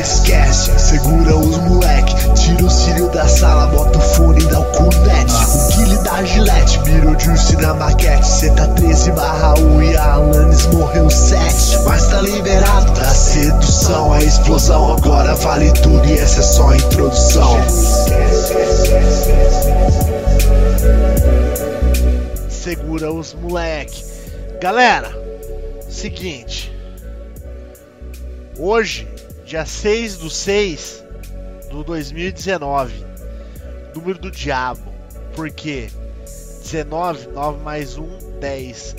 esquece. 0.00 0.78
Segura 0.78 1.36
os 1.36 1.56
moleque, 1.58 2.14
tira 2.34 2.64
o 2.64 2.70
cílio 2.70 3.08
da 3.10 3.26
sala, 3.26 3.66
bota 3.68 3.98
o 3.98 4.00
fone 4.00 4.42
e 4.42 4.46
dá 4.46 4.60
o 4.60 4.64
cunete. 4.64 5.32
O 5.32 5.76
Guile 5.76 5.96
da 5.98 6.24
Gillette, 6.24 6.78
Beetlejuice 6.80 7.56
na 7.56 7.74
maquete. 7.74 8.26
Cê 8.26 8.50
tá 8.50 8.66
13 8.66 9.12
barra 9.12 9.54
1 9.58 9.82
e 9.82 9.96
a 9.96 10.12
Alanis 10.14 10.66
morreu 10.66 11.08
7. 11.08 11.78
Mas 11.84 12.06
tá 12.08 12.20
liberado 12.20 12.92
da 12.92 13.10
sedução, 13.14 14.12
a 14.12 14.22
explosão. 14.22 14.92
Agora 14.96 15.34
vale 15.36 15.72
tudo 15.72 16.04
e 16.06 16.18
essa 16.18 16.40
é 16.40 16.42
só 16.42 16.68
a 16.68 16.76
introdução. 16.76 17.56
Segura 22.50 23.12
os 23.12 23.34
moleque. 23.34 24.04
Galera, 24.60 25.10
seguinte. 25.88 26.76
Hoje, 28.58 29.06
dia 29.48 29.64
6 29.64 30.18
do 30.18 30.28
6 30.28 31.04
do 31.70 31.82
2019. 31.82 33.02
Número 33.94 34.18
do 34.18 34.30
diabo. 34.30 34.92
Por 35.34 35.50
quê? 35.50 35.88
19, 36.62 37.28
9 37.28 37.62
mais 37.62 37.96
1, 37.96 38.38
10. 38.40 38.96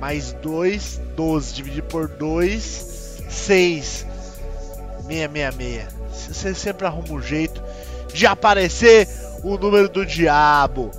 Mais 0.00 0.32
2, 0.34 1.00
12. 1.16 1.54
Dividido 1.54 1.88
por 1.88 2.06
2, 2.06 3.24
6. 3.28 4.06
666. 5.08 5.86
Você 6.12 6.54
sempre 6.54 6.86
arruma 6.86 7.14
um 7.14 7.20
jeito 7.20 7.60
de 8.14 8.24
aparecer 8.24 9.08
o 9.42 9.58
número 9.58 9.88
do 9.88 10.06
diabo. 10.06 10.92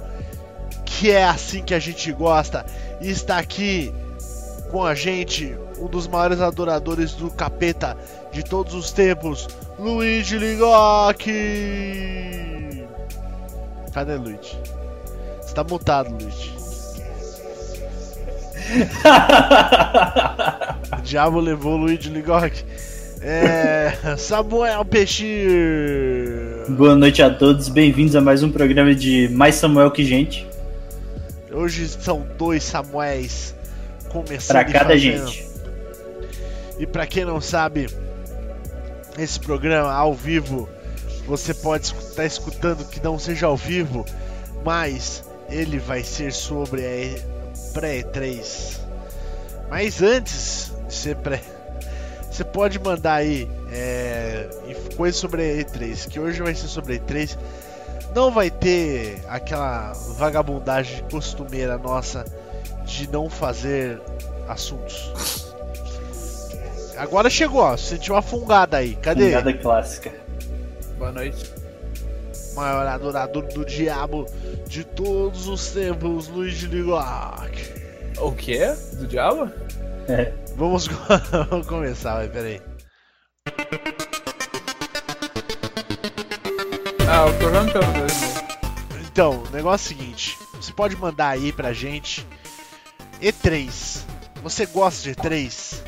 Que 0.84 1.10
é 1.10 1.24
assim 1.24 1.64
que 1.64 1.74
a 1.74 1.80
gente 1.80 2.12
gosta. 2.12 2.66
E 3.00 3.10
está 3.10 3.38
aqui 3.38 3.94
com 4.70 4.84
a 4.84 4.94
gente 4.94 5.56
um 5.80 5.88
dos 5.88 6.06
maiores 6.06 6.42
adoradores 6.42 7.14
do 7.14 7.32
capeta 7.32 7.98
de 8.34 8.44
todos 8.44 8.74
os 8.74 8.92
tempos, 8.92 9.48
Luigi 9.78 10.38
Ligoc. 10.38 11.24
Cadê 13.94 14.16
Luigi? 14.16 14.58
Você 15.40 15.54
tá 15.54 15.64
mutado, 15.64 16.12
Luigi. 16.12 16.52
o 20.98 21.02
diabo 21.02 21.40
levou 21.40 21.74
o 21.74 21.78
Luigi 21.78 22.10
Ligoc. 22.10 22.64
É. 23.22 24.16
Samuel 24.18 24.84
Peixir. 24.84 26.66
Boa 26.70 26.96
noite 26.96 27.22
a 27.22 27.30
todos, 27.30 27.70
bem-vindos 27.70 28.16
a 28.16 28.22
mais 28.22 28.42
um 28.42 28.52
programa 28.52 28.96
de 28.96 29.30
Mais 29.30 29.56
Samuel 29.56 29.92
que 29.92 30.04
Gente. 30.04 30.48
Hoje 31.52 31.88
são 31.88 32.26
dois 32.36 32.64
Samuéis 32.64 33.54
começando. 34.10 34.56
Pra 34.56 34.66
cada 34.66 34.98
gente. 34.98 35.48
E 36.80 36.88
pra 36.88 37.06
quem 37.06 37.24
não 37.24 37.40
sabe, 37.40 37.88
esse 39.18 39.40
programa 39.40 39.92
ao 39.92 40.14
vivo, 40.14 40.68
você 41.26 41.54
pode 41.54 41.86
estar 41.86 42.26
escutando 42.26 42.86
que 42.86 43.02
não 43.02 43.18
seja 43.18 43.48
ao 43.48 43.58
vivo, 43.58 44.06
mas 44.64 45.24
ele 45.50 45.80
vai 45.80 46.04
ser 46.04 46.34
sobre 46.34 46.82
a 46.82 47.74
pré-3. 47.74 48.80
Mas 49.70 50.02
antes 50.02 50.72
de 50.88 50.94
ser 50.94 51.16
pré, 51.18 51.42
você 52.30 52.44
pode 52.44 52.80
mandar 52.80 53.16
aí 53.16 53.50
é, 53.72 54.50
coisas 54.96 55.20
sobre 55.20 55.42
a 55.42 55.64
E3, 55.64 56.08
que 56.08 56.20
hoje 56.20 56.42
vai 56.42 56.56
ser 56.56 56.68
sobre 56.68 56.96
a 56.96 57.00
E3. 57.00 57.38
Não 58.16 58.32
vai 58.32 58.52
ter 58.52 59.24
aquela 59.28 59.94
vagabundagem 60.18 61.04
costumeira 61.10 61.78
nossa 61.78 62.26
de 62.86 63.10
não 63.10 63.30
fazer 63.30 64.00
assuntos. 64.48 65.53
Agora 66.98 67.30
chegou, 67.30 67.62
ó. 67.62 67.78
Sentiu 67.78 68.16
uma 68.16 68.22
fungada 68.22 68.78
aí. 68.78 68.96
Cadê? 68.96 69.26
Fungada 69.28 69.54
clássica. 69.54 70.12
Boa 70.98 71.12
noite. 71.12 71.52
Maior 72.56 72.86
adorador 72.86 73.44
do 73.48 73.66
diabo 73.66 74.26
de 74.68 74.84
todos 74.84 75.48
os 75.48 75.72
tempos, 75.72 76.28
Luiz 76.28 76.56
de 76.56 76.68
Ligoc. 76.68 77.52
O 78.20 78.32
quê? 78.32 78.76
Do 78.94 79.08
diabo? 79.08 79.52
É. 80.08 80.32
Vamos, 80.56 80.88
Vamos 81.50 81.68
começar, 81.68 82.16
vai, 82.16 82.28
peraí. 82.30 82.62
Ah, 87.10 87.28
eu 87.28 87.40
tô 87.40 87.52
jantando 87.52 88.00
mesmo. 88.00 88.44
Então, 89.12 89.44
o 89.44 89.50
negócio 89.52 89.92
é 89.92 89.96
o 89.96 89.98
seguinte: 89.98 90.38
você 90.54 90.72
pode 90.72 90.96
mandar 90.96 91.30
aí 91.30 91.52
pra 91.52 91.74
gente 91.74 92.26
E3. 93.22 94.02
Você 94.42 94.66
gosta 94.66 95.04
de 95.04 95.16
E3? 95.16 95.83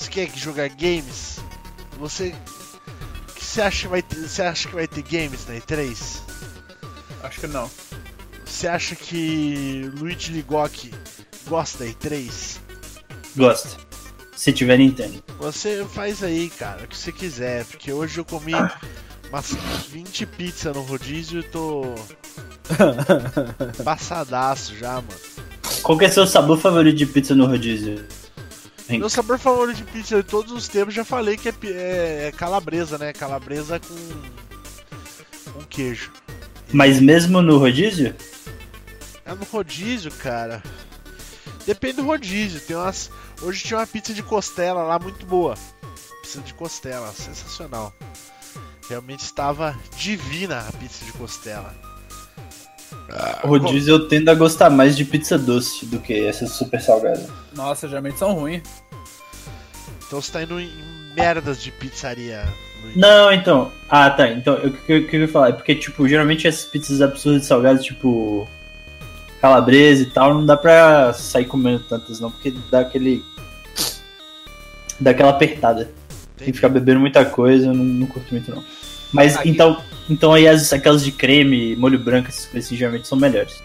Você 0.00 0.08
quer 0.08 0.30
jogar 0.34 0.68
games? 0.70 1.40
Você. 1.98 2.34
O 3.28 3.34
que 3.34 3.44
você 3.44 3.60
acha 3.60 3.82
que 3.82 3.88
vai 3.88 4.00
ter, 4.00 4.16
você 4.16 4.40
acha 4.40 4.66
que 4.66 4.74
vai 4.74 4.88
ter 4.88 5.02
games 5.02 5.46
na 5.46 5.56
E3? 5.56 6.22
Acho 7.22 7.40
que 7.40 7.46
não. 7.46 7.70
Você 8.46 8.66
acha 8.66 8.96
que 8.96 9.90
Luigi 9.98 10.32
Ligoc 10.32 10.90
gosta 11.46 11.84
da 11.84 11.90
E3? 11.90 12.56
Gosta. 13.36 13.76
Se 14.34 14.50
tiver 14.54 14.78
Nintendo. 14.78 15.22
Você 15.38 15.84
faz 15.84 16.22
aí, 16.22 16.48
cara, 16.48 16.84
o 16.84 16.88
que 16.88 16.96
você 16.96 17.12
quiser, 17.12 17.66
porque 17.66 17.92
hoje 17.92 18.18
eu 18.18 18.24
comi 18.24 18.54
umas 19.28 19.54
20 19.90 20.24
pizzas 20.24 20.74
no 20.74 20.80
rodízio 20.80 21.40
e 21.40 21.42
tô. 21.42 21.94
passadaço 23.84 24.74
já, 24.78 24.94
mano. 24.94 25.20
Qual 25.82 25.98
que 25.98 26.06
é 26.06 26.10
seu 26.10 26.26
sabor 26.26 26.58
favorito 26.58 26.96
de 26.96 27.04
pizza 27.04 27.34
no 27.34 27.44
rodízio? 27.44 28.02
Meu 28.98 29.10
sabor 29.10 29.38
favorito 29.38 29.76
de 29.76 29.84
pizza 29.84 30.16
de 30.16 30.22
todos 30.22 30.52
os 30.52 30.68
tempos, 30.68 30.94
já 30.94 31.04
falei 31.04 31.36
que 31.36 31.48
é, 31.48 31.54
é, 31.64 32.26
é 32.28 32.32
calabresa, 32.32 32.98
né? 32.98 33.12
Calabresa 33.12 33.80
com, 33.80 35.52
com 35.52 35.64
queijo. 35.64 36.12
Mas 36.72 37.00
mesmo 37.00 37.42
no 37.42 37.58
rodízio? 37.58 38.14
É 39.24 39.34
no 39.34 39.44
rodízio, 39.44 40.10
cara. 40.12 40.62
Depende 41.66 41.96
do 41.96 42.04
rodízio. 42.04 42.60
Tem 42.60 42.76
umas. 42.76 43.10
Hoje 43.42 43.62
tinha 43.62 43.78
uma 43.78 43.86
pizza 43.86 44.12
de 44.12 44.22
costela 44.22 44.82
lá 44.82 44.98
muito 44.98 45.24
boa. 45.26 45.54
Pizza 46.22 46.40
de 46.40 46.54
costela, 46.54 47.12
sensacional. 47.12 47.92
Realmente 48.88 49.20
estava 49.20 49.78
divina 49.96 50.66
a 50.68 50.72
pizza 50.72 51.04
de 51.04 51.12
costela. 51.12 51.89
Ah, 53.12 53.40
rodízio 53.44 53.94
eu 53.94 54.08
tendo 54.08 54.28
a 54.30 54.34
gostar 54.34 54.70
mais 54.70 54.96
de 54.96 55.04
pizza 55.04 55.36
doce 55.36 55.84
do 55.86 55.98
que 55.98 56.26
essa 56.26 56.46
super 56.46 56.80
salgada. 56.80 57.26
Nossa, 57.54 57.88
geralmente 57.88 58.18
são 58.18 58.34
ruins. 58.34 58.62
Então 60.06 60.20
você 60.20 60.32
tá 60.32 60.42
indo 60.42 60.60
em 60.60 60.70
merdas 61.14 61.62
de 61.62 61.70
pizzaria. 61.72 62.44
Luiz. 62.82 62.96
Não, 62.96 63.32
então. 63.32 63.70
Ah, 63.88 64.10
tá. 64.10 64.28
Então, 64.28 64.54
o 64.54 64.70
que, 64.70 64.92
eu 64.92 65.06
queria 65.06 65.28
falar 65.28 65.50
é 65.50 65.52
porque, 65.52 65.74
tipo, 65.74 66.08
geralmente 66.08 66.46
essas 66.46 66.64
pizzas 66.64 67.00
absurdas 67.00 67.42
de 67.42 67.46
salgadas, 67.46 67.84
tipo. 67.84 68.48
Calabresa 69.40 70.02
e 70.02 70.06
tal, 70.06 70.34
não 70.34 70.44
dá 70.44 70.54
pra 70.54 71.14
sair 71.14 71.46
comendo 71.46 71.82
tantas, 71.88 72.20
não, 72.20 72.30
porque 72.30 72.52
dá 72.70 72.80
aquele. 72.80 73.24
dá 74.98 75.12
aquela 75.12 75.30
apertada. 75.30 75.82
Entendi. 75.82 75.94
Tem 76.36 76.46
que 76.48 76.52
ficar 76.52 76.68
bebendo 76.68 77.00
muita 77.00 77.24
coisa, 77.24 77.66
eu 77.66 77.74
não, 77.74 77.84
não 77.84 78.06
curto 78.06 78.32
muito, 78.32 78.50
não. 78.50 78.62
Mas 79.12 79.36
Aqui. 79.36 79.50
então. 79.50 79.82
Então 80.08 80.32
aí 80.32 80.48
as, 80.48 80.72
aquelas 80.72 81.04
de 81.04 81.12
creme, 81.12 81.76
molho 81.76 81.98
branco, 81.98 82.28
essas 82.28 82.46
coisas 82.46 82.66
assim, 82.66 82.76
geralmente 82.76 83.06
são 83.06 83.16
melhores. 83.16 83.62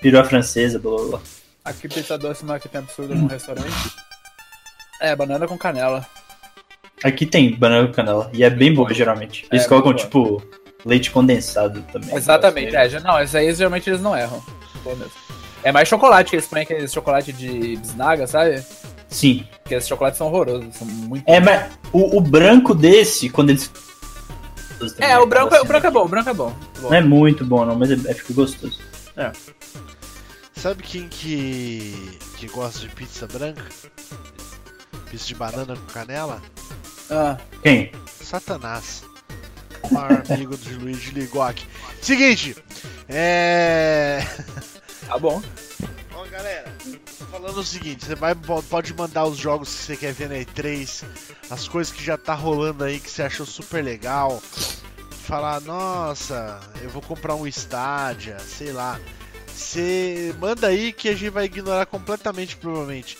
Perua 0.00 0.24
francesa, 0.24 0.78
blá 0.78 0.96
blá 0.96 1.04
blá. 1.08 1.20
Aqui 1.64 1.88
pizza 1.88 2.16
doce, 2.16 2.44
mas 2.44 2.62
que 2.62 2.68
tem 2.68 2.80
absurdo 2.80 3.14
num 3.14 3.26
restaurante. 3.26 3.68
É, 5.00 5.14
banana 5.14 5.46
com 5.46 5.58
canela. 5.58 6.06
Aqui 7.02 7.26
tem 7.26 7.54
banana 7.54 7.86
com 7.86 7.92
canela. 7.92 8.30
E 8.32 8.42
é 8.42 8.48
bem 8.48 8.72
boa, 8.72 8.92
geralmente. 8.94 9.46
Eles 9.50 9.64
é, 9.64 9.68
colocam, 9.68 9.92
tipo, 9.92 10.42
leite 10.84 11.10
condensado 11.10 11.82
também. 11.92 12.14
Exatamente, 12.14 12.74
é. 12.74 13.00
Não, 13.00 13.20
esses 13.20 13.34
aí 13.34 13.52
geralmente 13.54 13.90
eles 13.90 14.00
não 14.00 14.16
erram. 14.16 14.42
É 15.62 15.72
mais 15.72 15.88
chocolate 15.88 16.30
que 16.30 16.36
eles 16.36 16.46
põem 16.46 16.62
aquele 16.62 16.88
chocolate 16.88 17.32
de 17.32 17.76
bisnaga, 17.76 18.26
sabe? 18.26 18.62
Sim. 19.08 19.46
Porque 19.62 19.74
esses 19.74 19.88
chocolates 19.88 20.18
são 20.18 20.26
horrorosos, 20.26 20.74
são 20.74 20.86
muito. 20.86 21.24
É, 21.26 21.40
mas 21.40 21.72
o, 21.92 22.18
o 22.18 22.20
branco 22.20 22.74
desse, 22.74 23.30
quando 23.30 23.50
eles 23.50 23.70
é, 24.98 25.18
o 25.18 25.26
branco, 25.26 25.54
o 25.54 25.64
branco 25.64 25.86
é 25.86 25.90
bom, 25.90 26.04
o 26.04 26.08
branco 26.08 26.30
é 26.30 26.34
bom. 26.34 26.56
bom. 26.80 26.88
Não 26.88 26.94
é 26.94 27.00
muito 27.00 27.44
bom, 27.44 27.64
não, 27.64 27.76
mas 27.76 27.90
é, 27.90 27.94
é 27.94 28.14
fica 28.14 28.32
gostoso. 28.34 28.80
É. 29.16 29.32
Sabe 30.56 30.82
quem 30.82 31.08
que, 31.08 32.18
que 32.36 32.46
gosta 32.48 32.80
de 32.80 32.88
pizza 32.88 33.26
branca? 33.26 33.64
Pizza 35.10 35.26
de 35.26 35.34
banana 35.34 35.76
com 35.76 35.92
canela? 35.92 36.40
Ah. 37.10 37.36
Quem? 37.62 37.92
Satanás. 38.22 39.04
O 39.82 39.92
maior 39.94 40.22
amigo 40.30 40.56
de 40.56 40.74
Luiz 40.74 41.04
Ligoc. 41.08 41.60
Seguinte, 42.00 42.56
é. 43.08 44.24
Tá 45.06 45.18
bom. 45.18 45.42
Ó, 46.14 46.24
galera, 46.30 46.72
falando 47.34 47.58
o 47.58 47.64
seguinte, 47.64 48.04
você 48.04 48.14
vai, 48.14 48.32
pode 48.70 48.94
mandar 48.94 49.24
os 49.24 49.36
jogos 49.36 49.68
que 49.74 49.80
você 49.82 49.96
quer 49.96 50.12
ver 50.12 50.28
na 50.28 50.36
E3, 50.36 51.04
as 51.50 51.66
coisas 51.66 51.92
que 51.92 52.00
já 52.04 52.16
tá 52.16 52.32
rolando 52.32 52.84
aí 52.84 53.00
que 53.00 53.10
você 53.10 53.24
achou 53.24 53.44
super 53.44 53.82
legal. 53.82 54.40
Falar, 55.26 55.60
nossa, 55.62 56.60
eu 56.80 56.88
vou 56.90 57.02
comprar 57.02 57.34
um 57.34 57.44
Stadia, 57.44 58.38
sei 58.38 58.70
lá. 58.72 59.00
Você 59.48 60.32
manda 60.38 60.68
aí 60.68 60.92
que 60.92 61.08
a 61.08 61.12
gente 61.16 61.30
vai 61.30 61.46
ignorar 61.46 61.86
completamente, 61.86 62.56
provavelmente. 62.56 63.18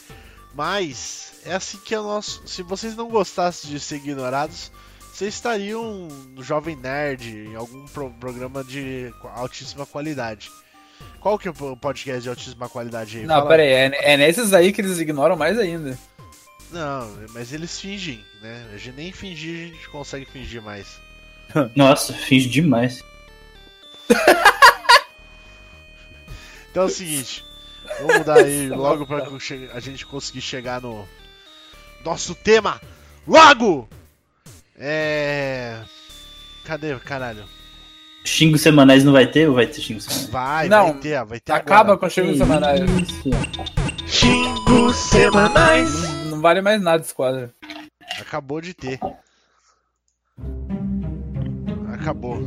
Mas 0.54 1.32
é 1.44 1.52
assim 1.54 1.78
que 1.78 1.92
é 1.92 1.98
o 1.98 2.04
nosso. 2.04 2.46
Se 2.46 2.62
vocês 2.62 2.94
não 2.94 3.08
gostassem 3.08 3.68
de 3.68 3.80
ser 3.80 3.96
ignorados, 3.96 4.70
vocês 5.12 5.34
estariam 5.34 6.06
no 6.36 6.42
Jovem 6.42 6.76
Nerd, 6.76 7.28
em 7.48 7.56
algum 7.56 7.84
pro- 7.86 8.10
programa 8.20 8.62
de 8.62 9.12
altíssima 9.34 9.84
qualidade. 9.84 10.52
Qual 11.20 11.38
que 11.38 11.48
é 11.48 11.50
o 11.50 11.76
podcast 11.76 12.22
de 12.22 12.28
altíssima 12.28 12.68
qualidade 12.68 13.18
aí? 13.18 13.24
Não, 13.26 13.36
Fala- 13.36 13.48
pera 13.48 13.62
aí, 13.62 13.68
é, 13.68 14.12
é 14.12 14.16
nesses 14.16 14.52
aí 14.52 14.72
que 14.72 14.80
eles 14.80 14.98
ignoram 14.98 15.36
mais 15.36 15.58
ainda. 15.58 15.98
Não, 16.70 17.08
mas 17.32 17.52
eles 17.52 17.80
fingem, 17.80 18.22
né? 18.42 18.66
A 18.74 18.76
gente 18.76 18.96
nem 18.96 19.12
fingir, 19.12 19.70
a 19.70 19.74
gente 19.74 19.88
consegue 19.88 20.26
fingir 20.26 20.60
mais. 20.60 20.98
Nossa, 21.74 22.12
finge 22.12 22.48
demais. 22.48 23.02
Então 26.70 26.82
é 26.82 26.86
o 26.86 26.88
seguinte, 26.88 27.44
vamos 28.00 28.18
mudar 28.18 28.38
aí 28.38 28.66
logo 28.74 29.06
pra 29.06 29.24
a 29.72 29.78
gente 29.78 30.04
conseguir 30.04 30.40
chegar 30.40 30.80
no 30.80 31.06
nosso 32.04 32.34
tema. 32.34 32.80
Logo! 33.24 33.88
É. 34.76 35.80
Cadê, 36.64 36.98
caralho? 36.98 37.44
Xingos 38.24 38.62
semanais 38.62 39.04
não 39.04 39.12
vai 39.12 39.26
ter 39.30 39.48
ou 39.48 39.54
vai 39.54 39.66
ter 39.66 39.80
xingos 39.80 40.04
semanais? 40.04 40.30
Vai, 40.30 40.68
Não, 40.68 40.92
vai 40.92 41.00
ter, 41.00 41.24
vai 41.24 41.40
ter 41.40 41.52
Acaba 41.52 41.80
agora. 41.92 41.98
com 41.98 42.06
os 42.06 42.12
xingos 42.12 42.38
semanais. 42.38 42.80
Isso. 42.80 43.30
Xingos 44.06 44.96
semanais. 44.96 46.02
Não, 46.24 46.24
não 46.30 46.40
vale 46.40 46.60
mais 46.62 46.80
nada 46.80 47.02
esse 47.02 47.14
quadro. 47.14 47.50
Acabou 48.20 48.60
de 48.60 48.72
ter. 48.72 48.98
Acabou. 51.92 52.38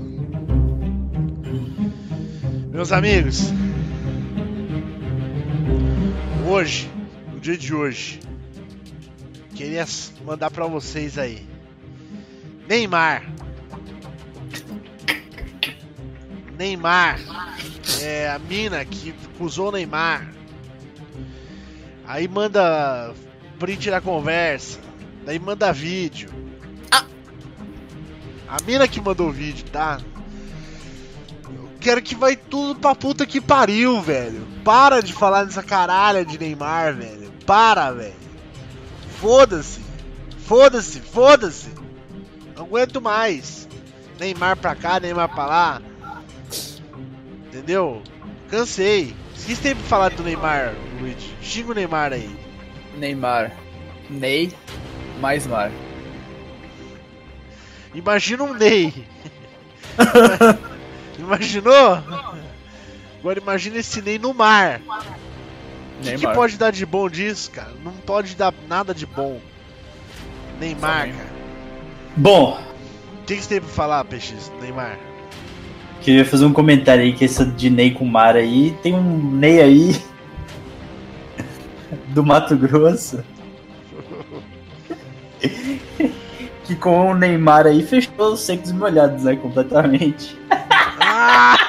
Meus 2.72 2.92
amigos, 2.92 3.52
hoje, 6.48 6.90
no 7.34 7.40
dia 7.40 7.58
de 7.58 7.74
hoje, 7.74 8.20
queria 9.56 9.86
mandar 10.26 10.52
pra 10.52 10.66
vocês 10.68 11.18
aí. 11.18 11.46
Neymar. 12.68 13.24
Neymar. 16.58 17.20
É 18.02 18.30
a 18.30 18.40
mina 18.40 18.84
que 18.84 19.14
acusou 19.36 19.70
o 19.70 19.72
Neymar. 19.72 20.34
Aí 22.06 22.28
manda 22.28 23.14
print 23.60 23.90
da 23.90 24.02
conversa. 24.02 24.80
Daí 25.26 25.38
manda 25.40 25.72
vídeo. 25.74 26.30
A 28.50 28.58
mina 28.66 28.88
que 28.88 29.02
mandou 29.02 29.28
o 29.28 29.32
vídeo, 29.32 29.66
tá? 29.66 30.00
Eu 31.44 31.70
quero 31.82 32.02
que 32.02 32.16
vai 32.16 32.38
tudo 32.38 32.80
pra 32.80 32.96
puta 32.96 33.26
que 33.26 33.42
pariu, 33.42 34.02
velho. 34.02 34.48
Para 34.64 35.02
de 35.02 35.12
falar 35.14 35.44
nessa 35.44 35.62
caralha 35.62 36.24
de 36.24 36.40
Neymar, 36.40 36.96
velho. 36.96 37.32
Para, 37.46 37.92
velho. 37.92 38.16
Foda-se. 39.20 39.82
Foda-se, 40.46 41.02
foda-se. 41.02 41.68
Não 42.56 42.64
aguento 42.64 43.02
mais. 43.02 43.68
Neymar 44.18 44.56
pra 44.56 44.76
cá, 44.76 44.98
Neymar 44.98 45.28
pra 45.28 45.46
lá. 45.46 45.82
Entendeu? 47.58 48.04
Cansei. 48.50 49.16
Esqueci 49.36 49.62
tempo 49.62 49.82
de 49.82 49.88
falar 49.88 50.10
do 50.12 50.22
Neymar, 50.22 50.76
Luigi. 51.02 51.34
Xinga 51.42 51.72
o 51.72 51.76
Neymar 51.76 52.14
aí. 52.14 52.30
Neymar. 52.96 53.52
Ney 54.10 54.54
mais 55.20 55.48
Mar. 55.48 55.72
Imagina 57.96 58.44
um 58.44 58.54
Ney. 58.54 58.94
Imaginou? 61.18 62.04
Agora 63.20 63.40
imagina 63.40 63.80
esse 63.80 64.02
Ney 64.02 64.20
no 64.20 64.34
mar. 64.34 64.80
O 66.00 66.04
que, 66.04 66.18
que 66.18 66.28
pode 66.28 66.58
dar 66.58 66.72
de 66.72 66.86
bom 66.86 67.10
disso, 67.10 67.50
cara? 67.50 67.74
Não 67.84 67.92
pode 67.92 68.36
dar 68.36 68.54
nada 68.68 68.94
de 68.94 69.08
bom. 69.08 69.42
Neymar, 70.60 71.08
Só 71.08 71.14
cara. 71.18 71.30
Bom, 72.16 72.62
O 73.22 73.26
que 73.26 73.36
que 73.36 73.42
você 73.42 73.50
tem 73.50 73.62
pra 73.62 73.70
falar, 73.70 74.06
PX? 74.06 74.52
Neymar. 74.62 74.98
Queria 76.08 76.24
fazer 76.24 76.46
um 76.46 76.54
comentário 76.54 77.04
aí 77.04 77.12
que 77.12 77.26
essa 77.26 77.46
de 77.46 77.70
Ney 77.70 77.92
com 77.92 78.06
Mar 78.06 78.38
aí, 78.38 78.74
tem 78.82 78.96
um 78.96 79.30
Ney 79.30 79.60
aí 79.60 80.02
do 82.16 82.24
Mato 82.24 82.56
Grosso 82.56 83.22
que 86.64 86.76
com 86.78 87.12
o 87.12 87.14
Neymar 87.14 87.68
aí 87.68 87.86
fechou 87.86 88.32
os 88.32 88.40
secos 88.40 88.70
e 88.70 88.74
molhados, 88.74 89.26
né, 89.26 89.36
completamente. 89.36 90.40
Ah! 91.02 91.58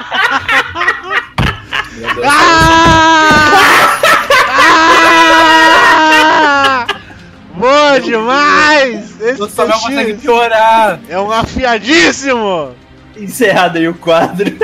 Bom 7.54 8.00
demais! 8.04 9.20
Esse 9.20 9.42
O 9.42 9.48
Samuel 9.48 9.80
consegue 9.80 10.14
piorar. 10.14 11.00
é 11.08 11.18
um 11.18 11.32
afiadíssimo! 11.32 12.76
Encerrado 13.18 13.78
aí 13.78 13.88
o 13.88 13.94
quadro. 13.94 14.56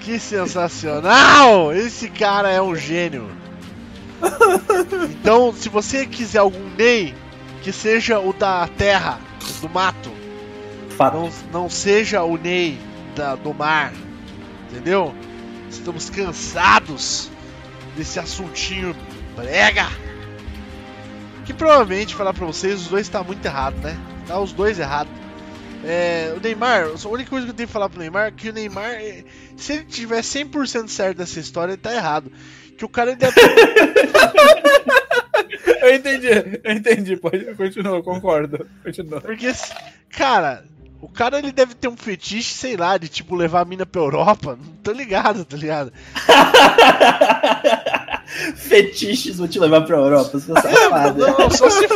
Que 0.00 0.18
sensacional! 0.18 1.72
Esse 1.72 2.08
cara 2.08 2.50
é 2.50 2.60
um 2.60 2.74
gênio. 2.76 3.30
Então, 5.10 5.52
se 5.52 5.68
você 5.68 6.06
quiser 6.06 6.38
algum 6.38 6.68
Ney, 6.76 7.14
que 7.62 7.72
seja 7.72 8.18
o 8.20 8.32
da 8.32 8.68
terra, 8.68 9.18
do 9.60 9.68
mato, 9.68 10.10
Fato. 10.96 11.16
não, 11.16 11.30
não 11.52 11.70
seja 11.70 12.22
o 12.22 12.36
Ney 12.36 12.78
da, 13.16 13.34
do 13.34 13.54
mar, 13.54 13.92
entendeu? 14.70 15.14
Estamos 15.70 16.10
cansados 16.10 17.30
desse 17.96 18.18
assuntinho 18.18 18.94
brega. 19.34 19.88
Que 21.44 21.52
provavelmente, 21.52 22.14
falar 22.14 22.32
pra 22.32 22.46
vocês, 22.46 22.82
os 22.82 22.88
dois 22.88 23.08
tá 23.08 23.22
muito 23.22 23.44
errado, 23.44 23.76
né? 23.76 23.98
Tá 24.26 24.38
os 24.38 24.52
dois 24.52 24.78
errados. 24.78 25.23
É, 25.86 26.32
o 26.36 26.40
Neymar, 26.40 26.86
a 26.86 27.08
única 27.08 27.30
coisa 27.30 27.46
que 27.46 27.52
eu 27.52 27.56
tenho 27.56 27.66
que 27.66 27.72
falar 27.72 27.88
pro 27.88 27.98
Neymar 27.98 28.28
é 28.28 28.30
que 28.30 28.48
o 28.48 28.52
Neymar, 28.52 28.92
é, 28.92 29.24
se 29.56 29.74
ele 29.74 29.84
tiver 29.84 30.20
100% 30.20 30.88
certo 30.88 31.18
dessa 31.18 31.38
história, 31.38 31.72
ele 31.72 31.80
tá 31.80 31.94
errado. 31.94 32.30
Que 32.76 32.84
o 32.84 32.88
cara 32.88 33.14
deve 33.14 33.40
Eu 35.80 35.94
entendi, 35.94 36.26
eu 36.64 36.72
entendi. 36.72 37.16
Pode, 37.16 37.54
continua, 37.54 38.02
concordo. 38.02 38.66
Continua. 38.82 39.20
Porque, 39.20 39.52
cara, 40.10 40.64
o 41.00 41.08
cara 41.08 41.38
ele 41.38 41.52
deve 41.52 41.74
ter 41.74 41.88
um 41.88 41.96
fetiche, 41.96 42.54
sei 42.54 42.76
lá, 42.76 42.96
de 42.96 43.08
tipo 43.08 43.36
levar 43.36 43.60
a 43.60 43.64
mina 43.64 43.84
pra 43.84 44.00
Europa. 44.00 44.58
Não 44.60 44.72
tô 44.76 44.92
ligado, 44.92 45.44
tá 45.44 45.56
ligado? 45.56 45.92
Fetiches, 48.56 49.36
vou 49.36 49.46
te 49.46 49.58
levar 49.58 49.82
pra 49.82 49.96
Europa, 49.96 50.38
seu 50.40 50.54
safado. 50.60 51.18
Não, 51.26 51.50
só 51.50 51.70
se, 51.70 51.86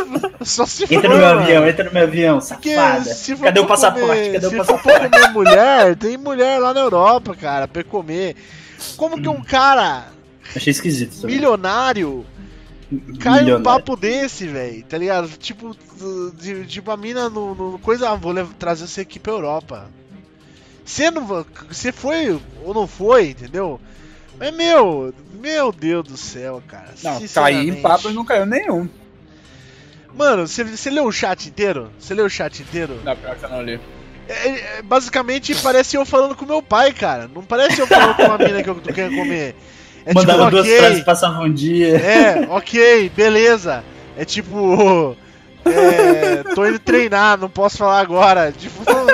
só 0.43 0.65
se 0.65 0.87
for. 0.87 0.93
Entra 0.93 1.09
no 1.09 1.15
meu 1.17 1.25
mano. 1.27 1.41
avião, 1.41 1.67
entra 1.67 1.83
no 1.85 1.91
meu 1.91 2.03
avião, 2.03 2.39
safada. 2.41 3.01
se 3.03 3.35
Cadê 3.35 3.59
o 3.59 3.65
passaporte? 3.67 4.07
comer- 4.07 4.33
Cadê 4.33 4.47
o 4.47 4.49
se 4.49 4.55
passaporte? 4.57 4.99
for 4.99 5.09
comer 5.09 5.29
mulher, 5.33 5.95
tem 5.95 6.17
mulher 6.17 6.59
lá 6.59 6.73
na 6.73 6.79
Europa, 6.81 7.35
cara, 7.35 7.67
pra 7.67 7.83
comer. 7.83 8.35
Como 8.95 9.21
que 9.21 9.27
um 9.27 9.41
cara 9.43 10.05
Achei 10.55 10.71
esquisito 10.71 11.19
também. 11.21 11.35
milionário 11.35 12.25
cai 13.19 13.39
Milionário. 13.41 13.63
papo 13.63 13.95
desse, 13.95 14.47
velho? 14.47 14.83
Tá 14.83 14.97
ligado? 14.97 15.27
Tipo, 15.37 15.75
de- 16.39 16.65
tipo 16.65 16.89
a 16.89 16.97
mina 16.97 17.29
no, 17.29 17.53
no 17.53 17.79
coisa, 17.79 18.09
ah, 18.09 18.15
vou 18.15 18.31
levar- 18.31 18.53
trazer 18.57 18.87
você 18.87 19.01
aqui 19.01 19.19
pra 19.19 19.33
Europa. 19.33 19.87
Você 20.85 21.11
não 21.11 21.45
você 21.69 21.91
foi 21.91 22.39
ou 22.63 22.73
não 22.73 22.87
foi, 22.87 23.29
entendeu? 23.31 23.79
Mas 24.39 24.55
meu, 24.55 25.13
meu 25.33 25.71
Deus 25.71 26.07
do 26.07 26.17
céu, 26.17 26.63
cara. 26.65 26.93
Não, 27.03 27.19
cair 27.27 27.67
em 27.67 27.81
papo 27.81 28.09
e 28.09 28.13
não 28.13 28.23
caiu 28.23 28.45
nenhum. 28.45 28.87
Mano, 30.15 30.47
você, 30.47 30.89
leu 30.89 31.05
o 31.05 31.11
chat 31.11 31.47
inteiro? 31.47 31.91
Você 31.99 32.13
leu 32.13 32.25
o 32.25 32.29
chat 32.29 32.61
inteiro? 32.61 32.99
Não, 33.03 33.15
pior 33.15 33.35
que 33.35 33.43
eu 33.43 33.49
não 33.49 33.61
li. 33.61 33.79
É, 34.27 34.77
é, 34.77 34.81
basicamente 34.81 35.55
parece 35.55 35.97
eu 35.97 36.05
falando 36.05 36.35
com 36.35 36.45
meu 36.45 36.61
pai, 36.61 36.93
cara. 36.93 37.29
Não 37.33 37.43
parece 37.43 37.79
eu 37.79 37.87
falando 37.87 38.15
com 38.15 38.23
uma 38.23 38.37
mina 38.39 38.63
que 38.63 38.69
eu 38.69 38.75
tô 38.75 38.93
querendo 38.93 39.15
comer. 39.15 39.55
É 40.05 40.13
Mandava 40.13 40.45
tipo, 40.45 40.51
duas 40.51 40.65
ok, 40.65 40.77
frases, 40.77 41.03
passava 41.03 41.41
um 41.41 41.53
dia. 41.53 41.97
É, 41.97 42.47
ok, 42.49 43.09
beleza. 43.09 43.83
É 44.17 44.23
tipo. 44.23 45.15
É, 45.65 46.41
tô 46.55 46.65
indo 46.65 46.79
treinar, 46.79 47.37
não 47.37 47.49
posso 47.49 47.77
falar 47.77 47.99
agora. 47.99 48.51
Tipo, 48.51 48.81
não, 48.89 49.05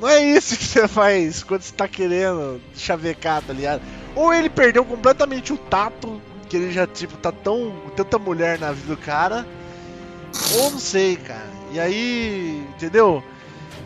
não 0.00 0.08
é 0.08 0.24
isso 0.24 0.56
que 0.56 0.64
você 0.64 0.86
faz 0.86 1.42
quando 1.42 1.60
você 1.60 1.74
tá 1.74 1.88
querendo 1.88 2.60
chavecar, 2.74 3.42
tá 3.42 3.52
ligado? 3.52 3.82
Ou 4.16 4.32
ele 4.32 4.48
perdeu 4.48 4.84
completamente 4.84 5.52
o 5.52 5.58
tato, 5.58 6.20
que 6.48 6.56
ele 6.56 6.72
já, 6.72 6.86
tipo, 6.86 7.16
tá 7.18 7.30
tão. 7.30 7.72
tanta 7.94 8.18
mulher 8.18 8.58
na 8.58 8.72
vida 8.72 8.96
do 8.96 9.00
cara. 9.00 9.46
Ou 10.54 10.70
não 10.70 10.78
sei, 10.78 11.16
cara. 11.16 11.50
E 11.70 11.78
aí, 11.78 12.66
entendeu? 12.74 13.22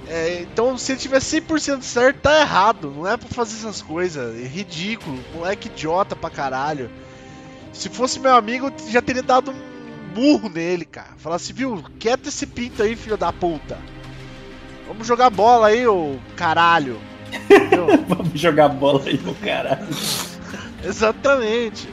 É, 0.06 0.40
então, 0.42 0.78
se 0.78 0.92
ele 0.92 1.00
tiver 1.00 1.18
100% 1.18 1.82
certo, 1.82 2.20
tá 2.20 2.40
errado. 2.40 2.92
Não 2.96 3.06
é 3.06 3.16
pra 3.16 3.28
fazer 3.28 3.56
essas 3.56 3.82
coisas. 3.82 4.40
É 4.40 4.46
ridículo. 4.46 5.18
Moleque 5.34 5.68
idiota 5.68 6.14
pra 6.14 6.30
caralho. 6.30 6.90
Se 7.72 7.88
fosse 7.88 8.20
meu 8.20 8.34
amigo, 8.34 8.72
já 8.88 9.02
teria 9.02 9.22
dado 9.22 9.50
um 9.50 10.14
burro 10.14 10.48
nele, 10.48 10.84
cara. 10.84 11.14
Falar 11.16 11.36
assim, 11.36 11.52
viu? 11.52 11.82
Quieto 11.98 12.28
esse 12.28 12.46
pinto 12.46 12.82
aí, 12.82 12.94
filho 12.94 13.16
da 13.16 13.32
puta. 13.32 13.78
Vamos 14.86 15.06
jogar 15.06 15.30
bola 15.30 15.68
aí, 15.68 15.86
ô 15.86 16.16
caralho. 16.36 17.00
Vamos 18.08 18.40
jogar 18.40 18.68
bola 18.68 19.02
aí 19.06 19.18
no 19.18 19.34
caralho. 19.34 19.86
Exatamente. 20.84 21.88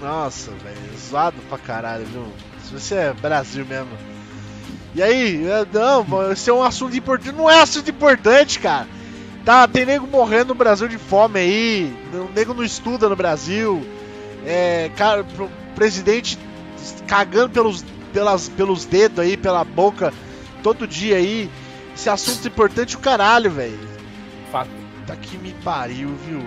Nossa, 0.00 0.50
velho. 0.52 0.98
Zoado 0.98 1.36
pra 1.48 1.58
caralho, 1.58 2.04
viu? 2.06 2.24
Se 2.64 2.72
você 2.72 2.94
é 2.94 3.12
Brasil 3.12 3.64
mesmo. 3.66 3.90
E 4.94 5.02
aí, 5.02 5.46
é, 5.46 5.66
não, 5.72 6.32
esse 6.32 6.50
é 6.50 6.52
um 6.52 6.62
assunto 6.62 6.96
importante. 6.96 7.34
Não 7.34 7.48
é 7.48 7.60
assunto 7.60 7.90
importante, 7.90 8.58
cara. 8.58 8.88
Tá, 9.44 9.66
tem 9.66 9.86
nego 9.86 10.06
morrendo 10.06 10.48
no 10.48 10.54
Brasil 10.54 10.88
de 10.88 10.98
fome 10.98 11.40
aí. 11.40 11.96
O 12.12 12.30
nego 12.34 12.54
não 12.54 12.64
estuda 12.64 13.08
no 13.08 13.16
Brasil. 13.16 13.84
É, 14.44 14.90
cara, 14.96 15.24
presidente 15.74 16.38
cagando 17.06 17.50
pelos, 17.50 17.84
pelas, 18.12 18.48
pelos 18.48 18.84
dedos 18.84 19.18
aí, 19.18 19.36
pela 19.36 19.64
boca, 19.64 20.12
todo 20.62 20.86
dia 20.86 21.16
aí. 21.16 21.50
Esse 22.00 22.08
assunto 22.08 22.48
importante 22.48 22.96
o 22.96 22.98
caralho, 22.98 23.50
velho. 23.50 23.78
Fato. 24.50 24.70
Tá 25.06 25.14
que 25.16 25.36
me 25.36 25.52
pariu, 25.62 26.08
viu? 26.26 26.40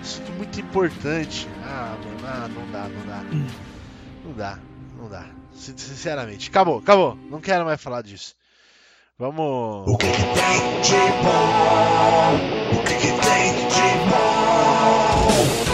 Assunto 0.00 0.32
muito 0.32 0.58
importante. 0.58 1.46
Ah, 1.62 1.94
mano, 2.22 2.26
ah, 2.26 2.48
não 2.48 2.70
dá, 2.70 2.88
não 2.88 3.06
dá. 3.06 3.22
Não 4.24 4.32
dá, 4.32 4.58
não 4.98 5.08
dá. 5.10 5.26
Sin- 5.54 5.76
Sinceramente. 5.76 6.48
Acabou, 6.48 6.78
acabou. 6.78 7.18
Não 7.30 7.38
quero 7.38 7.66
mais 7.66 7.82
falar 7.82 8.00
disso. 8.02 8.34
Vamos. 9.18 9.86
O 9.92 9.96
que 9.98 10.06
que 10.06 10.22
tem 10.22 10.80
de 10.80 10.96
bom? 11.22 12.78
O 12.78 12.82
que 12.84 12.94
que 12.94 13.12
tem 13.12 13.68
de 13.68 14.10
bom? 15.68 15.73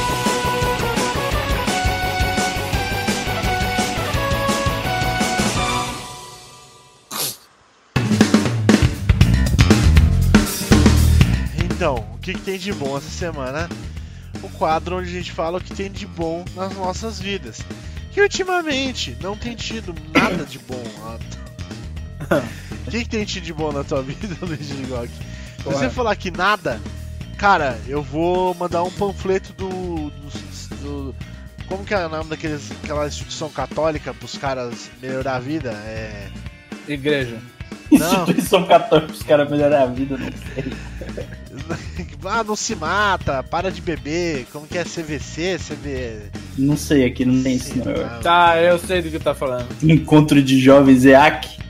Que, 12.33 12.39
que 12.39 12.45
tem 12.45 12.59
de 12.59 12.73
bom 12.73 12.97
essa 12.97 13.09
semana? 13.11 13.69
O 14.43 14.49
quadro 14.49 14.99
onde 14.99 15.09
a 15.11 15.13
gente 15.13 15.33
fala 15.33 15.59
o 15.59 15.61
que 15.61 15.75
tem 15.75 15.91
de 15.91 16.07
bom 16.07 16.45
nas 16.55 16.75
nossas 16.75 17.21
vidas. 17.21 17.61
Que 18.13 18.21
ultimamente 18.21 19.17
não 19.21 19.37
tem 19.37 19.55
tido 19.55 19.95
nada 20.15 20.45
de 20.45 20.59
bom. 20.59 20.83
O 22.87 22.91
que, 22.91 23.03
que 23.05 23.09
tem 23.09 23.25
tido 23.25 23.45
de 23.45 23.53
bom 23.53 23.71
na 23.73 23.85
tua 23.85 24.03
vida, 24.03 24.35
Luiz 24.45 24.69
Ligok? 24.71 25.09
Se 25.09 25.65
você 25.65 25.91
falar 25.91 26.17
que 26.17 26.31
nada, 26.31 26.81
cara, 27.37 27.79
eu 27.87 28.03
vou 28.03 28.55
mandar 28.55 28.83
um 28.83 28.91
panfleto 28.91 29.53
do. 29.53 29.69
do- 29.69 30.77
do- 31.11 31.15
como 31.69 31.85
que 31.85 31.95
é 31.95 32.05
o 32.07 32.09
nome 32.09 32.31
daqueles, 32.31 32.71
aquela 32.83 33.07
instituição 33.07 33.49
católica 33.51 34.13
pros 34.15 34.37
caras 34.39 34.91
melhorar 35.01 35.37
a 35.37 35.41
vida? 35.41 35.71
É. 35.85 36.29
Igreja. 36.89 37.39
Não. 37.93 38.23
Instituição 38.23 38.67
católica 38.67 39.13
os 39.13 39.23
caras 39.23 39.49
melhorar 39.51 39.83
a 39.83 39.87
vida, 39.87 40.17
não 40.17 40.33
sei. 40.55 40.73
ah, 42.25 42.45
não 42.45 42.57
se 42.57 42.75
mata, 42.75 43.43
para 43.43 43.71
de 43.71 43.81
beber, 43.81 44.47
como 44.53 44.67
que 44.67 44.79
é 44.79 44.85
CVC, 44.85 45.59
CV. 45.59 46.31
Não 46.59 46.77
sei, 46.77 47.05
aqui 47.05 47.25
não 47.25 47.43
tem 47.43 47.57
isso 47.57 47.73
não. 47.79 48.21
Tá, 48.21 48.61
eu 48.61 48.79
sei 48.79 49.03
do 49.03 49.11
que 49.11 49.19
tá 49.19 49.35
falando. 49.35 49.69
Encontro 49.83 50.43
de 50.43 50.59
jovens 50.61 51.05
EAC. 51.05 51.61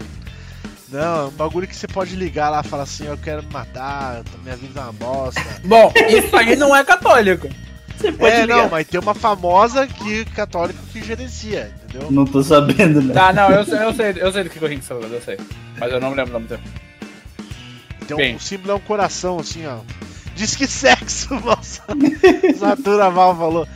Não, 0.90 1.20
é 1.20 1.24
um 1.26 1.30
bagulho 1.30 1.68
que 1.68 1.76
você 1.76 1.86
pode 1.86 2.16
ligar 2.16 2.50
lá 2.50 2.62
e 2.64 2.68
falar 2.68 2.82
assim, 2.82 3.06
eu 3.06 3.16
quero 3.16 3.42
me 3.44 3.52
matar, 3.52 4.22
minha 4.42 4.56
vida 4.56 4.80
é 4.80 4.82
uma 4.82 4.92
bosta. 4.92 5.40
Bom, 5.64 5.92
isso 6.08 6.36
aí 6.36 6.56
não 6.56 6.74
é 6.74 6.82
católico. 6.84 7.48
Você 7.96 8.10
pode 8.10 8.34
é, 8.34 8.40
ligar. 8.42 8.56
não, 8.56 8.70
mas 8.70 8.86
tem 8.88 8.98
uma 8.98 9.14
famosa 9.14 9.86
que 9.86 10.24
católico 10.24 10.80
que 10.90 11.04
gerencia, 11.04 11.72
entendeu? 11.84 12.10
Não 12.10 12.24
tô 12.24 12.42
sabendo, 12.42 13.02
né? 13.02 13.14
Tá, 13.14 13.32
não, 13.32 13.50
eu 13.50 13.64
sei, 13.64 13.84
eu 13.84 13.94
sei, 13.94 14.14
eu 14.16 14.32
sei 14.32 14.44
do 14.44 14.50
que 14.50 14.64
o 14.64 14.66
Rinks 14.66 14.88
falando, 14.88 15.12
eu 15.12 15.20
sei. 15.20 15.36
Mas 15.78 15.92
eu 15.92 16.00
não 16.00 16.10
me 16.10 16.16
lembro 16.16 16.30
o 16.30 16.34
nome 16.34 16.48
dele. 16.48 16.62
Tem 18.16 18.26
Bem. 18.26 18.34
um, 18.34 18.36
o 18.38 18.40
símbolo 18.40 18.72
é 18.72 18.74
um 18.74 18.80
coração, 18.80 19.38
assim, 19.38 19.66
ó. 19.66 19.78
Diz 20.34 20.54
que 20.56 20.66
sexo, 20.66 21.34
nossa. 21.44 21.82
Natura 22.60 23.10
Val 23.10 23.36
falou. 23.36 23.68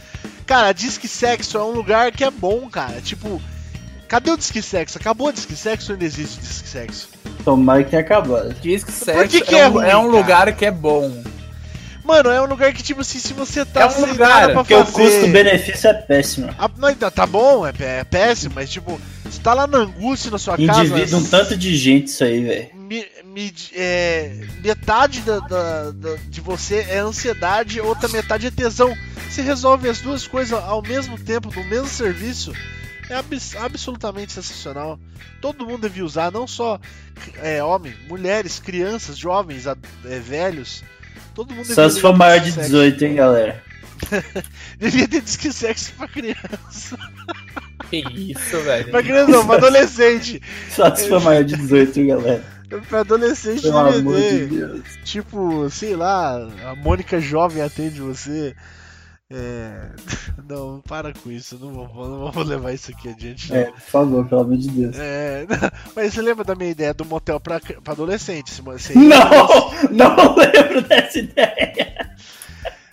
Cara, 0.46 0.72
diz 0.72 0.98
que 0.98 1.08
sexo 1.08 1.56
é 1.58 1.62
um 1.62 1.70
lugar 1.70 2.12
que 2.12 2.22
é 2.24 2.30
bom, 2.30 2.68
cara. 2.68 3.00
Tipo, 3.00 3.40
cadê 4.06 4.30
o 4.30 4.36
Disque 4.36 4.60
Sexo? 4.62 4.98
Acabou 4.98 5.28
o 5.28 5.32
Disque 5.32 5.56
Sexo 5.56 5.92
ou 5.92 5.94
ainda 5.94 6.04
existe 6.04 6.38
o 6.38 6.42
Disque 6.42 6.68
Sexo? 6.68 7.08
Tomara 7.44 7.82
que 7.82 7.90
tenha 7.90 8.02
acabado. 8.02 8.54
Diz 8.60 8.84
que 8.84 8.92
Por 8.92 9.04
sexo 9.04 9.28
que 9.28 9.40
que 9.42 9.54
é, 9.54 9.60
é 9.60 9.68
um, 9.68 9.72
ruim, 9.72 9.84
é 9.86 9.96
um 9.96 10.02
cara? 10.02 10.16
lugar 10.16 10.52
que 10.56 10.64
é 10.66 10.70
bom. 10.70 11.22
Mano, 12.04 12.28
é 12.30 12.40
um 12.42 12.44
lugar 12.44 12.70
que, 12.74 12.82
tipo 12.82 13.00
assim, 13.00 13.18
se 13.18 13.32
você 13.32 13.64
tá 13.64 13.80
É 13.80 13.86
um 13.86 13.90
sem 13.90 14.04
lugar, 14.04 14.28
nada 14.28 14.52
pra 14.52 14.54
Porque 14.56 14.74
o 14.74 14.84
fazer... 14.84 15.10
custo-benefício 15.10 15.88
é 15.88 15.94
péssimo. 15.94 16.54
Ah, 16.58 16.70
não, 16.76 16.90
então, 16.90 17.10
tá 17.10 17.26
bom, 17.26 17.66
é, 17.66 17.72
é 17.78 18.04
péssimo, 18.04 18.52
mas 18.54 18.68
tipo, 18.68 19.00
você 19.24 19.40
tá 19.40 19.54
lá 19.54 19.66
na 19.66 19.78
angústia 19.78 20.30
na 20.30 20.38
sua 20.38 20.58
casa. 20.58 20.84
Individe 20.84 21.14
um 21.14 21.24
tanto 21.24 21.56
de 21.56 21.74
gente 21.74 22.08
isso 22.08 22.22
aí, 22.22 22.44
velho. 22.44 22.68
Me- 22.84 23.06
me- 23.24 23.54
é, 23.74 24.40
metade 24.62 25.20
da, 25.22 25.38
da- 25.40 25.90
da- 25.90 26.16
de 26.28 26.40
você 26.40 26.76
é 26.88 26.98
ansiedade, 26.98 27.80
outra 27.80 28.08
metade 28.08 28.46
é 28.46 28.50
tesão. 28.50 28.96
Você 29.28 29.42
resolve 29.42 29.88
as 29.88 30.00
duas 30.00 30.26
coisas 30.26 30.52
ao 30.52 30.82
mesmo 30.82 31.18
tempo, 31.18 31.50
no 31.54 31.64
mesmo 31.64 31.88
serviço. 31.88 32.52
É 33.10 33.16
abs- 33.16 33.56
absolutamente 33.56 34.32
sensacional. 34.32 34.98
Todo 35.40 35.66
mundo 35.66 35.82
devia 35.82 36.04
usar, 36.04 36.30
não 36.32 36.46
só 36.46 36.80
é, 37.42 37.62
homem, 37.62 37.94
mulheres, 38.08 38.58
crianças, 38.58 39.16
jovens, 39.18 39.66
é, 39.66 39.74
velhos. 40.20 40.82
Todo 41.34 41.52
mundo 41.54 41.66
Só 41.66 41.88
se 41.88 42.00
for 42.00 42.16
maior 42.16 42.38
de 42.40 42.52
sexo. 42.52 42.70
18, 42.70 43.04
hein, 43.04 43.14
galera. 43.16 43.62
Devia 44.78 45.06
ter 45.08 45.20
disque 45.20 45.52
sexo 45.52 45.92
pra 45.98 46.08
criança. 46.08 46.96
Que 47.90 47.98
isso, 48.32 48.60
velho. 48.62 48.90
Pra 48.90 49.02
criança 49.02 49.30
não, 49.30 49.46
pra 49.46 49.56
adolescente. 49.56 50.40
Só 50.70 50.94
se 50.94 51.08
for 51.08 51.20
maior 51.20 51.44
de 51.44 51.56
18, 51.56 52.00
hein, 52.00 52.06
galera. 52.08 52.44
Pra 52.88 53.00
adolescente 53.00 53.62
Pelo 53.62 53.84
devia 53.84 54.00
amor 54.00 54.14
de 54.16 54.20
ter. 54.28 54.48
Deus. 54.48 54.84
Tipo, 55.04 55.70
sei 55.70 55.96
lá, 55.96 56.34
a 56.70 56.74
Mônica 56.76 57.20
jovem 57.20 57.62
atende 57.62 58.00
você. 58.00 58.54
É. 59.30 59.90
Não, 60.48 60.80
para 60.86 61.12
com 61.14 61.30
isso, 61.30 61.58
não 61.58 61.72
vou, 61.72 62.06
não 62.08 62.30
vou 62.30 62.42
levar 62.44 62.72
isso 62.72 62.90
aqui 62.90 63.08
adiante. 63.08 63.50
não. 63.50 63.56
É, 63.58 63.64
por 63.70 63.80
favor, 63.80 64.28
pelo 64.28 64.40
amor 64.42 64.56
de 64.58 64.68
Deus. 64.68 64.94
É, 64.98 65.46
mas 65.96 66.12
você 66.12 66.20
lembra 66.20 66.44
da 66.44 66.54
minha 66.54 66.70
ideia 66.70 66.92
do 66.92 67.04
motel 67.06 67.40
pra, 67.40 67.58
pra 67.58 67.92
adolescente? 67.94 68.60
Você- 68.60 68.92
Não! 68.94 69.48
Não 69.90 70.36
lembro 70.36 70.82
dessa 70.82 71.18
ideia. 71.18 72.14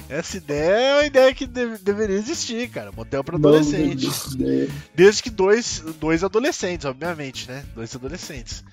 Essa 0.08 0.38
ideia 0.38 0.72
é 0.72 0.94
uma 0.96 1.06
ideia 1.06 1.34
que 1.34 1.46
deve- 1.46 1.78
deveria 1.80 2.16
existir, 2.16 2.70
cara. 2.70 2.92
Motel 2.94 3.22
pra 3.24 3.36
adolescente. 3.36 4.08
Desde 4.96 5.24
que 5.24 5.30
dois, 5.30 5.84
dois 6.00 6.24
adolescentes, 6.24 6.86
obviamente, 6.86 7.50
né? 7.50 7.64
Dois 7.76 7.94
adolescentes. 7.94 8.64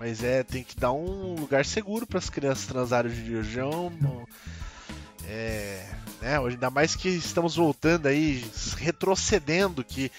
Mas 0.00 0.24
é, 0.24 0.42
tem 0.42 0.64
que 0.64 0.74
dar 0.80 0.92
um 0.92 1.34
lugar 1.38 1.62
seguro 1.64 2.06
para 2.06 2.18
as 2.18 2.30
crianças 2.30 2.66
transarem 2.66 3.12
de 3.12 3.34
região. 3.36 3.92
É, 5.28 5.86
né? 6.22 6.40
Hoje, 6.40 6.56
ainda 6.56 6.70
mais 6.70 6.96
que 6.96 7.10
estamos 7.10 7.54
voltando 7.54 8.06
aí, 8.06 8.42
retrocedendo, 8.78 9.84
que 9.84 10.10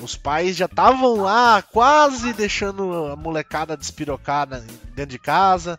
os 0.00 0.16
pais 0.16 0.56
já 0.56 0.64
estavam 0.64 1.16
lá, 1.16 1.60
quase 1.60 2.32
deixando 2.32 3.08
a 3.08 3.14
molecada 3.16 3.76
despirocada 3.76 4.64
dentro 4.94 5.10
de 5.10 5.18
casa. 5.18 5.78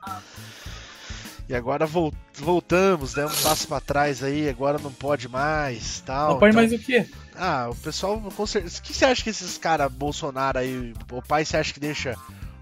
E 1.50 1.56
agora 1.56 1.88
vol- 1.88 2.14
voltamos, 2.36 3.16
né? 3.16 3.26
Um 3.26 3.30
passo 3.42 3.68
para 3.68 3.82
trás 3.82 4.24
aí, 4.24 4.48
agora 4.48 4.78
não 4.78 4.92
pode 4.94 5.28
mais, 5.28 6.00
tal. 6.06 6.34
Não 6.34 6.40
põe 6.40 6.50
Então- 6.52 6.62
mais 6.62 6.72
o 6.72 6.78
quê? 6.80 7.10
ah, 7.36 7.70
o 7.72 7.76
pessoal 7.76 8.22
com 8.22 8.46
certeza. 8.46 8.78
O 8.78 8.82
que 8.84 8.94
você 8.94 9.04
acha 9.06 9.24
que 9.24 9.32
esses 9.32 9.58
caras 9.58 9.92
Bolsonaro 9.92 10.60
aí, 10.60 10.94
o 11.12 11.22
pai, 11.24 11.44
você 11.44 11.58
acha 11.58 11.74
que 11.74 11.80
deixa 11.80 12.16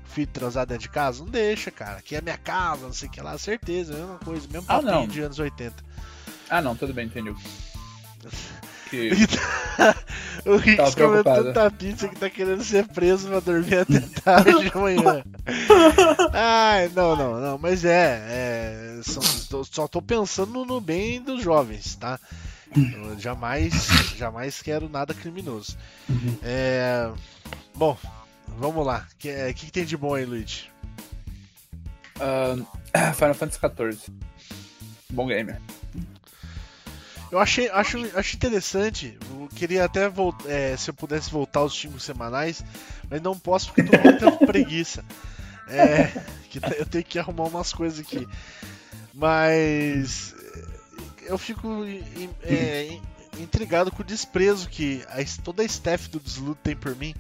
filho 0.10 0.28
transar 0.28 0.66
dentro 0.66 0.84
de 0.84 0.90
casa? 0.90 1.24
Não 1.24 1.30
deixa, 1.32 1.72
cara. 1.72 1.98
Aqui 2.00 2.16
é 2.16 2.22
minha 2.22 2.38
casa, 2.38 2.86
não 2.86 2.94
sei 2.94 3.08
o 3.08 3.12
que 3.12 3.22
lá, 3.22 3.38
certeza, 3.38 3.94
mesma 3.94 4.18
coisa, 4.20 4.48
mesmo 4.52 4.66
Ah, 4.68 4.76
papinho 4.76 4.92
não. 4.94 5.08
de 5.08 5.22
anos 5.22 5.40
80. 5.40 5.76
Ah, 6.50 6.62
não, 6.62 6.76
tudo 6.76 6.94
bem, 6.94 7.06
entendi. 7.06 7.34
Que... 8.90 9.12
o 10.50 10.56
Rick 10.58 10.78
Tava 10.78 10.92
comeu 10.96 11.24
tanta 11.24 11.70
pizza 11.70 12.08
que 12.08 12.16
tá 12.16 12.28
querendo 12.28 12.64
ser 12.64 12.88
preso 12.88 13.28
pra 13.28 13.40
dormir 13.40 13.76
até 13.82 14.00
tarde 14.24 14.68
de 14.68 14.76
manhã. 14.76 15.24
Ai, 16.34 16.90
não, 16.96 17.16
não, 17.16 17.40
não, 17.40 17.58
mas 17.60 17.86
é, 17.86 18.20
é 18.28 19.02
só, 19.04 19.20
tô- 19.48 19.64
só 19.64 19.88
tô 19.88 20.02
pensando 20.02 20.66
no 20.66 20.82
bem 20.82 21.22
dos 21.22 21.44
jovens, 21.44 21.96
tá? 21.98 22.20
Eu 22.76 23.20
jamais, 23.20 23.74
jamais 24.18 24.60
quero 24.60 24.90
nada 24.90 25.14
criminoso. 25.14 25.78
É, 26.42 27.12
bom, 27.76 27.96
vamos 28.58 28.86
lá. 28.86 29.08
O 29.14 29.18
que, 29.18 29.30
é, 29.30 29.54
que, 29.54 29.66
que 29.68 29.72
tem 29.72 29.86
de 29.86 29.98
bom 29.98 30.14
aí, 30.16 30.26
Luigi? 30.26 30.70
Ah, 32.20 33.14
Final 33.14 33.34
Fantasy 33.34 33.60
XIV. 33.60 34.14
Bom 35.12 35.28
game. 35.28 35.56
Eu 37.32 37.38
achei, 37.40 37.70
acho, 37.70 37.98
acho 38.18 38.36
interessante. 38.36 39.18
Eu 39.30 39.48
queria 39.56 39.86
até 39.86 40.10
voltar, 40.10 40.50
se 40.78 40.90
eu 40.90 40.94
pudesse 40.94 41.30
voltar 41.30 41.60
aos 41.60 41.74
xingos 41.76 42.04
semanais, 42.04 42.64
mas 43.10 43.22
não 43.22 43.38
posso 43.38 43.68
porque 43.68 43.84
tô 43.84 43.98
com 43.98 44.04
muita 44.10 44.32
preguiça. 44.46 45.06
É, 45.68 46.08
que 46.50 46.58
eu 46.80 46.86
tenho 46.88 47.04
que 47.04 47.20
arrumar 47.20 47.44
umas 47.44 47.72
coisas 47.72 48.00
aqui. 48.00 48.28
Mas 49.14 50.34
eu 51.22 51.38
fico 51.38 51.84
é, 52.44 52.86
in- 52.94 53.02
intrigado 53.38 53.92
com 53.92 54.02
o 54.02 54.06
desprezo 54.06 54.68
que 54.68 55.04
a, 55.10 55.18
toda 55.44 55.62
a 55.62 55.66
staff 55.66 56.10
do 56.10 56.20
Desludo 56.20 56.56
tem 56.64 56.76
por 56.76 56.96
mim. 56.96 57.14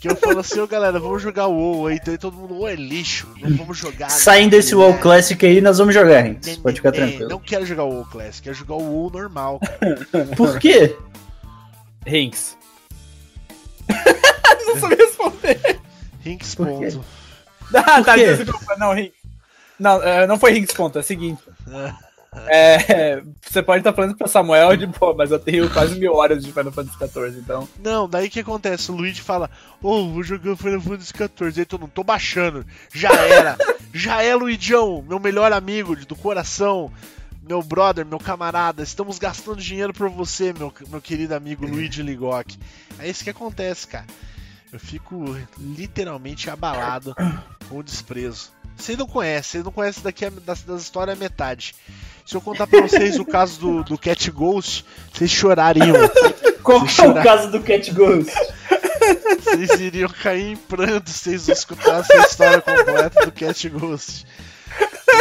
Que 0.00 0.08
eu 0.08 0.16
falo 0.16 0.38
assim, 0.38 0.58
ô 0.60 0.66
galera, 0.66 0.98
vamos 0.98 1.20
jogar 1.20 1.46
o 1.46 1.52
WoW 1.52 1.88
aí, 1.88 2.00
daí 2.04 2.16
todo 2.16 2.34
mundo, 2.34 2.58
ô 2.58 2.66
é 2.66 2.74
lixo, 2.74 3.28
não 3.38 3.54
vamos 3.54 3.76
jogar. 3.76 4.08
Saindo 4.08 4.52
desse 4.52 4.74
WoW 4.74 4.96
Classic 4.98 5.44
aí, 5.44 5.60
nós 5.60 5.76
vamos 5.76 5.92
jogar, 5.92 6.22
Rinks. 6.22 6.56
Pode 6.56 6.76
ficar 6.76 6.88
É, 6.88 6.92
tranquilo. 6.92 7.28
Não 7.28 7.38
quero 7.38 7.66
jogar 7.66 7.84
o 7.84 7.90
WoW 7.92 8.06
Classic, 8.06 8.42
quero 8.42 8.54
jogar 8.56 8.76
o 8.76 8.82
WoW 8.82 9.10
normal, 9.10 9.60
cara. 9.60 9.98
Por 10.36 10.58
quê? 10.58 10.96
Rinks. 12.06 12.56
Rinks 16.24 16.54
Por 16.54 16.66
quê? 16.66 16.72
ponto. 16.92 17.04
Ah, 17.74 18.02
tá, 18.02 18.16
desculpa. 18.16 18.76
Não, 18.78 18.94
Rinks. 18.94 19.20
Não, 19.78 20.02
é, 20.02 20.26
não 20.26 20.38
foi 20.38 20.52
Rinks 20.52 20.74
ponto, 20.74 20.96
é 20.98 21.02
o 21.02 21.04
seguinte. 21.04 21.42
É, 22.46 23.22
você 23.42 23.62
pode 23.62 23.80
estar 23.80 23.92
falando 23.92 24.16
pra 24.16 24.28
Samuel 24.28 24.76
de 24.76 24.86
pô, 24.86 25.14
mas 25.14 25.30
eu 25.30 25.38
tenho 25.38 25.68
quase 25.70 25.98
mil 25.98 26.14
horas 26.14 26.44
de 26.44 26.52
Final 26.52 26.72
Fantasy 26.72 26.96
XIV, 26.96 27.38
então. 27.38 27.68
Não, 27.82 28.08
daí 28.08 28.30
que 28.30 28.40
acontece? 28.40 28.90
O 28.90 28.94
Luigi 28.94 29.20
fala, 29.20 29.50
ô, 29.82 30.08
vou 30.10 30.22
jogar 30.22 30.56
Final 30.56 30.80
Fantasy 30.80 31.12
XIV. 31.12 31.60
Aí 31.60 31.64
todo 31.64 31.80
mundo, 31.80 31.92
tô 31.92 32.04
baixando. 32.04 32.64
Já 32.92 33.12
era. 33.12 33.58
Já 33.92 34.22
é, 34.22 34.34
Luigião, 34.34 35.04
meu 35.06 35.18
melhor 35.18 35.52
amigo 35.52 35.96
do 36.06 36.14
coração. 36.14 36.92
Meu 37.42 37.62
brother, 37.62 38.06
meu 38.06 38.18
camarada, 38.18 38.82
estamos 38.82 39.18
gastando 39.18 39.60
dinheiro 39.60 39.92
por 39.92 40.08
você, 40.08 40.52
meu, 40.52 40.72
meu 40.88 41.00
querido 41.00 41.34
amigo 41.34 41.66
Luigi 41.66 42.00
Ligoc. 42.00 42.56
É 42.96 43.08
isso 43.08 43.24
que 43.24 43.30
acontece, 43.30 43.88
cara. 43.88 44.06
Eu 44.72 44.78
fico 44.78 45.36
literalmente 45.58 46.48
abalado 46.48 47.12
com 47.68 47.78
o 47.78 47.82
desprezo. 47.82 48.52
Vocês 48.80 48.98
não 48.98 49.06
conhecem, 49.06 49.42
vocês 49.52 49.64
não 49.64 49.72
conhecem 49.72 50.02
daqui 50.02 50.24
a, 50.24 50.30
das, 50.30 50.62
das 50.62 50.82
histórias 50.82 51.16
a 51.16 51.20
metade. 51.20 51.74
Se 52.24 52.34
eu 52.34 52.40
contar 52.40 52.66
pra 52.66 52.80
vocês 52.80 53.18
o 53.18 53.24
caso 53.24 53.60
do, 53.60 53.84
do 53.84 53.98
Cat 53.98 54.30
Ghost, 54.30 54.84
vocês 55.12 55.30
chorariam. 55.30 55.96
Qual 56.62 56.86
Se 56.86 56.96
que 56.96 57.02
é 57.02 57.08
o 57.08 57.22
caso 57.22 57.50
do 57.50 57.60
Cat 57.60 57.90
Ghost? 57.92 58.32
Vocês 59.40 59.80
iriam 59.80 60.08
cair 60.08 60.52
em 60.52 60.56
pranto 60.56 61.10
se 61.10 61.18
vocês 61.30 61.48
escutassem 61.48 62.16
a 62.16 62.22
história 62.22 62.60
completa 62.60 63.24
do 63.24 63.32
Cat 63.32 63.68
Ghost. 63.68 64.26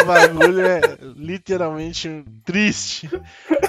O 0.01 0.05
bagulho 0.05 0.65
é 0.65 0.81
literalmente 1.15 2.23
triste. 2.45 3.09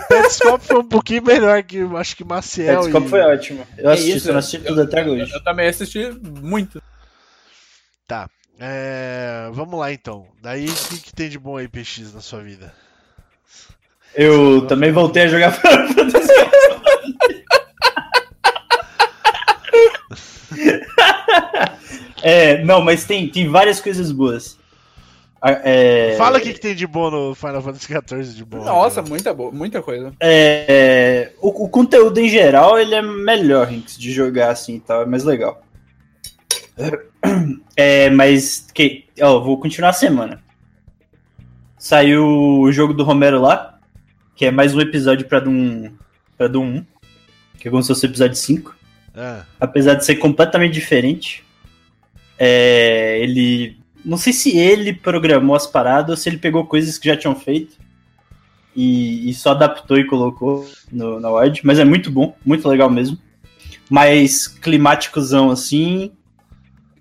Petscop 0.09 0.65
foi 0.65 0.79
um 0.79 0.89
pouquinho 0.89 1.23
melhor 1.25 1.63
que 1.63 1.79
eu 1.79 1.97
acho 1.97 2.17
que 2.17 2.25
Maciel. 2.25 2.83
Petscop 2.83 3.07
e- 3.07 3.09
foi 3.09 3.21
ótimo. 3.21 3.67
Eu 3.79 3.91
assisti, 3.91 4.17
isso, 4.17 4.27
só 4.27 4.33
não 4.33 4.39
assisti 4.39 4.59
tudo 4.59 4.83
até 4.83 5.03
Eu, 5.03 5.13
hoje. 5.13 5.33
eu 5.33 5.43
também 5.43 5.69
assisti 5.69 6.11
muito. 6.23 6.83
Tá. 8.07 8.29
É, 8.61 9.49
vamos 9.53 9.79
lá 9.81 9.91
então. 9.91 10.27
Daí 10.43 10.69
o 10.69 10.75
que, 10.75 11.01
que 11.01 11.15
tem 11.15 11.31
de 11.31 11.39
bom 11.39 11.57
aí, 11.57 11.67
PX, 11.67 12.13
na 12.13 12.21
sua 12.21 12.41
vida? 12.43 12.75
Eu 14.15 14.67
também 14.67 14.93
voltei 14.93 15.23
a 15.23 15.29
jogar 15.29 15.53
Final 15.53 15.89
Fantasy. 15.89 16.31
É, 22.23 22.63
não, 22.65 22.83
mas 22.83 23.05
tem, 23.05 23.29
tem 23.29 23.49
várias 23.49 23.81
coisas 23.81 24.13
boas. 24.13 24.59
É, 25.43 26.17
Fala 26.19 26.37
o 26.37 26.41
que, 26.41 26.53
que 26.53 26.61
tem 26.61 26.75
de 26.75 26.87
bom 26.87 27.11
no 27.11 27.35
Final 27.35 27.63
Fantasy 27.63 27.87
XIV 27.87 28.35
de 28.35 28.45
bom. 28.45 28.63
Nossa, 28.63 29.01
né? 29.01 29.09
muita, 29.09 29.33
boa, 29.33 29.51
muita 29.51 29.81
coisa. 29.81 30.13
É, 30.21 31.33
o, 31.41 31.65
o 31.65 31.69
conteúdo 31.71 32.21
em 32.21 32.29
geral 32.29 32.79
ele 32.79 32.95
é 32.95 33.01
melhor 33.01 33.67
Rinks, 33.67 33.97
de 33.97 34.13
jogar 34.13 34.51
assim 34.51 34.75
e 34.75 34.81
tal, 34.81 35.03
é 35.03 35.07
mais 35.07 35.25
legal. 35.25 35.63
É, 37.77 38.11
mas 38.11 38.67
que, 38.75 39.07
ó, 39.21 39.41
vou 39.41 39.59
continuar 39.59 39.91
a 39.91 39.95
semana. 39.95 40.43
Saiu 41.79 42.27
o 42.27 42.71
jogo 42.73 42.93
do 42.93 43.05
Romero 43.05 43.41
lá, 43.41 43.79
que 44.37 44.45
é 44.45 44.51
mais 44.51 44.75
um 44.75 44.81
episódio 44.81 45.27
pra 45.27 45.41
Doom, 45.41 45.91
pra 46.37 46.47
Doom 46.47 46.65
1, 46.65 46.87
que 47.59 47.69
é 47.69 47.71
como 47.71 47.83
se 47.83 47.89
fosse 47.89 48.07
o 48.07 48.09
episódio 48.09 48.37
5. 48.37 48.77
Ah, 49.15 49.45
Apesar 49.59 49.95
de 49.95 50.05
ser 50.05 50.17
completamente 50.17 50.75
diferente, 50.75 51.45
é, 52.39 53.19
ele. 53.21 53.79
Não 54.05 54.17
sei 54.17 54.33
se 54.33 54.57
ele 54.57 54.95
programou 54.95 55.55
as 55.55 55.67
paradas 55.67 56.11
ou 56.11 56.17
se 56.17 56.29
ele 56.29 56.39
pegou 56.39 56.67
coisas 56.67 56.97
que 56.97 57.09
já 57.09 57.17
tinham 57.17 57.35
feito 57.35 57.77
e, 58.75 59.29
e 59.29 59.35
só 59.35 59.51
adaptou 59.51 59.99
e 59.99 60.07
colocou 60.07 60.67
no, 60.91 61.21
na 61.21 61.29
WAD, 61.29 61.61
mas 61.65 61.79
é 61.79 61.85
muito 61.85 62.11
bom, 62.11 62.35
muito 62.45 62.67
legal 62.67 62.89
mesmo. 62.89 63.19
Mais 63.91 64.49
climáticozão 64.49 65.51
assim, 65.51 66.13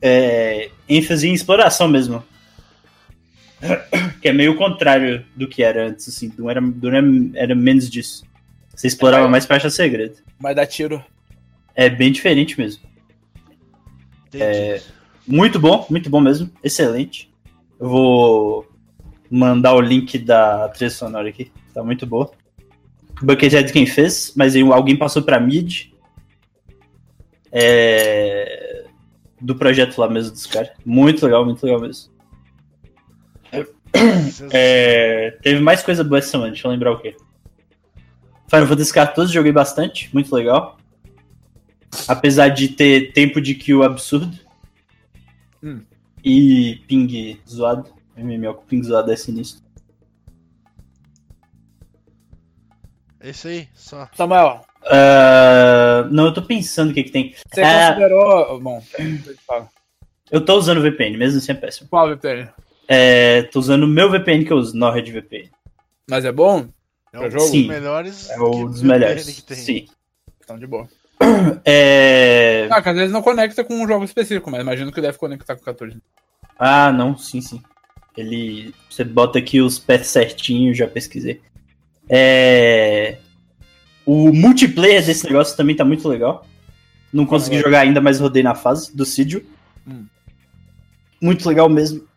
é, 0.01 0.69
ênfase 0.87 1.27
em 1.27 1.33
exploração 1.33 1.87
mesmo. 1.87 2.23
Que 4.21 4.29
é 4.29 4.33
meio 4.33 4.53
o 4.53 4.57
contrário 4.57 5.25
do 5.35 5.47
que 5.47 5.63
era 5.63 5.87
antes, 5.87 6.07
assim, 6.07 6.31
não 6.37 6.49
era, 6.49 6.61
não 6.61 7.31
era, 7.35 7.55
menos 7.55 7.89
disso. 7.89 8.23
Você 8.75 8.87
explorava 8.87 9.27
mais 9.27 9.45
pra 9.45 9.57
achar 9.57 9.69
segredo. 9.69 10.15
Vai 10.39 10.55
dar 10.55 10.65
tiro. 10.65 11.03
É 11.75 11.89
bem 11.89 12.11
diferente 12.11 12.57
mesmo. 12.57 12.81
entendi. 14.27 14.83
Muito 15.27 15.59
bom, 15.59 15.85
muito 15.89 16.09
bom 16.09 16.19
mesmo. 16.19 16.49
Excelente. 16.63 17.29
Eu 17.79 17.87
vou 17.87 18.67
mandar 19.29 19.75
o 19.75 19.81
link 19.81 20.17
da 20.17 20.69
trilha 20.69 20.89
sonora 20.89 21.29
aqui. 21.29 21.51
Tá 21.73 21.83
muito 21.83 22.05
boa. 22.05 22.31
Buckethead 23.21 23.71
quem 23.71 23.85
fez, 23.85 24.33
mas 24.35 24.55
alguém 24.55 24.95
passou 24.95 25.21
pra 25.21 25.39
mid. 25.39 25.87
É... 27.51 28.68
Do 29.41 29.55
projeto 29.55 29.97
lá 29.97 30.09
mesmo 30.09 30.31
dos 30.31 30.45
caras. 30.45 30.71
Muito 30.85 31.25
legal, 31.25 31.45
muito 31.45 31.63
legal 31.63 31.81
mesmo. 31.81 32.11
É, 34.51 35.31
Teve 35.41 35.59
mais 35.61 35.81
coisa 35.81 36.03
boa 36.03 36.19
essa 36.19 36.29
semana, 36.29 36.51
deixa 36.51 36.67
eu 36.67 36.71
lembrar 36.71 36.91
o 36.91 36.99
quê. 36.99 37.15
Final 38.49 38.67
Fantasy 38.67 38.91
XIV 38.91 39.27
joguei 39.27 39.51
bastante, 39.51 40.09
muito 40.13 40.33
legal. 40.33 40.77
Apesar 42.07 42.49
de 42.49 42.69
ter 42.69 43.13
tempo 43.13 43.41
de 43.41 43.55
kill 43.55 43.83
absurdo. 43.83 44.37
Hum. 45.63 45.81
E 46.23 46.81
ping 46.87 47.39
zoado. 47.47 47.89
MMO 48.17 48.53
com 48.55 48.65
ping 48.65 48.83
zoado 48.83 49.11
é 49.11 49.15
sinistro. 49.15 49.63
É 53.19 53.29
isso 53.31 53.47
aí, 53.47 53.67
só. 53.73 54.09
Samuel, 54.13 54.61
Ah, 54.89 56.07
não, 56.11 56.25
eu 56.25 56.33
tô 56.33 56.41
pensando 56.41 56.91
o 56.91 56.93
que 56.93 57.03
que 57.03 57.11
tem. 57.11 57.33
você 57.53 57.61
É. 57.61 57.87
considerou. 57.89 58.59
Bom, 58.59 58.81
fala. 59.45 59.67
Eu 60.31 60.41
tô 60.43 60.55
usando 60.57 60.81
VPN, 60.81 61.17
mesmo 61.17 61.39
assim 61.39 61.51
é 61.51 61.55
péssimo. 61.55 61.89
qual 61.89 62.07
VPN? 62.09 62.49
É, 62.87 63.43
tô 63.43 63.59
usando 63.59 63.83
o 63.83 63.87
meu 63.87 64.09
VPN 64.09 64.43
que 64.45 64.51
eu 64.53 64.57
uso, 64.57 64.75
NordVPN. 64.75 65.49
Mas 66.09 66.25
é 66.25 66.31
bom? 66.31 66.67
É 67.13 67.17
Pra 67.17 67.27
um 67.27 67.31
jogo? 67.31 67.45
dos 67.51 67.67
melhores. 67.67 68.29
É 68.29 68.39
um 68.39 68.65
dos 68.65 68.81
VPN 68.81 68.99
melhores. 68.99 69.43
Sim. 69.47 69.85
Então, 70.43 70.57
de 70.57 70.65
boa. 70.67 70.87
É... 71.65 72.67
Ah, 72.71 72.81
que 72.81 72.89
às 72.89 72.95
vezes 72.95 73.11
não 73.11 73.21
conecta 73.21 73.63
com 73.63 73.73
um 73.75 73.87
jogo 73.87 74.05
específico, 74.05 74.49
mas 74.49 74.61
imagino 74.61 74.91
que 74.91 75.01
deve 75.01 75.17
conectar 75.17 75.55
com 75.55 75.61
o 75.61 75.65
14. 75.65 75.97
Ah, 76.57 76.91
não, 76.91 77.17
sim, 77.17 77.41
sim. 77.41 77.61
Ele. 78.17 78.73
Você 78.89 79.03
bota 79.03 79.37
aqui 79.39 79.61
os 79.61 79.77
pets 79.79 80.07
certinho, 80.07 80.73
já 80.73 80.87
pesquisei. 80.87 81.41
É. 82.09 83.17
O 84.11 84.33
multiplayer 84.33 85.05
desse 85.05 85.23
negócio 85.27 85.55
também 85.55 85.75
tá 85.75 85.85
muito 85.85 86.09
legal. 86.09 86.43
Não 87.13 87.27
consegui 87.27 87.57
legal. 87.57 87.69
jogar 87.71 87.81
ainda, 87.81 88.01
mas 88.01 88.19
rodei 88.19 88.41
na 88.41 88.55
fase 88.55 88.95
do 88.97 89.05
Sidio. 89.05 89.45
Hum. 89.87 90.07
Muito 91.21 91.47
legal 91.47 91.69
mesmo. 91.69 92.07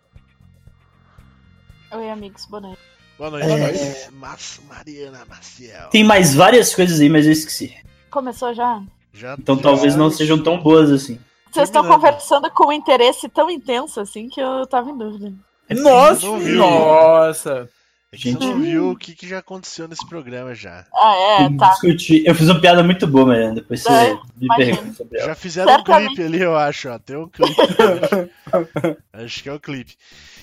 Oi, 1.91 2.09
amigos, 2.09 2.47
boa 2.47 2.63
noite. 2.63 2.79
Boa 3.19 3.31
noite, 3.33 3.47
É. 3.47 4.09
Mas, 4.11 4.59
Mariana 4.67 5.27
Maciel. 5.29 5.91
Tem 5.91 6.03
mais 6.03 6.35
várias 6.35 6.75
coisas 6.75 6.99
aí, 6.99 7.11
mas 7.11 7.27
eu 7.27 7.33
esqueci. 7.33 7.77
Começou 8.11 8.55
já? 8.55 8.83
Já 9.13 9.37
Então 9.39 9.57
já- 9.57 9.63
talvez 9.63 9.95
não 9.95 10.09
sejam 10.11 10.43
tão 10.43 10.63
boas 10.63 10.91
assim. 10.91 11.19
Vocês 11.51 11.69
estão 11.69 11.87
conversando 11.87 12.51
com 12.53 12.69
um 12.69 12.73
interesse 12.73 13.29
tão 13.29 13.51
intenso 13.51 14.01
assim 14.01 14.31
que 14.31 14.41
eu 14.41 14.67
tava 14.67 14.89
em 14.89 14.97
dúvida. 14.97 15.31
Nossa! 15.69 16.25
não 16.27 16.39
viu. 16.39 16.57
Nossa! 16.57 17.69
É 18.13 18.17
Você 18.19 18.31
Gente. 18.31 18.45
não 18.45 18.61
viu 18.61 18.91
o 18.91 18.97
que, 18.97 19.15
que 19.15 19.27
já 19.27 19.39
aconteceu 19.39 19.89
nesse 19.89 20.07
programa 20.07 20.55
já. 20.55 20.85
Ah, 20.95 21.15
é, 21.17 21.57
tá. 21.57 21.71
Discuti- 21.71 22.23
Eu 22.27 22.35
fiz 22.35 22.47
uma 22.47 22.61
piada 22.61 22.83
muito 22.83 23.07
boa, 23.07 23.25
Mariana. 23.25 23.55
Depois 23.55 23.83
você 23.83 23.91
É, 23.91 24.15
me 24.37 24.49
pergunta 24.55 24.93
sobre 24.93 25.19
ela. 25.19 25.29
Já 25.29 25.35
fizeram 25.35 25.73
um 25.73 25.77
Certamente. 25.77 26.07
clipe 26.09 26.23
ali, 26.23 26.41
eu 26.43 26.55
acho, 26.55 26.91
ó. 26.91 26.99
Tem 26.99 27.17
um 27.17 27.27
clipe. 27.29 27.57
acho. 27.59 28.99
Acho 29.25 29.43
que 29.43 29.49
é 29.49 29.53
o 29.55 29.61
clipe. 29.61 29.97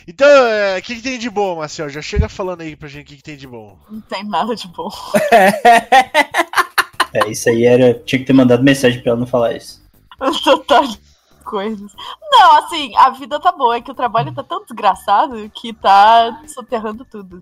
Então, 0.07 0.27
é, 0.27 0.79
o 0.79 0.81
que, 0.81 0.95
que 0.95 1.01
tem 1.03 1.19
de 1.19 1.29
bom, 1.29 1.57
Marcel? 1.57 1.89
Já 1.89 2.01
chega 2.01 2.27
falando 2.27 2.61
aí 2.61 2.75
pra 2.75 2.87
gente 2.89 3.03
o 3.03 3.07
que, 3.09 3.17
que 3.17 3.23
tem 3.23 3.37
de 3.37 3.47
bom. 3.47 3.77
Não 3.87 4.01
tem 4.01 4.23
nada 4.27 4.55
de 4.55 4.67
bom. 4.69 4.89
É, 7.13 7.27
isso 7.29 7.49
aí 7.49 7.65
era. 7.65 7.93
Tinha 8.05 8.19
que 8.19 8.25
ter 8.25 8.33
mandado 8.33 8.63
mensagem 8.63 9.01
pra 9.01 9.11
ela 9.11 9.19
não 9.19 9.25
falar 9.27 9.53
isso. 9.55 9.83
Total 10.43 10.85
de 10.85 10.99
coisas. 11.43 11.91
Não, 12.31 12.57
assim, 12.59 12.95
a 12.95 13.09
vida 13.09 13.39
tá 13.39 13.51
boa, 13.51 13.77
é 13.77 13.81
que 13.81 13.89
o 13.89 13.95
trabalho 13.95 14.31
tá 14.33 14.43
tão 14.43 14.63
desgraçado 14.63 15.49
que 15.55 15.73
tá 15.73 16.39
soterrando 16.47 17.03
tudo. 17.05 17.41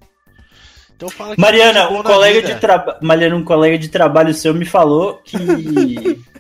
Então 0.97 1.10
fala 1.10 1.36
que 1.36 1.41
Mariana, 1.41 1.83
de 1.83 1.88
bom 1.93 1.99
um 1.99 2.03
colega 2.03 2.41
vida. 2.41 2.53
de 2.55 2.60
trabalho. 2.60 2.97
Mariana, 3.01 3.36
um 3.36 3.43
colega 3.43 3.77
de 3.77 3.88
trabalho 3.88 4.33
seu 4.33 4.51
me 4.53 4.65
falou 4.65 5.21
que 5.23 5.38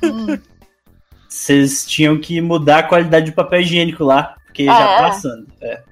Hum, 0.03 0.37
vocês 1.29 1.85
tinham 1.85 2.19
que 2.19 2.41
mudar 2.41 2.79
a 2.79 2.83
qualidade 2.83 3.29
do 3.31 3.35
papel 3.35 3.61
higiênico 3.61 4.03
lá, 4.03 4.35
porque 4.47 4.67
Ah, 4.67 4.73
já 4.77 4.89
é? 4.91 4.97
tá 4.97 5.07
assando. 5.07 5.47
É, 5.61 5.83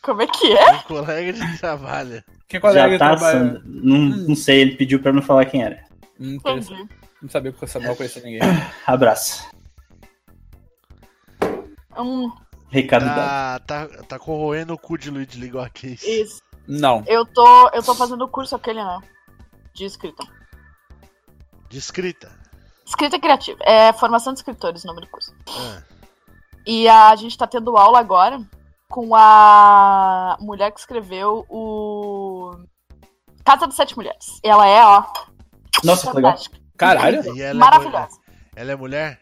como 0.00 0.22
é 0.22 0.26
que 0.28 0.52
é? 0.56 0.70
Um 0.70 0.78
colega 0.82 1.32
de 1.32 1.58
trabalho. 1.58 2.22
Que 2.48 2.60
colega 2.60 2.92
já 2.92 2.98
tá 2.98 3.10
assando. 3.14 3.62
Não, 3.66 3.98
não 3.98 4.36
sei, 4.36 4.60
ele 4.60 4.76
pediu 4.76 5.00
pra 5.00 5.12
não 5.12 5.20
falar 5.20 5.44
quem 5.46 5.62
era. 5.64 5.82
Hum. 6.20 6.38
Não 7.20 7.28
sabia 7.28 7.50
que 7.52 7.62
o 7.64 7.66
Samuel 7.66 7.96
conhecia 7.96 8.22
ninguém. 8.22 8.40
Abraço. 8.86 9.44
Hum, 11.98 12.30
Recado 12.70 13.04
dado. 13.06 13.64
Tá, 13.66 13.86
tá, 13.88 14.02
tá 14.04 14.18
corroendo 14.18 14.72
o 14.74 14.78
cu 14.78 14.96
de 14.96 15.10
Luiz 15.10 15.28
ligou 15.34 15.60
aqui. 15.60 15.98
isso. 16.06 16.40
Não. 16.68 17.02
Eu 17.06 17.24
tô, 17.24 17.68
eu 17.70 17.82
tô 17.82 17.94
fazendo 17.94 18.22
o 18.22 18.28
curso 18.28 18.54
aquele, 18.54 18.82
né? 18.84 19.00
De 19.74 19.84
escrita. 19.86 20.22
De 21.68 21.78
escrita. 21.78 22.30
Escrita 22.86 23.18
criativa. 23.18 23.58
É 23.62 23.92
formação 23.92 24.32
de 24.32 24.40
escritores 24.40 24.84
o 24.84 24.86
nome 24.86 25.00
do 25.00 25.06
curso. 25.08 25.34
Ah, 25.48 25.82
E 26.66 26.88
a 26.88 27.14
gente 27.16 27.36
tá 27.38 27.46
tendo 27.46 27.76
aula 27.76 27.98
agora 27.98 28.40
com 28.88 29.14
a 29.14 30.36
mulher 30.40 30.70
que 30.72 30.80
escreveu 30.80 31.44
o 31.48 32.52
Casa 33.44 33.66
das 33.66 33.76
Sete 33.76 33.96
Mulheres. 33.96 34.38
Ela 34.42 34.66
é, 34.66 34.84
ó, 34.84 35.04
Nossa, 35.84 36.10
que 36.10 36.16
legal. 36.16 36.32
fantástica. 36.32 36.58
Caralho. 36.76 37.34
E 37.36 37.42
ela 37.42 37.50
É 37.50 37.54
Maravilhosa. 37.54 37.96
mulher. 37.96 38.08
ela 38.56 38.72
é 38.72 38.76
mulher? 38.76 39.20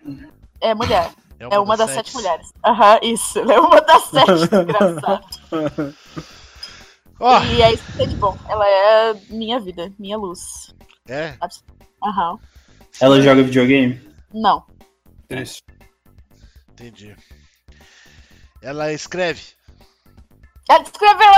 É 0.60 0.74
mulher. 0.74 1.10
É 1.38 1.58
uma 1.58 1.76
das 1.76 1.90
sete 1.90 2.14
mulheres. 2.14 2.50
Aham, 2.64 2.98
isso. 3.02 3.38
Ela 3.38 3.54
é 3.54 3.60
uma 3.60 3.80
das 3.82 4.02
sete. 4.04 4.30
Engraçado. 4.56 5.26
Ó, 7.18 7.42
E 7.44 7.62
é 7.62 7.72
isso 7.72 7.84
que 7.84 7.92
tem 7.98 8.08
de 8.08 8.16
bom. 8.16 8.36
Ela 8.48 8.68
é 8.68 9.14
minha 9.30 9.58
vida, 9.60 9.92
minha 9.98 10.16
luz. 10.18 10.74
é? 11.08 11.36
Aham. 12.02 12.38
Ela 13.00 13.20
joga 13.20 13.42
videogame? 13.42 14.00
Não. 14.32 14.64
Triste. 15.28 15.64
Entendi. 16.70 17.16
Ela 18.62 18.92
escreve? 18.92 19.42
Ela 20.68 20.82
escreveu. 20.82 21.30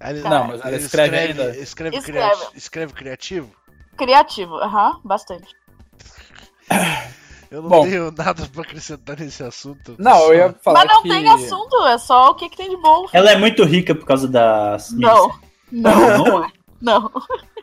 Ela, 0.00 0.30
Não, 0.30 0.44
mas 0.48 0.60
ela 0.60 0.76
escreve 0.76 1.18
ainda. 1.18 1.56
Escreve, 1.56 1.96
Escreve. 1.96 2.18
criati- 2.36 2.56
escreve 2.56 2.92
criativo? 2.92 3.56
Criativo. 3.96 4.54
Aham, 4.56 5.00
bastante. 5.04 5.48
Eu 7.50 7.62
não 7.62 7.68
Bom. 7.70 7.82
tenho 7.84 8.10
nada 8.12 8.46
pra 8.52 8.62
acrescentar 8.62 9.18
nesse 9.18 9.42
assunto. 9.42 9.96
Não, 9.98 10.32
eu 10.32 10.34
ia 10.34 10.52
falar 10.62 10.84
Mas 10.84 10.94
não 10.94 11.02
que... 11.02 11.08
tem 11.08 11.28
assunto, 11.28 11.86
é 11.86 11.96
só 11.98 12.30
o 12.30 12.34
que, 12.34 12.48
que 12.50 12.56
tem 12.56 12.68
de 12.70 12.76
bom. 12.76 13.06
Ela 13.12 13.30
é 13.32 13.36
muito 13.36 13.64
rica 13.64 13.94
por 13.94 14.04
causa 14.04 14.28
das. 14.28 14.90
Não. 14.92 15.30
Não, 15.72 16.18
não 16.18 16.44
é. 16.44 16.52
Não. 16.80 17.10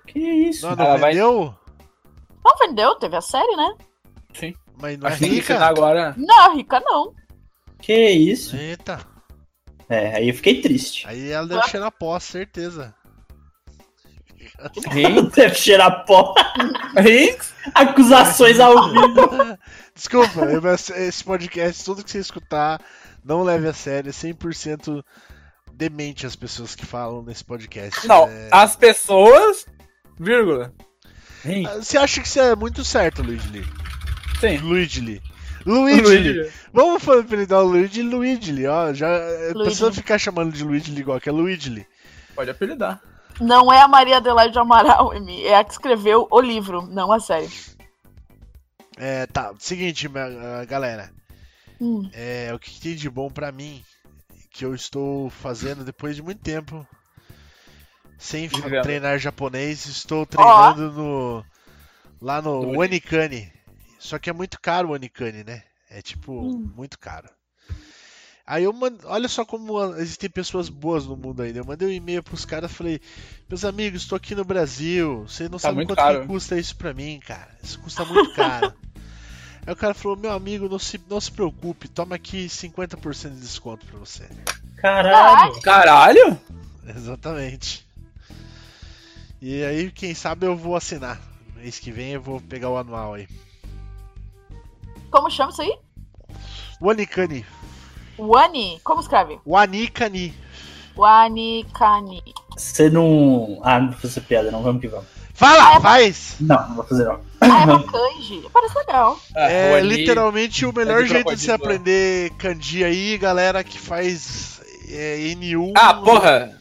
Que 0.07 0.19
isso? 0.19 0.67
Não, 0.67 0.75
não 0.75 0.85
Ela 0.85 0.97
vai- 0.97 1.11
vendeu? 1.13 1.53
Não 2.43 2.57
vendeu, 2.57 2.95
teve 2.95 3.15
a 3.15 3.21
série, 3.21 3.55
né? 3.55 3.75
Mas 4.77 4.99
não 4.99 5.09
é 5.09 5.13
rica? 5.15 5.65
agora. 5.65 6.13
Não, 6.17 6.55
rica 6.55 6.79
não. 6.85 7.13
Que 7.79 8.09
isso? 8.09 8.55
Eita. 8.55 8.99
É, 9.89 10.15
aí 10.15 10.29
eu 10.29 10.33
fiquei 10.33 10.61
triste. 10.61 11.07
Aí 11.07 11.29
ela 11.31 11.47
deve 11.47 11.67
cheirar 11.67 11.91
pó, 11.91 12.19
certeza. 12.19 12.93
Deve 15.35 15.55
cheirar 15.55 16.05
pó. 16.05 16.33
Hein? 16.97 17.35
Acusações 17.73 18.59
ao 18.59 18.89
vivo. 18.91 19.57
Desculpa, 19.93 20.41
esse 20.97 21.23
podcast, 21.23 21.83
tudo 21.85 22.03
que 22.03 22.11
você 22.11 22.19
escutar, 22.19 22.81
não 23.23 23.43
leve 23.43 23.67
a 23.67 23.73
sério, 23.73 24.09
é 24.09 24.11
100% 24.13 25.03
demente 25.73 26.25
as 26.25 26.35
pessoas 26.35 26.75
que 26.75 26.85
falam 26.85 27.21
nesse 27.23 27.43
podcast. 27.43 28.07
Não, 28.07 28.27
É- 28.27 28.49
as 28.51 28.75
pessoas, 28.75 29.65
vírgula. 30.19 30.73
Hein? 31.45 31.63
Você 31.75 31.97
acha 31.97 32.21
que 32.21 32.27
isso 32.27 32.39
é 32.39 32.55
muito 32.55 32.83
certo, 32.83 33.21
Luigi? 33.21 33.63
Sim. 34.39 34.57
Luigi. 34.57 35.21
Luigi. 35.65 36.51
Vamos 36.73 37.03
falar 37.03 37.23
pra 37.23 37.37
ele 37.37 37.45
dar 37.45 37.61
o 37.61 37.67
Luigi 37.67 38.01
Luigi, 38.01 38.65
ó. 38.67 38.93
Já 38.93 39.07
a 39.07 39.53
Luigi. 39.53 39.69
pessoa 39.69 39.91
ficar 39.91 40.17
chamando 40.19 40.51
de 40.53 40.63
Luigi 40.63 40.91
igual 40.97 41.19
que 41.19 41.29
é 41.29 41.31
Luigi. 41.31 41.85
Pode 42.35 42.49
apelidar. 42.51 43.01
Não 43.39 43.71
é 43.71 43.81
a 43.81 43.87
Maria 43.87 44.17
Adelaide 44.17 44.57
Amaral, 44.57 45.13
Emi. 45.13 45.43
É 45.43 45.57
a 45.57 45.63
que 45.63 45.71
escreveu 45.71 46.27
o 46.31 46.39
livro, 46.39 46.81
não 46.83 47.11
a 47.11 47.19
série. 47.19 47.49
É, 48.97 49.25
tá. 49.25 49.53
Seguinte, 49.59 50.09
ah, 50.15 50.65
galera. 50.65 51.11
Hum. 51.79 52.09
É, 52.13 52.51
o 52.53 52.59
que 52.59 52.79
tem 52.79 52.95
de 52.95 53.09
bom 53.09 53.29
pra 53.29 53.51
mim 53.51 53.83
que 54.49 54.63
eu 54.63 54.73
estou 54.73 55.29
fazendo 55.29 55.83
depois 55.83 56.15
de 56.15 56.21
muito 56.21 56.41
tempo 56.41 56.87
sem 58.17 58.47
treinar 58.81 59.19
japonês, 59.19 59.85
estou 59.85 60.25
treinando 60.25 60.91
no 60.93 61.45
lá 62.21 62.41
no 62.41 62.77
Wanikani. 62.77 63.51
Só 63.99 64.17
que 64.17 64.29
é 64.29 64.33
muito 64.33 64.59
caro 64.61 64.87
o 64.87 64.91
Wanikani, 64.91 65.43
né? 65.43 65.63
É 65.89 66.01
tipo 66.01 66.31
Hum. 66.31 66.71
muito 66.75 66.97
caro. 66.97 67.27
Aí 68.47 68.63
eu 68.63 68.71
mando, 68.73 68.99
olha 69.05 69.27
só 69.27 69.43
como 69.43 69.81
existem 69.95 70.29
pessoas 70.29 70.69
boas 70.69 71.05
no 71.05 71.17
mundo 71.17 71.41
ainda. 71.41 71.59
Eu 71.59 71.65
mandei 71.65 71.87
um 71.87 71.91
e-mail 71.91 72.21
pros 72.21 72.45
caras, 72.45 72.71
falei: 72.71 73.01
"Meus 73.49 73.65
amigos, 73.65 74.03
estou 74.03 74.15
aqui 74.15 74.35
no 74.35 74.45
Brasil. 74.45 75.23
Vocês 75.27 75.49
não 75.49 75.57
Tá 75.57 75.69
sabem 75.69 75.87
quanto 75.87 75.97
caro. 75.97 76.21
que 76.21 76.27
custa 76.27 76.57
isso 76.59 76.75
pra 76.75 76.93
mim, 76.93 77.19
cara. 77.25 77.49
Isso 77.63 77.79
custa 77.79 78.05
muito 78.05 78.33
caro." 78.35 78.71
Aí 79.65 79.73
o 79.73 79.75
cara 79.75 79.95
falou: 79.95 80.15
Meu 80.15 80.31
amigo, 80.31 80.69
não 80.69 80.77
se, 80.77 81.01
não 81.09 81.19
se 81.19 81.31
preocupe, 81.31 81.87
toma 81.87 82.15
aqui 82.15 82.45
50% 82.45 83.31
de 83.33 83.39
desconto 83.39 83.83
pra 83.87 83.97
você. 83.97 84.29
Caralho. 84.77 85.59
Caralho? 85.61 86.39
Exatamente. 86.95 87.83
E 89.41 89.63
aí, 89.63 89.91
quem 89.91 90.13
sabe 90.13 90.45
eu 90.45 90.55
vou 90.55 90.75
assinar. 90.75 91.19
Mês 91.55 91.79
que 91.79 91.91
vem 91.91 92.11
eu 92.11 92.21
vou 92.21 92.39
pegar 92.39 92.69
o 92.69 92.77
anual 92.77 93.15
aí. 93.15 93.27
Como 95.09 95.31
chama 95.31 95.49
isso 95.51 95.63
aí? 95.63 95.79
Wanikani. 96.79 97.43
Wani? 98.17 98.79
Como 98.83 99.01
escreve? 99.01 99.39
Wanikani. 99.45 100.33
Wanikani. 100.95 102.23
Você 102.55 102.89
não. 102.89 103.59
Ah, 103.63 103.79
não 103.79 103.91
vou 103.91 103.99
fazer 103.99 104.21
piada, 104.21 104.49
não. 104.51 104.63
Vamos 104.63 104.81
que 104.81 104.87
vamos. 104.87 105.05
Fala, 105.33 105.81
faz! 105.81 106.37
Não, 106.39 106.69
não 106.69 106.75
vou 106.77 106.85
fazer 106.85 107.03
não. 107.03 107.19
Ah, 107.41 107.61
é 107.63 107.65
uma 107.65 107.83
kanji. 107.83 108.41
Parece 108.53 108.77
legal. 108.77 109.19
É 109.35 109.71
o 109.73 109.75
Ani- 109.75 109.87
literalmente 109.89 110.65
o 110.65 110.71
melhor 110.71 111.03
é 111.03 111.05
jeito 111.07 111.35
de 111.35 111.41
você 111.41 111.47
crocodilo. 111.47 111.53
aprender 111.75 112.29
kanji 112.37 112.83
aí, 112.85 113.17
galera 113.17 113.61
que 113.61 113.77
faz 113.77 114.61
é, 114.89 115.17
N1. 115.35 115.73
Ah, 115.75 115.93
porra! 115.95 116.57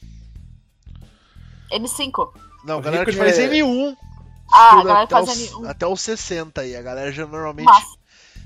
N5. 1.70 2.30
Não, 2.64 2.78
O 2.78 2.82
galera 2.82 3.04
que 3.04 3.12
faz 3.12 3.38
é- 3.38 3.48
N1. 3.48 3.96
Ah, 4.52 4.72
a 4.72 4.76
galera 4.84 5.02
até, 5.04 5.14
faz 5.14 5.28
os, 5.28 5.50
N1. 5.52 5.68
até 5.70 5.86
os 5.86 6.00
60 6.00 6.60
aí. 6.60 6.76
A 6.76 6.82
galera 6.82 7.12
já 7.12 7.26
normalmente 7.26 7.66
Massa. 7.66 7.86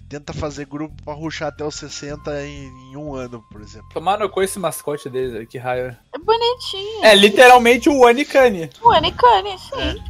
Tenta 0.09 0.33
fazer 0.33 0.65
grupo 0.65 0.95
pra 1.05 1.13
ruxar 1.13 1.49
até 1.49 1.65
os 1.65 1.75
60 1.75 2.45
em, 2.45 2.67
em 2.91 2.97
um 2.97 3.15
ano, 3.15 3.45
por 3.51 3.61
exemplo. 3.61 3.89
Tomar 3.93 4.19
no 4.19 4.29
cu 4.29 4.43
esse 4.43 4.59
mascote 4.59 5.09
deles 5.09 5.47
que 5.49 5.59
raio. 5.59 5.97
É 6.15 6.19
bonitinho. 6.19 7.05
É 7.05 7.15
literalmente 7.15 7.89
o 7.89 8.07
Anikane. 8.07 8.71
Wanikani, 8.83 9.59
sim. 9.59 10.03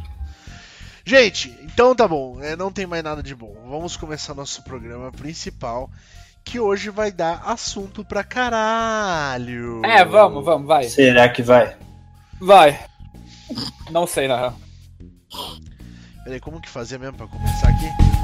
Gente, 1.05 1.57
então 1.63 1.95
tá 1.95 2.07
bom, 2.07 2.39
é, 2.41 2.55
não 2.55 2.71
tem 2.71 2.85
mais 2.85 3.03
nada 3.03 3.21
de 3.21 3.33
bom. 3.35 3.55
Vamos 3.67 3.97
começar 3.97 4.33
nosso 4.33 4.63
programa 4.63 5.11
principal, 5.11 5.89
que 6.45 6.59
hoje 6.59 6.89
vai 6.89 7.11
dar 7.11 7.41
assunto 7.45 8.05
pra 8.05 8.23
caralho. 8.23 9.83
É, 9.83 10.05
vamos, 10.05 10.45
vamos, 10.45 10.67
vai. 10.67 10.83
Será 10.83 11.27
que 11.27 11.41
vai? 11.41 11.75
Vai. 12.39 12.79
Não 13.89 14.05
sei, 14.05 14.27
na 14.27 14.37
real. 14.37 14.55
Peraí, 16.23 16.39
como 16.39 16.61
que 16.61 16.69
fazia 16.69 16.99
mesmo 16.99 17.17
pra 17.17 17.27
começar 17.27 17.69
aqui? 17.69 18.18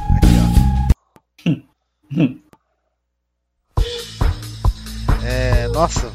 É, 5.24 5.68
nossa. 5.70 6.12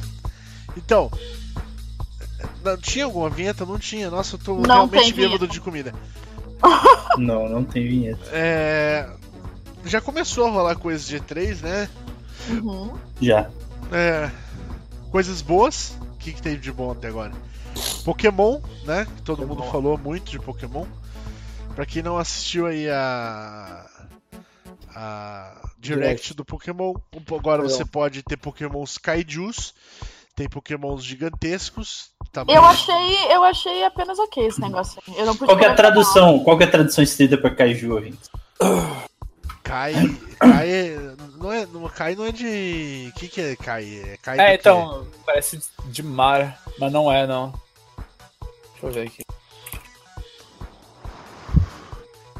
Então, 0.76 1.10
não, 2.64 2.76
tinha 2.76 3.04
alguma 3.04 3.28
vinheta? 3.28 3.64
Não 3.66 3.78
tinha. 3.78 4.10
Nossa, 4.10 4.36
eu 4.36 4.38
tô 4.38 4.54
Não 4.56 4.62
realmente 4.62 5.12
tem 5.14 5.28
bêbado 5.28 5.48
de 5.48 5.60
comida. 5.60 5.94
Não, 7.18 7.48
não 7.48 7.64
tem 7.64 7.88
vinheta. 7.88 8.20
É, 8.30 9.08
já 9.84 10.00
começou 10.00 10.46
a 10.46 10.50
rolar 10.50 10.76
coisas 10.76 11.06
de 11.06 11.18
E3, 11.18 11.60
né? 11.60 11.88
Uhum. 12.48 12.96
Já. 13.20 13.50
É, 13.90 14.30
coisas 15.10 15.42
boas. 15.42 15.96
O 16.14 16.18
que, 16.18 16.32
que 16.32 16.40
teve 16.40 16.58
de 16.58 16.70
bom 16.70 16.92
até 16.92 17.08
agora? 17.08 17.32
Pokémon, 18.04 18.60
né? 18.84 19.06
Que 19.16 19.22
todo 19.22 19.40
mundo 19.40 19.56
Pokémon. 19.56 19.72
falou 19.72 19.98
muito 19.98 20.30
de 20.30 20.38
Pokémon. 20.38 20.86
Pra 21.74 21.84
quem 21.84 22.02
não 22.02 22.16
assistiu 22.16 22.66
aí 22.66 22.88
a. 22.88 23.89
A 25.02 25.54
Direct, 25.78 26.04
Direct. 26.04 26.34
do 26.34 26.44
Pokémon, 26.44 26.92
agora 27.34 27.62
você 27.62 27.86
pode 27.86 28.22
ter 28.22 28.36
Pokémons 28.36 28.98
Kaijus, 28.98 29.72
tem 30.36 30.46
Pokémons 30.46 31.02
gigantescos. 31.02 32.10
Também. 32.30 32.54
Eu 32.54 32.62
achei, 32.62 33.16
eu 33.32 33.42
achei 33.42 33.82
apenas 33.84 34.18
ok 34.18 34.46
esse 34.46 34.60
negócio. 34.60 35.00
aí. 35.08 35.18
Eu 35.18 35.24
não 35.24 35.34
Qual 35.36 35.56
que 35.56 35.64
é 35.64 35.68
a 35.68 35.74
tradução? 35.74 36.44
Qual 36.44 36.58
que 36.58 36.64
é 36.64 36.66
a 36.66 36.70
tradução 36.70 37.02
estrita 37.02 37.38
pra 37.38 37.48
Kaiju, 37.54 37.94
ouvintes? 37.94 38.30
Kai. 39.62 39.94
Kai 40.38 40.68
é- 40.70 41.14
não 41.38 41.50
é, 41.50 41.64
não, 41.66 41.88
Kai 41.88 42.14
não 42.14 42.26
é 42.26 42.32
de. 42.32 43.10
O 43.10 43.18
que, 43.18 43.28
que 43.28 43.40
é 43.40 43.56
Kai? 43.56 44.02
É, 44.04 44.16
Kai 44.18 44.38
É, 44.38 44.50
quê? 44.50 44.54
então, 44.60 45.06
parece 45.24 45.60
de 45.86 46.02
mar, 46.02 46.62
mas 46.78 46.92
não 46.92 47.10
é, 47.10 47.26
não. 47.26 47.52
Deixa 48.72 48.86
eu 48.86 48.92
ver 48.92 49.06
aqui. 49.06 49.22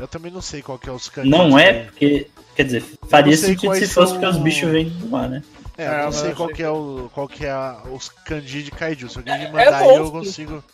Eu 0.01 0.09
também 0.09 0.33
não 0.33 0.41
sei 0.41 0.63
qual 0.63 0.79
que 0.79 0.89
é 0.89 0.93
os 0.93 1.09
kanjis. 1.09 1.31
Não 1.31 1.59
é, 1.59 1.85
porque. 1.85 2.27
Quer 2.57 2.65
dizer, 2.65 2.85
faria 3.09 3.37
sentido 3.37 3.75
se 3.75 3.87
fosse 3.87 3.93
são- 4.13 4.21
porque 4.21 4.27
os 4.27 4.37
bichos 4.39 4.71
vêm 4.71 4.89
do 4.89 5.07
mar, 5.09 5.29
né? 5.29 5.43
É, 5.79 5.85
É, 5.85 5.87
eu 5.87 5.97
não 5.99 6.05
mas 6.07 6.15
sei 6.17 6.33
qual 6.35 6.49
sei 6.49 6.57
que 6.57 6.63
é 6.63 6.69
o 6.71 7.11
qual 7.15 7.29
que 7.29 7.47
é 7.47 7.51
a- 7.51 7.83
os 7.91 8.09
kanji 8.09 8.63
de 8.65 8.71
kaiju. 8.71 9.09
Se 9.09 9.19
alguém 9.19 9.39
me 9.39 9.45
É- 9.45 9.47
é 9.47 9.51
mandar 9.53 9.77
aí 9.79 9.95
eu 9.97 10.11
consigo. 10.11 10.65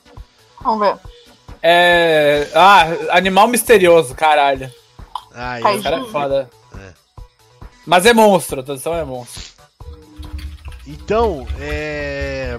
Vamos 0.63 0.81
ver. 0.87 0.97
É. 1.63 2.49
Ah, 2.55 2.87
animal 3.11 3.47
misterioso, 3.49 4.15
caralho. 4.15 4.71
Ah, 5.35 5.61
eu... 5.61 5.83
Cara 5.83 5.97
é 6.01 6.05
foda. 6.05 6.51
É. 6.77 6.93
Mas 7.85 8.07
é 8.07 8.13
monstro, 8.15 8.61
a 8.61 8.63
tradução 8.65 8.95
é 8.95 9.05
monstro. 9.05 9.43
Então, 10.87 11.47
é. 11.61 12.59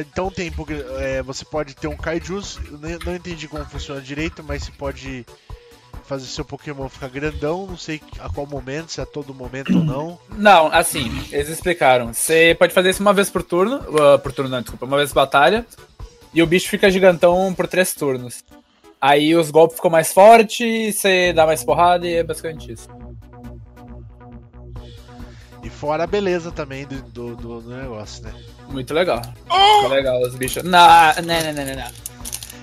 Então 0.00 0.30
tem 0.30 0.50
Poké- 0.50 0.84
é, 0.98 1.22
você 1.22 1.44
pode 1.44 1.74
ter 1.74 1.88
um 1.88 1.96
kaijus. 1.96 2.58
Não 3.04 3.14
entendi 3.14 3.46
como 3.48 3.64
funciona 3.64 4.00
direito, 4.00 4.42
mas 4.42 4.64
você 4.64 4.72
pode 4.72 5.26
fazer 6.04 6.26
seu 6.26 6.44
Pokémon 6.44 6.86
ficar 6.88 7.08
grandão, 7.08 7.66
não 7.66 7.78
sei 7.78 8.00
a 8.20 8.28
qual 8.28 8.46
momento, 8.46 8.90
se 8.92 9.00
é 9.00 9.04
a 9.04 9.06
todo 9.06 9.32
momento 9.32 9.76
ou 9.78 9.82
não. 9.84 10.18
Não, 10.36 10.66
assim, 10.66 11.10
eles 11.32 11.48
explicaram. 11.48 12.12
Você 12.12 12.54
pode 12.58 12.74
fazer 12.74 12.90
isso 12.90 13.00
uma 13.00 13.12
vez 13.14 13.30
por 13.30 13.42
turno. 13.42 13.76
Uh, 13.88 14.18
por 14.18 14.30
turno, 14.32 14.50
não, 14.50 14.60
desculpa, 14.60 14.84
uma 14.84 14.96
vez 14.98 15.12
batalha. 15.12 15.64
E 16.34 16.42
o 16.42 16.46
bicho 16.46 16.68
fica 16.68 16.90
gigantão 16.90 17.54
por 17.54 17.66
três 17.66 17.94
turnos. 17.94 18.44
Aí 19.00 19.34
os 19.36 19.50
golpes 19.50 19.76
ficam 19.76 19.90
mais 19.90 20.12
fortes, 20.12 20.96
você 20.96 21.32
dá 21.32 21.46
mais 21.46 21.62
porrada 21.62 22.06
e 22.06 22.14
é 22.14 22.22
basicamente 22.24 22.72
isso. 22.72 22.88
E 25.62 25.70
fora 25.70 26.04
a 26.04 26.06
beleza 26.06 26.50
também 26.50 26.86
do, 26.86 27.36
do- 27.36 27.60
do 27.60 27.70
negócio, 27.70 28.22
né? 28.24 28.34
Muito 28.68 28.92
legal. 28.94 29.22
Muito 29.48 29.88
legal 29.88 30.20
os 30.22 30.34
bichos. 30.34 30.62
Não, 30.62 30.70
não, 31.16 31.24
não, 31.24 31.52
não, 31.52 31.64
não, 31.66 31.74
não. 31.76 32.04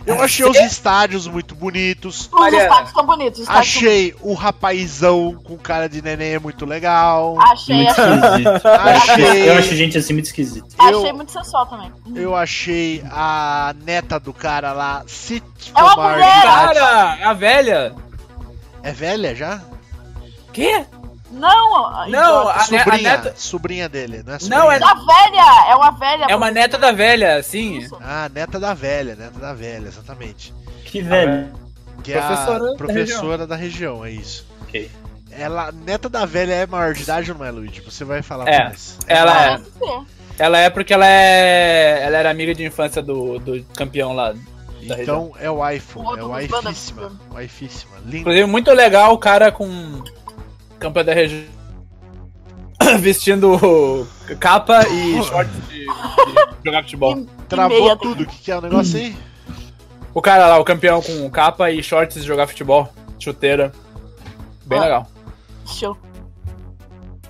Eu 0.03 0.19
achei 0.19 0.43
os 0.49 0.57
estádios 0.57 1.27
muito 1.27 1.53
bonitos. 1.53 2.21
Os 2.21 2.27
Mariana, 2.31 2.63
estádios 2.63 2.89
estão 2.89 3.05
bonitos. 3.05 3.39
os 3.41 3.47
estádios 3.47 3.75
Achei 3.77 4.15
o 4.21 4.33
rapazão 4.33 5.39
com 5.43 5.55
cara 5.57 5.87
de 5.87 6.01
neném 6.01 6.39
muito 6.39 6.65
legal. 6.65 7.39
Achei, 7.39 7.75
Muito 7.83 7.91
achei, 8.01 8.15
esquisito. 8.15 8.65
Achei, 8.67 9.49
Eu 9.49 9.53
acho 9.59 9.75
gente 9.75 9.97
assim 9.99 10.13
muito 10.13 10.25
esquisita. 10.25 10.67
achei 10.79 11.13
muito 11.13 11.31
sensual 11.31 11.67
também. 11.67 11.91
eu 12.15 12.35
achei 12.35 13.03
a 13.11 13.75
neta 13.85 14.19
do 14.19 14.33
cara 14.33 14.73
lá, 14.73 15.03
se 15.05 15.41
É 15.75 15.83
uma 15.83 15.95
mulher! 16.13 16.41
Cara, 16.41 17.29
a 17.29 17.33
velha. 17.33 17.95
É 18.81 18.91
velha 18.91 19.35
já? 19.35 19.61
Quê? 20.51 20.83
Não, 21.31 22.07
Não, 22.09 22.49
a, 22.49 22.67
ne- 22.67 22.77
a 22.77 22.83
Sobrinha, 22.83 23.09
neta. 23.17 23.33
sobrinha 23.37 23.89
dele, 23.89 24.23
não 24.25 24.33
é 24.33 24.39
sobrinha? 24.39 24.59
Não, 24.61 24.71
é- 24.71 24.79
Da 24.79 24.93
velha! 24.93 25.69
É 25.69 25.75
uma 25.75 25.91
velha. 25.91 26.25
É 26.29 26.35
uma 26.35 26.51
neta 26.51 26.77
da 26.77 26.91
velha, 26.91 27.41
sim. 27.41 27.87
Ah, 28.01 28.29
neta 28.33 28.59
da 28.59 28.73
velha, 28.73 29.15
neta 29.15 29.39
da 29.39 29.53
velha, 29.53 29.87
exatamente. 29.87 30.53
Que 30.85 31.01
velho. 31.01 31.49
Que 32.03 32.13
é 32.13 32.19
Professora 32.21 32.63
a 32.65 32.71
da 32.71 32.75
professora 32.77 33.47
da 33.47 33.55
região, 33.55 34.03
é 34.05 34.11
isso. 34.11 34.45
Ok. 34.63 34.89
Ela, 35.31 35.71
neta 35.71 36.09
da 36.09 36.25
velha 36.25 36.53
é 36.53 36.65
maior 36.67 36.93
de 36.93 37.03
idade 37.03 37.31
ou 37.31 37.37
não 37.37 37.45
é, 37.45 37.51
Luigi? 37.51 37.79
Você 37.81 38.03
vai 38.03 38.21
falar 38.21 38.47
É. 38.49 38.65
mais. 38.65 38.97
Ela 39.07 39.45
é. 39.53 39.57
Ser. 39.57 40.01
Ela 40.39 40.57
é 40.59 40.69
porque 40.69 40.93
ela 40.93 41.05
é. 41.07 42.01
Ela 42.03 42.17
era 42.17 42.29
amiga 42.31 42.53
de 42.53 42.65
infância 42.65 43.01
do, 43.01 43.39
do 43.39 43.63
campeão 43.75 44.13
lá. 44.13 44.33
da 44.33 44.95
região. 44.95 45.29
Então 45.29 45.31
é 45.39 45.49
o 45.49 45.69
iPhone, 45.69 46.19
é 46.19 46.23
o. 46.23 46.35
Lindo. 48.05 48.17
Inclusive, 48.17 48.45
muito 48.45 48.71
legal 48.71 49.13
o 49.13 49.17
cara 49.17 49.51
com 49.51 50.03
campeão 50.81 51.05
da 51.05 51.13
região. 51.13 51.43
Vestindo 52.99 54.07
capa 54.39 54.85
e 54.89 55.23
shorts 55.23 55.53
de, 55.69 55.85
de 55.85 56.65
jogar 56.65 56.81
futebol. 56.83 57.25
Travou 57.47 57.95
tudo. 57.97 58.23
O 58.23 58.25
que, 58.25 58.37
que 58.39 58.51
é 58.51 58.57
o 58.57 58.61
negócio 58.61 58.97
aí? 58.99 59.15
O 60.13 60.21
cara 60.21 60.47
lá, 60.47 60.59
o 60.59 60.63
campeão 60.65 61.01
com 61.01 61.29
capa 61.29 61.71
e 61.71 61.81
shorts 61.81 62.21
de 62.21 62.27
jogar 62.27 62.47
futebol. 62.47 62.91
Chuteira. 63.19 63.71
Bem 64.65 64.79
Ah. 64.79 64.81
legal. 64.83 65.07
Show. 65.65 65.95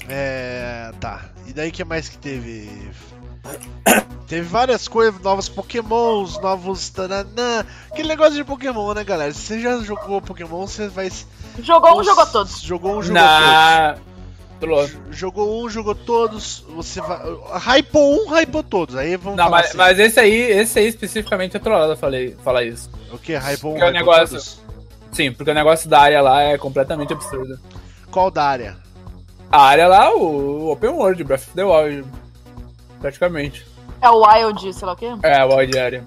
É. 0.10 0.92
Tá. 1.00 1.26
E 1.46 1.54
daí 1.54 1.70
o 1.70 1.72
que 1.72 1.84
mais 1.84 2.08
que 2.10 2.18
teve? 2.18 2.70
Teve 4.28 4.44
várias 4.44 4.88
coisas, 4.88 5.20
novos 5.22 5.50
pokémons, 5.50 6.40
novos 6.40 6.90
tananã. 6.90 7.66
Aquele 7.92 8.08
negócio 8.08 8.36
de 8.36 8.44
Pokémon, 8.46 8.94
né, 8.94 9.04
galera? 9.04 9.34
Se 9.34 9.42
você 9.42 9.60
já 9.60 9.78
jogou 9.80 10.22
Pokémon, 10.22 10.66
você 10.66 10.88
vai. 10.88 11.12
Jogou 11.62 12.00
um, 12.00 12.04
jogou 12.04 12.26
todos. 12.28 12.62
Jogou 12.62 12.92
um, 12.98 13.04
jogou 13.04 13.22
Na. 13.22 13.98
todos. 14.58 14.98
Jogou 15.12 15.66
um, 15.66 15.70
jogou 15.70 15.96
todos. 15.96 16.64
Você 16.76 17.02
vai. 17.02 17.20
Hypou 17.60 18.24
um, 18.26 18.34
hypou 18.40 18.64
todos. 18.64 18.96
Aí 18.96 19.18
vamos 19.18 19.36
Não, 19.38 19.50
mas, 19.50 19.66
assim. 19.68 19.78
mas 19.78 20.00
esse 20.00 20.18
aí, 20.20 20.34
esse 20.34 20.80
aí 20.80 20.88
especificamente 20.88 21.58
é 21.58 21.60
trollada, 21.60 21.98
falei, 21.98 22.38
falar 22.42 22.64
isso. 22.64 22.90
O 23.12 23.18
que? 23.18 23.36
Hypou 23.36 23.74
um, 23.74 23.78
é 23.78 23.80
o 23.80 23.88
hypou 23.88 23.92
negócio. 23.92 24.28
todos? 24.38 24.62
Sim, 25.12 25.34
porque 25.34 25.52
o 25.52 25.54
negócio 25.54 25.90
da 25.90 26.00
área 26.00 26.22
lá 26.22 26.42
é 26.42 26.58
completamente 26.58 27.12
absurdo. 27.12 27.60
Qual 28.10 28.32
da 28.32 28.46
área? 28.46 28.78
A 29.52 29.62
área 29.64 29.88
lá, 29.90 30.16
o 30.16 30.72
Open 30.72 30.92
World, 30.92 31.22
Breath 31.26 31.42
of 31.42 31.52
the 31.54 31.66
Wild. 31.66 32.08
Praticamente. 33.02 33.66
É 34.02 34.10
o 34.10 34.24
Wild, 34.26 34.74
sei 34.74 34.86
lá 34.86 34.94
o 34.94 34.96
quê? 34.96 35.08
É, 35.24 35.44
Wild 35.44 35.78
Area. 35.78 36.06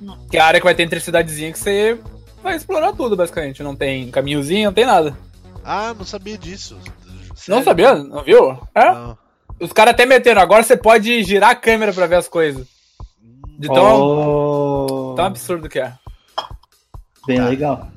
Não. 0.00 0.16
Que 0.28 0.36
é 0.36 0.40
a 0.40 0.46
área 0.46 0.60
que 0.60 0.64
vai 0.66 0.74
ter 0.74 0.82
entre 0.82 1.00
cidadezinha 1.00 1.52
que 1.52 1.58
você 1.58 1.98
vai 2.42 2.54
explorar 2.56 2.92
tudo, 2.92 3.16
basicamente. 3.16 3.62
Não 3.62 3.74
tem 3.74 4.10
caminhozinho, 4.10 4.66
não 4.66 4.74
tem 4.74 4.84
nada. 4.86 5.16
Ah, 5.64 5.94
não 5.94 6.04
sabia 6.04 6.36
disso. 6.38 6.78
Não 7.28 7.34
Sério? 7.36 7.64
sabia? 7.64 7.94
Não 7.94 8.22
viu? 8.22 8.58
É? 8.74 8.92
Não. 8.92 9.18
Os 9.60 9.72
caras 9.72 9.94
até 9.94 10.04
meteram. 10.06 10.40
Agora 10.40 10.62
você 10.62 10.76
pode 10.76 11.22
girar 11.24 11.50
a 11.50 11.54
câmera 11.56 11.92
pra 11.92 12.06
ver 12.06 12.16
as 12.16 12.28
coisas. 12.28 12.66
De 13.58 13.68
tão, 13.68 14.00
Oh, 14.02 15.14
tão 15.16 15.24
absurdo 15.24 15.68
que 15.68 15.78
é. 15.78 15.94
bem 17.26 17.38
Tá. 17.38 17.48
legal. 17.48 17.88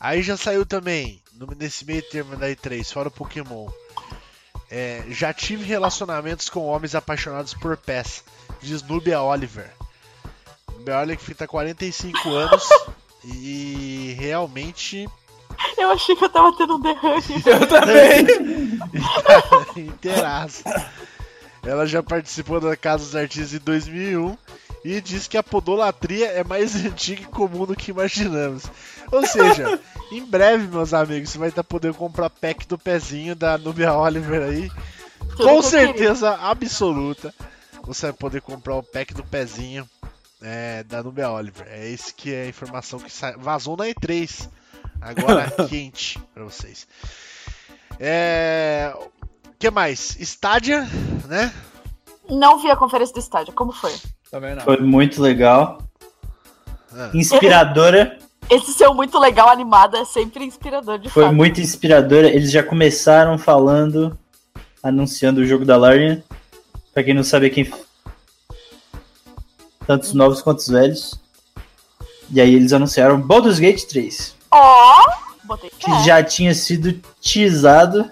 Aí 0.00 0.22
já 0.22 0.36
saiu 0.36 0.64
também, 0.64 1.20
no- 1.38 1.46
nesse 1.58 1.84
meio 1.84 2.02
termo 2.02 2.34
da 2.36 2.48
E3, 2.48 2.90
fora 2.92 3.08
o 3.08 3.12
Pokémon. 3.12 3.66
É, 4.70 5.04
já 5.08 5.32
tive 5.32 5.64
relacionamentos 5.64 6.48
com 6.48 6.66
homens 6.66 6.94
apaixonados 6.94 7.54
por 7.54 7.76
pés. 7.76 8.24
Diz 8.60 8.82
Nubia 8.82 9.22
Oliver. 9.22 9.70
Nubia 10.72 10.98
Oliver 10.98 11.24
que 11.24 11.34
tá 11.34 11.46
45 11.46 12.28
anos 12.30 12.68
e 13.24 14.16
realmente 14.18 15.08
Eu 15.78 15.90
achei 15.90 16.16
que 16.16 16.24
eu 16.24 16.28
tava 16.28 16.56
tendo 16.56 16.76
um 16.76 16.80
derrame. 16.80 17.22
Eu 17.46 17.66
também. 17.68 18.26
inteiraça. 19.88 20.90
Ela 21.62 21.86
já 21.86 22.02
participou 22.02 22.60
da 22.60 22.76
Casa 22.76 23.04
dos 23.04 23.16
Artistas 23.16 23.54
em 23.54 23.64
2001 23.64 24.36
e 24.86 25.00
diz 25.00 25.26
que 25.26 25.36
a 25.36 25.42
podolatria 25.42 26.28
é 26.28 26.44
mais 26.44 26.76
antiga 26.86 27.22
e 27.22 27.26
comum 27.26 27.66
do 27.66 27.74
que 27.74 27.90
imaginamos. 27.90 28.62
Ou 29.10 29.26
seja, 29.26 29.80
em 30.12 30.24
breve, 30.24 30.68
meus 30.68 30.94
amigos, 30.94 31.30
você 31.30 31.38
vai 31.38 31.48
estar 31.48 31.64
podendo 31.64 31.94
comprar 31.94 32.30
pack 32.30 32.66
do 32.68 32.78
pezinho 32.78 33.34
da 33.34 33.58
Nubia 33.58 33.92
Oliver 33.92 34.42
aí. 34.42 34.70
Com 35.36 35.60
certeza 35.60 36.34
absoluta, 36.34 37.34
você 37.82 38.06
vai 38.06 38.12
poder 38.12 38.40
comprar 38.40 38.76
o 38.76 38.82
pack 38.82 39.12
do 39.12 39.24
pezinho 39.24 39.88
é, 40.40 40.84
da 40.84 41.02
Nubia 41.02 41.30
Oliver. 41.30 41.66
É 41.68 41.88
esse 41.88 42.14
que 42.14 42.32
é 42.32 42.44
a 42.44 42.48
informação 42.48 43.00
que 43.00 43.10
vazou 43.38 43.76
na 43.76 43.86
E3. 43.86 44.48
Agora 45.00 45.50
quente 45.68 46.16
pra 46.32 46.44
vocês. 46.44 46.86
É. 47.98 48.94
O 48.96 49.58
que 49.58 49.70
mais? 49.70 50.16
Stadia, 50.20 50.86
né? 51.26 51.52
Não 52.28 52.58
vi 52.58 52.70
a 52.70 52.76
conferência 52.76 53.14
do 53.14 53.20
estádio, 53.20 53.52
como 53.54 53.72
foi? 53.72 53.92
Também 54.30 54.54
não. 54.54 54.62
Foi 54.62 54.78
muito 54.78 55.20
legal. 55.22 55.78
Ah, 56.92 57.10
Inspiradora. 57.14 58.18
Esse 58.48 58.72
seu 58.72 58.94
muito 58.94 59.18
legal 59.18 59.48
animado 59.48 59.96
é 59.96 60.04
sempre 60.04 60.44
inspirador, 60.44 60.98
de 60.98 61.08
Foi 61.08 61.24
fato. 61.24 61.34
muito 61.34 61.60
inspiradora. 61.60 62.28
Eles 62.28 62.50
já 62.50 62.62
começaram 62.62 63.36
falando, 63.38 64.16
anunciando 64.82 65.40
o 65.40 65.46
jogo 65.46 65.64
da 65.64 65.76
Larian. 65.76 66.22
Pra 66.94 67.02
quem 67.02 67.12
não 67.14 67.24
sabe, 67.24 67.50
quem. 67.50 67.70
Tanto 69.86 70.04
os 70.04 70.12
novos 70.14 70.42
quanto 70.42 70.58
os 70.60 70.68
velhos. 70.68 71.20
E 72.30 72.40
aí 72.40 72.54
eles 72.54 72.72
anunciaram 72.72 73.20
Baldur's 73.20 73.58
Gate 73.58 73.84
3. 73.84 74.34
Ó! 74.50 74.96
botei 75.44 75.70
Que 75.70 76.04
já 76.04 76.22
tinha 76.22 76.54
sido 76.54 76.92
teasado. 77.20 78.10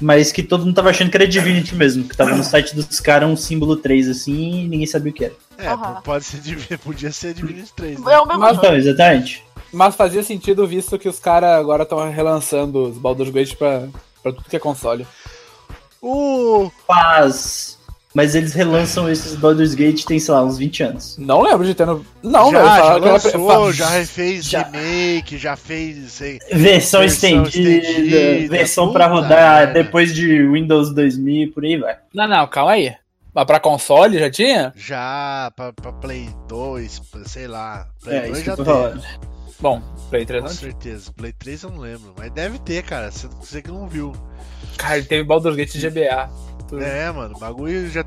Mas 0.00 0.32
que 0.32 0.42
todo 0.42 0.64
mundo 0.64 0.74
tava 0.74 0.90
achando 0.90 1.10
que 1.10 1.16
era 1.16 1.26
Divinity 1.26 1.74
mesmo. 1.74 2.04
Que 2.04 2.16
tava 2.16 2.34
no 2.34 2.44
site 2.44 2.74
dos 2.74 3.00
caras 3.00 3.28
um 3.28 3.36
símbolo 3.36 3.76
3 3.76 4.08
assim 4.08 4.64
e 4.64 4.68
ninguém 4.68 4.86
sabia 4.86 5.10
o 5.10 5.14
que 5.14 5.24
era. 5.24 5.34
É, 5.56 5.68
Aham. 5.68 6.00
pode 6.02 6.24
ser 6.24 6.40
podia 6.82 7.12
ser 7.12 7.34
Divinity 7.34 7.72
3, 7.74 8.00
né? 8.00 8.14
É 8.14 8.18
o 8.20 8.26
mesmo 8.26 8.40
Mas-. 8.40 8.58
Então, 8.58 8.74
exatamente. 8.74 9.44
Mas 9.72 9.96
fazia 9.96 10.22
sentido 10.22 10.66
visto 10.66 10.98
que 10.98 11.08
os 11.08 11.18
caras 11.18 11.50
agora 11.58 11.82
estão 11.82 12.10
relançando 12.10 12.88
os 12.88 12.98
Baldur's 12.98 13.30
Gate 13.30 13.56
pra, 13.56 13.88
pra 14.22 14.32
tudo 14.32 14.48
que 14.48 14.56
é 14.56 14.60
console. 14.60 15.06
O 16.00 16.70
Paz. 16.86 17.78
Mas 18.14 18.36
eles 18.36 18.52
relançam 18.54 19.10
esses 19.10 19.34
Baldur's 19.34 19.74
Gate 19.74 20.04
tem, 20.04 20.20
sei 20.20 20.32
lá, 20.32 20.44
uns 20.44 20.56
20 20.56 20.82
anos. 20.84 21.18
Não 21.18 21.42
lembro 21.42 21.66
de 21.66 21.74
ter. 21.74 21.84
no- 21.84 22.06
Não, 22.22 22.52
já, 22.52 22.62
velho. 22.62 22.74
já 22.76 22.94
era 22.94 23.12
lançou, 23.12 23.46
pra- 23.46 23.72
já 23.72 23.88
refez 23.88 24.44
Já. 24.44 24.62
remake, 24.62 25.36
já 25.36 25.56
fez. 25.56 26.12
Sei, 26.12 26.38
Versão, 26.52 27.00
Versão 27.00 27.04
estendida, 27.04 27.70
estendida, 27.70 28.48
versão 28.56 28.86
puta 28.86 28.98
pra 29.00 29.08
rodar 29.08 29.66
merda. 29.66 29.72
depois 29.82 30.14
de 30.14 30.46
Windows 30.46 30.94
2000 30.94 31.42
e 31.42 31.46
por 31.50 31.64
aí 31.64 31.76
vai. 31.76 31.96
Não, 32.14 32.28
não, 32.28 32.46
calma 32.46 32.72
aí. 32.72 32.94
Mas 33.34 33.44
pra 33.46 33.58
console 33.58 34.16
já 34.20 34.30
tinha? 34.30 34.72
já 34.76 35.50
pra, 35.56 35.72
pra 35.72 35.92
Play 35.92 36.28
2, 36.48 37.02
sei 37.26 37.48
lá. 37.48 37.88
Play 38.00 38.16
É, 38.16 38.20
2 38.26 38.32
isso 38.32 38.40
que 38.42 38.46
já 38.50 38.54
tem. 38.56 38.64
falando. 38.64 39.02
Bom, 39.58 39.82
Play 40.08 40.24
3 40.24 40.42
Com 40.44 40.48
não 40.50 40.56
tinha. 40.56 40.70
certeza. 40.70 41.12
Play 41.16 41.32
3 41.32 41.62
eu 41.64 41.70
não 41.70 41.78
lembro. 41.78 42.14
Mas 42.16 42.30
deve 42.30 42.60
ter, 42.60 42.84
cara. 42.84 43.10
Você, 43.10 43.26
você 43.40 43.60
que 43.60 43.72
não 43.72 43.88
viu. 43.88 44.12
Cara, 44.76 44.98
ele 44.98 45.06
teve 45.06 45.24
Baldur's 45.24 45.56
Gate 45.56 45.76
GBA. 45.78 46.30
Tudo. 46.68 46.82
É, 46.82 47.10
mano. 47.10 47.34
O 47.36 47.38
bagulho 47.38 47.88
já 47.90 48.04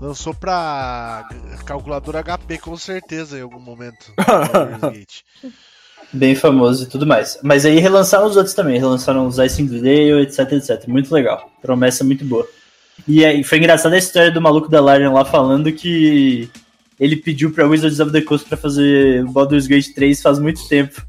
lançou 0.00 0.34
pra 0.34 1.28
calculadora 1.64 2.22
HP 2.22 2.58
com 2.58 2.76
certeza 2.76 3.38
em 3.38 3.42
algum 3.42 3.60
momento. 3.60 4.12
Bem 6.12 6.34
famoso 6.34 6.84
e 6.84 6.86
tudo 6.86 7.06
mais. 7.06 7.38
Mas 7.42 7.64
aí 7.64 7.78
relançaram 7.78 8.26
os 8.26 8.36
outros 8.36 8.54
também. 8.54 8.78
Relançaram 8.78 9.26
os 9.26 9.38
Ice 9.38 9.62
Dale, 9.62 10.22
etc, 10.22 10.52
etc. 10.52 10.86
Muito 10.88 11.12
legal. 11.14 11.50
Promessa 11.62 12.02
muito 12.02 12.24
boa. 12.24 12.46
E 13.06 13.24
aí 13.24 13.44
foi 13.44 13.58
engraçada 13.58 13.94
a 13.94 13.98
história 13.98 14.30
do 14.30 14.40
maluco 14.40 14.68
da 14.68 14.80
Larian 14.80 15.12
lá 15.12 15.24
falando 15.24 15.72
que 15.72 16.50
ele 16.98 17.16
pediu 17.16 17.52
pra 17.52 17.66
Wizards 17.66 18.00
of 18.00 18.12
the 18.12 18.20
Coast 18.20 18.46
pra 18.48 18.58
fazer 18.58 19.24
Baldur's 19.26 19.66
Gate 19.66 19.94
3 19.94 20.20
faz 20.20 20.38
muito 20.38 20.66
tempo. 20.68 21.00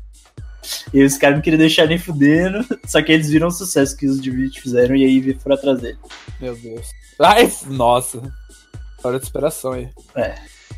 E 0.94 1.04
os 1.04 1.18
caras 1.18 1.38
não 1.38 1.42
queriam 1.42 1.60
deixar 1.60 1.88
nem 1.88 1.98
fudendo, 1.98 2.66
só 2.86 3.02
que 3.02 3.12
eles 3.12 3.30
viram 3.30 3.48
o 3.48 3.52
sucesso 3.52 3.96
que 3.96 4.06
os 4.06 4.22
Divinity 4.22 4.62
fizeram 4.62 4.96
e 4.96 5.06
aí 5.06 5.34
foram 5.40 5.56
atrás 5.56 5.80
dele. 5.80 5.98
Meu 6.40 6.56
Deus. 6.56 6.88
Ai, 7.20 7.52
nossa. 7.68 8.22
Hora 9.04 9.20
de 9.20 9.26
esperação 9.26 9.72
aí. 9.74 9.90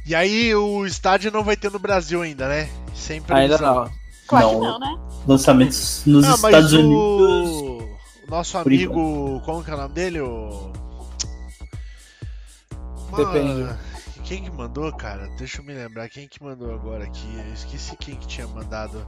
E 0.06 0.13
aí 0.13 0.54
o 0.54 0.86
estádio 0.86 1.32
não 1.32 1.43
vai 1.43 1.56
ter 1.58 1.71
no 1.71 1.80
Brasil 1.80 2.21
ainda, 2.21 2.47
né? 2.47 2.69
Sem 2.93 3.21
Ainda 3.30 3.58
não. 3.58 3.89
Claro 4.28 4.52
Não. 4.52 4.60
que 4.60 4.65
não, 4.67 4.80
né? 4.80 4.99
Lançamentos 5.28 6.04
nos 6.06 6.26
Ah, 6.26 6.38
mas 6.41 6.43
Estados 6.56 6.73
o... 6.73 6.80
Unidos. 6.80 7.52
o 8.28 8.30
nosso 8.30 8.58
amigo, 8.58 9.41
como 9.45 9.63
que 9.63 9.71
é 9.71 9.73
o 9.73 9.78
nome 9.78 9.93
dele? 9.93 10.19
O... 10.21 10.71
Depende. 13.15 13.69
Quem 14.23 14.43
que 14.43 14.52
mandou, 14.52 14.91
cara? 14.93 15.28
Deixa 15.38 15.60
eu 15.60 15.65
me 15.65 15.73
lembrar. 15.73 16.08
Quem 16.10 16.28
que 16.28 16.41
mandou 16.41 16.73
agora 16.73 17.04
aqui? 17.04 17.28
Eu 17.45 17.54
esqueci 17.54 17.95
quem 17.97 18.15
que 18.15 18.26
tinha 18.26 18.47
mandado. 18.47 19.06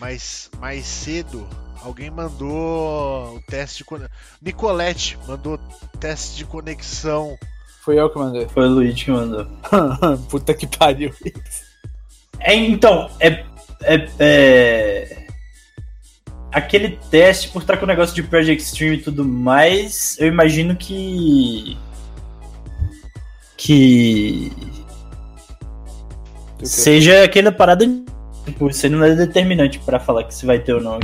Mais, 0.00 0.48
mais 0.60 0.86
cedo, 0.86 1.46
alguém 1.82 2.10
mandou 2.10 3.36
o 3.36 3.42
teste 3.48 3.78
de 3.78 3.84
conexão. 3.84 4.16
Nicolette 4.40 5.18
mandou 5.26 5.58
teste 5.98 6.36
de 6.36 6.44
conexão. 6.44 7.36
Fui 7.82 7.98
eu 7.98 8.08
que 8.10 8.18
mandei. 8.18 8.46
Foi 8.48 8.66
o 8.66 8.70
Luigi 8.70 9.06
que 9.06 9.10
mandou. 9.10 9.46
Puta 10.30 10.54
que 10.54 10.66
pariu. 10.66 11.12
É, 12.40 12.54
então, 12.54 13.10
é, 13.18 13.44
é, 13.82 14.08
é- 14.18 15.26
Aquele 16.50 16.98
teste, 17.10 17.48
por 17.48 17.60
estar 17.60 17.76
com 17.76 17.84
o 17.84 17.88
negócio 17.88 18.14
de 18.14 18.22
Project 18.22 18.62
Stream 18.62 18.94
e 18.94 19.02
tudo 19.02 19.24
mais, 19.24 20.16
eu 20.18 20.28
imagino 20.28 20.74
que. 20.76 21.76
Que. 23.56 24.50
Seja 26.62 27.24
aquela 27.24 27.52
parada. 27.52 27.84
Tipo, 28.48 28.72
você 28.72 28.88
não 28.88 29.04
é 29.04 29.14
determinante 29.14 29.78
pra 29.80 30.00
falar 30.00 30.24
que 30.24 30.34
se 30.34 30.46
vai 30.46 30.58
ter 30.58 30.72
ou 30.72 30.80
não. 30.80 30.98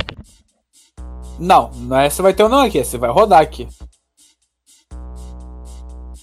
Não, 1.39 1.69
não 1.75 1.99
é 1.99 2.09
você 2.09 2.21
vai 2.23 2.33
ter 2.33 2.41
ou 2.41 2.49
não 2.49 2.61
aqui, 2.61 2.83
você 2.83 2.97
vai 2.97 3.11
rodar 3.11 3.39
aqui. 3.39 3.67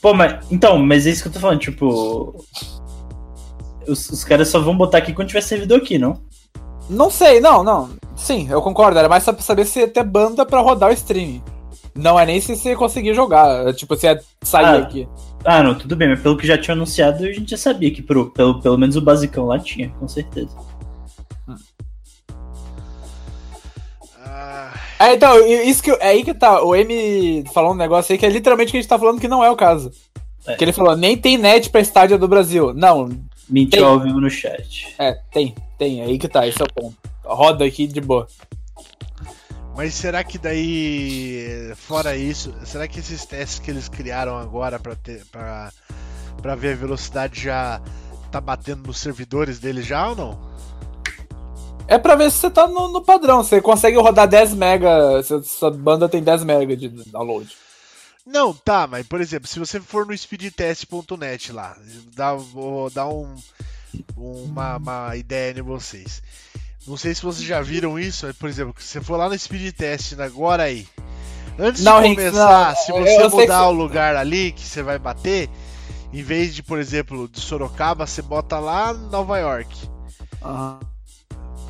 Pô, 0.01 0.13
mas. 0.13 0.45
Então, 0.51 0.79
mas 0.79 1.07
é 1.07 1.11
isso 1.11 1.23
que 1.23 1.29
eu 1.29 1.33
tô 1.33 1.39
falando, 1.39 1.61
tipo. 1.61 2.45
Os, 3.87 4.11
os 4.11 4.25
caras 4.25 4.49
só 4.49 4.59
vão 4.61 4.77
botar 4.77 4.99
aqui 4.99 5.13
quando 5.13 5.29
tiver 5.29 5.43
servidor 5.43 5.79
aqui, 5.79 5.97
não? 5.97 6.21
Não 6.91 7.09
sei, 7.09 7.41
não, 7.41 7.63
não. 7.63 7.91
Sim, 8.17 8.49
eu 8.51 8.61
concordo. 8.61 8.99
Era 8.99 9.09
mais 9.09 9.23
só 9.23 9.33
pra 9.33 9.43
saber 9.43 9.65
se 9.65 9.79
ia 9.79 9.89
ter 9.89 10.03
banda 10.03 10.45
pra 10.45 10.61
rodar 10.61 10.91
o 10.91 10.93
stream. 10.93 11.41
Não 11.95 12.19
é 12.19 12.27
nem 12.27 12.41
se 12.41 12.57
você 12.57 12.75
conseguir 12.75 13.15
jogar. 13.15 13.69
é 13.69 13.73
Tipo, 13.73 13.95
se 13.97 14.07
ia 14.07 14.21
sair 14.43 14.65
Ah. 14.65 14.79
aqui. 14.79 15.09
Ah, 15.45 15.63
não, 15.63 15.77
tudo 15.77 15.97
bem, 15.97 16.09
mas 16.09 16.21
pelo 16.21 16.37
que 16.37 16.47
já 16.47 16.57
tinha 16.57 16.75
anunciado, 16.75 17.25
a 17.25 17.33
gente 17.33 17.51
já 17.51 17.57
sabia 17.57 17.93
que 17.93 18.01
pro, 18.01 18.31
pelo, 18.31 18.61
pelo 18.61 18.79
menos 18.79 18.97
o 18.97 19.01
basicão 19.01 19.47
lá 19.47 19.59
tinha, 19.59 19.89
com 19.99 20.07
certeza. 20.07 20.57
É, 25.03 25.15
então, 25.15 25.47
isso 25.47 25.83
que 25.83 25.91
é 25.91 26.09
aí 26.09 26.25
que 26.25 26.33
tá. 26.35 26.62
O 26.62 26.75
M 26.77 27.45
falou 27.53 27.73
um 27.73 27.77
negócio 27.77 28.12
aí 28.12 28.19
que 28.19 28.25
é 28.27 28.29
literalmente 28.29 28.69
o 28.69 28.73
que 28.73 28.79
a 28.79 28.81
gente 28.81 28.88
tá 28.88 28.99
falando 28.99 29.21
que 29.21 29.29
não 29.29 29.43
é 29.43 29.51
o 29.51 29.57
caso. 29.57 29.91
É. 30.47 30.55
Que 30.55 30.65
ele 30.65 30.73
falou, 30.73 30.97
nem 30.97 31.17
tem 31.17 31.37
net 31.37 31.71
pra 31.71 31.81
estádio 31.81 32.19
do 32.19 32.29
Brasil. 32.29 32.73
Não, 32.75 33.09
Mentiu 33.49 33.85
ao 33.85 34.01
vivo 34.01 34.21
no 34.21 34.31
chat. 34.31 34.95
é, 34.99 35.19
tem, 35.33 35.55
tem. 35.79 36.01
É 36.01 36.05
aí 36.05 36.19
que 36.19 36.29
tá, 36.29 36.47
esse 36.47 36.61
é 36.61 36.65
o 36.65 36.73
ponto. 36.73 36.97
Roda 37.25 37.65
aqui 37.65 37.87
de 37.87 38.01
boa. 38.01 38.27
mas 39.77 39.95
será 39.95 40.23
que 40.25 40.38
daí, 40.38 41.73
fora 41.77 42.17
isso, 42.17 42.53
será 42.65 42.87
que 42.88 42.99
esses 43.01 43.25
testes 43.25 43.59
que 43.59 43.71
eles 43.71 43.88
criaram 43.88 44.37
agora 44.37 44.79
pra 44.79 44.95
ter, 44.95 45.25
pra, 45.31 45.73
pra 46.41 46.55
ver 46.55 46.73
a 46.73 46.77
velocidade 46.77 47.41
já 47.41 47.81
tá 48.31 48.41
batendo 48.41 48.87
nos 48.87 48.99
servidores 48.99 49.59
deles 49.59 49.87
já 49.87 50.09
ou 50.09 50.17
não? 50.17 50.52
É 51.88 51.99
pra 51.99 52.14
ver 52.14 52.31
se 52.31 52.38
você 52.38 52.51
tá 52.51 52.66
no, 52.66 52.88
no 52.88 53.03
padrão. 53.03 53.42
Você 53.42 53.61
consegue 53.61 53.97
rodar 53.99 54.27
10 54.29 54.55
mega. 54.55 55.23
Se 55.23 55.35
a 55.35 55.42
sua 55.42 55.71
banda 55.71 56.09
tem 56.09 56.23
10 56.23 56.45
mega 56.45 56.77
de 56.77 56.88
download. 57.11 57.51
Não, 58.25 58.55
tá, 58.55 58.87
mas 58.87 59.05
por 59.07 59.21
exemplo, 59.21 59.49
se 59.49 59.59
você 59.59 59.81
for 59.81 60.07
no 60.07 60.16
speedtest.net 60.16 61.53
lá, 61.53 61.77
dá, 62.14 62.35
vou 62.35 62.88
dar 62.88 63.09
um, 63.09 63.35
uma, 64.16 64.77
uma 64.77 65.16
ideia 65.16 65.59
em 65.59 65.62
vocês. 65.62 66.23
Não 66.87 66.97
sei 66.97 67.14
se 67.14 67.23
vocês 67.23 67.45
já 67.47 67.61
viram 67.61 67.99
isso, 67.99 68.27
mas, 68.27 68.37
por 68.37 68.49
exemplo, 68.49 68.75
se 68.79 68.87
você 68.88 69.01
for 69.01 69.16
lá 69.16 69.29
no 69.29 69.37
speedtest 69.37 70.18
agora 70.21 70.62
aí, 70.64 70.87
antes 71.59 71.83
Não, 71.83 72.01
de 72.01 72.14
começar, 72.14 72.68
não, 72.68 72.77
se 72.77 72.92
você 72.92 73.29
mudar 73.29 73.61
que- 73.62 73.66
o 73.66 73.73
lugar 73.73 74.14
ali 74.16 74.53
que 74.53 74.62
você 74.66 74.85
vai 74.85 75.01
bater, 75.01 75.51
em 76.12 76.23
vez 76.23 76.55
de, 76.55 76.62
por 76.62 76.79
exemplo, 76.79 77.29
de 77.29 77.40
Sorocaba, 77.40 78.07
você 78.07 78.23
bota 78.23 78.59
lá 78.61 78.92
Nova 78.92 79.37
York. 79.38 79.77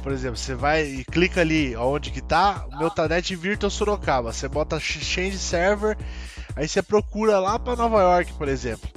Por 0.02 0.12
exemplo, 0.12 0.36
você 0.36 0.54
vai 0.54 0.84
e 0.84 1.04
clica 1.04 1.40
ali 1.40 1.76
onde 1.76 2.10
que 2.10 2.20
tá, 2.20 2.64
o 2.72 2.76
meu 2.78 2.90
Tanet 2.90 3.34
Virtual 3.36 3.70
Sorocaba. 3.70 4.32
Você 4.32 4.48
bota 4.48 4.78
ch- 4.80 4.98
change 5.04 5.38
server, 5.38 5.96
aí 6.56 6.66
você 6.66 6.82
procura 6.82 7.38
lá 7.38 7.58
pra 7.58 7.76
Nova 7.76 8.00
York, 8.02 8.32
por 8.32 8.48
exemplo. 8.48 8.88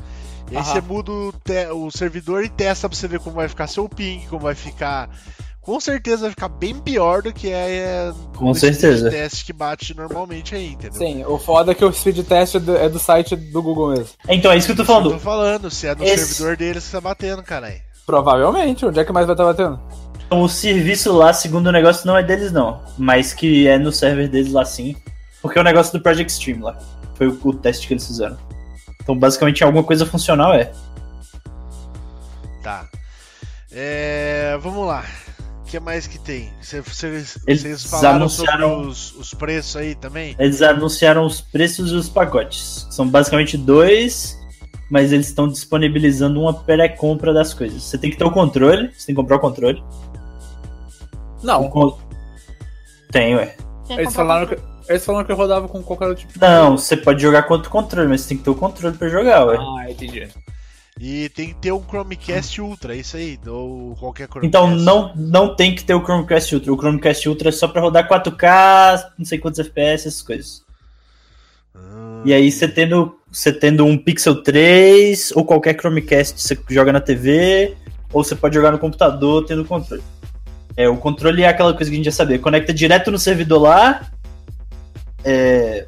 E 0.51 0.55
aí 0.57 0.61
Aham. 0.63 0.73
você 0.73 0.81
muda 0.81 1.11
o, 1.11 1.31
te- 1.31 1.67
o 1.71 1.91
servidor 1.91 2.43
e 2.43 2.49
testa 2.49 2.89
pra 2.89 2.97
você 2.97 3.07
ver 3.07 3.19
como 3.19 3.35
vai 3.35 3.47
ficar 3.47 3.67
seu 3.67 3.87
ping, 3.87 4.25
como 4.29 4.41
vai 4.43 4.55
ficar. 4.55 5.09
Com 5.61 5.79
certeza 5.79 6.21
vai 6.23 6.29
ficar 6.29 6.47
bem 6.49 6.75
pior 6.79 7.23
do 7.23 7.33
que 7.33 7.49
é 7.49 8.11
Com 8.37 8.45
no 8.45 8.55
certeza. 8.55 9.09
teste 9.09 9.43
que 9.45 9.51
bate 9.53 9.95
normalmente 9.97 10.53
aí, 10.53 10.73
entendeu? 10.73 10.99
Sim, 10.99 11.23
o 11.25 11.39
foda 11.39 11.71
é 11.71 11.75
que 11.75 11.83
o 11.83 11.91
speed 11.91 12.19
test 12.27 12.53
é 12.55 12.59
do, 12.59 12.77
é 12.77 12.87
do 12.87 12.99
site 12.99 13.35
do 13.35 13.63
Google 13.63 13.89
mesmo. 13.89 14.09
Então, 14.29 14.51
é 14.51 14.57
isso 14.57 14.67
que 14.67 14.73
eu 14.73 14.75
tô 14.77 14.83
que 14.85 14.91
eu 14.91 14.95
falando. 14.95 15.13
tô 15.13 15.19
falando, 15.19 15.71
se 15.71 15.87
é 15.87 15.95
no 15.95 16.03
Esse- 16.03 16.33
servidor 16.35 16.57
deles 16.57 16.85
que 16.85 16.91
tá 16.91 17.01
batendo, 17.01 17.41
caralho. 17.41 17.81
Provavelmente. 18.05 18.85
Onde 18.85 18.99
é 18.99 19.03
que 19.05 19.11
mais 19.11 19.25
vai 19.25 19.33
estar 19.33 19.43
batendo? 19.45 19.79
Então, 20.25 20.41
o 20.41 20.49
serviço 20.49 21.13
lá, 21.13 21.31
segundo 21.33 21.67
o 21.67 21.71
negócio, 21.71 22.05
não 22.07 22.17
é 22.17 22.23
deles, 22.23 22.51
não. 22.51 22.81
Mas 22.97 23.33
que 23.33 23.67
é 23.67 23.77
no 23.77 23.91
server 23.91 24.27
deles 24.27 24.51
lá 24.51 24.65
sim. 24.65 24.95
Porque 25.41 25.57
é 25.57 25.61
o 25.61 25.65
negócio 25.65 25.93
do 25.93 26.01
Project 26.01 26.31
Stream 26.31 26.61
lá. 26.63 26.77
Foi 27.15 27.27
o, 27.27 27.39
o 27.43 27.53
teste 27.53 27.87
que 27.87 27.93
eles 27.93 28.05
fizeram. 28.07 28.37
Então, 29.03 29.15
basicamente, 29.17 29.63
alguma 29.63 29.83
coisa 29.83 30.05
funcional 30.05 30.53
é. 30.53 30.71
Tá. 32.63 32.87
É, 33.71 34.57
vamos 34.61 34.87
lá. 34.87 35.05
O 35.61 35.67
que 35.67 35.79
mais 35.79 36.07
que 36.07 36.17
tem? 36.19 36.51
Cê- 36.61 36.81
cês- 36.83 37.37
Eles 37.47 37.61
Vocês 37.61 37.83
falaram 37.83 38.15
anunciaram- 38.17 38.81
os, 38.87 39.13
os 39.15 39.33
preços 39.33 39.75
aí 39.75 39.93
também? 39.95 40.35
Eles 40.39 40.61
anunciaram 40.61 41.25
os 41.25 41.41
preços 41.41 41.91
e 41.91 41.95
os 41.95 42.09
pacotes. 42.09 42.87
São 42.89 43.07
basicamente 43.07 43.57
dois, 43.57 44.39
mas 44.89 45.11
eles 45.11 45.27
estão 45.27 45.47
disponibilizando 45.47 46.39
uma 46.41 46.53
pré-compra 46.53 47.33
das 47.33 47.53
coisas. 47.53 47.83
Você 47.83 47.97
tem 47.97 48.09
que 48.09 48.17
ter 48.17 48.23
o 48.23 48.31
controle, 48.31 48.91
você 48.95 49.07
tem 49.07 49.15
que 49.15 49.21
comprar 49.21 49.37
o 49.37 49.39
controle. 49.39 49.83
Não. 51.45 51.69
con- 51.69 51.97
Tem, 53.11 53.35
ué. 53.35 53.55
Eles 53.89 54.13
falaram, 54.13 54.47
com- 54.47 54.55
que, 54.55 54.61
eles 54.89 55.05
falaram 55.05 55.25
que 55.25 55.31
eu 55.31 55.35
rodava 55.35 55.67
com 55.67 55.81
qualquer 55.83 56.07
outro 56.07 56.21
tipo 56.21 56.33
de. 56.33 56.39
Não, 56.39 56.77
você 56.77 56.97
pode 56.97 57.21
jogar 57.21 57.43
contra 57.43 57.67
o 57.67 57.71
controle, 57.71 58.07
mas 58.09 58.21
você 58.21 58.29
tem 58.29 58.37
que 58.37 58.43
ter 58.43 58.49
o 58.49 58.55
controle 58.55 58.97
pra 58.97 59.07
jogar, 59.09 59.45
ué. 59.45 59.57
Ah, 59.59 59.89
entendi. 59.91 60.27
E 60.99 61.27
tem 61.29 61.49
que 61.49 61.55
ter 61.55 61.71
um 61.73 61.83
Chromecast 61.83 62.61
Ultra, 62.61 62.95
é 62.95 62.99
isso 62.99 63.17
aí, 63.17 63.37
ou 63.47 63.95
qualquer 63.99 64.27
Chromecast. 64.27 64.47
Então 64.47 64.67
não, 64.75 65.13
não 65.15 65.53
tem 65.55 65.75
que 65.75 65.83
ter 65.83 65.93
o 65.93 66.01
Chromecast 66.03 66.55
Ultra. 66.55 66.73
O 66.73 66.77
Chromecast 66.77 67.27
Ultra 67.29 67.49
é 67.49 67.51
só 67.51 67.67
pra 67.67 67.81
rodar 67.81 68.07
4K, 68.07 69.11
não 69.17 69.25
sei 69.25 69.37
quantos 69.37 69.59
FPS, 69.59 70.07
essas 70.07 70.21
coisas. 70.21 70.63
Ah, 71.75 72.21
E 72.25 72.33
aí 72.33 72.49
você 72.51 72.67
tendo, 72.67 73.17
você 73.31 73.51
tendo 73.51 73.85
um 73.85 73.97
Pixel 73.97 74.41
3 74.41 75.31
ou 75.35 75.43
qualquer 75.45 75.75
Chromecast, 75.79 76.41
você 76.41 76.57
joga 76.69 76.93
na 76.93 77.01
TV, 77.01 77.75
ou 78.13 78.23
você 78.23 78.33
pode 78.35 78.55
jogar 78.55 78.71
no 78.71 78.79
computador 78.79 79.45
tendo 79.45 79.65
controle. 79.65 80.01
É, 80.77 80.89
o 80.89 80.97
controle 80.97 81.43
é 81.43 81.47
aquela 81.47 81.73
coisa 81.73 81.89
que 81.89 81.95
a 81.95 81.97
gente 81.97 82.05
já 82.05 82.11
sabia. 82.11 82.39
Conecta 82.39 82.73
direto 82.73 83.09
no 83.11 83.17
servidor 83.17 83.61
lá, 83.61 84.07
é, 85.23 85.87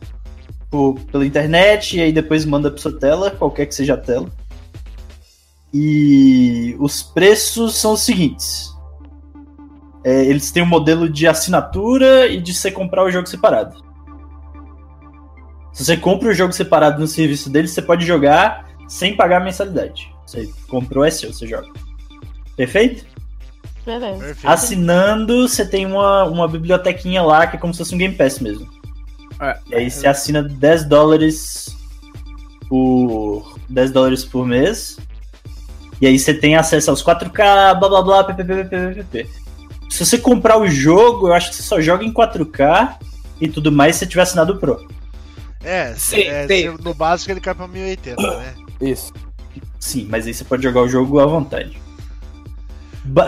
por- 0.69 0.99
pela 1.11 1.25
internet, 1.25 1.97
e 1.97 2.01
aí 2.01 2.11
depois 2.11 2.45
manda 2.45 2.71
pra 2.71 2.81
sua 2.81 2.97
tela, 2.97 3.31
qualquer 3.31 3.65
que 3.65 3.75
seja 3.75 3.95
a 3.95 3.97
tela. 3.97 4.29
E 5.73 6.75
os 6.79 7.03
preços 7.03 7.75
são 7.75 7.93
os 7.93 8.01
seguintes. 8.01 8.73
É, 10.03 10.23
eles 10.25 10.51
têm 10.51 10.63
um 10.63 10.67
modelo 10.67 11.09
de 11.09 11.27
assinatura 11.27 12.27
e 12.27 12.41
de 12.41 12.53
você 12.53 12.71
comprar 12.71 13.03
o 13.03 13.11
jogo 13.11 13.27
separado. 13.27 13.75
Se 15.73 15.83
você 15.83 15.97
compra 15.97 16.29
o 16.29 16.33
jogo 16.33 16.53
separado 16.53 16.99
no 16.99 17.07
serviço 17.07 17.49
deles, 17.49 17.71
você 17.71 17.81
pode 17.81 18.05
jogar 18.05 18.65
sem 18.87 19.15
pagar 19.17 19.43
mensalidade. 19.43 20.09
Você 20.25 20.49
comprou, 20.69 21.03
é 21.03 21.11
seu, 21.11 21.33
você 21.33 21.45
joga. 21.45 21.67
Perfeito? 22.55 23.05
Beleza. 23.87 24.19
Perfeito. 24.19 24.47
Assinando, 24.49 25.47
você 25.47 25.65
tem 25.65 25.85
uma, 25.85 26.25
uma 26.25 26.45
bibliotequinha 26.45 27.23
lá 27.23 27.47
que 27.47 27.55
é 27.55 27.59
como 27.59 27.73
se 27.73 27.77
fosse 27.77 27.95
um 27.95 27.97
Game 27.97 28.13
Pass 28.13 28.39
mesmo. 28.39 28.67
É. 29.39 29.57
E 29.67 29.75
aí 29.75 29.89
você 29.89 30.05
assina 30.07 30.43
10 30.43 30.83
dólares 30.83 31.73
por 32.67 33.55
10 33.69 33.91
dólares 33.91 34.25
por 34.25 34.45
mês. 34.45 34.97
E 36.01 36.05
aí 36.05 36.19
você 36.19 36.33
tem 36.33 36.57
acesso 36.57 36.89
aos 36.89 37.01
4K, 37.01 37.79
blá 37.79 37.87
blá 37.87 38.01
blá, 38.01 38.23
ppp. 38.25 39.25
Se 39.89 40.05
você 40.05 40.17
comprar 40.17 40.59
o 40.59 40.67
jogo, 40.67 41.29
eu 41.29 41.33
acho 41.33 41.49
que 41.49 41.55
você 41.55 41.63
só 41.63 41.79
joga 41.79 42.03
em 42.03 42.13
4K 42.13 42.97
e 43.39 43.47
tudo 43.47 43.71
mais 43.71 43.95
se 43.95 43.99
você 43.99 44.07
tiver 44.07 44.23
assinado 44.23 44.53
o 44.53 44.57
Pro. 44.57 44.85
É, 45.63 45.93
Sim, 45.95 46.21
é, 46.23 46.45
sim. 46.45 46.77
no 46.83 46.93
básico 46.93 47.31
ele 47.31 47.39
cai 47.39 47.55
pra 47.55 47.67
1080, 47.67 48.21
né? 48.21 48.53
Isso. 48.81 49.13
Sim, 49.79 50.07
mas 50.09 50.27
aí 50.27 50.33
você 50.33 50.43
pode 50.43 50.61
jogar 50.61 50.81
o 50.81 50.89
jogo 50.89 51.19
à 51.19 51.25
vontade. 51.25 51.86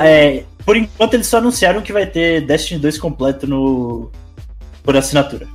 É, 0.01 0.43
por 0.65 0.75
enquanto 0.75 1.13
eles 1.13 1.27
só 1.27 1.37
anunciaram 1.37 1.81
que 1.81 1.93
vai 1.93 2.05
ter 2.05 2.45
Destiny 2.45 2.79
2 2.79 2.97
completo 2.97 3.47
no 3.47 4.11
por 4.83 4.95
assinatura. 4.95 5.47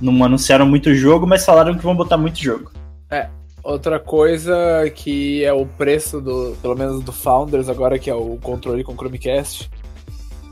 Não 0.00 0.24
anunciaram 0.24 0.66
muito 0.66 0.94
jogo, 0.94 1.26
mas 1.26 1.44
falaram 1.44 1.76
que 1.76 1.82
vão 1.82 1.96
botar 1.96 2.16
muito 2.16 2.38
jogo. 2.38 2.70
Outra 3.68 4.00
coisa 4.00 4.90
que 4.94 5.44
é 5.44 5.52
o 5.52 5.66
preço 5.66 6.22
do, 6.22 6.56
pelo 6.62 6.74
menos 6.74 7.04
do 7.04 7.12
Founders 7.12 7.68
agora, 7.68 7.98
que 7.98 8.08
é 8.08 8.14
o 8.14 8.38
controle 8.40 8.82
com 8.82 8.96
Chromecast, 8.96 9.68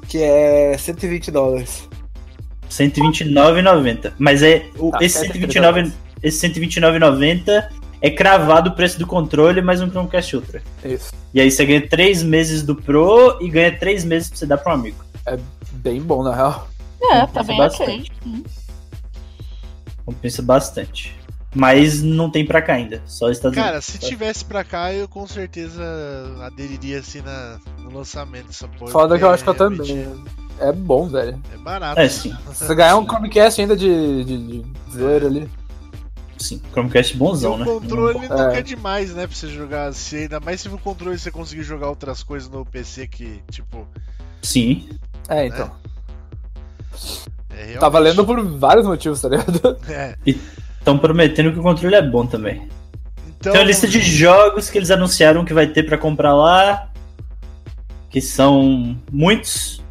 que 0.07 0.19
é 0.19 0.77
120 0.77 1.31
dólares. 1.31 1.89
129,90. 2.69 4.13
Mas 4.19 4.43
é 4.43 4.67
o, 4.79 4.91
Tá, 4.91 4.99
esse 5.01 5.19
129,90. 5.29 5.33
129 5.33 5.93
esse 6.23 6.47
129,90 6.47 7.69
é 8.01 8.11
cravado 8.11 8.71
o 8.71 8.75
preço 8.75 8.99
do 8.99 9.07
controle 9.07 9.61
mais 9.63 9.81
um 9.81 9.89
Chromecast 9.91 10.37
Ultra. 10.37 10.63
Isso. 10.85 11.13
E 11.33 11.41
aí 11.41 11.51
você 11.51 11.65
ganha 11.65 11.87
3 11.89 12.23
meses 12.23 12.63
do 12.63 12.75
Pro 12.75 13.39
e 13.41 13.49
ganha 13.49 13.77
3 13.77 14.05
meses 14.05 14.29
pra 14.29 14.39
você 14.39 14.47
dar 14.47 14.59
pra 14.59 14.73
um 14.73 14.75
amigo. 14.77 15.05
Bem 15.73 16.01
bom, 16.01 16.23
na 16.23 16.35
real. 16.35 16.69
É, 17.03 17.21
tá 17.27 17.27
Compensa 17.27 17.45
bem 17.45 17.57
bastante. 17.59 17.91
ok. 17.91 18.13
Hum. 18.27 18.43
Compensa 20.05 20.43
bastante. 20.43 21.17
Mas 21.55 22.03
não 22.03 22.31
tem 22.31 22.45
pra 22.45 22.61
cá 22.61 22.75
ainda, 22.75 23.01
só 23.07 23.31
Estados 23.31 23.57
Cara, 23.57 23.69
Unidos. 23.71 23.87
se 23.87 23.99
tivesse 23.99 24.45
pra 24.45 24.63
cá, 24.63 24.93
eu 24.93 25.09
com 25.09 25.27
certeza 25.27 25.83
aderiria 26.43 26.99
assim 26.99 27.23
na, 27.23 27.59
no 27.79 27.97
lançamento 27.97 28.49
dessa 28.49 28.69
porra. 28.69 28.91
Foda 28.91 29.17
que 29.17 29.25
eu 29.25 29.31
acho 29.31 29.43
que 29.43 29.49
eu 29.49 29.55
realmente 29.55 29.89
também. 29.89 30.25
É 30.61 30.71
bom, 30.71 31.09
velho. 31.09 31.41
É 31.55 31.57
barato. 31.57 31.99
É, 31.99 32.09
sim. 32.11 32.35
Se 32.53 32.67
você 32.67 32.75
ganhar 32.75 32.99
um 32.99 33.07
Chromecast 33.07 33.59
ainda 33.61 33.75
de, 33.75 34.25
de, 34.25 34.63
de 34.63 34.65
zoeira 34.93 35.27
ali. 35.27 35.49
Sim, 36.39 36.61
Chromecast 36.73 37.15
E 37.15 37.17
bonzão, 37.17 37.55
o 37.55 37.59
né? 37.59 37.65
controle 37.65 38.19
nunca 38.21 38.55
É. 38.55 38.59
é 38.59 38.63
demais, 38.63 39.15
né? 39.15 39.27
Pra 39.27 39.37
você 39.37 39.49
jogar. 39.49 39.93
Se, 39.95 40.17
ainda 40.17 40.39
mais 40.41 40.61
se 40.61 40.69
o 40.69 40.79
controle 40.79 41.19
você 41.19 41.31
conseguir 41.31 41.63
jogar 41.63 41.89
outras 41.89 42.23
coisas 42.23 42.49
no 42.49 42.65
PC 42.65 43.07
que, 43.07 43.41
tipo. 43.51 43.87
Sim. 44.43 44.89
É, 45.29 45.47
então. 45.47 45.71
É 47.51 47.57
realmente... 47.57 47.79
Tá 47.81 47.89
valendo 47.89 48.25
por 48.25 48.43
vários 48.59 48.87
motivos, 48.87 49.21
tá 49.21 49.29
ligado? 49.29 49.79
É. 49.89 50.17
Estão 50.79 50.99
prometendo 50.99 51.53
que 51.53 51.59
o 51.59 51.63
controle 51.63 51.95
é 51.95 52.03
bom 52.03 52.27
também. 52.27 52.69
Então, 53.29 53.53
Tem 53.53 53.61
uma 53.61 53.67
lista 53.67 53.89
de 53.89 54.01
jogos 54.01 54.71
que 54.71 54.79
eles 54.79 54.91
anunciaram 54.91 55.45
que 55.45 55.53
vai 55.55 55.67
ter 55.67 55.83
pra 55.85 55.99
comprar 55.99 56.35
lá. 56.35 56.91
Que 58.11 58.21
são 58.21 58.97
muitos. 59.11 59.83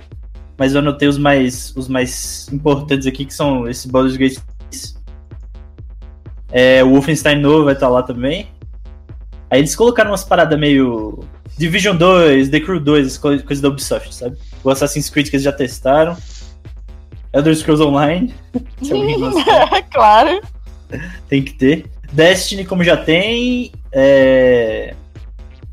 Mas 0.58 0.74
eu 0.74 0.80
anotei 0.80 1.08
os 1.08 1.18
mais, 1.18 1.76
os 1.76 1.88
mais 1.90 2.48
importantes 2.52 3.06
aqui, 3.06 3.26
que 3.26 3.34
são 3.34 3.68
esse 3.68 3.90
Baldur's 3.90 4.16
Gate 4.16 4.36
6. 4.36 4.46
É, 6.58 6.82
o 6.86 6.92
Wolfenstein 6.92 7.42
novo 7.42 7.66
vai 7.66 7.74
estar 7.74 7.90
lá 7.90 8.02
também. 8.02 8.48
Aí 9.50 9.60
eles 9.60 9.76
colocaram 9.76 10.12
umas 10.12 10.24
paradas 10.24 10.58
meio. 10.58 11.26
Division 11.58 11.96
2, 11.98 12.48
The 12.50 12.60
Crew 12.62 12.80
2, 12.80 13.18
coisa 13.18 13.44
coisa 13.44 13.62
da 13.62 13.68
Ubisoft, 13.68 14.16
sabe? 14.16 14.38
O 14.64 14.70
Assassin's 14.70 15.10
Creed 15.10 15.30
que 15.30 15.36
eles 15.36 15.44
já 15.44 15.52
testaram. 15.52 16.16
Elder 17.34 17.54
Scrolls 17.56 17.84
Online. 17.84 18.34
Se 18.82 18.94
alguém 18.94 19.20
gostar 19.20 19.84
claro. 19.92 20.42
tem 21.28 21.44
que 21.44 21.54
ter. 21.54 21.86
Destiny, 22.14 22.64
como 22.64 22.86
já 22.86 22.96
tem. 22.96 23.74
É... 23.92 24.96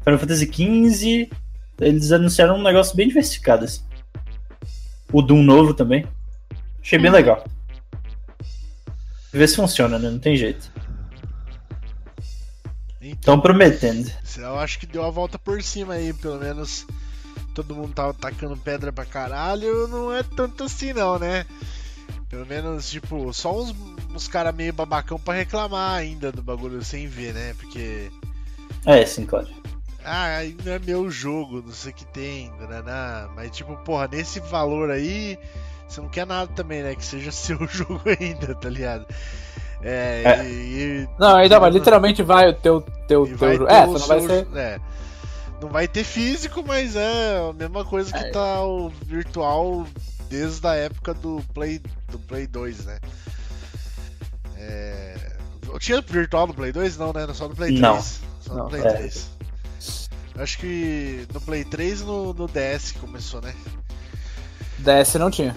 Final 0.05 0.19
Fantasy 0.19 0.47
XV. 0.47 1.31
Eles 1.81 2.11
anunciaram 2.11 2.57
um 2.57 2.63
negócio 2.63 2.97
bem 2.97 3.07
diversificado. 3.07 3.65
Assim. 3.65 3.83
O 5.13 5.23
Doom 5.23 5.43
novo 5.45 5.75
também. 5.75 6.05
Achei 6.83 6.99
bem 6.99 7.09
Uhum. 7.11 7.17
legal. 7.17 7.45
Ver 9.33 9.49
se 9.49 9.57
funciona, 9.57 9.99
né? 9.99 10.11
Não 10.11 10.19
tem 10.19 10.37
jeito. 10.37 10.71
Então, 13.01 13.13
Estão 13.35 13.41
prometendo. 13.41 14.11
eu 14.39 14.59
acho 14.59 14.79
que 14.79 14.87
deu 14.87 15.05
a 15.05 15.11
volta 15.11 15.39
por 15.39 15.61
cima 15.63 15.95
aí, 15.95 16.13
pelo 16.13 16.39
menos. 16.39 16.87
Todo 17.55 17.75
mundo 17.75 17.93
tava 17.93 18.15
tacando 18.15 18.57
pedra 18.57 18.93
pra 18.93 19.05
caralho, 19.05 19.87
não 19.89 20.13
é 20.13 20.23
tanto 20.23 20.65
assim 20.65 20.93
não, 20.93 21.19
né? 21.19 21.45
Pelo 22.31 22.47
menos, 22.47 22.89
tipo, 22.91 23.31
só 23.35 23.61
uns, 23.61 23.75
uns 24.15 24.27
caras 24.27 24.55
meio 24.55 24.73
babacão 24.73 25.19
pra 25.19 25.35
reclamar 25.35 25.97
ainda 25.99 26.33
do 26.33 26.43
bagulho 26.43 26.83
sem 26.83 27.07
ver, 27.07 27.35
né? 27.35 27.55
Porque. 27.59 28.11
É, 28.87 29.05
sim, 29.05 29.27
claro. 29.27 29.49
Ah, 30.05 30.39
não 30.65 30.73
é 30.73 30.79
meu 30.79 31.11
jogo, 31.11 31.63
não 31.63 31.73
sei 31.73 31.93
o 31.93 31.95
que 31.95 32.07
tem, 32.07 32.51
nananá. 32.59 33.29
Mas 33.37 33.51
tipo, 33.51 33.77
porra, 33.85 34.09
nesse 34.09 34.41
valor 34.41 34.91
aí, 34.91 35.39
você 35.93 36.01
não 36.01 36.09
quer 36.09 36.27
nada 36.27 36.51
também, 36.55 36.83
né? 36.83 36.95
Que 36.95 37.05
seja 37.05 37.31
seu 37.33 37.59
jogo 37.69 38.01
ainda, 38.19 38.55
tá 38.55 38.69
ligado? 38.69 39.07
É, 39.83 40.23
É. 40.25 40.45
e, 40.45 40.49
e- 41.03 41.09
Não, 41.19 41.37
ainda, 41.37 41.59
mas 41.61 41.75
literalmente 41.75 42.23
vai 42.23 42.49
o 42.51 42.55
teu, 42.55 42.81
teu, 43.09 43.27
teu 43.27 43.37
vai 43.37 43.55
É, 43.57 43.87
só 43.87 43.99
não 43.99 44.07
vai 44.07 44.21
ser. 44.21 44.47
é. 44.57 44.81
Não 45.61 45.69
vai 45.69 45.87
ter 45.87 46.03
físico, 46.05 46.65
mas 46.67 46.97
é 46.97 47.39
a 47.49 47.53
mesma 47.53 47.85
coisa 47.85 48.13
que 48.13 48.19
É. 48.27 48.31
tá 48.31 48.63
o 48.65 48.89
virtual 49.07 49.87
desde 50.29 50.67
a 50.67 50.75
época 50.75 51.15
do 51.15 51.41
Play, 51.55 51.81
do 52.11 52.19
Play 52.19 52.47
2, 52.47 52.85
né? 52.87 52.99
É... 54.57 55.15
Tinha 55.79 56.01
virtual 56.01 56.47
no 56.47 56.55
Play 56.55 56.73
2? 56.73 56.97
Não, 56.99 57.13
né? 57.13 57.23
Era 57.23 57.35
só 57.35 57.49
no 57.49 57.55
Play 57.55 57.71
3. 57.71 57.81
Não. 57.81 58.01
Só 58.41 58.53
no 58.55 58.59
Não, 58.59 58.69
Play 58.69 58.83
é. 58.83 58.93
3. 58.93 59.31
Acho 60.39 60.59
que 60.59 61.27
no 61.33 61.41
Play 61.41 61.65
3 61.65 62.01
e 62.01 62.05
no, 62.05 62.33
no 62.35 62.47
DS 62.49 62.93
que 62.93 62.99
começou, 62.99 63.41
né? 63.41 63.55
DS 64.79 65.15
não 65.15 65.31
tinha. 65.31 65.55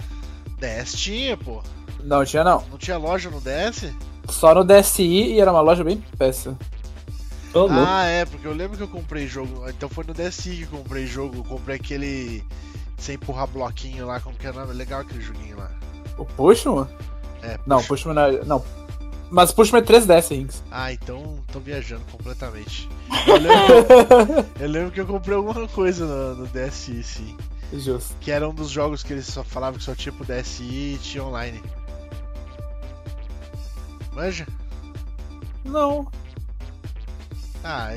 DS 0.58 0.92
tinha, 0.92 1.36
pô. 1.36 1.62
Não 2.02 2.24
tinha, 2.24 2.44
não. 2.44 2.64
Não 2.70 2.78
tinha 2.78 2.96
loja 2.98 3.30
no 3.30 3.40
DS? 3.40 3.92
Só 4.28 4.54
no 4.54 4.64
DSi 4.64 5.02
e 5.04 5.40
era 5.40 5.50
uma 5.52 5.60
loja 5.60 5.84
bem 5.84 6.02
péssima. 6.18 6.56
Louco. 7.54 7.74
Ah, 7.74 8.04
é, 8.04 8.24
porque 8.24 8.46
eu 8.46 8.52
lembro 8.52 8.76
que 8.76 8.82
eu 8.82 8.88
comprei 8.88 9.26
jogo. 9.26 9.68
Então 9.68 9.88
foi 9.88 10.04
no 10.04 10.12
DSi 10.12 10.50
que 10.68 10.74
eu 10.74 10.78
comprei 10.78 11.06
jogo. 11.06 11.38
Eu 11.38 11.44
comprei 11.44 11.76
aquele. 11.76 12.44
Sem 12.98 13.14
empurrar 13.16 13.46
bloquinho 13.46 14.06
lá, 14.06 14.20
como 14.20 14.36
que 14.36 14.46
era? 14.46 14.64
Legal 14.64 15.00
aquele 15.00 15.20
joguinho 15.22 15.56
lá. 15.58 15.70
O 16.18 16.24
Pushman? 16.24 16.88
É, 17.42 17.58
Não, 17.66 17.76
puxa- 17.78 17.88
Pushman 17.88 18.14
não 18.14 18.22
é. 18.22 18.44
Não. 18.44 18.64
Mas 19.30 19.52
Pushman 19.52 19.80
é 19.80 19.84
3DS, 19.84 20.30
Rings. 20.30 20.62
Ah, 20.70 20.92
então 20.92 21.38
tô 21.52 21.58
viajando 21.60 22.02
completamente. 22.10 22.88
Eu 23.26 23.36
lembro, 23.36 24.46
eu 24.60 24.68
lembro 24.68 24.90
que 24.92 25.00
eu 25.00 25.06
comprei 25.06 25.36
alguma 25.36 25.66
coisa 25.68 26.06
no, 26.06 26.36
no 26.36 26.46
DSi, 26.46 27.02
sim. 27.02 27.36
Justo. 27.72 28.14
Que 28.20 28.30
era 28.30 28.48
um 28.48 28.54
dos 28.54 28.70
jogos 28.70 29.02
que 29.02 29.12
eles 29.12 29.26
só 29.26 29.42
falavam 29.42 29.78
que 29.78 29.84
só 29.84 29.94
tinha 29.94 30.12
pro 30.12 30.24
DSi 30.24 30.62
e 30.62 30.98
tinha 31.02 31.24
online. 31.24 31.62
Manja? 34.12 34.46
Não. 35.64 36.06
Ah, 37.62 37.90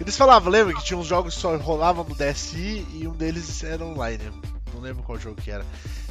eles 0.00 0.16
falavam, 0.16 0.50
lembra 0.50 0.74
que 0.74 0.84
tinha 0.84 0.98
uns 0.98 1.06
jogos 1.06 1.34
que 1.34 1.40
só 1.40 1.56
rolavam 1.56 2.04
no 2.04 2.14
DSi 2.14 2.86
e 2.94 3.06
um 3.06 3.12
deles 3.12 3.62
era 3.62 3.84
online. 3.84 4.24
Não 4.72 4.80
lembro 4.80 5.02
qual 5.02 5.18
jogo 5.18 5.40
que 5.40 5.50
era. 5.50 5.64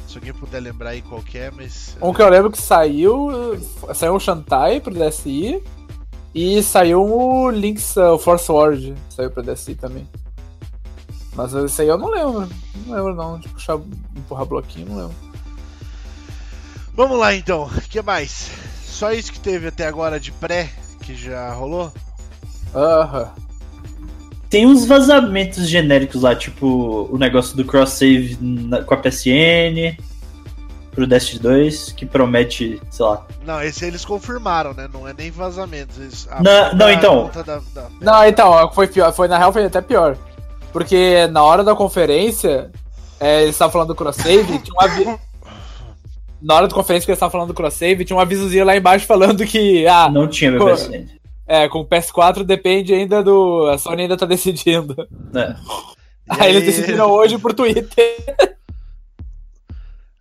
Se 0.06 0.16
alguém 0.16 0.32
puder 0.32 0.60
lembrar 0.60 0.90
aí 0.90 1.02
qual 1.02 1.20
que 1.22 1.36
é, 1.36 1.50
mas. 1.50 1.96
Um 2.00 2.12
que 2.12 2.22
eu 2.22 2.28
lembro 2.28 2.50
que 2.50 2.60
saiu. 2.60 3.58
Saiu 3.94 4.14
um 4.14 4.20
Shantai 4.20 4.80
pro 4.80 4.94
DSi. 4.94 5.62
E 6.34 6.62
saiu 6.62 7.02
o 7.02 7.50
Link's 7.50 7.96
uh, 7.96 8.18
Force 8.18 8.50
Word. 8.50 8.94
Saiu 9.10 9.30
pro 9.30 9.42
DSi 9.42 9.74
também. 9.74 10.08
Mas 11.34 11.52
esse 11.52 11.82
aí 11.82 11.88
eu 11.88 11.98
não 11.98 12.10
lembro. 12.10 12.48
Não 12.86 12.94
lembro 12.94 13.14
não. 13.14 13.38
De 13.38 13.48
puxar, 13.48 13.78
empurrar 14.16 14.44
bloquinho, 14.46 14.86
não 14.88 14.96
lembro. 14.96 15.14
Vamos 16.94 17.18
lá 17.18 17.34
então, 17.34 17.64
o 17.64 17.80
que 17.82 18.00
mais? 18.02 18.50
Só 18.84 19.12
isso 19.12 19.32
que 19.32 19.40
teve 19.40 19.66
até 19.66 19.86
agora 19.86 20.20
de 20.20 20.30
pré, 20.30 20.70
que 21.02 21.14
já 21.14 21.52
rolou? 21.52 21.92
Aham. 22.74 23.30
Tem 24.48 24.64
uns 24.64 24.84
vazamentos 24.86 25.68
genéricos 25.68 26.22
lá, 26.22 26.36
tipo 26.36 27.08
o 27.10 27.18
negócio 27.18 27.56
do 27.56 27.64
cross-save 27.64 28.38
com 28.86 28.94
a 28.94 28.96
PSN 28.96 29.96
pro 30.92 31.08
Destiny 31.08 31.40
2, 31.42 31.90
que 31.90 32.06
promete, 32.06 32.80
sei 32.88 33.04
lá. 33.04 33.26
Não, 33.44 33.60
esse 33.60 33.84
eles 33.84 34.04
confirmaram, 34.04 34.72
né? 34.72 34.88
Não 34.92 35.08
é 35.08 35.12
nem 35.12 35.32
vazamento. 35.32 36.00
Eles, 36.00 36.28
Não, 36.40 36.74
não, 36.76 36.90
então. 36.92 37.28
da- 37.34 37.42
da- 37.74 37.88
Não, 38.00 38.24
então, 38.24 38.70
foi 38.72 38.86
pior. 38.86 39.12
Foi, 39.12 39.26
na 39.26 39.36
real, 39.36 39.52
foi 39.52 39.64
até 39.64 39.80
pior. 39.80 40.16
Porque 40.74 41.28
na 41.28 41.40
hora 41.44 41.62
da 41.62 41.72
conferência, 41.76 42.68
é, 43.20 43.42
eles 43.42 43.54
estavam 43.54 43.72
falando 43.72 43.88
do 43.88 43.94
cross-save, 43.94 44.58
tinha 44.58 44.74
um 44.74 44.80
avi... 44.82 45.20
Na 46.42 46.56
hora 46.56 46.66
da 46.66 46.74
conferência 46.74 47.06
que 47.06 47.12
eles 47.12 47.16
estavam 47.16 47.30
falando 47.30 47.48
do 47.48 47.54
cross-save, 47.54 48.04
tinha 48.04 48.16
um 48.16 48.20
avisozinho 48.20 48.64
lá 48.64 48.76
embaixo 48.76 49.06
falando 49.06 49.46
que, 49.46 49.86
ah, 49.86 50.10
Não 50.10 50.26
tinha 50.26 50.50
meu. 50.50 50.66
PSN. 50.66 51.06
é, 51.46 51.68
com 51.68 51.78
o 51.78 51.86
PS4 51.86 52.42
depende 52.42 52.92
ainda 52.92 53.22
do. 53.22 53.70
A 53.72 53.78
Sony 53.78 54.02
ainda 54.02 54.16
tá 54.16 54.26
decidindo. 54.26 54.96
É. 55.32 55.54
E 56.26 56.40
Aí 56.40 56.56
eles 56.56 56.64
decidiram 56.64 57.10
hoje 57.10 57.36
por 57.38 57.52
Twitter. 57.54 58.16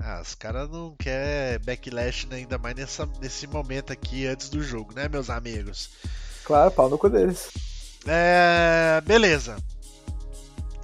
Ah, 0.06 0.20
os 0.22 0.36
caras 0.36 0.70
não 0.70 0.94
querem 1.00 1.60
backlash 1.66 2.28
né, 2.28 2.36
ainda 2.36 2.58
mais 2.58 2.76
nessa, 2.76 3.08
nesse 3.22 3.48
momento 3.48 3.94
aqui 3.94 4.28
antes 4.28 4.50
do 4.50 4.62
jogo, 4.62 4.94
né, 4.94 5.08
meus 5.08 5.30
amigos? 5.30 5.92
Claro, 6.44 6.72
pau 6.72 6.90
no 6.90 6.98
cu 6.98 7.10
deles. 7.10 7.50
É. 8.06 9.02
Beleza. 9.06 9.56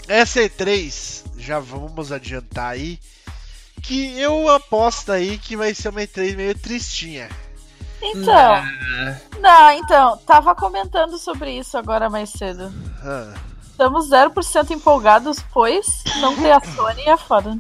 Essa 0.10 0.42
E3, 0.42 1.24
já 1.38 1.60
vamos 1.60 2.12
adiantar 2.12 2.72
aí. 2.72 3.00
Que 3.82 4.20
eu 4.20 4.50
aposto 4.50 5.12
aí 5.12 5.38
que 5.38 5.56
vai 5.56 5.74
ser 5.74 5.90
uma 5.90 6.02
E3 6.02 6.36
meio 6.36 6.58
tristinha. 6.58 7.30
Então. 8.02 8.64
Não, 9.40 9.72
então, 9.72 10.18
tava 10.26 10.54
comentando 10.56 11.18
sobre 11.18 11.52
isso 11.58 11.78
agora 11.78 12.10
mais 12.10 12.30
cedo. 12.32 12.74
Ah, 13.04 13.34
Estamos 13.72 14.10
0% 14.10 14.72
empolgados, 14.72 15.38
pois 15.54 15.86
não 16.20 16.36
ter 16.36 16.52
a 16.52 16.60
Sony 16.60 17.04
é 17.04 17.16
foda. 17.16 17.58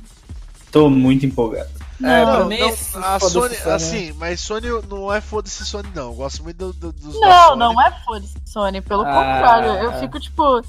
Tô 0.71 0.89
muito 0.89 1.25
empolgado. 1.25 1.69
É, 2.03 2.25
Não, 2.25 2.25
pra 2.25 2.39
Não, 2.39 2.47
mim, 2.47 2.59
não, 2.59 2.69
foda-se 2.75 2.97
a 2.97 3.19
Sony, 3.19 3.55
Sony. 3.55 3.71
assim, 3.75 4.11
mas 4.13 4.39
Sony 4.41 4.67
não 4.89 5.13
é 5.13 5.21
foda-se 5.21 5.65
Sony, 5.65 5.89
não. 5.95 6.07
Eu 6.09 6.13
gosto 6.15 6.43
muito 6.43 6.57
do, 6.57 6.73
do, 6.73 6.91
dos 6.91 7.19
da 7.19 7.27
Não, 7.27 7.47
Sony. 7.49 7.59
não 7.59 7.81
é 7.81 7.91
foda-se, 8.05 8.35
Sony. 8.45 8.81
Pelo 8.81 9.03
Ah. 9.03 9.05
contrário, 9.05 9.69
eu 9.83 9.99
fico 9.99 10.19
tipo. 10.19 10.61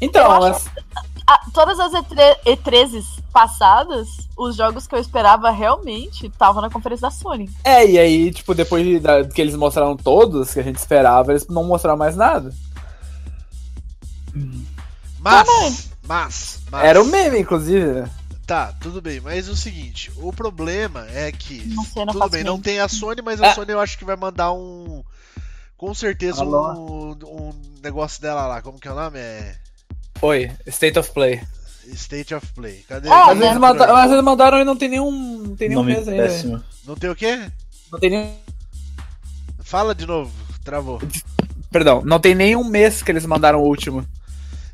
Então, 0.00 0.32
Eu 0.34 0.40
mas, 0.52 0.64
ah, 1.26 1.40
todas 1.52 1.78
as 1.80 1.92
E3, 1.92 2.36
E3s 2.46 3.04
passadas, 3.32 4.08
os 4.36 4.56
jogos 4.56 4.86
que 4.86 4.94
eu 4.94 4.98
esperava 4.98 5.50
realmente 5.50 6.26
estavam 6.26 6.62
na 6.62 6.70
conferência 6.70 7.08
da 7.08 7.10
Sony. 7.10 7.50
é, 7.64 7.86
e 7.86 7.98
aí, 7.98 8.30
tipo, 8.32 8.54
depois 8.54 8.84
de, 8.84 8.98
da- 9.00 9.24
que 9.24 9.40
eles 9.40 9.54
mostraram 9.56 9.96
todos 9.96 10.52
que 10.54 10.60
a 10.60 10.62
gente 10.62 10.76
esperava, 10.76 11.32
eles 11.32 11.46
não 11.48 11.64
mostraram 11.64 11.98
mais 11.98 12.14
nada. 12.16 12.54
Mas, 15.18 15.88
mas, 16.06 16.60
mas. 16.70 16.84
Era 16.84 17.02
o 17.02 17.06
meme, 17.06 17.40
inclusive. 17.40 17.84
né? 18.02 18.10
Tá, 18.46 18.72
tudo 18.80 19.02
bem, 19.02 19.20
mas 19.20 19.48
o 19.48 19.56
seguinte, 19.56 20.12
o 20.18 20.32
problema 20.32 21.04
é 21.10 21.32
que. 21.32 21.64
Não 21.66 21.82
sei, 21.84 22.04
não 22.04 22.12
tudo 22.12 22.28
bem, 22.28 22.44
não 22.44 22.60
tem 22.60 22.78
a 22.78 22.86
Sony, 22.88 23.20
mas 23.22 23.42
a 23.42 23.48
Ah. 23.50 23.54
Sony 23.54 23.72
eu 23.72 23.80
acho 23.80 23.98
que 23.98 24.04
vai 24.04 24.14
mandar 24.16 24.52
um. 24.52 25.02
Com 25.76 25.92
certeza 25.92 26.44
um, 26.44 27.10
um 27.12 27.52
negócio 27.82 28.22
dela 28.22 28.46
lá. 28.46 28.62
Como 28.62 28.78
que 28.78 28.86
é 28.88 28.92
o 28.92 28.94
nome? 28.94 29.18
É. 29.18 29.56
Oi, 30.22 30.50
State 30.68 30.98
of 30.98 31.10
Play. 31.12 31.40
State 31.94 32.34
of 32.34 32.46
Play. 32.54 32.84
Cadê? 32.88 33.08
Ah, 33.08 33.26
cadê 33.28 33.44
eles, 33.44 33.56
o 33.56 33.60
manda- 33.60 34.04
eles 34.06 34.22
mandaram 34.24 34.60
e 34.60 34.64
não 34.64 34.76
tem 34.76 34.88
nenhum. 34.88 35.10
Não 35.38 35.56
tem 35.56 35.68
nenhum 35.68 35.82
Nome 35.82 35.94
mês 35.94 36.08
ainda. 36.08 36.22
péssimo. 36.24 36.62
Não 36.86 36.94
tem 36.96 37.10
o 37.10 37.14
quê? 37.16 37.40
Não 37.92 37.98
tem 37.98 38.10
nenhum. 38.10 38.32
Fala 39.62 39.94
de 39.94 40.06
novo, 40.06 40.30
travou. 40.64 41.00
Perdão, 41.70 42.02
não 42.04 42.18
tem 42.18 42.34
nenhum 42.34 42.64
mês 42.64 43.02
que 43.02 43.10
eles 43.10 43.26
mandaram 43.26 43.60
o 43.60 43.66
último. 43.66 44.04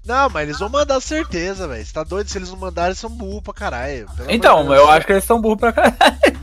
Não, 0.04 0.28
mas 0.30 0.48
eles 0.48 0.58
vão 0.58 0.68
mandar 0.68 1.00
certeza, 1.00 1.68
velho. 1.68 1.84
Você 1.84 1.92
tá 1.92 2.02
doido? 2.02 2.28
Se 2.28 2.36
eles 2.36 2.50
não 2.50 2.56
mandarem, 2.56 2.88
eles 2.90 2.98
são 2.98 3.08
burro 3.08 3.40
pra 3.40 3.54
caralho. 3.54 4.06
Então, 4.28 4.72
eu 4.74 4.88
acho 4.90 5.06
que 5.06 5.12
eles 5.12 5.24
são 5.24 5.40
burros 5.40 5.60
pra 5.60 5.72
caralho. 5.72 5.96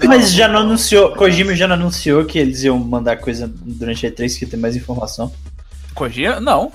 Mas 0.08 0.32
já 0.32 0.48
não 0.48 0.62
anunciou, 0.62 1.14
Kojima 1.16 1.54
já 1.56 1.68
não 1.68 1.76
anunciou 1.76 2.24
que 2.26 2.40
eles 2.40 2.64
iam 2.64 2.80
mandar 2.80 3.18
coisa 3.18 3.52
durante 3.54 4.06
a 4.08 4.12
E3 4.12 4.38
que 4.40 4.46
tem 4.46 4.58
mais 4.60 4.76
informação. 4.78 5.32
Kojima? 5.94 6.40
Não. 6.40 6.72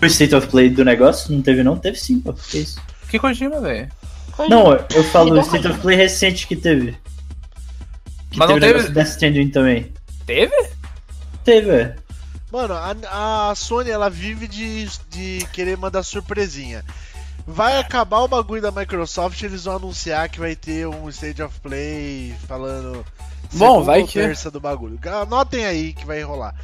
O 0.00 0.06
State 0.06 0.34
of 0.34 0.46
Play 0.48 0.68
do 0.70 0.84
negócio 0.84 1.32
não 1.32 1.40
teve 1.42 1.62
não? 1.62 1.76
Teve 1.78 1.96
sim, 1.98 2.20
pô. 2.20 2.32
Que 2.32 2.58
isso? 2.58 2.80
Que 3.08 3.18
Kojima, 3.18 3.60
velho? 3.60 3.88
Não, 4.50 4.72
eu 4.72 5.04
falo 5.04 5.38
State 5.40 5.66
of 5.68 5.80
Play 5.80 5.96
recente 5.96 6.46
que 6.46 6.54
teve. 6.56 6.92
Que 8.30 8.38
Mas 8.38 8.50
não 8.50 8.60
teve 8.60 8.78
o 8.78 8.82
teve- 8.82 8.94
Death 8.94 9.08
Stranding 9.08 9.48
também. 9.50 9.92
Teve? 10.26 10.68
Teve, 11.44 11.70
é. 11.70 11.96
Mano, 12.52 12.74
a, 12.74 13.50
a 13.50 13.54
Sony 13.54 13.90
ela 13.90 14.10
vive 14.10 14.46
de, 14.46 14.86
de 15.10 15.46
querer 15.52 15.76
mandar 15.76 16.02
surpresinha. 16.02 16.84
Vai 17.46 17.78
acabar 17.78 18.20
o 18.20 18.28
bagulho 18.28 18.60
da 18.60 18.70
Microsoft, 18.72 19.40
eles 19.42 19.64
vão 19.64 19.76
anunciar 19.76 20.28
que 20.28 20.40
vai 20.40 20.56
ter 20.56 20.86
um 20.86 21.08
State 21.08 21.40
of 21.42 21.58
Play 21.60 22.34
falando. 22.48 23.04
Bom, 23.52 23.82
vai 23.84 24.02
que- 24.04 24.18
é. 24.18 24.26
terça 24.26 24.50
do 24.50 24.60
bagulho. 24.60 24.98
Anotem 25.22 25.64
aí 25.64 25.92
que 25.92 26.04
vai 26.04 26.22
rolar. 26.22 26.54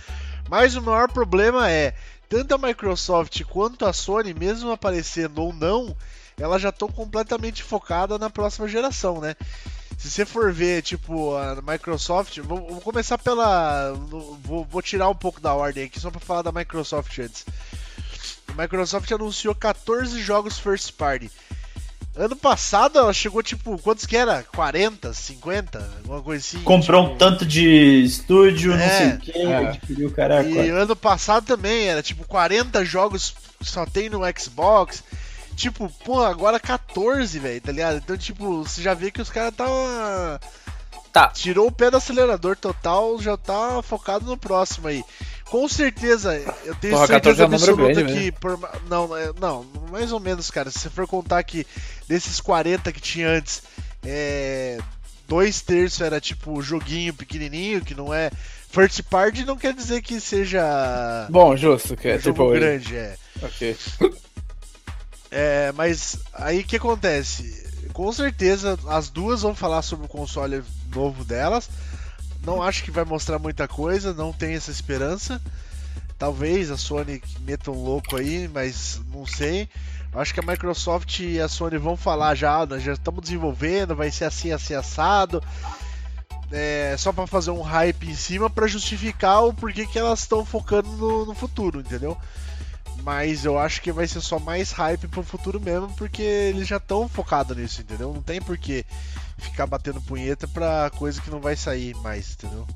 Mas 0.50 0.74
o 0.76 0.82
maior 0.82 1.08
problema 1.10 1.70
é, 1.70 1.94
tanto 2.32 2.54
a 2.54 2.58
Microsoft 2.58 3.44
quanto 3.44 3.84
a 3.84 3.92
Sony, 3.92 4.32
mesmo 4.32 4.72
aparecendo 4.72 5.42
ou 5.42 5.52
não, 5.52 5.94
elas 6.38 6.62
já 6.62 6.70
estão 6.70 6.88
completamente 6.88 7.62
focadas 7.62 8.18
na 8.18 8.30
próxima 8.30 8.66
geração, 8.66 9.20
né? 9.20 9.36
Se 9.98 10.10
você 10.10 10.24
for 10.24 10.50
ver, 10.50 10.80
tipo, 10.80 11.36
a 11.36 11.60
Microsoft, 11.60 12.38
vou, 12.38 12.66
vou 12.66 12.80
começar 12.80 13.18
pela. 13.18 13.92
Vou, 13.92 14.64
vou 14.64 14.80
tirar 14.80 15.10
um 15.10 15.14
pouco 15.14 15.42
da 15.42 15.52
ordem 15.52 15.84
aqui, 15.84 16.00
só 16.00 16.10
pra 16.10 16.20
falar 16.20 16.40
da 16.40 16.50
Microsoft 16.50 17.18
antes. 17.18 17.44
A 18.48 18.62
Microsoft 18.62 19.12
anunciou 19.12 19.54
14 19.54 20.18
jogos 20.22 20.58
first 20.58 20.94
party. 20.94 21.30
Ano 22.14 22.36
passado 22.36 22.98
ela 22.98 23.12
chegou, 23.12 23.42
tipo, 23.42 23.78
quantos 23.78 24.04
que 24.04 24.16
era? 24.16 24.42
40, 24.54 25.14
50? 25.14 25.78
Alguma 25.98 26.20
coisa 26.22 26.44
assim? 26.44 26.62
Comprou 26.62 27.02
um 27.04 27.06
tipo, 27.06 27.18
tanto 27.18 27.46
de 27.46 28.02
estúdio, 28.04 28.72
não 28.76 28.82
É, 28.82 28.98
sei 28.98 29.08
o 29.08 29.18
que, 29.18 29.32
é. 29.38 29.56
adquiriu 29.68 30.08
o 30.08 30.12
caraca. 30.12 30.48
E 30.48 30.68
ano 30.68 30.94
passado 30.94 31.46
também 31.46 31.86
era 31.88 32.02
tipo 32.02 32.26
40 32.26 32.84
jogos 32.84 33.34
só 33.62 33.86
tem 33.86 34.10
no 34.10 34.20
Xbox. 34.38 35.02
Tipo, 35.56 35.88
pô, 36.04 36.22
agora 36.22 36.60
14, 36.60 37.38
velho, 37.38 37.60
tá 37.60 37.72
ligado? 37.72 37.96
Então, 37.96 38.16
tipo, 38.16 38.62
você 38.64 38.82
já 38.82 38.92
vê 38.94 39.10
que 39.10 39.20
os 39.22 39.30
caras 39.30 39.54
tá. 39.54 40.40
Tá. 41.12 41.28
Tirou 41.28 41.66
o 41.66 41.72
pé 41.72 41.90
do 41.90 41.98
acelerador 41.98 42.56
total, 42.56 43.20
já 43.20 43.36
tá 43.36 43.82
focado 43.82 44.24
no 44.24 44.36
próximo 44.36 44.88
aí. 44.88 45.04
Com 45.47 45.68
certeza, 45.68 46.34
eu 46.64 46.74
tenho 46.76 46.95
Porra, 46.95 47.09
14 47.09 47.09
certeza 47.09 47.43
é 47.43 47.45
absoluta 47.47 48.03
grande, 48.03 48.14
que. 48.14 48.32
Por, 48.32 48.59
não, 48.88 49.16
é- 49.16 49.32
não, 49.40 49.64
mais 49.90 50.12
ou 50.12 50.20
menos, 50.20 50.51
cara. 50.51 50.70
Se 50.70 50.78
você 50.78 50.90
for 50.90 51.07
contar 51.07 51.43
que 51.43 51.66
desses 52.09 52.40
40 52.40 52.93
que 52.93 53.01
tinha 53.01 53.28
antes, 53.28 53.62
é. 54.05 54.78
Dois 55.28 55.61
terços 55.62 56.01
era 56.01 56.20
tipo 56.20 56.61
joguinho 56.61 57.14
pequenininho, 57.14 57.80
que 57.82 57.95
não 57.95 58.12
é. 58.12 58.30
First 58.70 59.03
party 59.05 59.45
não 59.45 59.57
quer 59.57 59.72
dizer 59.74 60.03
que 60.03 60.20
seja. 60.20 61.26
Bom, 61.30 61.57
justo, 61.57 61.97
que 61.97 62.09
é 62.09 62.16
um 62.16 62.18
tipo. 62.18 62.51
grande, 62.51 62.97
é. 62.97 63.16
Ok. 63.43 63.76
É, 65.34 65.72
mas 65.72 66.18
aí 66.34 66.61
o 66.61 66.64
que 66.64 66.76
acontece? 66.76 67.66
Com 67.95 68.12
certeza 68.12 68.78
as 68.86 69.09
duas 69.09 69.40
vão 69.40 69.55
falar 69.55 69.80
sobre 69.80 70.05
o 70.05 70.09
console 70.09 70.62
novo 70.95 71.24
delas. 71.24 71.70
Não 72.45 72.62
acho 72.62 72.82
que 72.82 72.90
vai 72.90 73.05
mostrar 73.05 73.38
muita 73.38 73.68
coisa, 73.68 74.12
não 74.12 74.32
tenho 74.32 74.57
essa 74.57 74.70
esperança. 74.70 75.40
Talvez 76.18 76.70
a 76.70 76.76
Sony 76.76 77.22
meta 77.40 77.70
um 77.70 77.82
louco 77.82 78.16
aí, 78.16 78.49
mas 78.53 79.01
não 79.12 79.26
sei. 79.26 79.68
Acho 80.14 80.34
que 80.34 80.40
a 80.40 80.47
Microsoft 80.47 81.20
e 81.20 81.40
a 81.40 81.49
Sony 81.49 81.78
vão 81.78 81.97
falar 81.97 82.34
já, 82.34 82.66
nós 82.66 82.82
já 82.82 82.93
estamos 82.93 83.22
desenvolvendo, 83.22 83.97
vai 83.97 84.11
ser 84.11 84.26
assim, 84.26 84.53
assim, 84.53 84.74
assado. 84.74 85.43
É, 86.51 86.95
só 86.99 87.12
para 87.12 87.26
fazer 87.26 87.51
um 87.51 87.62
hype 87.62 88.11
em 88.11 88.14
cima 88.14 88.51
para 88.51 88.66
justificar 88.66 89.43
o 89.43 89.55
porquê 89.55 89.86
que 89.86 89.99
elas 89.99 90.20
estão 90.20 90.45
focando 90.45 90.88
no, 90.90 91.24
no 91.24 91.34
futuro, 91.34 91.80
entendeu? 91.80 92.16
Mas 93.03 93.45
eu 93.45 93.59
acho 93.59 93.80
que 93.80 93.90
vai 93.90 94.07
ser 94.07 94.20
só 94.20 94.38
mais 94.38 94.70
hype 94.70 95.09
pro 95.09 95.22
futuro 95.22 95.59
mesmo, 95.59 95.88
porque 95.95 96.22
eles 96.22 96.68
já 96.68 96.76
estão 96.76 97.09
focados 97.09 97.57
nisso, 97.57 97.80
entendeu? 97.80 98.12
Não 98.12 98.22
tem 98.22 98.40
por 98.40 98.59
que 98.59 98.84
ficar 99.43 99.66
batendo 99.66 100.01
punheta 100.01 100.47
pra 100.49 100.90
coisa 100.97 101.20
que 101.20 101.30
não 101.30 101.40
vai 101.40 101.57
sair 101.57 101.95
mais, 101.97 102.32
entendeu? 102.34 102.66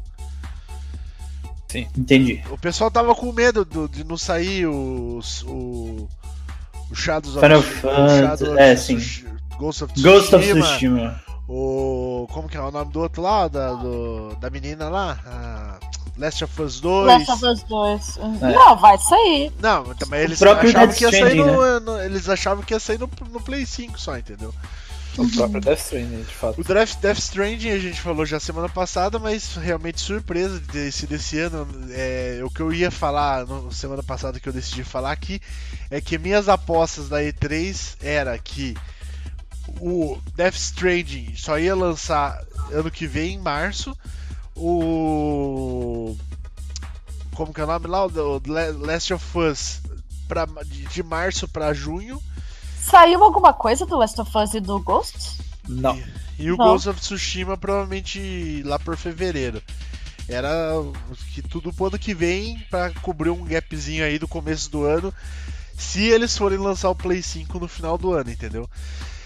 Entendi. 1.74 2.42
O 2.50 2.56
pessoal 2.56 2.90
tava 2.90 3.14
com 3.14 3.32
medo 3.32 3.64
do- 3.64 3.88
de 3.88 4.02
não 4.04 4.16
sair 4.16 4.66
os, 4.66 5.42
o, 5.42 6.08
o 6.90 6.94
Shadows 6.94 7.34
Final 7.34 7.58
of, 7.58 7.68
Fantasy, 7.80 8.18
Shadow 8.22 8.58
é, 8.58 8.72
of 8.72 8.82
sim. 8.82 8.94
Ghost 9.58 9.84
of 9.84 10.02
Ghost 10.02 10.34
of 10.34 10.44
Tsushima, 10.44 10.66
Tsushima. 10.66 11.22
o 11.48 12.26
como 12.32 12.48
que 12.48 12.56
é 12.56 12.60
o 12.60 12.70
nome 12.70 12.90
do 12.92 13.00
outro 13.00 13.20
lá, 13.20 13.46
da, 13.48 13.72
do- 13.74 14.34
da 14.36 14.48
menina 14.48 14.88
lá, 14.88 15.18
a 15.26 15.78
Last 16.16 16.44
of 16.44 16.62
Us 16.62 16.80
2. 16.80 17.06
Last 17.06 17.30
of 17.32 17.44
Us 17.44 17.62
2. 17.64 18.18
É. 18.42 18.54
Não, 18.54 18.76
vai 18.78 18.96
sair. 18.98 19.52
Não, 19.60 19.94
também 19.96 20.20
eles 20.20 20.40
achavam 20.40 20.94
que 20.94 21.04
ia 21.04 21.10
sair 21.10 21.20
Stranding, 21.36 21.42
no, 21.42 21.80
no- 21.80 22.00
eles 22.00 22.28
achavam 22.28 22.64
que 22.64 22.72
ia 22.74 22.80
sair 22.80 22.98
no, 22.98 23.10
no 23.30 23.40
Play 23.40 23.66
5 23.66 24.00
só, 24.00 24.16
entendeu? 24.16 24.54
O 25.18 25.30
próprio 25.30 25.60
Death 25.60 25.78
Stranding, 25.78 26.22
de 26.22 26.34
fato. 26.34 26.60
O 26.60 26.64
Draft 26.64 27.00
Death 27.00 27.18
Stranding 27.18 27.70
a 27.70 27.78
gente 27.78 28.00
falou 28.00 28.26
já 28.26 28.38
semana 28.38 28.68
passada, 28.68 29.18
mas 29.18 29.54
realmente 29.54 30.00
surpresa 30.00 30.60
de 30.60 30.66
ter 30.66 30.92
sido 30.92 31.14
esse 31.14 31.38
ano. 31.38 31.66
É, 31.90 32.40
o 32.44 32.50
que 32.50 32.60
eu 32.60 32.72
ia 32.72 32.90
falar 32.90 33.46
na 33.46 33.70
semana 33.70 34.02
passada 34.02 34.38
que 34.38 34.48
eu 34.48 34.52
decidi 34.52 34.84
falar 34.84 35.12
aqui 35.12 35.40
é 35.90 36.00
que 36.00 36.18
minhas 36.18 36.48
apostas 36.48 37.08
da 37.08 37.22
E3 37.22 37.96
era 38.02 38.36
que 38.38 38.76
o 39.80 40.18
Death 40.34 40.54
Stranding 40.54 41.34
só 41.36 41.58
ia 41.58 41.74
lançar 41.74 42.42
ano 42.70 42.90
que 42.90 43.06
vem, 43.06 43.34
em 43.34 43.38
março. 43.38 43.96
O. 44.54 46.16
Como 47.34 47.52
que 47.52 47.60
é 47.60 47.64
o 47.64 47.66
nome 47.66 47.86
lá? 47.86 48.06
O 48.06 48.40
Last 48.80 49.12
of 49.12 49.38
Us 49.38 49.80
pra, 50.26 50.46
de, 50.64 50.86
de 50.86 51.02
março 51.02 51.48
pra 51.48 51.74
junho. 51.74 52.20
Saiu 52.88 53.22
alguma 53.24 53.52
coisa 53.52 53.84
do 53.84 53.96
Last 53.96 54.20
of 54.20 54.30
Us 54.38 54.54
e 54.54 54.60
do 54.60 54.78
Ghost? 54.80 55.38
Não. 55.68 56.00
E 56.38 56.50
o 56.52 56.56
Não. 56.56 56.66
Ghost 56.66 56.88
of 56.88 57.00
Tsushima 57.00 57.56
provavelmente 57.56 58.62
lá 58.64 58.78
por 58.78 58.96
fevereiro. 58.96 59.60
Era 60.28 60.48
que 61.34 61.42
tudo 61.42 61.72
pro 61.72 61.86
ano 61.86 61.98
que 61.98 62.14
vem 62.14 62.58
pra 62.70 62.90
cobrir 62.90 63.30
um 63.30 63.44
gapzinho 63.44 64.04
aí 64.04 64.18
do 64.18 64.28
começo 64.28 64.70
do 64.70 64.84
ano. 64.84 65.12
Se 65.76 66.04
eles 66.04 66.36
forem 66.36 66.58
lançar 66.58 66.90
o 66.90 66.94
Play 66.94 67.22
5 67.22 67.58
no 67.58 67.68
final 67.68 67.98
do 67.98 68.12
ano, 68.12 68.30
entendeu? 68.30 68.68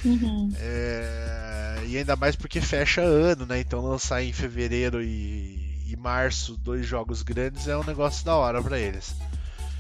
Uhum. 0.05 0.51
É, 0.59 1.83
E 1.87 1.99
ainda 1.99 2.17
mais 2.17 2.37
porque 2.37 2.61
fecha 2.61 3.03
ano, 3.03 3.45
né? 3.47 3.61
Então 3.61 3.81
lançar 3.83 4.23
em 4.23 4.33
fevereiro 4.33 5.03
e, 5.03 5.85
e 5.87 5.97
março 5.97 6.57
dois 6.57 6.87
jogos 6.87 7.23
grandes 7.23 7.69
é 7.69 7.77
um 7.77 7.85
negócio 7.85 8.25
da 8.25 8.35
hora 8.37 8.63
pra 8.63 8.79
eles. 8.79 9.15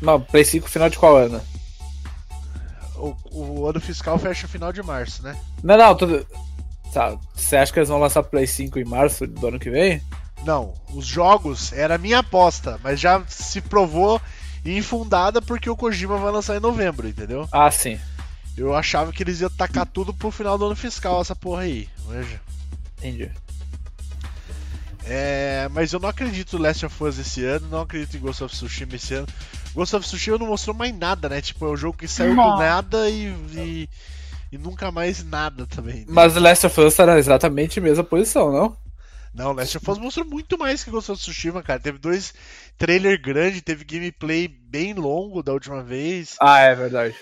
Não, 0.00 0.20
Play 0.20 0.44
5 0.44 0.68
final 0.68 0.88
de 0.90 0.98
qual 0.98 1.16
ano? 1.16 1.40
O, 3.00 3.16
o 3.32 3.66
ano 3.66 3.80
fiscal 3.80 4.18
fecha 4.18 4.46
final 4.46 4.72
de 4.72 4.82
março, 4.82 5.22
né? 5.22 5.36
Não, 5.62 5.76
não, 5.76 5.94
tudo. 5.94 6.26
Tá, 6.92 7.16
você 7.34 7.56
acha 7.56 7.72
que 7.72 7.78
eles 7.78 7.88
vão 7.88 7.98
lançar 7.98 8.22
Play 8.22 8.46
5 8.46 8.78
em 8.78 8.84
março 8.84 9.26
do 9.26 9.46
ano 9.46 9.58
que 9.58 9.70
vem? 9.70 10.02
Não, 10.44 10.74
os 10.92 11.06
jogos 11.06 11.72
era 11.72 11.94
a 11.94 11.98
minha 11.98 12.18
aposta, 12.18 12.80
mas 12.82 12.98
já 12.98 13.22
se 13.28 13.60
provou 13.60 14.20
infundada 14.64 15.40
porque 15.40 15.70
o 15.70 15.76
Kojima 15.76 16.16
vai 16.16 16.32
lançar 16.32 16.56
em 16.56 16.60
novembro, 16.60 17.08
entendeu? 17.08 17.48
Ah, 17.52 17.70
sim. 17.70 17.98
Eu 18.56 18.74
achava 18.74 19.12
que 19.12 19.22
eles 19.22 19.40
iam 19.40 19.50
tacar 19.50 19.86
tudo 19.86 20.12
pro 20.12 20.30
final 20.30 20.58
do 20.58 20.66
ano 20.66 20.76
fiscal, 20.76 21.20
essa 21.20 21.36
porra 21.36 21.62
aí. 21.62 21.88
Veja. 22.08 22.40
Entendi. 22.98 23.30
É, 25.04 25.68
mas 25.72 25.92
eu 25.92 26.00
não 26.00 26.08
acredito 26.08 26.58
no 26.58 26.64
Last 26.64 26.84
of 26.84 27.04
Us 27.04 27.18
esse 27.18 27.44
ano, 27.44 27.68
não 27.68 27.80
acredito 27.80 28.16
em 28.16 28.20
Ghost 28.20 28.44
of 28.44 28.54
Tsushima 28.54 28.96
esse 28.96 29.14
ano. 29.14 29.26
Ghost 29.74 29.94
of 29.96 30.06
Tsushima 30.06 30.38
não 30.38 30.46
mostrou 30.46 30.74
mais 30.74 30.94
nada, 30.96 31.28
né? 31.28 31.40
Tipo, 31.40 31.66
é 31.66 31.70
um 31.70 31.76
jogo 31.76 31.96
que 31.98 32.08
saiu 32.08 32.34
Não. 32.34 32.54
do 32.54 32.58
nada 32.58 33.08
e, 33.08 33.26
e, 33.54 33.88
e 34.52 34.58
nunca 34.58 34.90
mais 34.90 35.24
nada 35.24 35.66
também. 35.66 36.00
né? 36.00 36.06
Mas 36.08 36.36
o 36.36 36.40
Last 36.40 36.66
of 36.66 36.80
Us 36.80 36.94
tá 36.94 37.18
exatamente 37.18 37.78
a 37.78 37.82
mesma 37.82 38.02
posição, 38.04 38.52
não? 38.52 38.76
Não, 39.32 39.52
Last 39.52 39.76
of 39.76 39.90
Us 39.90 39.98
mostrou 39.98 40.26
muito 40.26 40.58
mais 40.58 40.82
que 40.82 40.90
Ghost 40.90 41.12
of 41.12 41.20
Tsushima, 41.20 41.62
cara. 41.62 41.78
Teve 41.78 41.98
dois 41.98 42.34
trailer 42.76 43.20
grandes, 43.22 43.62
teve 43.62 43.84
gameplay 43.84 44.48
bem 44.48 44.92
longo 44.92 45.40
da 45.42 45.52
última 45.52 45.82
vez. 45.84 46.34
Ah, 46.40 46.58
é 46.60 46.74
verdade. 46.74 47.14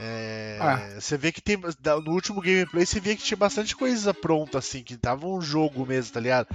É, 0.00 0.58
Ah. 0.60 0.88
Você 0.98 1.16
vê 1.18 1.30
que 1.30 1.40
tem. 1.42 1.56
No 1.58 2.12
último 2.12 2.40
gameplay 2.40 2.84
você 2.86 2.98
via 2.98 3.14
que 3.14 3.22
tinha 3.22 3.36
bastante 3.36 3.76
coisa 3.76 4.12
pronta, 4.14 4.58
assim, 4.58 4.82
que 4.82 4.96
tava 4.96 5.26
um 5.26 5.40
jogo 5.40 5.84
mesmo, 5.86 6.12
tá 6.14 6.18
ligado? 6.20 6.48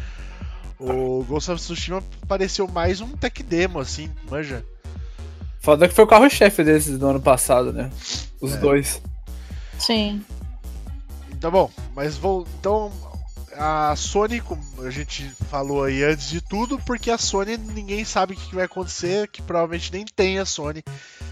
O 0.80 1.24
Ghost 1.24 1.52
of 1.52 1.62
Tsushima 1.62 2.02
pareceu 2.28 2.68
mais 2.68 3.00
um 3.00 3.16
tech 3.16 3.44
demo, 3.44 3.80
assim, 3.80 4.12
manja. 4.30 4.66
Foda 5.60 5.88
que 5.88 5.94
foi 5.94 6.04
o 6.04 6.08
carro-chefe 6.08 6.64
desses 6.64 6.98
do 6.98 7.08
ano 7.08 7.22
passado, 7.22 7.74
né? 7.74 7.90
Os 8.42 8.56
dois. 8.56 9.02
Sim. 9.78 10.24
Tá 11.40 11.50
bom, 11.50 11.70
mas 11.96 12.18
vou. 12.18 12.46
Então, 12.60 12.92
a 13.56 13.94
Sony, 13.96 14.40
como 14.42 14.62
a 14.84 14.90
gente 14.90 15.30
falou 15.50 15.84
aí 15.84 16.04
antes 16.04 16.30
de 16.30 16.42
tudo, 16.42 16.80
porque 16.86 17.12
a 17.12 17.18
Sony 17.18 17.58
ninguém 17.58 18.04
sabe 18.06 18.34
o 18.34 18.38
que 18.38 18.56
vai 18.56 18.66
acontecer, 18.66 19.28
que 19.30 19.42
provavelmente 19.42 19.92
nem 19.92 20.06
tem 20.06 20.40
a 20.40 20.46
Sony 20.46 20.84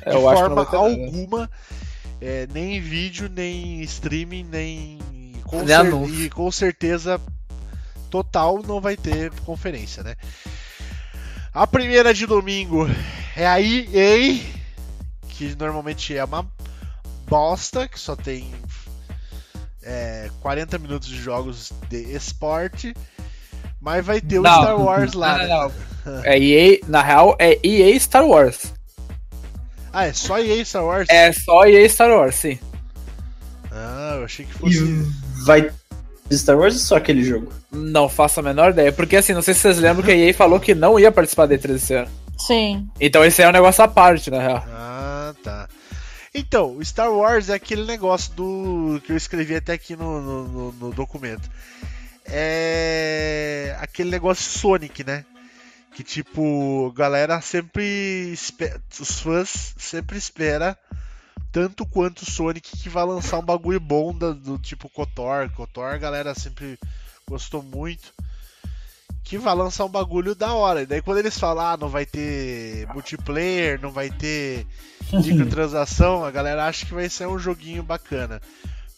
É, 0.02 0.12
de 0.14 0.22
forma 0.22 0.68
alguma, 0.72 1.50
é, 2.22 2.48
nem 2.54 2.78
em 2.78 2.82
vídeo, 2.82 3.30
nem 3.34 3.80
em 3.80 3.82
streaming, 3.82 4.44
nem. 4.44 5.00
Com, 5.44 5.66
cer- 5.66 5.80
anúncio. 5.80 6.16
e 6.26 6.30
com 6.30 6.52
certeza 6.52 7.22
total 8.10 8.62
não 8.66 8.82
vai 8.82 8.98
ter 8.98 9.32
conferência, 9.46 10.04
né? 10.04 10.16
A 11.58 11.66
primeira 11.66 12.14
de 12.14 12.28
domingo 12.28 12.88
é 13.36 13.48
a 13.48 13.60
EA, 13.60 14.40
que 15.28 15.56
normalmente 15.58 16.16
é 16.16 16.24
uma 16.24 16.46
bosta, 17.28 17.88
que 17.88 18.00
só 18.00 18.16
tem 18.16 18.52
é, 19.82 20.30
40 20.40 20.78
minutos 20.78 21.08
de 21.08 21.16
jogos 21.20 21.74
de 21.90 21.98
esporte, 22.16 22.94
mas 23.82 24.06
vai 24.06 24.22
ter 24.22 24.38
o 24.38 24.44
Não. 24.44 24.62
Star 24.62 24.80
Wars 24.80 25.14
lá. 25.14 25.38
Não, 25.48 25.68
né? 25.70 25.74
não, 26.06 26.24
É 26.26 26.38
EA, 26.40 26.80
na 26.88 27.02
real, 27.02 27.36
é 27.40 27.58
EA 27.68 28.00
Star 28.00 28.24
Wars. 28.24 28.72
Ah, 29.92 30.06
é 30.06 30.14
só 30.14 30.38
EA 30.38 30.64
Star 30.64 30.86
Wars? 30.86 31.08
É 31.10 31.32
só 31.34 31.66
EA 31.66 31.90
Star 31.90 32.12
Wars, 32.12 32.36
sim. 32.36 32.60
Ah, 33.72 34.14
eu 34.20 34.26
achei 34.26 34.46
que 34.46 34.52
E 34.52 34.60
fosse. 34.60 35.44
vai 35.44 35.72
Star 36.32 36.58
Wars 36.58 36.74
ou 36.76 36.80
só 36.82 36.96
aquele 36.98 37.24
jogo? 37.24 37.52
Não 37.72 38.10
faço 38.10 38.40
a 38.40 38.44
menor 38.44 38.72
ideia. 38.72 38.92
Porque 38.92 39.16
assim, 39.16 39.34
não 39.34 39.42
sei 39.42 39.54
se 39.54 39.62
vocês 39.62 39.78
lembram 39.80 40.04
que 40.04 40.12
a 40.12 40.16
EA 40.16 40.34
falou 40.34 40.60
que 40.60 40.76
não 40.76 41.00
ia 41.00 41.12
participar 41.12 41.46
da 41.46 41.56
E3 41.56 41.76
esse 41.76 41.94
ano. 41.94 42.10
Sim. 42.38 42.88
Então 43.00 43.24
esse 43.24 43.42
é 43.42 43.48
um 43.48 43.52
negócio 43.52 43.84
à 43.84 43.88
parte, 43.88 44.30
na 44.30 44.40
real. 44.40 44.64
Ah, 44.70 45.34
tá. 45.44 45.68
Então, 46.36 46.76
o 46.78 46.86
Star 46.86 47.12
Wars 47.12 47.50
é 47.50 47.56
aquele 47.56 47.84
negócio 47.86 48.32
do 48.34 49.02
que 49.06 49.12
eu 49.12 49.18
escrevi 49.18 49.56
até 49.56 49.74
aqui 49.74 49.96
no, 49.96 50.22
no, 50.22 50.48
no- 50.48 50.72
no 50.74 50.94
documento. 50.94 51.50
É 52.26 53.76
aquele 53.80 54.10
negócio 54.12 54.44
Sonic, 54.60 55.04
né? 55.04 55.26
Que 55.96 56.04
tipo, 56.04 56.92
a 56.94 56.98
galera 56.98 57.42
sempre 57.42 58.30
espe- 58.32 58.76
os 59.00 59.20
fãs 59.20 59.74
sempre 59.78 60.18
espera 60.18 60.78
tanto 61.52 61.86
quanto 61.86 62.22
o 62.22 62.30
Sonic 62.32 62.78
que 62.78 62.90
vai 62.90 63.06
lançar 63.06 63.40
um 63.40 63.44
bagulho 63.46 63.80
bom 63.80 64.14
da- 64.14 64.32
do 64.32 64.58
tipo 64.58 64.90
Kotor. 64.90 65.50
Kotor 65.52 65.94
a 65.94 65.98
galera 65.98 66.34
sempre 66.36 66.78
gostou 67.30 67.62
muito. 67.64 68.14
Que 69.24 69.38
vai 69.38 69.54
lançar 69.54 69.84
um 69.84 69.90
bagulho 69.90 70.34
da 70.34 70.54
hora. 70.54 70.84
E 70.84 70.86
daí 70.86 71.02
quando 71.02 71.18
eles 71.18 71.38
falam, 71.38 71.66
ah, 71.66 71.78
não 71.78 71.90
vai 71.90 72.06
ter 72.06 72.88
multiplayer, 72.94 73.80
não 73.82 73.92
vai 73.92 74.10
ter 74.10 74.66
microtransação, 75.12 76.24
a 76.24 76.32
galera 76.32 76.66
acha 76.66 76.86
que 76.86 76.94
vai 76.94 77.10
ser 77.10 77.28
um 77.28 77.38
joguinho 77.38 77.84
bacana. 77.84 78.42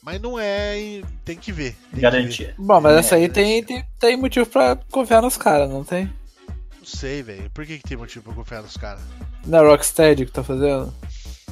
Mas 0.02 0.22
não 0.22 0.40
é, 0.40 0.80
e 0.80 1.06
tem 1.26 1.36
que 1.36 1.52
ver. 1.52 1.72
tem 1.74 1.90
que 1.90 1.96
ver. 1.96 2.02
Garantia. 2.02 2.56
Bom, 2.58 2.80
mas 2.80 2.96
É, 2.96 3.00
essa 3.00 3.16
aí 3.16 3.28
tem, 3.28 3.64
tem, 3.64 3.84
tem 4.00 4.16
motivo 4.18 4.46
pra 4.46 4.76
confiar 4.90 5.22
nos 5.22 5.36
caras, 5.36 5.70
não 5.70 5.84
tem? 5.84 6.06
Não 6.78 6.86
sei, 6.86 7.22
velho. 7.22 7.50
Por 7.50 7.66
que, 7.66 7.78
que 7.78 7.84
tem 7.84 7.98
motivo 7.98 8.24
pra 8.26 8.34
confiar 8.34 8.62
nos 8.62 8.78
caras? 8.78 9.02
Na 9.46 9.62
Rocksteady 9.62 10.26
que 10.26 10.32
tá 10.32 10.44
fazendo. 10.44 10.94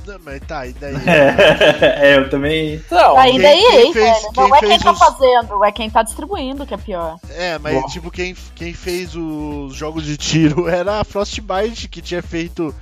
Não, 0.08 0.20
mas 0.24 0.40
tá, 0.48 0.66
e 0.66 0.74
daí? 0.74 0.96
é, 1.06 2.16
eu 2.18 2.30
também. 2.30 2.82
Não, 2.90 3.18
Aí 3.18 3.32
quem- 3.34 3.42
daí, 3.42 3.58
quem 3.60 3.86
hein, 3.88 3.94
fez- 3.94 4.06
velho. 4.22 4.32
quem 4.34 4.50
Não 4.50 4.56
é 4.56 4.60
quem 4.60 4.80
tá 4.80 4.92
os- 4.92 5.00
fazendo, 5.00 5.64
é 5.66 5.72
quem 5.72 5.90
tá 5.90 6.04
distribuindo 6.04 6.66
que 6.66 6.74
é 6.74 6.78
pior. 6.78 7.18
É, 7.32 7.58
mas 7.60 7.74
Bom. 7.82 7.88
tipo, 7.88 8.10
quem, 8.10 8.34
quem 8.56 8.74
fez 8.74 9.16
os 9.16 9.74
jogos 9.76 10.04
de 10.06 10.16
tiro 10.18 10.68
era 10.70 11.00
a 11.00 11.04
Frostbite, 11.04 11.88
que 11.90 12.02
tinha 12.02 12.22
feito 12.24 12.74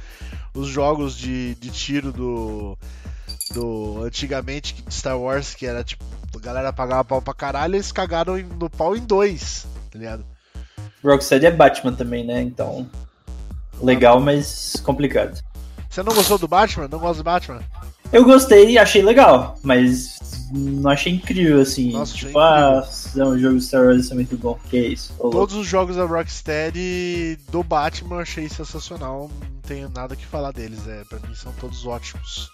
os 0.53 0.67
jogos 0.67 1.17
de, 1.17 1.55
de 1.55 1.69
tiro 1.71 2.11
do. 2.11 2.77
do 3.53 4.03
antigamente 4.03 4.73
de 4.73 4.93
Star 4.93 5.19
Wars, 5.19 5.55
que 5.55 5.65
era 5.65 5.83
tipo, 5.83 6.03
a 6.35 6.39
galera 6.39 6.71
pagava 6.73 7.03
pau 7.03 7.21
pra 7.21 7.33
caralho, 7.33 7.75
eles 7.75 7.91
cagaram 7.91 8.37
no 8.37 8.69
pau 8.69 8.95
em 8.95 9.01
dois, 9.01 9.65
tá 9.91 9.97
ligado? 9.97 10.25
Rocksteady 11.03 11.45
é 11.47 11.51
Batman 11.51 11.93
também, 11.93 12.25
né? 12.25 12.41
Então. 12.41 12.89
Legal, 13.81 14.19
mas 14.19 14.75
complicado. 14.83 15.39
Você 15.95 16.03
não 16.03 16.13
gostou 16.13 16.37
do 16.37 16.45
Batman? 16.45 16.89
Não 16.89 16.99
gosta 16.99 17.23
do 17.23 17.23
Batman? 17.23 17.61
Eu 18.11 18.25
gostei 18.25 18.71
e 18.71 18.77
achei 18.77 19.01
legal, 19.01 19.57
mas 19.63 20.19
não 20.51 20.91
achei 20.91 21.13
incrível 21.13 21.61
assim. 21.61 21.93
Nossa, 21.93 22.13
tipo, 22.13 22.37
achei 22.37 23.21
ah, 23.21 23.23
é 23.23 23.25
um 23.25 23.39
jogo 23.39 23.61
Star 23.61 23.85
Wars 23.85 24.03
isso 24.03 24.11
é 24.11 24.15
muito 24.15 24.37
bom. 24.37 24.59
Que 24.69 24.77
isso? 24.77 25.13
Ô, 25.17 25.23
louco. 25.23 25.37
Todos 25.37 25.55
os 25.55 25.65
jogos 25.65 25.95
da 25.95 26.03
Rocksteady 26.03 27.39
do 27.49 27.63
Batman 27.63 28.15
eu 28.17 28.19
achei 28.19 28.49
sensacional, 28.49 29.31
não 29.39 29.61
tenho 29.61 29.87
nada 29.87 30.17
que 30.17 30.25
falar 30.25 30.51
deles, 30.51 30.85
é, 30.85 31.01
pra 31.05 31.17
mim 31.19 31.33
são 31.33 31.53
todos 31.53 31.85
ótimos. 31.85 32.51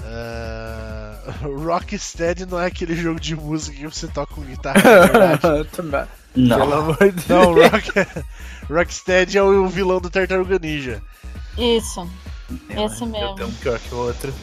Ah, 0.00 1.18
Rocksteady 1.44 2.46
não 2.46 2.58
é 2.58 2.68
aquele 2.68 2.96
jogo 2.96 3.20
de 3.20 3.36
música 3.36 3.76
que 3.76 3.84
você 3.84 4.08
toca 4.08 4.34
com 4.34 4.40
guitarra, 4.40 4.80
é 4.80 5.00
verdade. 5.06 5.68
Também. 5.76 6.06
Não. 6.34 6.58
Pelo 6.58 6.72
amor 6.72 6.96
de 6.96 7.10
Deus. 7.10 7.28
Não, 7.28 7.52
Rock... 7.68 7.92
Rocksteady 8.70 9.36
é 9.36 9.42
o 9.42 9.68
vilão 9.68 10.00
do 10.00 10.08
Tartaruga 10.08 10.58
Ninja. 10.58 11.02
Isso. 11.58 12.08
Esse 12.70 13.02
Eu 13.02 13.06
mesmo. 13.06 13.34
tenho 13.34 13.48
um 13.48 13.52
pior 13.54 13.78
que 13.78 13.94
o 13.94 13.98
outro. 13.98 14.34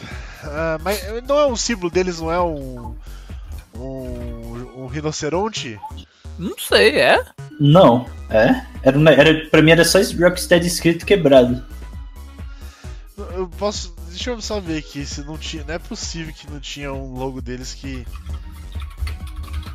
Ah, 0.42 0.78
mas 0.82 1.00
não 1.26 1.38
é 1.38 1.46
um 1.46 1.56
símbolo 1.56 1.90
deles, 1.90 2.20
não 2.20 2.30
é 2.32 2.40
um. 2.40 2.94
Um, 3.74 4.82
um 4.82 4.86
rinoceronte? 4.86 5.78
Não 6.38 6.54
sei, 6.58 6.98
é? 6.98 7.24
Não, 7.60 8.06
é? 8.30 8.64
Era, 8.82 8.98
era, 9.12 9.48
pra 9.50 9.62
mim 9.62 9.70
era 9.70 9.84
só 9.84 9.98
esse 9.98 10.16
Rocksteady 10.20 10.66
escrito 10.66 11.04
quebrado. 11.06 11.62
Eu 13.34 13.48
posso. 13.58 13.94
Deixa 14.08 14.30
eu 14.30 14.40
só 14.40 14.58
ver 14.60 14.78
aqui 14.78 15.04
se 15.06 15.22
não 15.22 15.36
tinha. 15.38 15.62
Não 15.64 15.74
é 15.74 15.78
possível 15.78 16.32
que 16.34 16.50
não 16.50 16.58
tinha 16.58 16.92
um 16.92 17.14
logo 17.14 17.40
deles 17.40 17.74
que. 17.74 18.04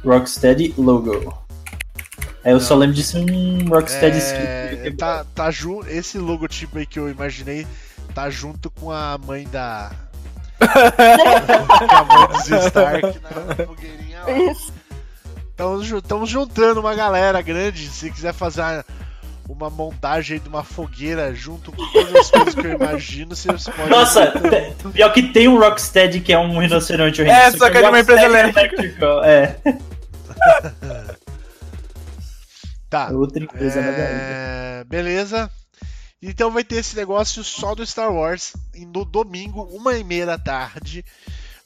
Rocksteady 0.03 0.73
logo. 0.77 1.44
Aí 2.45 2.51
eu 2.51 2.59
só 2.59 2.75
lembro 2.75 2.95
de 2.95 3.03
ser 3.03 3.17
um 3.17 3.67
Rocksteady 3.67 4.19
É, 4.19 4.93
tá, 4.95 5.25
tá 5.33 5.49
junto. 5.49 5.89
Esse 5.89 6.19
logotipo 6.19 6.77
aí 6.77 6.85
que 6.85 6.99
eu 6.99 7.09
imaginei 7.09 7.65
tá 8.13 8.29
junto 8.29 8.69
com 8.69 8.91
a 8.91 9.17
mãe 9.17 9.47
da. 9.47 9.91
com 10.59 11.95
a 11.95 12.03
mãe 12.03 12.27
do 12.27 12.43
Zio 12.43 12.57
Stark 12.67 13.19
na 13.19 13.65
fogueirinha 13.65 14.23
lá. 14.23 14.31
Isso. 14.51 14.71
Estamos 15.97 16.29
juntando 16.29 16.81
uma 16.81 16.93
galera 16.93 17.41
grande. 17.41 17.87
Se 17.87 18.11
quiser 18.11 18.33
fazer 18.33 18.85
uma, 19.49 19.71
montagem 19.71 20.35
aí 20.35 20.39
de 20.39 20.47
uma 20.47 20.63
fogueira 20.63 21.33
junto 21.33 21.71
com 21.71 21.83
todas 21.91 22.13
as 22.13 22.29
coisas 22.29 22.53
que 22.53 22.67
eu 22.67 22.73
imagino, 22.73 23.35
você 23.35 23.51
pode. 23.71 23.89
Nossa, 23.89 24.33
pior 24.93 25.11
que 25.11 25.23
tem 25.23 25.47
um 25.47 25.57
Rocksteady 25.57 26.19
que 26.19 26.31
é 26.31 26.37
um 26.37 26.59
rinoceronte. 26.59 27.23
É, 27.23 27.49
só 27.49 27.71
que 27.71 27.77
é 27.79 27.81
de 27.81 27.87
uma 27.87 27.99
empresa 27.99 28.23
Electrical, 28.23 29.23
É, 29.23 29.57
Tá. 32.89 33.09
outra 33.09 33.43
empresa 33.43 33.81
ver. 33.81 33.99
É, 33.99 34.83
beleza. 34.85 35.49
Então 36.21 36.49
vai 36.51 36.63
ter 36.63 36.77
esse 36.77 36.95
negócio 36.95 37.43
só 37.43 37.75
do 37.75 37.85
Star 37.85 38.11
Wars 38.11 38.53
e 38.73 38.85
no 38.85 39.05
domingo, 39.05 39.63
uma 39.63 39.95
e 39.95 40.03
meia 40.03 40.25
da 40.25 40.37
tarde. 40.37 41.03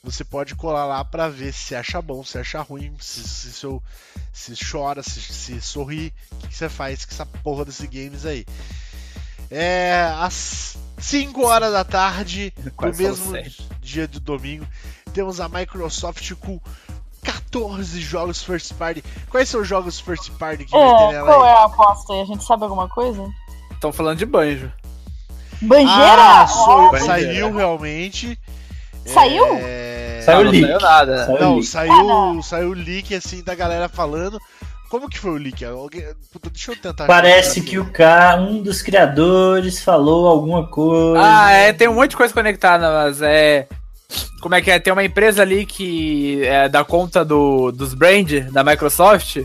Você 0.03 0.24
pode 0.24 0.55
colar 0.55 0.86
lá 0.86 1.03
pra 1.03 1.28
ver 1.28 1.53
se 1.53 1.76
acha 1.76 2.01
bom, 2.01 2.24
se 2.24 2.38
acha 2.38 2.61
ruim, 2.61 2.95
se, 2.99 3.22
se, 3.28 3.51
seu- 3.51 3.84
se 4.32 4.53
chora, 4.72 5.03
se, 5.03 5.20
se 5.22 5.61
sorri, 5.61 6.13
o 6.32 6.36
que, 6.38 6.47
que 6.47 6.55
você 6.55 6.70
faz 6.70 7.03
com 7.05 7.11
essa 7.13 7.26
porra 7.26 7.65
desse 7.65 7.86
games 7.86 8.26
aí. 8.26 8.45
É 9.51 10.09
às 10.20 10.78
5 10.99 11.41
horas 11.45 11.74
da 11.74 11.84
tarde 11.84 12.53
do 12.59 12.72
falou 12.72 12.93
mesmo 12.95 13.34
dia 13.82 14.07
de 14.07 14.20
domingo, 14.20 14.67
temos 15.13 15.39
a 15.39 15.49
Microsoft 15.49 16.34
com 16.36 16.61
14 17.24 17.99
jogos 18.01 18.43
first 18.43 18.74
party. 18.76 19.03
Quais 19.30 19.49
são 19.49 19.61
os 19.61 19.67
jogos 19.67 19.99
first 19.99 20.32
party 20.39 20.65
que 20.65 20.72
vai 20.72 20.97
ter 20.97 21.03
É, 21.03 21.11
nela 21.13 21.28
qual 21.28 21.43
aí? 21.43 21.49
é 21.49 21.53
a 21.53 21.63
aposta 21.65 22.13
aí? 22.13 22.22
A 22.22 22.26
gente 22.26 22.43
sabe 22.43 22.63
alguma 22.63 22.88
coisa? 22.89 23.26
Estão 23.72 23.91
falando 23.91 24.17
de 24.17 24.26
banjo. 24.26 24.72
Banjeira? 25.61 26.41
Ah, 26.41 26.47
so- 26.47 26.59
Ó, 26.70 26.91
Banjeira. 26.91 27.05
saiu 27.05 27.53
realmente. 27.55 28.39
Saiu? 29.05 29.45
É, 29.61 30.22
Saiu 30.24 30.43
não, 30.45 30.51
leak. 30.51 30.61
Não 30.67 30.80
saiu 30.80 30.89
nada. 30.89 31.26
Saiu 31.26 31.39
Não, 31.39 31.53
leak. 31.55 31.65
saiu, 31.67 32.41
saiu 32.43 32.74
leak 32.74 33.15
assim 33.15 33.43
da 33.43 33.55
galera 33.55 33.89
falando. 33.89 34.39
Como 34.89 35.07
que 35.09 35.20
foi 35.20 35.32
o 35.32 35.38
leak? 35.38 35.63
Alguém... 35.65 36.03
Puta, 36.32 36.49
deixa 36.49 36.72
eu 36.72 36.76
tentar. 36.76 37.05
Parece 37.05 37.61
que 37.61 37.78
o 37.78 37.91
cara, 37.91 38.41
um 38.41 38.61
dos 38.61 38.82
criadores, 38.82 39.82
falou 39.84 40.28
alguma 40.28 40.67
coisa. 40.67 41.22
Ah, 41.24 41.51
é, 41.51 41.74
tem 41.74 41.88
um 41.88 41.93
monte 41.95 42.11
de 42.11 42.17
coisa 42.17 42.34
conectada, 42.34 42.91
mas 42.91 43.22
é. 43.22 43.67
Como 44.41 44.55
é 44.55 44.62
que 44.62 44.72
é? 44.72 44.80
Tem 44.80 44.91
uma 44.93 45.03
empresa 45.03 45.41
ali 45.41 45.66
que 45.66 46.41
é, 46.45 46.70
dá 46.70 46.84
conta 46.84 47.24
do, 47.26 47.72
dos 47.72 47.93
brand 47.93 48.32
da 48.51 48.64
Microsoft. 48.64 49.38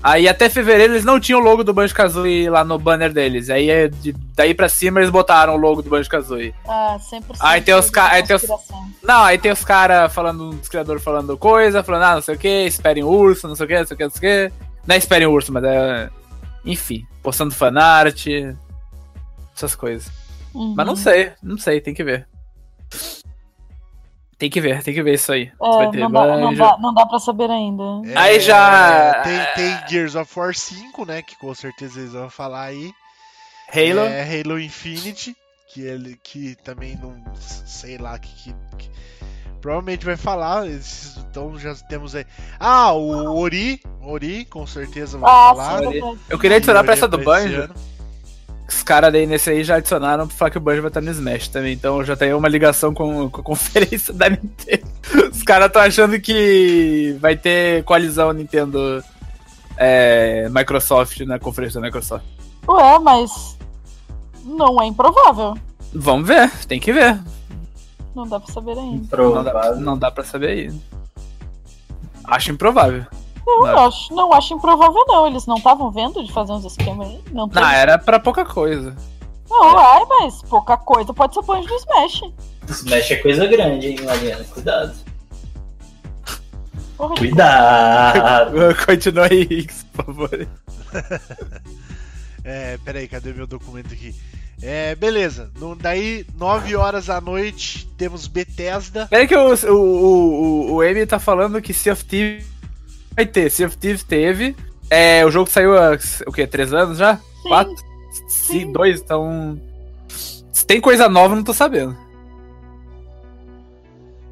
Aí 0.00 0.28
até 0.28 0.48
fevereiro 0.48 0.92
eles 0.92 1.04
não 1.04 1.18
tinham 1.18 1.40
o 1.40 1.42
logo 1.42 1.64
do 1.64 1.74
Banjo 1.74 1.92
Kazooie 1.92 2.48
lá 2.48 2.62
no 2.64 2.78
banner 2.78 3.12
deles. 3.12 3.50
Aí 3.50 3.68
é 3.68 3.88
de- 3.88 4.14
daí 4.36 4.54
pra 4.54 4.68
cima 4.68 5.00
eles 5.00 5.10
botaram 5.10 5.54
o 5.54 5.56
logo 5.56 5.82
do 5.82 5.90
Banjo 5.90 6.08
Kazooie. 6.08 6.54
Ah, 6.68 6.96
100% 7.00 7.36
Aí 7.40 7.60
tem 7.60 7.74
os 7.74 7.90
ca- 7.90 8.10
aí 8.12 8.22
tem 8.22 8.36
os- 8.36 8.42
conspiração. 8.46 8.88
Não, 9.02 9.24
aí 9.24 9.36
tem 9.38 9.50
os 9.50 9.64
caras 9.64 10.14
falando, 10.14 10.50
os 10.50 10.68
criadores 10.68 11.02
falando 11.02 11.36
coisa, 11.36 11.82
falando, 11.82 12.02
ah, 12.04 12.14
não 12.14 12.22
sei 12.22 12.36
o 12.36 12.38
que, 12.38 12.48
esperem 12.66 13.02
o 13.02 13.08
urso, 13.08 13.48
não 13.48 13.56
sei 13.56 13.66
o 13.66 13.68
que, 13.68 13.78
não 13.78 13.86
sei 13.86 13.94
o 13.94 13.98
que, 13.98 14.04
não 14.04 14.10
sei 14.10 14.18
o 14.18 14.48
que. 14.50 14.54
Não 14.86 14.94
é 14.94 14.98
esperem 14.98 15.26
o 15.26 15.32
urso, 15.32 15.52
mas 15.52 15.64
é. 15.64 16.08
Enfim, 16.64 17.04
postando 17.20 17.52
fanart. 17.52 18.24
Essas 19.56 19.74
coisas. 19.74 20.08
Uhum. 20.54 20.74
Mas 20.76 20.86
não 20.86 20.94
sei, 20.94 21.32
não 21.42 21.58
sei, 21.58 21.80
tem 21.80 21.92
que 21.92 22.04
ver. 22.04 22.28
Tem 24.38 24.48
que 24.48 24.60
ver, 24.60 24.82
tem 24.84 24.94
que 24.94 25.02
ver 25.02 25.14
isso 25.14 25.32
aí. 25.32 25.50
É, 25.60 25.68
Vai 25.76 25.90
ter 25.90 25.98
não, 25.98 26.10
dá, 26.12 26.36
não, 26.36 26.54
dá, 26.54 26.78
não 26.78 26.94
dá 26.94 27.04
pra 27.06 27.18
saber 27.18 27.50
ainda. 27.50 27.82
É, 28.08 28.16
Aí 28.16 28.40
já- 28.40 29.20
Tem, 29.24 29.40
tem 29.56 29.88
Gears 29.88 30.14
of 30.14 30.38
War 30.38 30.54
5, 30.54 31.04
né? 31.04 31.22
Que 31.22 31.36
com 31.38 31.52
certeza 31.54 31.98
eles 31.98 32.12
vão 32.12 32.30
falar 32.30 32.64
aí. 32.66 32.92
Halo. 33.74 34.00
É 34.00 34.22
Halo 34.22 34.60
Infinite, 34.60 35.36
que 35.74 35.82
ele 35.82 36.16
que 36.22 36.54
também 36.62 36.96
não 37.02 37.16
sei 37.34 37.98
lá 37.98 38.16
que, 38.18 38.28
que- 38.44 38.54
que- 38.78 38.90
provavelmente 39.60 40.06
vai 40.06 40.16
falar. 40.16 40.64
Então 40.68 41.58
já 41.58 41.74
temos 41.74 42.14
aí. 42.14 42.24
Ah, 42.60 42.92
o 42.92 43.36
Ori, 43.40 43.80
Ori 44.00 44.44
com 44.44 44.64
certeza 44.68 45.18
vai 45.18 45.28
Ah, 45.30 45.48
falar. 45.54 45.78
sim. 45.90 46.18
Eu 46.30 46.38
queria 46.38 46.58
adicionar 46.58 46.84
pra 46.84 46.92
é 46.92 46.96
essa 46.96 47.08
do 47.08 47.16
esse 47.16 47.24
Banjo. 47.24 47.68
Os 48.68 48.82
caras 48.82 49.10
daí 49.10 49.26
nesse 49.26 49.48
aí 49.48 49.64
já 49.64 49.76
adicionaram 49.76 50.28
pra 50.28 50.36
falar 50.36 50.50
que 50.50 50.58
o 50.58 50.60
Banjo 50.60 50.82
vai 50.82 50.90
estar 50.90 51.00
no 51.00 51.10
Smash 51.10 51.48
também. 51.48 51.72
Então 51.72 52.04
já 52.04 52.14
tem 52.14 52.34
uma 52.34 52.48
ligação 52.48 52.92
com, 52.92 53.30
com 53.30 53.40
a 53.40 53.44
conferência 53.44 54.12
da 54.12 54.28
Nintendo. 54.28 54.86
Os 55.32 55.42
caras 55.42 55.68
estão 55.68 55.80
achando 55.80 56.20
que 56.20 57.16
vai 57.18 57.34
ter 57.34 57.82
coalizão 57.84 58.32
Nintendo 58.32 59.02
é, 59.78 60.48
Microsoft 60.50 61.20
na 61.20 61.38
conferência 61.38 61.80
da 61.80 61.86
Microsoft. 61.86 62.26
Ué, 62.68 62.98
mas. 62.98 63.56
Não 64.44 64.80
é 64.82 64.86
improvável. 64.86 65.56
Vamos 65.94 66.28
ver, 66.28 66.50
tem 66.66 66.78
que 66.78 66.92
ver. 66.92 67.18
Não 68.14 68.26
dá 68.26 68.38
pra 68.38 68.52
saber 68.52 68.76
ainda. 68.76 69.16
Não 69.16 69.44
dá, 69.44 69.74
não 69.76 69.98
dá 69.98 70.10
pra 70.10 70.24
saber 70.24 70.48
aí. 70.48 70.80
Acho 72.24 72.52
improvável. 72.52 73.06
Não, 73.48 73.60
Não. 73.62 73.68
eu 73.68 73.78
acho, 73.78 74.14
não 74.14 74.32
acho 74.34 74.52
improvável, 74.54 75.04
não. 75.06 75.26
Eles 75.26 75.46
não 75.46 75.56
estavam 75.56 75.90
vendo 75.90 76.22
de 76.22 76.30
fazer 76.32 76.52
uns 76.52 76.64
esquemas 76.66 77.08
aí? 77.08 77.20
Não, 77.32 77.46
Não, 77.46 77.48
teve- 77.48 77.64
era 77.74 77.98
pra 77.98 78.20
pouca 78.20 78.44
coisa. 78.44 78.94
não, 79.48 79.78
ai, 79.78 80.04
mas 80.06 80.42
pouca 80.42 80.76
coisa 80.76 81.14
pode 81.14 81.32
ser 81.34 81.40
o 81.40 81.42
banjo 81.42 81.66
do 81.66 81.74
Smash. 81.74 82.20
Smash 82.68 83.10
é 83.12 83.16
coisa 83.16 83.46
grande, 83.46 83.86
hein, 83.88 83.98
Mariana? 84.04 84.44
Cuidado. 84.44 84.94
Porra, 86.96 87.14
Cuidado. 87.16 88.56
Continua 88.86 89.26
aí, 89.30 89.66
por 89.94 90.04
favor. 90.04 90.48
É, 92.44 92.78
peraí, 92.82 93.06
cadê 93.06 93.34
meu 93.34 93.46
documento 93.46 93.92
aqui? 93.92 94.14
É, 94.62 94.94
beleza. 94.94 95.50
No- 95.58 95.76
daí, 95.76 96.24
9 96.34 96.74
horas 96.76 97.04
da 97.06 97.20
noite, 97.20 97.86
temos 97.98 98.26
Bethesda. 98.26 99.06
Peraí 99.10 99.28
que 99.28 99.36
o, 99.36 99.54
o, 99.70 99.74
o, 99.74 100.72
o 100.76 100.80
Amy 100.80 101.04
tá 101.04 101.18
falando 101.18 101.60
que 101.60 101.74
Sea 101.74 101.92
of 101.92 102.02
Thieves 102.06 102.46
vai 103.18 103.26
ter. 103.26 103.50
Sea 103.50 103.66
of 103.66 103.76
Thieves 103.76 104.04
teve. 104.04 104.54
É, 104.88 105.24
o 105.26 105.30
jogo 105.30 105.50
saiu 105.50 105.76
há, 105.76 105.98
o 106.26 106.32
quê? 106.32 106.46
Três 106.46 106.72
anos 106.72 106.98
já? 106.98 107.16
Sim. 107.16 107.48
Quatro? 107.48 107.74
Sim, 108.28 108.72
dois, 108.72 109.00
então... 109.00 109.60
Se 110.52 110.64
tem 110.66 110.80
coisa 110.80 111.08
nova, 111.08 111.32
eu 111.32 111.36
não 111.36 111.44
tô 111.44 111.52
sabendo. 111.52 111.96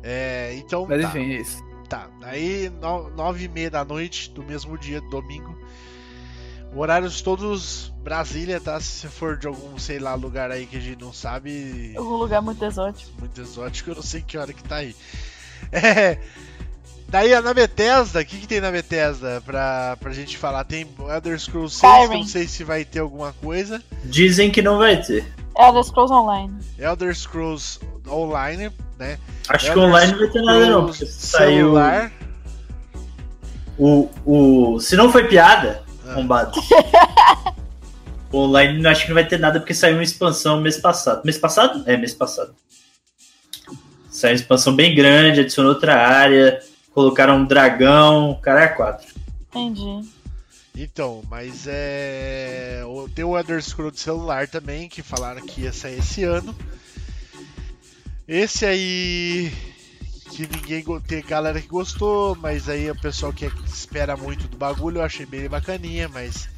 É, 0.03 0.55
então, 0.57 0.87
Mas 0.89 1.03
tá, 1.03 1.09
enfim, 1.09 1.33
é 1.33 1.41
isso. 1.41 1.63
tá. 1.89 2.09
Daí, 2.21 2.71
9 3.17 3.45
e 3.45 3.49
meia 3.49 3.71
da 3.71 3.85
noite 3.85 4.31
do 4.31 4.43
mesmo 4.43 4.79
dia, 4.79 5.01
domingo. 5.01 5.57
Horários 6.75 7.23
todos 7.23 7.93
Brasília, 8.03 8.61
tá? 8.61 8.79
Se 8.81 8.87
você 8.87 9.09
for 9.09 9.37
de 9.37 9.47
algum, 9.47 9.79
sei 9.79 9.99
lá, 9.99 10.15
lugar 10.15 10.51
aí 10.51 10.67
que 10.67 10.77
a 10.77 10.81
gente 10.81 11.01
não 11.01 11.13
sabe, 11.13 11.95
Um 11.97 12.17
lugar 12.17 12.41
muito 12.43 12.65
exótico. 12.65 13.11
muito 13.19 13.41
exótico, 13.41 13.91
eu 13.91 13.97
não 13.97 14.03
sei 14.03 14.21
que 14.23 14.39
hora 14.39 14.53
que 14.53 14.63
tá 14.63 14.77
aí. 14.77 14.95
É. 15.73 16.19
Daí 17.09 17.41
na 17.41 17.55
Bethesda, 17.55 18.21
o 18.21 18.25
que, 18.25 18.39
que 18.39 18.49
tem 18.49 18.61
na 18.61 18.71
Bethesda 18.71 19.41
pra, 19.47 19.97
pra 20.01 20.13
gente 20.13 20.37
falar? 20.37 20.65
Tem 20.65 20.87
Elder 21.09 21.39
Scrolls 21.39 21.77
6, 21.77 21.81
que 21.81 21.87
eu 21.87 22.03
Skyrim. 22.03 22.21
não 22.21 22.27
sei 22.29 22.49
se 22.49 22.65
vai 22.65 22.85
ter 22.85 22.99
alguma 22.99 23.33
coisa. 23.35 23.83
Dizem 24.05 24.51
que 24.51 24.61
não 24.61 24.79
vai 24.79 25.01
ter. 25.01 25.25
Elder 25.59 25.85
Scrolls 25.85 26.13
Online. 26.13 26.55
Elder 26.79 27.15
Scrolls 27.15 27.81
Online, 28.09 28.71
né? 28.99 29.19
Acho 29.49 29.67
que 29.73 29.79
Elder 29.79 29.85
online 29.85 30.13
não 30.13 30.19
vai 30.19 30.29
ter 30.31 30.43
nada 30.43 30.67
não, 30.69 30.87
porque 30.87 31.07
Scrolls 31.07 31.27
saiu 31.27 31.57
celular. 31.59 32.13
o, 33.79 34.09
o... 34.25 34.81
Se 34.81 34.97
não 34.97 35.11
foi 35.11 35.29
piada, 35.29 35.83
Ah. 36.09 36.17
O 38.33 38.39
online 38.39 38.83
não 38.83 38.91
acho 38.91 39.03
que 39.03 39.09
não 39.09 39.15
vai 39.15 39.27
ter 39.27 39.39
nada 39.39 39.61
porque 39.61 39.73
saiu 39.73 39.95
uma 39.95 40.03
expansão 40.03 40.61
mês 40.61 40.77
passado. 40.79 41.23
Mês 41.25 41.39
passado? 41.39 41.85
É, 41.87 41.97
mês 41.97 42.13
passado. 42.13 42.53
Saiu 44.11 44.33
uma 44.33 44.37
expansão 44.41 44.75
bem 44.75 44.95
grande, 44.95 45.41
adicionou 45.41 45.73
outra 45.73 45.95
área, 45.95 46.61
colocaram 46.97 47.37
um 47.37 47.45
dragão, 47.45 48.41
cara 48.43 48.63
é 48.63 48.69
quatro. 48.69 49.07
Entendi. 49.51 50.09
Então, 50.75 51.23
mas 51.29 51.67
é. 51.67 52.83
o- 52.87 53.07
Tem 53.09 53.23
o 53.23 53.37
Elder 53.37 53.63
Scrolls 53.63 54.01
celular 54.01 54.49
também, 54.49 54.89
que 54.89 55.03
falaram 55.03 55.45
que 55.45 55.61
ia 55.63 55.73
sair 55.75 55.99
esse 55.99 56.25
ano. 56.25 56.57
Esse 58.27 58.65
aí. 58.65 59.53
Que 60.31 60.47
ninguém. 60.49 60.85
Tem 61.01 61.23
galera 61.23 61.61
que 61.61 61.69
gostou, 61.69 62.35
mas 62.37 62.67
aí 62.67 62.91
o 62.91 62.99
pessoal 62.99 63.31
que 63.33 63.45
espera 63.67 64.17
muito 64.17 64.49
do 64.49 64.57
bagulho, 64.57 64.99
eu 64.99 65.05
achei 65.05 65.27
bem 65.27 65.49
bacaninha, 65.51 66.09
mas. 66.09 66.49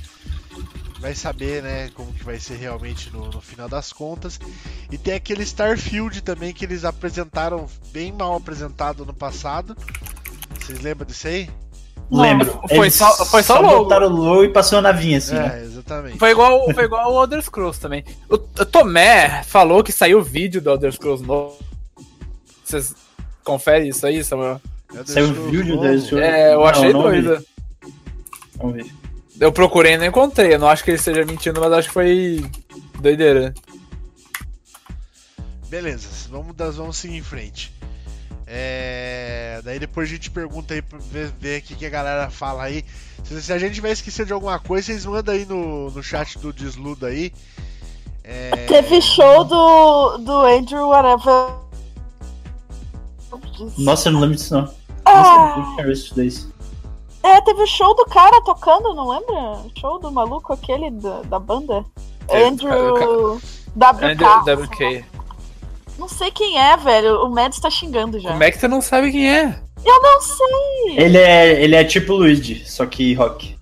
Vai 1.00 1.14
saber, 1.14 1.62
né, 1.62 1.90
como 1.94 2.12
que 2.12 2.24
vai 2.24 2.40
ser 2.40 2.56
realmente 2.56 3.08
no, 3.12 3.28
no 3.30 3.40
final 3.40 3.68
das 3.68 3.92
contas. 3.92 4.40
E 4.90 4.98
tem 4.98 5.14
aquele 5.14 5.44
Starfield 5.44 6.22
também 6.22 6.52
que 6.52 6.64
eles 6.64 6.84
apresentaram, 6.84 7.68
bem 7.92 8.10
mal 8.10 8.34
apresentado 8.34 9.06
no 9.06 9.14
passado. 9.14 9.76
Vocês 10.68 10.80
lembram 10.82 11.06
disso 11.06 11.26
aí? 11.28 11.48
Não. 12.10 12.20
Lembro. 12.20 12.60
Foi 12.68 12.78
eles 12.78 12.94
só- 12.94 13.24
foi 13.24 13.42
só 13.42 13.58
logo. 13.60 13.84
botaram 13.84 14.06
o 14.08 14.10
logo 14.10 14.44
e 14.44 14.48
passou 14.52 14.78
a 14.78 14.82
navinha 14.82 15.16
assim, 15.16 15.34
né? 15.34 15.60
é, 15.60 15.64
exatamente. 15.64 16.18
Foi 16.18 16.30
igual, 16.30 16.72
foi 16.74 16.84
igual 16.84 17.12
o 17.14 17.22
Elder 17.22 17.42
Scrolls 17.42 17.80
também. 17.80 18.04
O, 18.28 18.34
o 18.34 18.38
Tomé 18.66 19.42
falou 19.44 19.82
que 19.82 19.90
saiu 19.92 20.22
vídeo 20.22 20.60
do 20.60 20.70
Elder 20.70 20.92
Scrolls 20.92 21.24
novo. 21.26 21.58
Vocês 22.64 22.94
conferem 23.42 23.88
isso 23.88 24.06
aí, 24.06 24.22
Samuel? 24.22 24.60
Elder 24.90 25.06
Saiu 25.06 25.26
Scrolls 25.28 25.50
vídeo 25.56 25.76
novo. 25.76 25.88
da 25.88 25.98
Scrolls. 25.98 26.28
É, 26.30 26.52
eu 26.52 26.58
Não, 26.58 26.66
achei 26.66 26.92
não 26.92 27.10
vi. 27.10 27.22
doido. 27.22 27.46
Vamos 28.56 28.74
ver. 28.76 28.86
Eu 29.40 29.52
procurei 29.52 29.94
e 29.94 29.98
não 29.98 30.04
encontrei. 30.06 30.52
Eu 30.54 30.58
não 30.58 30.68
acho 30.68 30.84
que 30.84 30.90
ele 30.90 30.98
esteja 30.98 31.24
mentindo, 31.24 31.60
mas 31.60 31.72
acho 31.72 31.88
que 31.88 31.94
foi 31.94 32.44
doideira. 33.00 33.54
Beleza, 35.68 36.08
vamos, 36.30 36.54
vamos 36.76 36.96
seguir 36.96 37.16
em 37.16 37.22
frente. 37.22 37.72
É, 38.50 39.60
Daí 39.62 39.78
depois 39.78 40.08
a 40.08 40.12
gente 40.12 40.30
pergunta 40.30 40.72
aí 40.72 40.80
pra 40.80 40.98
ver, 40.98 41.30
ver 41.38 41.60
o 41.60 41.62
que 41.62 41.74
que 41.76 41.86
a 41.86 41.90
galera 41.90 42.30
fala 42.30 42.62
aí. 42.62 42.84
Se, 43.22 43.42
se 43.42 43.52
a 43.52 43.58
gente 43.58 43.80
vai 43.80 43.90
esquecer 43.90 44.24
de 44.24 44.32
alguma 44.32 44.58
coisa, 44.58 44.86
vocês 44.86 45.04
mandam 45.04 45.34
aí 45.34 45.44
no, 45.44 45.90
no 45.90 46.02
chat 46.02 46.38
do 46.38 46.52
Desludo 46.52 47.04
aí. 47.04 47.32
É, 48.24 48.66
Teve 48.66 49.02
show 49.02 49.44
do, 49.44 50.18
do 50.18 50.40
Andrew 50.46 50.88
Whatever. 50.88 51.52
Nossa, 53.76 54.08
eu 54.08 54.12
não 54.12 54.20
lembro 54.20 54.36
disso 54.36 54.54
não. 54.54 54.74
Ah, 55.04 55.54
Nossa, 55.56 55.82
eu 55.82 56.58
é, 57.22 57.40
teve 57.42 57.62
o 57.62 57.66
show 57.66 57.94
do 57.94 58.04
cara 58.06 58.40
tocando, 58.42 58.94
não 58.94 59.08
lembra? 59.08 59.62
Show 59.78 59.98
do 59.98 60.10
maluco 60.10 60.52
aquele 60.52 60.90
da, 60.92 61.22
da 61.22 61.38
banda. 61.38 61.84
Teve, 62.26 62.44
Andrew 62.44 63.34
WK. 63.34 64.04
Andrew 64.04 64.64
WK. 64.64 65.17
Não 65.98 66.08
sei 66.08 66.30
quem 66.30 66.58
é, 66.58 66.76
velho. 66.76 67.24
O 67.24 67.30
Mads 67.30 67.58
tá 67.58 67.68
xingando 67.68 68.20
já. 68.20 68.30
Como 68.30 68.42
é 68.42 68.50
que 68.50 68.58
tu 68.58 68.68
não 68.68 68.80
sabe 68.80 69.10
quem 69.10 69.28
é? 69.28 69.58
Eu 69.84 70.02
não 70.02 70.20
sei. 70.20 70.96
Ele 70.96 71.18
é, 71.18 71.62
ele 71.62 71.74
é 71.74 71.84
tipo 71.84 72.14
Luigi, 72.14 72.62
só 72.66 72.86
que 72.86 73.12
rock. 73.14 73.56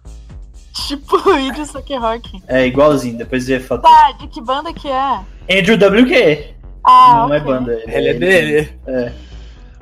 Tipo, 0.87 1.16
Luigi, 1.28 1.66
só 1.66 1.80
que 1.80 1.97
rock. 1.97 2.43
É 2.47 2.66
igualzinho, 2.66 3.16
depois 3.16 3.47
vê 3.47 3.57
a 3.57 3.61
foto. 3.61 3.82
Tá, 3.82 4.12
de 4.12 4.28
que 4.28 4.41
banda 4.41 4.72
que 4.72 4.89
é? 4.89 5.20
Andrew 5.51 5.76
WQ. 5.76 6.55
Ah, 6.84 7.26
não 7.26 7.34
é 7.34 7.39
ok. 7.39 7.53
banda. 7.53 7.82
Ele 7.87 8.09
é 8.09 8.14
dele. 8.14 8.78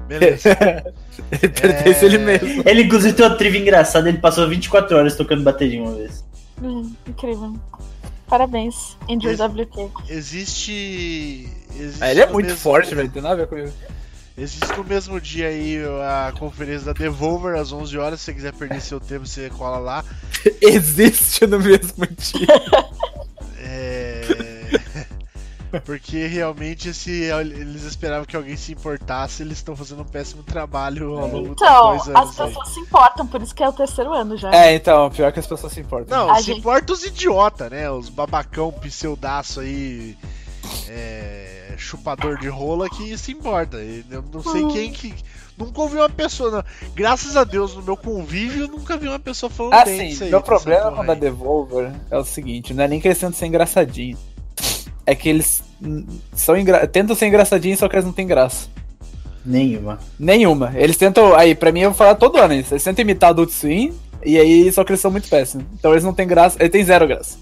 Beleza. 0.07 0.57
Ele 1.31 1.49
pertence 1.49 2.05
a 2.05 2.09
ele 2.09 2.19
mesmo. 2.19 2.63
Ele 2.67 2.83
inclusive 2.83 3.15
tem 3.15 3.25
uma 3.25 3.37
trivia 3.37 3.61
engraçada, 3.61 4.09
ele 4.09 4.19
passou 4.19 4.49
24 4.49 4.97
horas 4.97 5.17
tocando 5.17 5.43
bateria 5.43 5.81
uma 5.81 5.93
vez. 5.93 6.25
Hum, 6.63 6.93
incrível. 7.07 7.55
Parabéns, 8.29 8.97
Andrew 9.09 9.31
Esse- 9.33 9.43
WK. 9.43 9.91
Existe. 10.09 11.49
existe 11.79 12.03
Ah, 12.03 12.11
ele 12.11 12.21
é 12.23 12.27
no 12.27 12.33
muito 12.33 12.47
mesmo- 12.47 12.59
forte, 12.61 12.95
velho. 12.95 13.11
Tem 13.11 13.23
nada 13.23 13.35
a 13.35 13.39
ver 13.39 13.47
comigo. 13.47 13.73
Existe 14.37 14.77
no 14.77 14.83
mesmo 14.83 15.21
dia 15.21 15.47
aí 15.49 15.79
a 16.03 16.33
conferência 16.39 16.87
da 16.87 16.93
Devolver 16.93 17.55
às 17.57 17.71
11 17.73 17.97
horas. 17.97 18.19
Se 18.21 18.27
você 18.27 18.35
quiser 18.35 18.53
perder 18.53 18.81
seu 18.81 18.99
tempo, 18.99 19.27
você 19.27 19.49
cola 19.51 19.79
lá. 19.79 20.05
Existe 20.61 21.47
no 21.47 21.61
mesmo 21.61 22.05
dia. 22.07 22.47
É. 23.61 24.23
Porque 25.85 26.27
realmente 26.27 26.93
se 26.95 27.11
eles 27.25 27.83
esperavam 27.85 28.25
que 28.25 28.37
alguém 28.37 28.57
se 28.57 28.73
importasse, 28.73 29.43
eles 29.43 29.59
estão 29.59 29.75
fazendo 29.77 30.03
um 30.03 30.05
péssimo 30.05 30.43
trabalho 30.43 31.19
ao 31.19 31.29
longo 31.29 31.49
Então, 31.53 31.97
dos 31.97 32.07
dois 32.07 32.17
as 32.17 32.23
anos. 32.23 32.41
aí. 32.41 32.47
pessoas 32.49 32.69
se 32.71 32.81
importam, 32.81 33.27
por 33.27 33.43
isso 33.43 33.55
que 33.55 33.63
é 33.63 33.69
o 33.69 33.73
terceiro 33.73 34.13
ano 34.13 34.37
já. 34.37 34.53
É, 34.55 34.75
então, 34.75 35.11
pior 35.11 35.33
que 35.33 35.41
as 35.41 35.47
pessoas 35.47 35.73
se 35.73 35.81
importam. 35.81 36.17
Não, 36.19 36.31
A 36.31 36.37
se 36.37 36.43
gente- 36.45 36.59
importa 36.61 36.93
os 36.93 37.05
idiota, 37.05 37.69
né? 37.71 37.91
Os 37.91 38.09
babacão 38.09 38.71
pseudaço 38.73 39.61
aí. 39.61 40.17
É, 40.89 41.75
chupador 41.77 42.39
de 42.39 42.49
rola 42.49 42.89
que 42.89 43.17
se 43.19 43.33
importa. 43.33 43.77
Eu 43.79 44.25
não 44.33 44.43
sei 44.43 44.63
Hum. 44.65 44.73
quem 44.73 44.93
que. 44.93 45.15
Nunca 45.57 45.83
ouvi 45.83 45.97
uma 45.97 46.09
pessoa. 46.09 46.51
não. 46.51 46.65
Graças 46.95 47.37
a 47.37 47.45
Deus, 47.45 47.75
no 47.77 47.83
meu 47.83 47.97
convívio, 47.97 48.63
eu 48.65 48.69
nunca 48.69 48.97
vi 48.97 49.07
uma 49.07 49.19
pessoa 49.19 49.49
falando 49.51 49.73
bem 49.85 49.95
Assim, 50.01 50.09
disso 50.09 50.25
aí. 50.25 50.31
meu 50.31 50.43
problema 50.43 50.91
com 50.93 51.03
a 51.11 51.15
aí. 51.15 51.21
Devolver 51.21 51.93
é 52.11 52.19
o 52.19 52.25
seguinte, 52.25 52.75
não 52.75 52.83
é 52.85 52.89
nem 52.89 53.01
que 53.01 53.07
eles 53.07 53.19
tentam 53.19 53.39
ser 53.39 53.47
engraçadinhos. 53.47 54.19
É 55.07 55.15
que 55.15 55.29
eles 55.29 55.63
hum, 55.83 56.07
são 56.33 56.57
engra... 56.57 56.87
tentam 56.87 57.15
ser 57.15 57.27
engraçadinhos, 57.27 57.79
só 57.79 57.89
que 57.89 57.97
eles 57.97 58.05
não 58.05 58.13
têm 58.13 58.27
graça. 58.27 58.69
Nenhuma. 59.45 59.99
Nenhuma. 60.19 60.73
Eles 60.75 60.97
tentam. 60.97 61.35
Aí, 61.35 61.55
pra 61.55 61.71
mim, 61.71 61.81
eu 61.81 61.91
vou 61.91 61.99
falar 61.99 62.15
todo 62.15 62.39
ano 62.39 62.55
isso. 62.55 62.73
Eles 62.73 62.85
tentam 62.85 63.03
imitar 63.03 63.31
Adult 63.31 63.51
Swim, 63.51 63.93
e 64.25 64.39
aí, 64.39 64.73
só 64.73 64.83
que 64.83 64.93
eles 64.93 65.01
são 65.01 65.11
muito 65.11 65.29
péssimos. 65.29 65.67
Então 65.75 65.93
eles 65.93 66.05
não 66.05 66.15
têm 66.15 66.27
graça. 66.27 66.57
Ele 66.59 66.71
tem 66.71 66.83
zero 66.83 67.07
graça. 67.07 67.39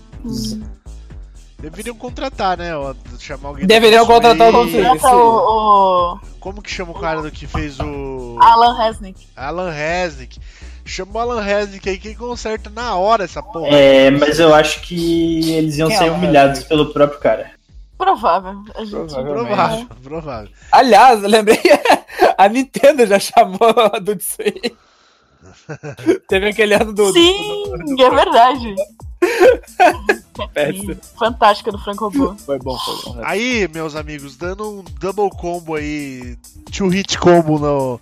Deveriam 1.61 1.95
contratar, 1.95 2.59
né? 2.59 2.77
ó, 2.77 2.93
Chamar 3.21 3.51
alguém. 3.51 3.67
Deveriam 3.67 4.05
contratar 4.05 4.53
o 4.53 4.65
o 4.65 6.19
Como 6.41 6.61
que 6.61 6.69
chama 6.69 6.91
o 6.91 6.99
cara 6.99 7.23
do 7.23 7.31
que 7.31 7.47
fez 7.47 7.79
o. 7.79 8.37
Alan 8.41 8.77
Resnick. 8.77 9.29
Alan 9.37 9.71
Resnick. 9.71 10.41
Chama 10.85 11.13
o 11.15 11.19
Alan 11.19 11.41
Resnick 11.41 11.89
aí 11.89 11.99
que 11.99 12.15
conserta 12.15 12.69
na 12.71 12.97
hora 12.97 13.25
essa 13.25 13.43
porra. 13.43 13.69
É, 13.69 14.11
mas 14.11 14.39
eu 14.39 14.55
acho 14.55 14.83
que 14.83 15.53
eles 15.53 15.79
iam 15.79 15.89
Quem 15.89 15.97
é 15.97 16.01
ser 16.01 16.11
o 16.11 16.15
humilhados 16.15 16.65
pelo 16.65 16.93
próprio 16.93 17.21
cara. 17.21 17.53
Provável. 17.97 18.63
A 18.75 18.85
gente... 18.85 18.91
Provável. 18.91 19.35
Provável, 19.35 19.87
provável. 20.03 20.51
Aliás, 20.73 21.23
eu 21.23 21.29
lembrei, 21.29 21.61
a 22.37 22.49
Nintendo 22.49 23.07
já 23.07 23.19
chamou 23.19 23.71
Adult 23.95 24.23
Swim. 24.23 24.77
Teve 26.29 26.49
aquele 26.49 26.75
ano 26.75 26.93
do. 26.93 27.13
Sim, 27.13 27.65
é 28.01 28.11
verdade. 28.11 28.75
Fantástica 31.17 31.71
do 31.71 31.79
Franco 31.79 32.09
Robô. 32.09 32.35
Foi 32.35 32.59
bom, 32.59 32.77
foi 32.79 33.15
bom. 33.15 33.21
Aí, 33.25 33.69
meus 33.69 33.95
amigos, 33.95 34.37
dando 34.37 34.69
um 34.69 34.85
double 34.99 35.31
combo 35.31 35.77
aí, 35.77 36.37
two 36.73 36.89
hit 36.89 37.19
combo 37.19 37.59
no, 37.59 38.01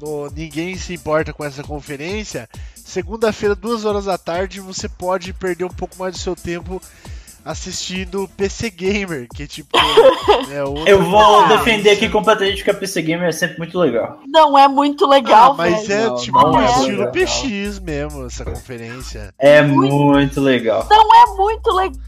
no 0.00 0.30
Ninguém 0.30 0.76
Se 0.76 0.94
Importa 0.94 1.32
com 1.32 1.44
essa 1.44 1.62
conferência. 1.62 2.48
Segunda-feira, 2.76 3.54
duas 3.54 3.84
horas 3.84 4.06
da 4.06 4.16
tarde, 4.18 4.60
você 4.60 4.88
pode 4.88 5.32
perder 5.32 5.64
um 5.64 5.68
pouco 5.68 5.96
mais 5.98 6.14
do 6.14 6.18
seu 6.18 6.34
tempo 6.34 6.80
assistindo 7.44 8.28
PC 8.36 8.68
Gamer, 8.70 9.26
que 9.34 9.46
tipo. 9.46 9.70
é 10.50 10.90
Eu 10.92 11.02
vou 11.02 11.48
defender 11.48 11.90
aqui 11.90 12.08
completamente 12.08 12.62
que 12.62 12.70
a 12.70 12.74
PC 12.74 13.00
Gamer 13.02 13.28
é 13.28 13.32
sempre 13.32 13.58
muito 13.58 13.78
legal. 13.78 14.20
Não 14.26 14.58
é 14.58 14.68
muito 14.68 15.06
legal, 15.06 15.52
Ah, 15.52 15.54
mas 15.54 15.86
velho. 15.86 16.00
é 16.02 16.06
Não, 16.08 16.16
tipo 16.16 16.38
não 16.40 16.60
é 16.60 16.66
estilo 16.66 16.98
legal. 16.98 17.12
PX 17.12 17.78
mesmo, 17.80 18.26
essa 18.26 18.44
conferência. 18.44 19.32
É 19.38 19.62
muito 19.62 20.40
legal. 20.40 20.86
Não 20.90 21.14
é 21.14 21.26
muito 21.36 21.70
legal. 21.72 22.00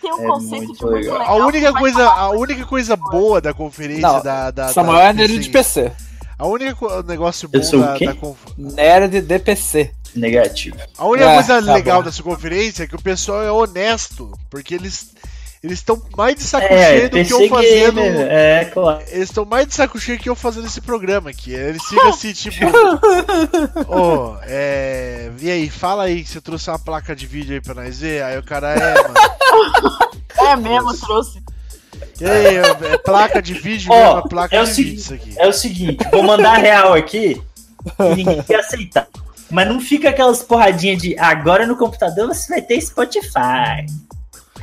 Tem 0.00 0.12
um 0.12 0.24
É 0.24 0.26
conceito 0.26 0.64
muito 0.66 0.78
de 0.78 0.84
muito 0.84 0.94
legal. 1.00 1.18
legal. 1.18 1.40
A 1.42 1.46
única 1.46 1.72
coisa, 1.72 2.04
a 2.10 2.30
única 2.30 2.66
coisa 2.66 2.96
boa 2.96 3.40
da 3.40 3.54
conferência 3.54 4.02
Não, 4.06 4.22
da, 4.22 4.50
da, 4.50 4.68
Samuel 4.68 4.98
da 4.98 5.04
é 5.04 5.12
nerd 5.14 5.38
de 5.38 5.48
PC. 5.48 5.90
A 6.38 6.46
única 6.46 6.76
negócio 7.06 7.48
bom 7.48 7.58
da, 7.58 7.96
da 7.98 8.14
conf- 8.14 8.38
Nerd 8.58 9.20
de 9.20 9.38
PC. 9.38 9.92
Negativo. 10.14 10.76
A 10.98 11.06
única 11.06 11.28
É, 11.30 11.34
coisa 11.34 11.62
tá 11.62 11.72
legal 11.74 11.98
bom. 12.00 12.04
dessa 12.08 12.22
conferência 12.22 12.84
é 12.84 12.86
que 12.86 12.94
o 12.96 13.02
pessoal 13.02 13.42
é 13.42 13.50
honesto, 13.50 14.32
porque 14.50 14.74
eles 14.74 15.12
eles 15.62 15.78
estão 15.78 16.00
mais 16.14 16.34
de 16.36 16.42
saco 16.42 16.66
É, 16.66 16.88
cheio 16.98 17.10
do 17.10 17.24
que 17.24 17.32
eu 17.32 17.48
fazendo. 17.48 18.02
Gamer, 18.02 18.26
é, 18.30 18.64
claro. 18.66 19.02
Eles 19.08 19.30
estão 19.30 19.46
mais 19.46 19.66
de 19.66 19.74
saco 19.74 19.98
cheio 19.98 20.18
que 20.18 20.28
eu 20.28 20.34
fazendo 20.36 20.66
esse 20.66 20.80
programa 20.82 21.30
aqui. 21.30 21.52
Eles 21.54 21.82
ficam 21.84 22.10
assim, 22.10 22.32
tipo. 22.34 22.66
Ô, 23.88 24.36
é. 24.42 25.30
E 25.40 25.50
aí, 25.50 25.70
fala 25.70 26.04
aí 26.04 26.22
que 26.22 26.28
você 26.28 26.40
trouxe 26.40 26.68
uma 26.70 26.78
placa 26.78 27.16
de 27.16 27.26
vídeo 27.26 27.54
aí 27.54 27.60
pra 27.62 27.74
nós 27.74 27.98
ver. 27.98 28.22
Aí 28.22 28.38
o 28.38 28.42
cara 28.42 28.74
é, 28.74 28.94
mano. 29.02 29.14
É 30.36 30.56
mesmo, 30.56 30.92
trouxe. 30.98 31.40
E 32.20 32.24
aí, 32.24 32.56
é 32.56 32.98
placa 32.98 33.42
de 33.42 33.54
vídeo 33.54 33.92
Ó, 33.92 33.96
mesmo, 33.96 34.18
é 34.18 34.28
placa 34.28 34.56
é 34.56 34.62
o 34.62 34.64
de 34.64 34.74
seguinte, 34.74 34.90
vídeo 34.90 35.00
isso 35.00 35.14
aqui. 35.14 35.34
É 35.38 35.46
o 35.46 35.52
seguinte, 35.52 36.08
vou 36.10 36.22
mandar 36.22 36.54
real 36.54 36.94
aqui 36.94 37.42
e 38.00 38.14
ninguém 38.14 38.42
quer 38.42 38.60
aceitar. 38.60 39.08
Mas 39.50 39.68
não 39.68 39.80
fica 39.80 40.08
aquelas 40.08 40.42
porradinhas 40.42 41.00
de 41.00 41.18
agora 41.18 41.66
no 41.66 41.76
computador 41.76 42.28
você 42.28 42.48
vai 42.48 42.62
ter 42.62 42.80
Spotify. 42.80 43.86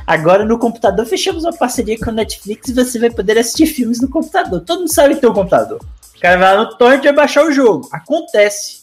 Agora 0.06 0.44
no 0.44 0.58
computador 0.58 1.06
fechamos 1.06 1.44
uma 1.44 1.52
parceria 1.52 1.98
com 1.98 2.10
a 2.10 2.12
Netflix 2.12 2.68
e 2.68 2.74
você 2.74 2.98
vai 2.98 3.10
poder 3.10 3.38
assistir 3.38 3.66
filmes 3.66 4.00
no 4.00 4.08
computador. 4.08 4.60
Todo 4.60 4.80
mundo 4.80 4.92
sabe 4.92 5.14
que 5.14 5.20
tem 5.20 5.30
um 5.30 5.34
computador. 5.34 5.78
O 6.16 6.20
cara 6.20 6.38
vai 6.38 6.56
lá 6.56 6.64
no 6.64 6.76
torrent 6.76 7.00
e 7.00 7.04
vai 7.04 7.14
baixar 7.14 7.44
o 7.44 7.52
jogo. 7.52 7.88
Acontece. 7.92 8.82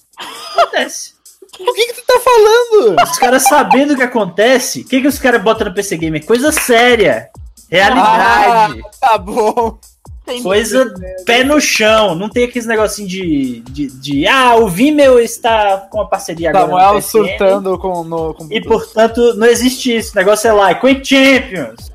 Acontece. 0.56 1.14
O 1.60 1.74
que, 1.74 1.88
que 1.88 1.94
tu 1.94 2.06
tá 2.06 2.20
falando? 2.20 2.96
Os 3.04 3.18
caras 3.18 3.44
sabendo 3.44 3.94
o 3.94 3.96
que 3.98 4.04
acontece, 4.04 4.82
o 4.82 4.86
que, 4.86 5.02
que 5.02 5.08
os 5.08 5.20
caras 5.20 5.42
botam 5.42 5.68
no 5.68 5.74
PC 5.74 5.98
Gamer? 5.98 6.26
Coisa 6.26 6.52
séria. 6.52 7.30
Realidade. 7.72 8.82
Tá 9.00 9.18
bom. 9.18 9.78
Entendi. 10.24 10.44
Coisa 10.44 10.94
pé 11.26 11.44
no 11.44 11.60
chão. 11.60 12.14
Não 12.14 12.30
tem 12.30 12.44
aqueles 12.46 12.68
negocinho 12.68 13.08
de, 13.08 13.62
de, 13.70 13.88
de, 13.88 14.28
Ah, 14.28 14.56
o 14.56 14.68
Vimeo 14.68 15.20
está 15.20 15.88
com 15.90 16.02
a 16.02 16.06
parceria 16.08 16.50
agora. 16.52 16.68
no 16.68 16.72
Samuel 16.78 17.02
surtando 17.02 17.78
com, 17.80 18.04
no, 18.04 18.34
com 18.36 18.48
E 18.52 18.62
portanto, 18.62 19.34
não 19.36 19.48
existe 19.48 19.96
isso. 19.96 20.12
O 20.14 20.16
negócio 20.16 20.48
é 20.48 20.54
lá, 20.54 20.76
Queen 20.76 21.04
Champions. 21.04 21.92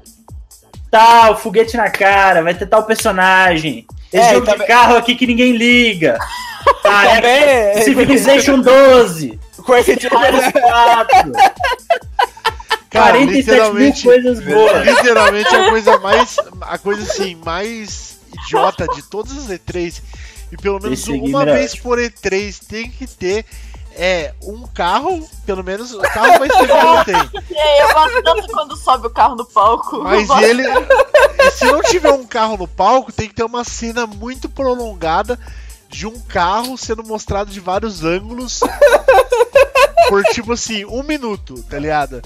Tal, 0.91 1.37
foguete 1.37 1.77
na 1.77 1.91
cara, 1.91 2.43
vai 2.43 2.55
ter 2.55 2.67
tal 2.67 2.83
personagem. 2.85 3.87
Esse 4.13 4.25
É, 4.31 4.35
jogo 4.35 4.47
e 4.47 4.47
de 4.47 4.53
também- 4.53 4.67
carro 4.69 4.97
aqui 4.97 5.15
que 5.17 5.27
ninguém 5.27 5.53
liga. 5.57 6.19
Tá, 6.83 7.05
é 7.05 7.15
Também. 7.73 7.85
Civilization 7.85 8.59
12. 8.59 9.39
Com 9.67 9.75
esse 9.77 9.97
tipo 9.97 10.15
Mario 10.15 10.41
4. 10.51 11.33
Cara, 12.95 13.19
47 13.19 13.25
mil 13.25 13.37
literalmente. 13.37 14.03
coisas 14.05 14.41
boas. 14.41 14.87
Literalmente 14.87 15.57
a 15.57 15.69
coisa 15.69 15.99
mais. 15.99 16.37
A 16.61 16.79
coisa 16.79 17.03
assim, 17.03 17.35
mais 17.45 18.19
idiota 18.33 18.87
de 18.95 19.03
todas 19.03 19.37
as 19.37 19.47
E3. 19.49 20.01
E 20.53 20.57
pelo 20.57 20.81
menos 20.81 21.01
Esse 21.01 21.11
uma 21.11 21.43
é 21.43 21.55
vez 21.55 21.75
por 21.75 21.99
E3 21.99 22.65
tem 22.69 22.89
que 22.89 23.07
ter. 23.09 23.45
É 23.97 24.33
um 24.43 24.67
carro, 24.67 25.29
pelo 25.45 25.63
menos 25.63 25.93
o 25.93 26.01
carro 26.01 26.39
vai 26.39 26.49
ser 26.51 26.67
que 26.67 26.73
não 26.73 27.05
tem. 27.05 27.43
É, 27.57 27.83
eu 27.83 27.95
gosto 27.95 28.23
tanto 28.23 28.49
quando 28.49 28.77
sobe 28.77 29.07
o 29.07 29.11
carro 29.11 29.37
no 29.37 29.45
palco. 29.45 30.03
Mas 30.03 30.29
ele. 30.43 30.63
Se 31.53 31.65
não 31.65 31.83
tiver 31.83 32.13
um 32.13 32.25
carro 32.27 32.57
no 32.57 32.69
palco, 32.69 33.13
tem 33.13 33.29
que 33.29 33.35
ter 33.35 33.45
uma 33.45 33.65
cena 33.65 34.07
muito 34.07 34.49
prolongada 34.49 35.39
de 35.89 36.07
um 36.07 36.21
carro 36.21 36.77
sendo 36.77 37.05
mostrado 37.05 37.51
de 37.51 37.61
vários 37.61 38.05
ângulos. 38.05 38.61
Por 40.09 40.23
tipo 40.25 40.53
assim, 40.53 40.85
um 40.85 41.03
minuto, 41.03 41.63
tá 41.65 41.79
ligado? 41.79 42.21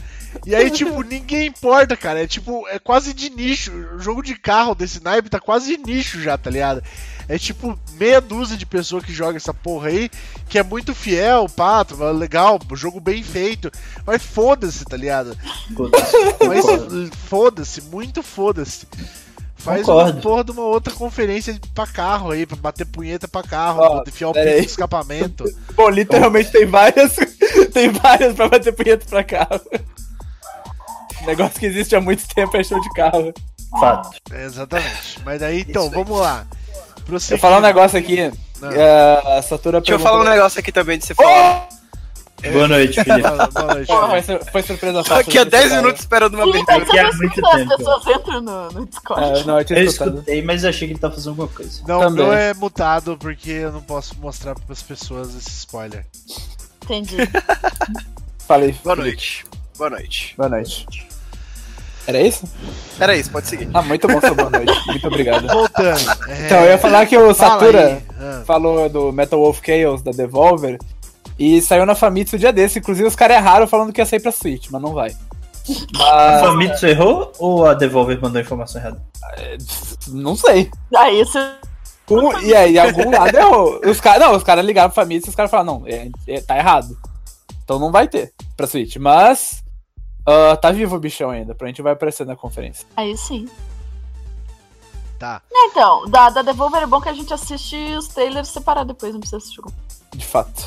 E 0.46 0.54
aí, 0.54 0.70
tipo, 0.70 1.02
ninguém 1.02 1.46
importa, 1.46 1.96
cara. 1.96 2.22
É 2.22 2.26
tipo, 2.26 2.66
é 2.68 2.78
quase 2.78 3.12
de 3.12 3.30
nicho. 3.30 3.72
O 3.94 4.00
jogo 4.00 4.22
de 4.22 4.34
carro 4.34 4.74
desse 4.74 5.02
naipe 5.02 5.28
tá 5.28 5.40
quase 5.40 5.76
de 5.76 5.82
nicho 5.82 6.20
já, 6.20 6.36
tá 6.38 6.50
ligado? 6.50 6.82
É 7.28 7.38
tipo 7.38 7.78
meia 7.92 8.20
dúzia 8.22 8.56
de 8.56 8.64
pessoas 8.64 9.04
que 9.04 9.12
joga 9.12 9.36
essa 9.36 9.52
porra 9.52 9.88
aí, 9.88 10.10
que 10.48 10.58
é 10.58 10.62
muito 10.62 10.94
fiel, 10.94 11.46
pato, 11.46 11.94
legal, 12.12 12.58
jogo 12.72 13.00
bem 13.00 13.22
feito. 13.22 13.70
Mas 14.06 14.22
foda-se, 14.22 14.84
tá 14.86 14.96
ligado? 14.96 15.36
Mas 16.48 16.64
Concordo. 16.64 17.10
foda-se, 17.28 17.82
muito 17.82 18.22
foda-se. 18.22 18.86
Faz 19.56 19.84
Concordo. 19.84 20.12
uma 20.12 20.20
porra 20.22 20.44
de 20.44 20.50
uma 20.52 20.62
outra 20.62 20.94
conferência 20.94 21.60
pra 21.74 21.86
carro 21.86 22.30
aí, 22.30 22.46
pra 22.46 22.56
bater 22.56 22.86
punheta 22.86 23.28
pra 23.28 23.42
carro, 23.42 23.80
Ó, 23.82 24.00
pra 24.00 24.10
enfiar 24.10 24.28
o 24.28 24.32
pinto 24.32 24.46
no 24.46 24.58
escapamento. 24.58 25.44
Bom, 25.74 25.90
literalmente 25.90 26.50
tem 26.50 26.64
várias. 26.64 27.16
tem 27.74 27.90
várias 27.90 28.34
pra 28.34 28.48
bater 28.48 28.72
punheta 28.72 29.04
pra 29.06 29.22
carro. 29.24 29.60
Negócio 31.26 31.58
que 31.60 31.66
existe 31.66 31.94
há 31.96 32.00
muito 32.00 32.26
tempo 32.34 32.56
é 32.56 32.62
show 32.64 32.80
de 32.80 32.88
carro. 32.90 33.32
Fato. 33.78 34.10
É, 34.32 34.44
exatamente. 34.44 35.18
Mas 35.24 35.40
daí, 35.40 35.60
então, 35.68 35.86
Isso 35.86 35.96
aí. 35.98 36.04
vamos 36.04 36.20
lá. 36.20 36.46
Eu 36.96 37.02
Prosseguindo. 37.04 37.40
vou 37.40 37.50
falar 37.50 37.58
um 37.58 37.66
negócio 37.66 37.98
aqui. 37.98 38.18
É, 38.20 39.36
a 39.38 39.42
Satura 39.42 39.80
Deixa 39.80 39.94
eu 39.94 39.98
falar 40.00 40.20
um 40.20 40.28
negócio 40.28 40.58
aqui 40.60 40.72
também 40.72 40.98
de 40.98 41.06
você 41.06 41.14
falar. 41.14 41.68
Boa 42.52 42.68
noite, 42.68 42.94
Felipe. 43.02 43.28
Boa, 43.28 43.46
boa 43.48 43.74
noite. 43.74 43.86
Pô, 43.88 44.08
foi, 44.22 44.22
foi 44.52 44.62
surpresa 44.62 45.02
fácil 45.04 45.16
aqui 45.16 45.38
há 45.38 45.44
de 45.44 45.50
10 45.50 45.62
escutar. 45.64 45.82
minutos 45.82 46.00
esperando 46.00 46.34
uma 46.34 46.42
abertura. 46.44 46.84
você 46.86 46.98
há 46.98 47.02
não 47.04 47.16
muito 47.18 47.34
escuta 47.34 47.48
as 47.48 47.56
tempo. 47.62 47.76
pessoas 47.76 48.06
entram 48.06 48.40
no, 48.40 48.68
no 48.70 48.86
Discord. 48.86 49.40
É, 49.40 49.44
não, 49.44 49.58
eu 49.58 49.64
tinha 49.64 49.78
Eu 49.80 49.84
escutei, 49.84 50.42
mas 50.42 50.64
achei 50.64 50.86
que 50.88 50.92
ele 50.94 51.00
tá 51.00 51.10
fazendo 51.10 51.30
alguma 51.30 51.48
coisa. 51.48 51.82
Não, 51.86 52.00
Também. 52.00 52.24
o 52.24 52.28
meu 52.28 52.32
é 52.32 52.54
mutado 52.54 53.16
porque 53.18 53.50
eu 53.50 53.72
não 53.72 53.82
posso 53.82 54.14
mostrar 54.20 54.54
pras 54.54 54.82
pessoas 54.82 55.34
esse 55.34 55.50
spoiler. 55.50 56.06
Entendi. 56.84 57.16
Falei. 58.46 58.72
Boa 58.84 58.96
noite. 58.96 59.44
Boa 59.76 59.90
noite. 59.90 60.34
Boa 60.36 60.48
noite. 60.48 60.86
Era 62.08 62.20
isso? 62.22 62.44
Era 62.98 63.14
isso, 63.14 63.30
pode 63.30 63.46
seguir. 63.48 63.68
Ah, 63.74 63.82
muito 63.82 64.08
bom, 64.08 64.18
seu 64.20 64.34
boa 64.34 64.48
noite. 64.48 64.72
Muito 64.88 65.06
obrigado. 65.06 65.46
Voltando. 65.46 66.10
é, 66.28 66.46
Então, 66.46 66.60
eu 66.60 66.70
ia 66.70 66.78
falar 66.78 67.04
que 67.06 67.16
o 67.18 67.34
fala 67.34 67.34
Satura 67.34 67.86
aí. 67.86 68.02
Ah. 68.18 68.42
falou 68.46 68.88
do 68.88 69.12
Metal 69.12 69.38
Wolf 69.38 69.60
Chaos 69.64 70.00
da 70.02 70.10
Devolver 70.10 70.78
e 71.38 71.60
saiu 71.60 71.84
na 71.84 71.94
Famitsu 71.94 72.36
um 72.36 72.38
dia 72.38 72.50
desse. 72.52 72.78
Inclusive, 72.78 73.06
os 73.06 73.14
caras 73.14 73.36
erraram 73.36 73.66
falando 73.66 73.92
que 73.92 74.00
ia 74.00 74.06
sair 74.06 74.20
pra 74.20 74.32
Switch, 74.32 74.68
mas 74.70 74.80
não 74.80 74.94
vai. 74.94 75.10
A 75.10 75.98
Mas, 75.98 76.40
Famitsu 76.40 76.86
errou 76.86 77.30
ou 77.38 77.66
a 77.66 77.74
Devolver 77.74 78.18
mandou 78.20 78.38
a 78.38 78.42
informação 78.42 78.80
errada? 78.80 79.02
não 80.08 80.34
sei. 80.34 80.70
Aí 80.96 81.18
você. 81.22 81.38
Um- 82.10 82.40
e 82.40 82.54
aí, 82.56 82.78
algum 82.78 83.10
lado 83.10 83.36
errou. 83.36 83.80
Os 83.84 84.00
caras, 84.00 84.20
não, 84.26 84.34
os 84.34 84.42
caras 84.42 84.64
ligaram 84.64 84.88
pra 84.90 85.02
Famitsu 85.02 85.28
e 85.28 85.30
os 85.30 85.36
caras 85.36 85.50
falaram, 85.50 85.80
não, 85.80 85.86
é- 85.86 86.08
é- 86.26 86.40
tá 86.40 86.56
errado. 86.56 86.96
Então 87.62 87.78
não 87.78 87.92
vai 87.92 88.08
ter 88.08 88.32
pra 88.56 88.66
Switch. 88.66 88.96
Mas 88.96 89.62
ah, 90.28 90.56
tá 90.56 90.70
vivo 90.70 90.96
o 90.96 91.00
bichão 91.00 91.30
ainda, 91.30 91.54
pra 91.54 91.66
gente 91.68 91.80
vai 91.82 91.92
aparecer 91.92 92.26
na 92.26 92.36
conferência. 92.36 92.86
Aí 92.96 93.16
sim. 93.16 93.48
Tá. 95.18 95.42
Então, 95.50 96.08
da, 96.08 96.30
da 96.30 96.42
Devolver 96.42 96.82
é 96.82 96.86
bom 96.86 97.00
que 97.00 97.08
a 97.08 97.12
gente 97.12 97.32
assiste 97.34 97.74
os 97.96 98.06
trailers 98.08 98.48
separados 98.48 98.88
depois, 98.94 99.12
não 99.12 99.20
precisa 99.20 99.38
assistir. 99.38 99.60
De 100.14 100.24
fato. 100.24 100.64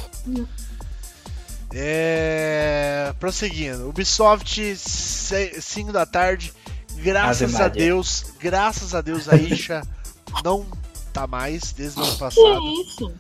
É... 1.73 3.13
Prosseguindo. 3.19 3.87
Ubisoft, 3.89 4.75
5 4.75 5.91
da 5.91 6.05
tarde. 6.05 6.53
Graças 6.97 7.43
Ave 7.43 7.55
a 7.55 7.59
Maria. 7.67 7.85
Deus, 7.85 8.25
graças 8.39 8.93
a 8.93 9.01
Deus 9.01 9.29
a 9.29 9.35
Isha 9.35 9.81
não 10.43 10.65
tá 11.13 11.25
mais 11.25 11.71
desde 11.71 11.99
o 11.99 12.03
ano 12.03 12.11
Que 12.13 12.19
passado. 12.19 12.61
isso? 12.81 13.13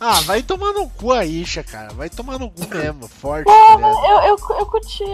Ah, 0.00 0.20
vai 0.22 0.42
tomar 0.42 0.72
no 0.72 0.88
cu 0.88 1.12
a 1.12 1.24
Isha, 1.24 1.62
cara. 1.62 1.92
Vai 1.92 2.08
tomar 2.10 2.38
no 2.38 2.50
cu 2.50 2.66
mesmo, 2.68 3.06
forte. 3.06 3.46
tá 3.46 3.76
ligado? 3.76 4.04
Eu, 4.04 4.18
eu, 4.20 4.58
eu 4.58 4.66
curti. 4.66 5.04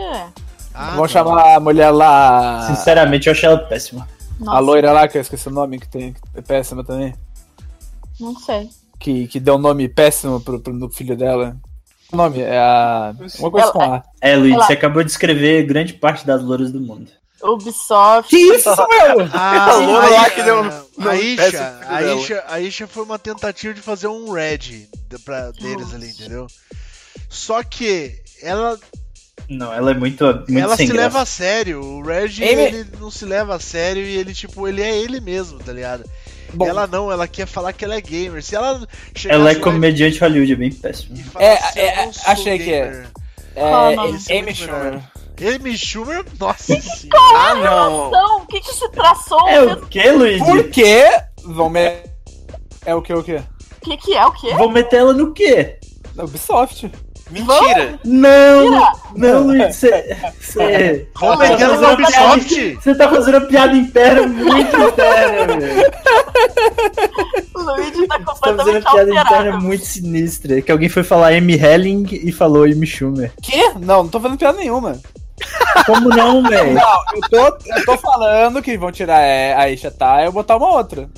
Ah, 0.79 0.85
Vamos 0.91 0.99
não. 0.99 1.09
chamar 1.09 1.57
a 1.57 1.61
mulher 1.61 1.91
lá. 1.91 2.67
Sinceramente, 2.69 3.27
eu 3.27 3.33
achei 3.33 3.49
ela 3.49 3.59
péssima. 3.59 4.09
Nossa, 4.39 4.57
A 4.57 4.61
loira 4.61 4.93
lá, 4.93 5.09
que 5.09 5.19
eu 5.19 5.23
esqueci 5.23 5.49
o 5.49 5.53
nome, 5.53 5.81
que 5.81 5.89
tem 5.89 6.13
que 6.13 6.21
é 6.37 6.41
péssima 6.41 6.85
também. 6.85 7.13
Não 8.21 8.35
sei. 8.39 8.69
Que, 8.99 9.27
que 9.29 9.41
deu 9.41 9.55
um 9.57 9.59
nome 9.59 9.89
péssimo 9.89 10.41
pro, 10.41 10.61
pro 10.61 10.73
no 10.73 10.89
filho 10.91 11.17
dela. 11.17 11.57
O 12.13 12.17
nome 12.17 12.41
é 12.41 12.59
a. 12.59 13.13
Uma 13.39 13.51
coisa 13.51 13.67
Ela- 13.67 13.73
com 13.73 13.83
A. 13.83 14.03
É, 14.21 14.37
Luiz, 14.37 14.55
Ela- 14.55 14.65
você 14.67 14.73
acabou 14.75 15.03
de 15.05 15.11
escrever 15.11 15.65
grande 15.67 15.93
parte 15.95 16.27
das 16.27 16.43
louras 16.43 16.71
do 16.73 16.81
mundo. 16.81 17.11
Ubisoft. 17.43 18.31
Que 18.31 18.37
isso, 18.37 18.69
meu? 18.77 19.29
Ah, 19.33 19.71
A 19.73 20.09
lá 20.11 20.31
que 20.31 20.43
deu 20.43 20.61
a, 20.61 21.15
Isha, 21.17 21.43
péssimo 21.43 21.63
a. 21.89 22.03
Isha, 22.15 22.45
a 22.49 22.61
Isha 22.61 22.87
foi 22.89 23.05
uma 23.05 23.19
tentativa 23.19 23.73
de 23.75 23.81
fazer 23.81 24.09
um 24.09 24.33
red 24.33 24.89
pra, 25.25 25.51
deles 25.53 25.95
ali, 25.95 26.09
entendeu? 26.09 26.47
Só 27.29 27.63
que 27.63 28.15
ela, 28.43 28.79
Não, 29.49 29.73
ela 29.73 29.91
é 29.91 29.95
muito, 29.95 30.25
muito 30.25 30.59
ela 30.59 30.77
se 30.77 30.87
sem 30.87 30.89
leva 30.89 31.01
graça. 31.11 31.21
a 31.23 31.27
sério. 31.27 31.81
O 31.83 32.03
Red, 32.03 32.43
Ele- 32.43 32.63
ele 32.63 32.87
não 33.01 33.11
se 33.11 33.25
leva 33.25 33.55
a 33.57 33.61
sério 33.61 34.03
e 34.03 34.17
ele, 34.17 34.35
tipo, 34.35 34.67
ele 34.69 34.83
é 34.83 34.97
ele 34.97 35.21
mesmo, 35.21 35.59
tá 35.59 35.73
ligado? 35.73 36.05
Bom, 36.53 36.67
Ela 36.67 36.87
não, 36.87 37.13
ela 37.13 37.29
quer 37.29 37.47
falar 37.47 37.73
que 37.75 37.85
ela 37.85 37.95
é 37.95 38.01
gamer. 38.01 38.43
Se 38.43 38.57
ela 38.57 38.87
Ela 39.27 39.51
é 39.51 39.55
comediante 39.55 40.19
Hollywood, 40.21 40.53
é 40.53 40.57
bem 40.57 40.71
falasse, 40.71 41.09
É, 41.39 41.59
é, 41.77 42.03
"Eu 42.03 42.07
não 42.07 42.13
sou 42.13 42.33
achei 42.33 42.59
que 42.59 42.73
é. 42.73 42.85
gamer", 42.91 43.09
Qual 43.55 43.91
é? 43.91 44.11
Esse 44.11 44.33
é 44.33 44.39
Amy. 44.41 44.55
Schumer. 44.55 45.01
Amy 45.55 45.77
Schumer, 45.79 46.25
nossa 46.41 46.81
senhora. 46.81 47.19
Ah, 47.37 47.55
não. 47.55 48.39
O 48.43 48.47
que 48.47 48.61
que 48.61 48.73
se 48.75 48.89
traçou? 48.91 49.49
É 49.49 49.63
o 49.75 49.77
que, 49.87 50.11
Luiz? 50.11 50.43
Por 50.43 50.65
quê? 50.71 51.05
Vão 51.45 51.69
me... 51.69 51.81
É 52.87 52.95
o 52.95 53.03
que, 53.03 53.13
o 53.13 53.23
quê? 53.23 53.43
O 53.77 53.85
que 53.85 53.97
que 53.99 54.15
é? 54.15 54.25
O 54.27 54.33
quê? 54.33 54.55
Vou 54.55 54.71
meter 54.71 54.97
ela 55.01 55.13
no 55.13 55.33
quê? 55.33 55.79
Ubisoft. 56.17 56.91
Mentira. 57.31 57.99
Não, 58.05 58.93
não, 59.15 59.43
Luiz, 59.49 59.77
você... 59.77 60.17
Você 60.41 61.07
Vamos 61.21 61.39
tá 61.39 61.43
meter 61.49 61.63
ela 61.63 61.75
fazendo 61.75 61.81
no 61.81 61.89
uma 61.89 61.97
piada- 61.97 62.33
Ubisoft? 62.35 62.75
Você 62.83 62.95
tá 62.95 63.09
fazendo 63.11 63.35
uma 63.39 63.47
piada 63.47 63.77
interna 63.77 64.27
muito 64.27 64.77
interna, 64.77 65.47
velho. 65.59 65.93
O 67.55 67.63
Luigi 67.63 68.07
tá 68.07 68.19
Você 68.19 68.25
tá 68.25 68.35
fazendo 68.57 68.71
uma 68.71 68.81
piada 68.93 69.11
interna 69.11 69.21
alterado. 69.21 69.61
muito 69.63 69.85
sinistra. 69.85 70.63
Que 70.63 70.73
alguém 70.73 70.89
foi 70.89 71.03
falar 71.03 71.29
Amy 71.35 71.55
Helling 71.55 72.07
e 72.11 72.33
falou 72.33 72.65
Amy 72.65 72.87
Schumer. 72.87 73.33
Quê? 73.43 73.73
Não, 73.81 74.03
não 74.05 74.09
tô 74.09 74.21
fazendo 74.21 74.39
piada 74.39 74.59
nenhuma. 74.59 74.99
Como 75.87 76.09
não, 76.09 76.43
velho? 76.49 76.75
Não, 76.75 76.99
eu 77.15 77.21
tô, 77.31 77.59
eu 77.77 77.85
tô 77.85 77.99
falando 77.99 78.63
que 78.63 78.77
vão 78.79 78.91
tirar 78.91 79.21
é, 79.21 79.55
a 79.55 79.69
Isha 79.71 79.91
tá 79.91 80.23
e 80.23 80.27
eu 80.27 80.33
botar 80.33 80.57
uma 80.57 80.69
outra. 80.73 81.09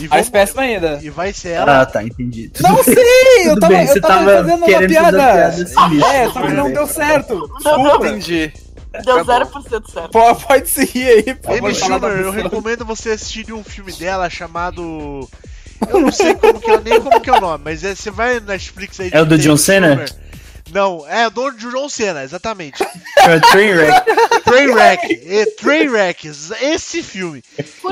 E, 0.00 0.06
A 0.10 0.24
péssima 0.30 0.62
ainda. 0.62 0.98
e 1.02 1.10
vai 1.10 1.32
ser 1.32 1.50
ela. 1.50 1.82
Ah, 1.82 1.86
tá, 1.86 2.02
entendi. 2.02 2.48
Tudo 2.48 2.68
Não 2.68 2.74
bem. 2.76 2.94
sei! 2.94 3.48
Eu 3.50 3.60
tava, 3.60 3.74
eu 3.74 4.00
tava, 4.00 4.00
tava 4.00 4.24
fazendo 4.36 4.56
uma 4.56 4.66
piada. 4.66 4.86
piada 4.88 5.52
sinistra. 5.52 6.12
É, 6.14 6.30
só 6.30 6.42
que 6.42 6.52
não 6.52 6.72
deu 6.72 6.86
certo. 6.86 7.34
Não 7.62 7.76
Desculpa. 7.82 8.06
Entendi. 8.08 8.52
Deu 9.04 9.18
Acabou. 9.20 9.60
0% 9.62 9.90
certo. 9.92 10.10
Pô, 10.10 10.34
pode 10.36 10.68
seguir 10.68 11.06
aí, 11.08 11.36
favor. 11.42 11.58
Amy 11.58 11.74
Schumer, 11.74 12.10
eu 12.12 12.30
recomendo 12.30 12.84
você 12.84 13.10
assistir 13.10 13.52
um 13.52 13.62
filme 13.64 13.92
dela 13.92 14.30
chamado. 14.30 15.28
Eu 15.88 16.00
não 16.00 16.12
sei 16.12 16.34
como 16.34 16.60
que 16.60 16.70
é, 16.70 16.80
nem 16.80 17.00
como 17.00 17.20
que 17.20 17.28
é 17.28 17.32
o 17.32 17.40
nome, 17.40 17.62
mas 17.64 17.84
é- 17.84 17.94
você 17.94 18.10
vai 18.10 18.34
na 18.40 18.52
Netflix 18.52 18.98
aí. 19.00 19.10
É 19.12 19.20
o 19.20 19.26
do 19.26 19.36
John 19.36 19.56
Cena? 19.56 19.88
Schumer. 19.90 20.10
Não, 20.74 21.08
é 21.08 21.30
do 21.30 21.52
John 21.52 21.88
Cena, 21.88 22.24
exatamente. 22.24 22.82
Um 22.82 23.40
Trainwreck. 23.52 24.06
Trainwreck, 24.44 25.22
é, 25.24 25.46
Trainwreck, 25.46 26.28
esse 26.60 27.00
filme. 27.02 27.42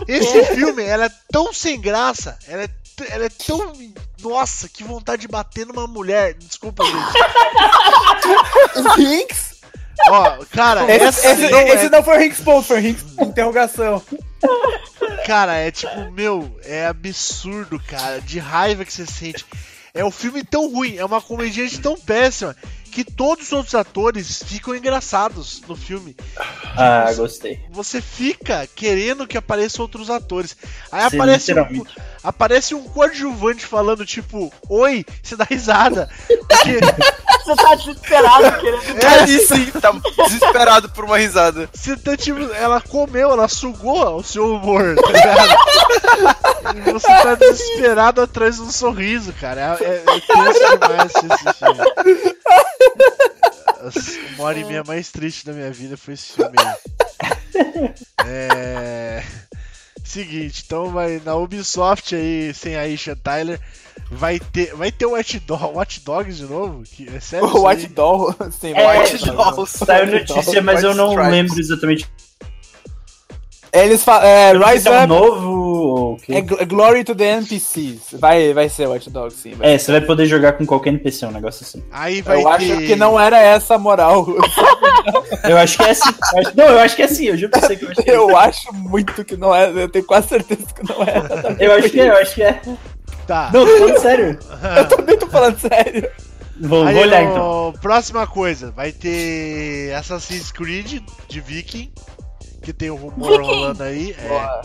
Esse 0.08 0.44
filme, 0.46 0.82
ela 0.82 1.04
é 1.06 1.10
tão 1.30 1.52
sem 1.52 1.80
graça, 1.80 2.36
ela 2.48 2.64
é, 2.64 2.68
ela 3.10 3.26
é 3.26 3.28
tão. 3.46 3.72
Nossa, 4.20 4.68
que 4.68 4.82
vontade 4.84 5.22
de 5.22 5.28
bater 5.28 5.64
numa 5.66 5.86
mulher. 5.86 6.34
Desculpa, 6.34 6.84
gente. 6.84 6.96
Rinks? 8.96 9.52
Ó, 10.08 10.44
cara, 10.50 10.84
Esse, 10.92 11.04
essa 11.04 11.30
esse, 11.32 11.48
não 11.50 11.60
esse 11.60 11.86
é- 11.86 11.90
não 11.90 12.02
foi 12.02 12.16
o 12.16 12.20
Rinks 12.20 12.40
ponto, 12.40 12.66
foi 12.66 12.78
o 12.78 12.82
Rinks 12.82 13.04
interrogação. 13.20 14.02
Cara, 15.24 15.54
é 15.54 15.70
tipo, 15.70 16.10
meu, 16.10 16.58
é 16.64 16.86
absurdo, 16.86 17.80
cara, 17.86 18.20
de 18.20 18.40
raiva 18.40 18.84
que 18.84 18.92
você 18.92 19.06
sente. 19.06 19.44
É 19.94 20.04
um 20.04 20.10
filme 20.10 20.42
tão 20.42 20.72
ruim, 20.72 20.96
é 20.96 21.04
uma 21.04 21.20
comediante 21.20 21.78
tão 21.78 21.98
péssima 21.98 22.56
que 22.90 23.04
todos 23.04 23.46
os 23.46 23.52
outros 23.52 23.74
atores 23.74 24.42
ficam 24.42 24.74
engraçados 24.74 25.62
no 25.66 25.74
filme. 25.74 26.14
Ah, 26.76 27.12
gostei. 27.14 27.60
Você 27.70 28.00
fica 28.00 28.66
querendo 28.66 29.26
que 29.26 29.36
apareçam 29.36 29.82
outros 29.82 30.10
atores. 30.10 30.56
Aí 30.90 31.08
Sim, 31.08 31.16
aparece 31.16 31.54
um. 31.54 31.84
Aparece 32.22 32.74
um 32.74 32.84
coadjuvante 32.84 33.64
falando 33.66 34.06
tipo, 34.06 34.52
oi, 34.68 35.04
você 35.22 35.36
dá 35.36 35.44
risada. 35.44 36.08
Porque 36.28 36.80
Você 37.44 37.56
tá 37.56 37.74
desesperado 37.74 38.60
querendo. 38.60 39.04
É 39.04 39.26
sim, 39.26 39.66
tá 39.72 39.92
desesperado 40.24 40.88
por 40.90 41.04
uma 41.04 41.18
risada. 41.18 41.68
você 41.72 41.96
tá 41.96 42.16
tipo, 42.16 42.38
ela 42.54 42.80
comeu, 42.80 43.32
ela 43.32 43.48
sugou 43.48 44.16
o 44.16 44.22
seu 44.22 44.54
humor, 44.54 44.94
tá 44.96 45.10
ligado? 45.10 45.56
E 46.76 46.92
você 46.92 47.08
tá 47.08 47.34
desesperado 47.34 48.20
atrás 48.20 48.56
de 48.56 48.62
um 48.62 48.70
sorriso, 48.70 49.32
cara. 49.34 49.76
É, 49.80 49.84
é, 49.84 49.96
é 49.96 50.20
tenso 50.20 50.78
demais 50.78 51.12
esse 51.14 51.52
filme. 51.58 52.36
Uma 54.36 54.44
hora 54.44 54.58
e 54.58 54.64
meia 54.64 54.84
mais 54.84 55.10
triste 55.10 55.44
da 55.44 55.52
minha 55.52 55.72
vida 55.72 55.96
foi 55.96 56.14
esse 56.14 56.34
filme. 56.34 56.54
É. 58.24 59.24
Seguinte, 60.12 60.62
então 60.66 60.90
vai 60.90 61.22
na 61.24 61.34
Ubisoft 61.36 62.14
aí, 62.14 62.52
sem 62.52 62.76
a 62.76 62.86
Isha 62.86 63.16
Tyler, 63.16 63.58
vai 64.10 64.38
ter, 64.38 64.74
vai 64.74 64.92
ter 64.92 65.06
o 65.06 65.12
Watch, 65.12 65.40
Dog, 65.40 65.74
Watch 65.74 66.00
Dogs 66.04 66.36
de 66.36 66.44
novo? 66.44 66.82
Que, 66.84 67.08
é 67.08 67.18
sério? 67.18 67.48
O 67.48 67.66
aí? 67.66 67.86
Doll, 67.86 68.36
sim, 68.50 68.74
É, 68.74 69.16
Doll. 69.16 69.34
Dolls. 69.34 69.78
Saiu 69.78 70.06
notícia, 70.12 70.60
mas 70.60 70.82
eu 70.82 70.94
não 70.94 71.08
Stripes. 71.12 71.32
lembro 71.32 71.58
exatamente. 71.58 72.10
Eles 73.72 74.04
falam, 74.04 74.26
é, 74.28 74.52
Rise 74.52 74.82
se 74.82 74.88
é 74.88 74.90
um 74.92 74.98
Up, 74.98 75.06
novo 75.08 76.18
é 76.28 76.40
Gl- 76.42 76.66
Glory 76.66 77.04
to 77.04 77.14
the 77.14 77.24
NPCs. 77.38 78.00
Vai, 78.12 78.52
vai 78.52 78.68
ser 78.68 78.86
Watch 78.86 79.08
Dogs, 79.08 79.36
sim. 79.40 79.54
É, 79.60 79.78
você 79.78 79.90
vai 79.92 80.02
poder 80.02 80.26
jogar 80.26 80.52
com 80.52 80.66
qualquer 80.66 80.90
NPC, 80.90 81.24
um 81.24 81.30
negócio 81.30 81.64
assim. 81.64 81.82
Aí 81.90 82.20
vai 82.20 82.42
Eu 82.42 82.48
acho 82.48 82.66
ter... 82.66 82.86
que 82.86 82.96
não 82.96 83.18
era 83.18 83.38
essa 83.40 83.76
a 83.76 83.78
moral. 83.78 84.26
Eu 85.48 85.56
acho 85.56 85.78
que 85.78 85.84
é 85.84 85.90
assim. 85.90 86.10
Eu 86.34 86.38
acho- 86.40 86.56
Não, 86.56 86.64
eu 86.66 86.78
acho 86.80 86.96
que 86.96 87.02
é 87.02 87.04
assim, 87.06 87.24
eu 87.26 87.50
pra 87.50 87.60
você 87.60 87.76
que 87.76 87.84
eu 87.84 87.90
acho 87.90 88.02
que 88.02 88.10
é. 88.10 88.16
Eu 88.16 88.36
acho 88.36 88.72
muito 88.74 89.24
que 89.24 89.36
não 89.36 89.54
é. 89.54 89.68
Eu 89.70 89.88
tenho 89.88 90.04
quase 90.04 90.28
certeza 90.28 90.62
que 90.74 90.88
não 90.88 91.02
é. 91.02 91.56
Eu 91.58 91.72
acho 91.72 91.90
que 91.90 92.00
é, 92.00 92.08
eu 92.08 92.16
acho 92.16 92.34
que 92.34 92.42
é. 92.42 92.60
Tá. 93.26 93.50
Não, 93.52 93.64
tô 93.66 93.78
falando 93.78 93.98
sério. 94.00 94.38
Eu 94.76 94.88
também 94.88 95.16
tô 95.18 95.26
falando 95.26 95.58
sério. 95.58 96.10
Vou, 96.60 96.84
Aí, 96.86 96.94
vou 96.94 97.02
olhar 97.02 97.22
então. 97.24 97.72
Próxima 97.80 98.26
coisa, 98.26 98.70
vai 98.70 98.92
ter 98.92 99.92
Assassin's 99.94 100.52
Creed 100.52 101.00
de 101.28 101.40
Viking, 101.40 101.90
que 102.62 102.72
tem 102.72 102.90
o 102.90 102.96
rumor 102.96 103.30
Viking! 103.38 103.44
rolando 103.44 103.82
aí. 103.82 104.12
É. 104.18 104.62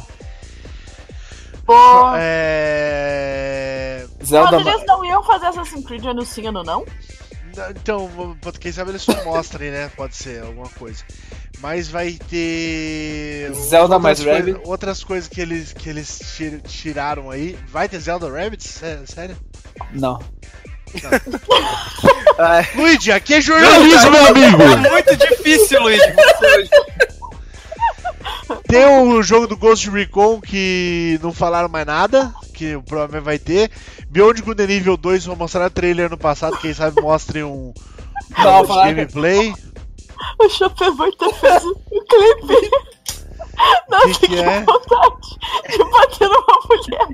Pô. 1.66 1.76
é... 2.18 4.06
Zelda. 4.24 4.60
Mas 4.60 4.68
eles 4.76 4.86
não 4.88 5.04
iam 5.06 5.24
fazer 5.24 5.48
Assassin's 5.48 5.86
Creed 5.86 6.06
ano 6.06 6.26
sim, 6.26 6.48
ano 6.48 6.64
não? 6.64 6.86
Então, 7.72 8.10
quem 8.60 8.72
sabe 8.72 8.92
eles 8.92 9.02
só 9.02 9.12
mostrem, 9.26 9.72
né? 9.72 9.90
Pode 9.98 10.16
ser 10.16 10.44
alguma 10.44 10.70
coisa. 10.70 11.04
Mas 11.60 11.90
vai 11.90 12.12
ter. 12.30 13.52
Zelda 13.56 13.96
outras 13.96 14.02
mais 14.04 14.20
coisa- 14.24 14.38
Rabbit. 14.38 14.60
Outras 14.64 15.04
coisas 15.04 15.28
que 15.28 15.42
eles, 15.42 15.74
que 15.74 15.90
eles 15.90 16.20
tir- 16.38 16.62
tiraram 16.62 17.32
aí. 17.32 17.58
Vai 17.68 17.90
ter 17.90 18.00
Zelda 18.00 18.30
Rabbit? 18.30 18.64
Sé- 18.68 19.02
Sério? 19.08 19.36
Não. 19.92 20.20
Luigi, 22.76 23.12
aqui 23.12 23.34
é 23.34 23.42
jornalismo, 23.42 24.12
meu 24.12 24.26
amigo! 24.28 24.58
É 24.88 24.90
muito 24.92 25.16
difícil, 25.18 25.82
Luigi. 25.82 26.02
Tem 28.68 28.86
o 28.86 29.22
jogo 29.22 29.48
do 29.48 29.58
Ghost 29.58 29.90
Recon 29.90 30.40
que 30.42 31.20
não 31.22 31.34
falaram 31.34 31.70
mais 31.70 31.86
nada, 31.86 32.34
que 32.54 32.78
provavelmente 32.86 33.24
vai 33.26 33.40
ter. 33.40 33.72
Beyond 34.10 34.42
Good 34.42 34.64
and 34.64 34.72
Evil 34.72 34.98
2 34.98 35.26
vão 35.26 35.36
mostrar 35.36 35.70
trailer 35.70 36.10
no 36.10 36.18
passado, 36.18 36.58
quem 36.58 36.74
sabe 36.74 37.02
mostrem 37.02 37.44
um, 37.44 37.74
Não, 38.38 38.62
um 38.62 38.68
gameplay. 38.68 39.54
O 40.40 40.50
Schopenhauer 40.50 41.12
fez 41.40 41.64
um 41.66 41.74
clipe. 41.74 42.72
Não, 43.90 44.02
Que 44.14 44.28
que 44.28 44.40
é? 44.40 44.62
vontade 44.62 45.38
de 45.70 45.78
bater 45.84 46.30
numa 46.30 46.60
mulher. 46.70 47.08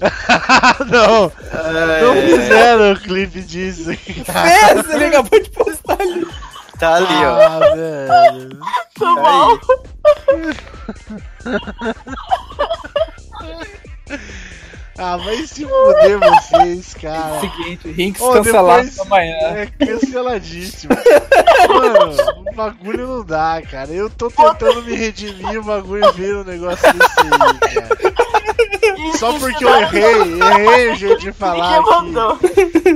não, 0.90 1.32
não 2.02 2.22
fizeram 2.22 2.92
o 2.92 3.00
clipe 3.00 3.40
disso. 3.42 3.84
Fez, 3.84 4.90
ele 4.94 5.04
acabou 5.06 5.40
de 5.42 5.50
postar 5.50 6.00
ali. 6.00 6.26
Tá 6.80 6.94
ali, 6.96 7.06
ó. 7.06 7.38
Ah, 7.38 7.58
velho. 7.74 8.58
Tá 8.98 9.14
bom. 9.14 9.58
Ah, 15.02 15.16
vai 15.16 15.46
se 15.46 15.64
fuder 15.66 16.18
vocês, 16.18 16.92
cara. 16.94 17.40
Seguinte, 17.40 17.90
Rinks 17.90 18.20
Ô, 18.20 18.32
cancelado 18.32 18.82
depois- 18.82 18.98
amanhã. 19.00 19.34
É 19.38 19.66
canceladíssimo. 19.86 20.92
Mano, 21.68 22.42
o 22.50 22.52
bagulho 22.54 23.06
não 23.08 23.24
dá, 23.24 23.62
cara. 23.70 23.90
Eu 23.90 24.10
tô 24.10 24.30
tentando 24.30 24.82
me 24.82 24.94
redimir, 24.94 25.58
o 25.58 25.64
bagulho 25.64 26.12
vira 26.12 26.40
um 26.40 26.44
negócio 26.44 26.92
desse 26.92 27.20
aí, 27.20 27.74
cara. 27.74 28.49
Só 29.18 29.38
porque 29.38 29.64
eu 29.64 29.68
errei, 29.68 30.40
errei 30.40 30.90
o 30.92 30.96
jeito 30.96 31.20
de 31.20 31.32
falar. 31.32 31.64
Ninguém 31.64 31.80
aqui. 31.80 31.90
mandou. 31.90 32.38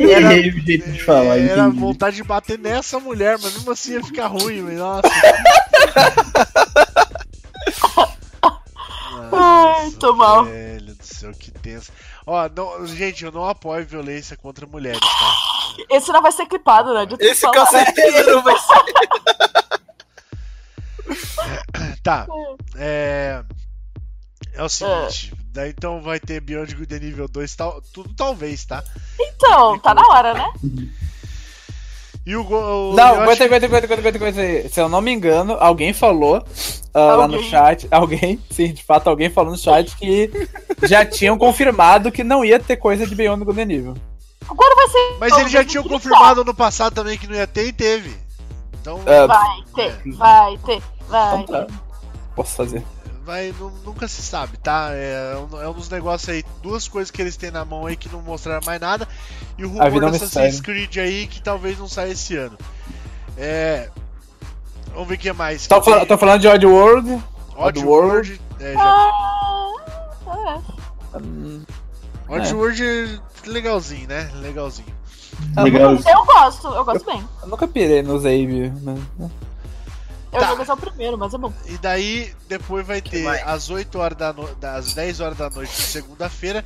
Errei 0.01 0.49
o 0.51 0.61
jeito 0.61 0.91
de 0.93 1.05
falar, 1.05 1.39
Era 1.39 1.63
entendi. 1.65 1.79
vontade 1.81 2.17
de 2.17 2.23
bater 2.25 2.59
nessa 2.59 2.99
mulher, 2.99 3.39
mas 3.41 3.53
mesmo 3.55 3.71
assim 3.73 3.93
ia 3.95 4.03
ficar 4.05 4.27
ruim, 4.29 4.63
mas 4.63 4.79
nossa. 4.79 5.09
Ai, 9.33 9.91
tô 9.99 10.15
mal. 10.15 10.45
Velho 10.45 10.95
do 10.95 11.05
céu, 11.05 11.33
que 11.33 11.51
tenso. 11.51 11.91
Ó, 12.27 12.49
não, 12.57 12.87
gente, 12.87 13.25
eu 13.25 13.33
não 13.33 13.47
apoio 13.47 13.85
violência 13.87 14.37
contra 14.37 14.67
mulheres, 14.67 15.01
tá? 15.01 15.37
Esse 15.91 16.13
não 16.13 16.23
vai 16.23 16.33
ser 16.33 16.47
clipado, 16.47 16.95
né? 16.95 17.07
Esse 17.21 17.47
com 17.47 17.67
certeza 17.67 18.31
não 18.33 18.43
vai 18.43 18.57
ser. 18.59 18.85
Tá. 22.03 22.27
É. 22.77 23.43
É 24.53 24.63
o 24.63 24.69
seguinte. 24.69 25.33
Daí 25.55 25.71
então 25.71 26.03
vai 26.03 26.19
ter 26.19 26.41
Beyond 26.41 26.75
Good 26.75 26.95
and 26.97 26.99
nível 26.99 27.29
2, 27.29 27.55
tal, 27.55 27.81
tudo 27.93 28.13
talvez, 28.17 28.65
tá? 28.65 28.83
Então, 29.21 29.79
tá 29.79 29.95
na 29.95 30.03
hora, 30.09 30.35
né? 30.35 30.53
E 32.27 32.35
o. 32.35 32.43
go- 32.43 32.91
o 32.91 32.95
Não, 32.95 33.21
aguenta, 33.23 33.45
aguenta, 33.45 33.67
aguenta, 33.67 33.87
aguenta, 33.87 34.01
aguenta, 34.01 34.19
aguenta. 34.41 34.69
Se 34.69 34.81
eu 34.81 34.89
não 34.89 35.01
me 35.01 35.13
engano, 35.13 35.57
alguém 35.61 35.93
falou 35.93 36.45
ah, 36.93 36.99
lá 37.01 37.29
no 37.29 37.35
Alguém. 37.37 37.49
chat, 37.51 37.87
alguém, 37.91 38.41
sim, 38.51 38.73
de 38.73 38.83
fato, 38.83 39.09
alguém 39.09 39.31
falou 39.31 39.53
no 39.53 39.59
chat 39.59 39.95
que 39.97 40.29
já 40.83 41.07
tinham 41.07 41.39
confirmado 41.39 42.11
que 42.11 42.25
não 42.25 42.45
ia 42.45 42.59
ter 42.59 42.77
coisa 42.77 43.07
de 43.07 43.15
Beyond 43.15 43.45
Good 43.45 43.65
Nível. 43.65 43.95
Agora 44.49 44.75
vai 44.75 44.89
ser. 44.89 45.17
Mas 45.21 45.39
eles 45.39 45.53
já 45.53 45.65
tinham 45.65 45.85
confirmado 45.85 46.45
no 46.45 46.53
passado 46.55 46.95
também 46.95 47.17
que 47.17 47.27
não 47.29 47.37
ia 47.37 47.47
ter 47.47 47.67
e 47.69 47.73
teve. 47.73 48.13
Então 48.81 49.01
Ah, 49.07 49.27
Vai 49.27 49.63
ter, 49.75 50.17
vai 50.17 50.59
ter, 50.59 50.83
vai 51.09 51.41
Então 51.43 51.47
ter. 51.47 51.67
tá. 51.67 51.75
Posso 52.35 52.57
fazer. 52.57 52.83
Vai, 53.25 53.55
nu- 53.59 53.73
nunca 53.85 54.07
se 54.09 54.23
sabe, 54.23 54.57
tá? 54.59 54.89
É, 54.93 55.37
um- 55.37 55.63
é 55.63 55.69
um 55.69 55.73
dos 55.73 55.89
negócios 55.89 56.29
aí, 56.29 56.45
duas 56.63 56.87
coisas 56.89 57.11
que 57.11 57.21
eles 57.23 57.37
têm 57.37 57.51
na 57.51 57.65
mão 57.65 57.87
aí 57.87 57.97
que 57.97 58.09
não 58.09 58.21
mostraram 58.23 58.65
mais 58.67 58.81
nada. 58.81 59.09
E 59.59 59.65
o 59.65 59.69
rumor 59.69 59.87
é 59.87 59.91
do 59.91 60.07
Assassin's. 60.07 60.61
Creed 60.61 60.97
aí 60.99 61.27
que 61.27 61.41
talvez 61.43 61.79
não 61.79 61.89
saia 61.89 62.13
esse 62.13 62.37
ano. 62.37 62.57
É. 63.37 63.89
Vamos 64.93 65.09
ver 65.09 65.15
o 65.15 65.19
que 65.19 65.33
mais. 65.33 65.67
Tô, 65.67 65.81
Que 65.81 65.91
fal- 65.91 66.07
tô 66.07 66.17
falando 66.19 66.41
de 66.41 66.49
Odd 66.49 66.67
World. 66.67 67.23
Oddworld. 67.57 68.41
É, 68.61 68.73
já 68.75 68.81
Ah, 70.27 70.59
é. 71.15 71.19
Hum, 71.19 71.63
Oddworld 72.29 72.83
é 72.83 73.19
legalzinho, 73.49 74.09
né? 74.09 74.31
Legalzinho. 74.37 74.95
Legal. 75.57 75.93
Eu 75.95 76.25
gosto, 76.25 76.69
eu 76.69 76.85
gosto 76.85 77.05
bem. 77.05 77.23
Eu 77.43 77.49
nunca 77.49 77.67
pirei 77.69 78.03
no 78.03 78.19
Zave. 78.19 78.73
Mas... 78.83 79.01
Eu 80.35 80.41
Tá. 80.41 80.49
joguei 80.49 80.65
só 80.67 80.75
o 80.75 80.77
primeiro, 80.77 81.17
mas 81.17 81.33
é 81.33 81.39
bom. 81.39 81.53
E 81.67 81.79
daí, 81.79 82.35
depois 82.49 82.85
vai 82.87 83.01
ter 83.01 83.27
às 83.47 83.71
8 83.71 83.99
horas 83.99 84.19
da 84.19 84.33
noite, 84.33 84.57
às 84.67 84.93
10 84.93 85.21
horas 85.21 85.39
da 85.39 85.49
noite 85.49 85.71
de 85.75 85.83
segunda-feira, 85.83 86.65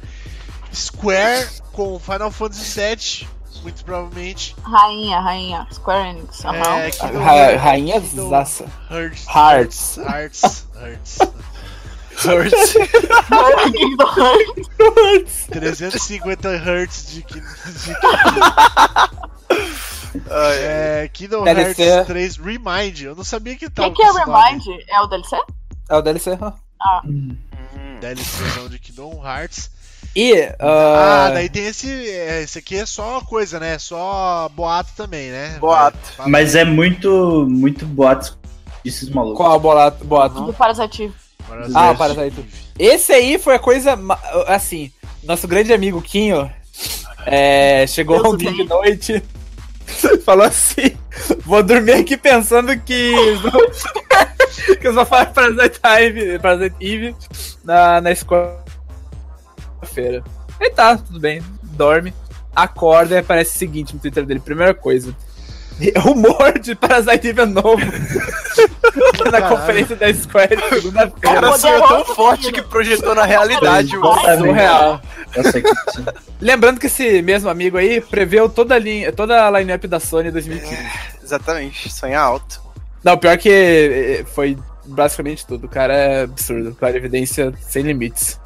Square 0.75 1.47
com 1.73 1.99
Final 1.99 2.31
Fantasy 2.31 2.81
VII, 2.81 3.29
muito 3.62 3.85
provavelmente. 3.85 4.55
Rainha, 4.62 5.21
rainha. 5.21 5.66
Square 5.73 6.09
Enix. 6.11 6.45
aham. 6.45 6.79
É, 6.79 6.91
Kingdom 6.91 7.19
Ra 7.23 7.33
Hearts- 7.35 7.62
rainha 7.62 8.01
Kingdom 8.01 8.31
zaça. 8.31 8.64
Hearts. 8.91 9.27
Hearts. 9.29 9.97
Hearts. 9.99 11.19
Hearts. 12.25 12.73
Kingdom 13.73 14.07
Hearts. 14.16 15.47
350 15.51 16.57
Hertz 16.57 17.07
de, 17.11 17.25
Ai, 17.31 19.09
é, 20.31 21.09
Kingdom 21.13 21.45
DLC. 21.45 21.83
Hearts 21.83 22.07
3 22.07 22.37
Remind. 22.37 23.01
Eu 23.03 23.15
não 23.15 23.25
sabia 23.25 23.57
que 23.57 23.67
O 23.67 23.71
tava 23.71 23.91
que, 23.91 23.97
que 23.97 24.03
é 24.03 24.13
nome. 24.13 24.43
Remind? 24.43 24.65
É 24.89 25.01
o 25.01 25.07
DLC? 25.07 25.37
É 25.89 25.97
o 25.97 26.03
DLC. 26.03 26.39
hã? 26.41 26.53
hum. 27.05 27.37
DLCzão 28.01 28.69
de 28.69 28.79
Kingdom 28.79 29.21
Hearts. 29.25 29.71
E. 30.15 30.33
Ah, 30.59 31.27
ah, 31.27 31.31
daí 31.31 31.49
tem 31.49 31.67
esse. 31.67 31.89
é, 32.11 32.43
Esse 32.43 32.59
aqui 32.61 32.77
é 32.77 32.87
só 32.87 33.21
coisa, 33.21 33.59
né? 33.61 33.79
Só 33.79 34.49
boato 34.55 34.93
também, 34.97 35.31
né? 35.31 35.59
Boato. 35.59 35.99
Vai- 36.17 36.29
Mas 36.29 36.55
é 36.55 36.65
muito, 36.65 37.47
muito 37.51 37.85
boatos 37.85 38.37
desses 38.85 39.09
malucos. 39.11 39.37
Qual 39.37 39.59
boato? 39.61 40.05
boato? 40.05 40.41
Do 40.43 40.53
Parasite. 40.53 41.13
Parasite. 41.47 41.77
Ah, 41.77 41.91
o 41.91 41.97
Parasite. 41.97 42.47
Esse 42.79 43.13
aí 43.13 43.39
foi 43.39 43.57
a 43.57 43.59
coisa. 43.59 43.99
Assim, 44.47 44.93
nosso 45.25 45.47
grande 45.49 45.73
amigo 45.73 46.01
Quinho 46.01 46.51
é, 47.27 47.87
chegou 47.87 48.23
Deus 48.23 48.35
ontem 48.35 48.51
do 48.51 48.57
de 48.57 48.65
noite. 48.65 49.23
Falou 50.24 50.47
assim: 50.47 50.97
Vou 51.45 51.62
dormir 51.62 51.93
aqui 51.93 52.16
pensando 52.16 52.78
que. 52.80 53.12
que 54.80 54.86
eu 54.86 54.95
só 54.95 55.05
faço 55.05 55.32
Parasite 55.32 55.80
Eve, 55.84 56.39
Parasite 56.39 56.76
Eve 56.80 57.16
na, 57.64 58.01
na 58.01 58.12
escola-feira. 58.12 58.64
Aí 60.61 60.70
tá, 60.70 60.97
tudo 60.97 61.20
bem. 61.20 61.43
Dorme, 61.62 62.12
acorda 62.55 63.14
e 63.14 63.18
aparece 63.18 63.57
o 63.57 63.58
seguinte 63.58 63.95
no 63.95 64.00
Twitter 64.00 64.25
dele: 64.25 64.41
primeira 64.41 64.75
coisa. 64.75 65.14
Rumor 65.96 66.59
de 66.59 66.75
Parasite 66.75 67.29
Eve 67.29 67.45
novo 67.46 67.79
na 69.30 69.41
Caralho. 69.41 69.57
conferência 69.57 69.96
da 69.96 70.13
Square 70.13 70.57
O 70.57 70.75
segunda-feira. 70.75 71.11
cara 71.21 71.59
sonhou 71.59 71.79
tão 71.80 71.88
Poderoso, 71.88 72.14
forte 72.14 72.53
que 72.53 72.63
projetou 72.63 73.14
na 73.14 73.25
realidade 73.25 73.96
o 73.96 74.13
Exatamente. 74.13 74.38
Surreal. 74.38 75.00
Eu 75.37 75.45
sei 75.53 75.63
que 75.63 75.68
sim. 75.68 76.05
Lembrando 76.41 76.80
que 76.80 76.87
esse 76.87 77.22
mesmo 77.22 77.49
amigo 77.49 77.76
aí 77.76 78.00
preveu 78.00 78.49
toda 78.49 78.75
a, 78.75 78.79
linha, 78.79 79.13
toda 79.13 79.46
a 79.46 79.50
line-up 79.59 79.87
da 79.87 80.00
Sony 80.00 80.30
2015. 80.30 80.76
Exatamente, 81.22 81.92
sonha 81.92 82.18
alto. 82.21 82.61
Não, 83.05 83.17
pior 83.17 83.37
que 83.38 83.49
eh, 83.50 84.25
foi 84.34 84.59
basicamente 84.84 85.46
tudo. 85.46 85.67
O 85.67 85.68
cara 85.68 85.95
é 85.95 86.22
absurdo. 86.22 86.75
Claro, 86.75 86.96
evidência 86.96 87.53
sem 87.61 87.83
limites. 87.83 88.41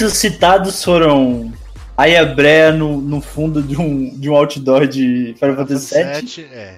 Os 0.00 0.12
citados 0.14 0.84
foram 0.84 1.52
Aya 1.96 2.24
Brea 2.26 2.72
no, 2.72 3.00
no 3.00 3.20
fundo 3.20 3.62
de 3.62 3.76
um, 3.80 4.08
de 4.18 4.28
um 4.28 4.34
outdoor 4.34 4.86
de 4.86 5.34
Final 5.38 5.56
Fantasy 5.56 5.94
VII. 5.94 6.44
É. 6.52 6.76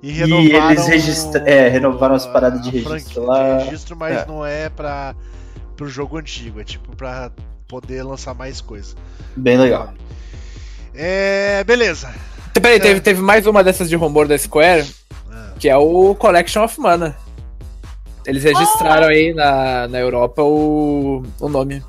E, 0.00 0.22
E 0.22 0.52
eles 0.54 0.86
registra- 0.86 1.42
é, 1.48 1.68
renovaram 1.68 2.14
as 2.14 2.24
paradas 2.26 2.62
de 2.62 2.68
a 2.68 2.72
registro 2.72 3.24
lá. 3.24 3.56
De 3.58 3.64
registro, 3.64 3.96
mas 3.96 4.18
É. 4.18 4.26
não 4.26 4.46
é 4.46 4.68
pra, 4.68 5.14
pro 5.76 5.88
jogo 5.88 6.18
antigo, 6.18 6.60
é 6.60 6.64
tipo 6.64 6.94
pra 6.94 7.32
poder 7.66 8.04
lançar 8.04 8.32
mais 8.32 8.60
coisa. 8.60 8.94
Bem 9.36 9.58
legal. 9.58 9.92
É. 10.94 11.64
Beleza. 11.64 12.08
Peraí, 12.54 12.76
É. 12.76 12.80
teve, 12.80 13.00
teve 13.00 13.20
mais 13.20 13.44
uma 13.46 13.62
dessas 13.64 13.88
de 13.88 13.96
rumor 13.96 14.28
da 14.28 14.38
Square, 14.38 14.86
Ah, 15.30 15.52
que 15.58 15.68
é 15.68 15.76
o 15.76 16.14
Collection 16.14 16.62
of 16.64 16.80
Mana. 16.80 17.16
Eles 18.24 18.44
registraram 18.44 19.08
aí 19.08 19.32
na, 19.34 19.88
na 19.88 19.98
Europa 19.98 20.42
o, 20.42 21.22
o 21.40 21.48
nome. 21.48 21.82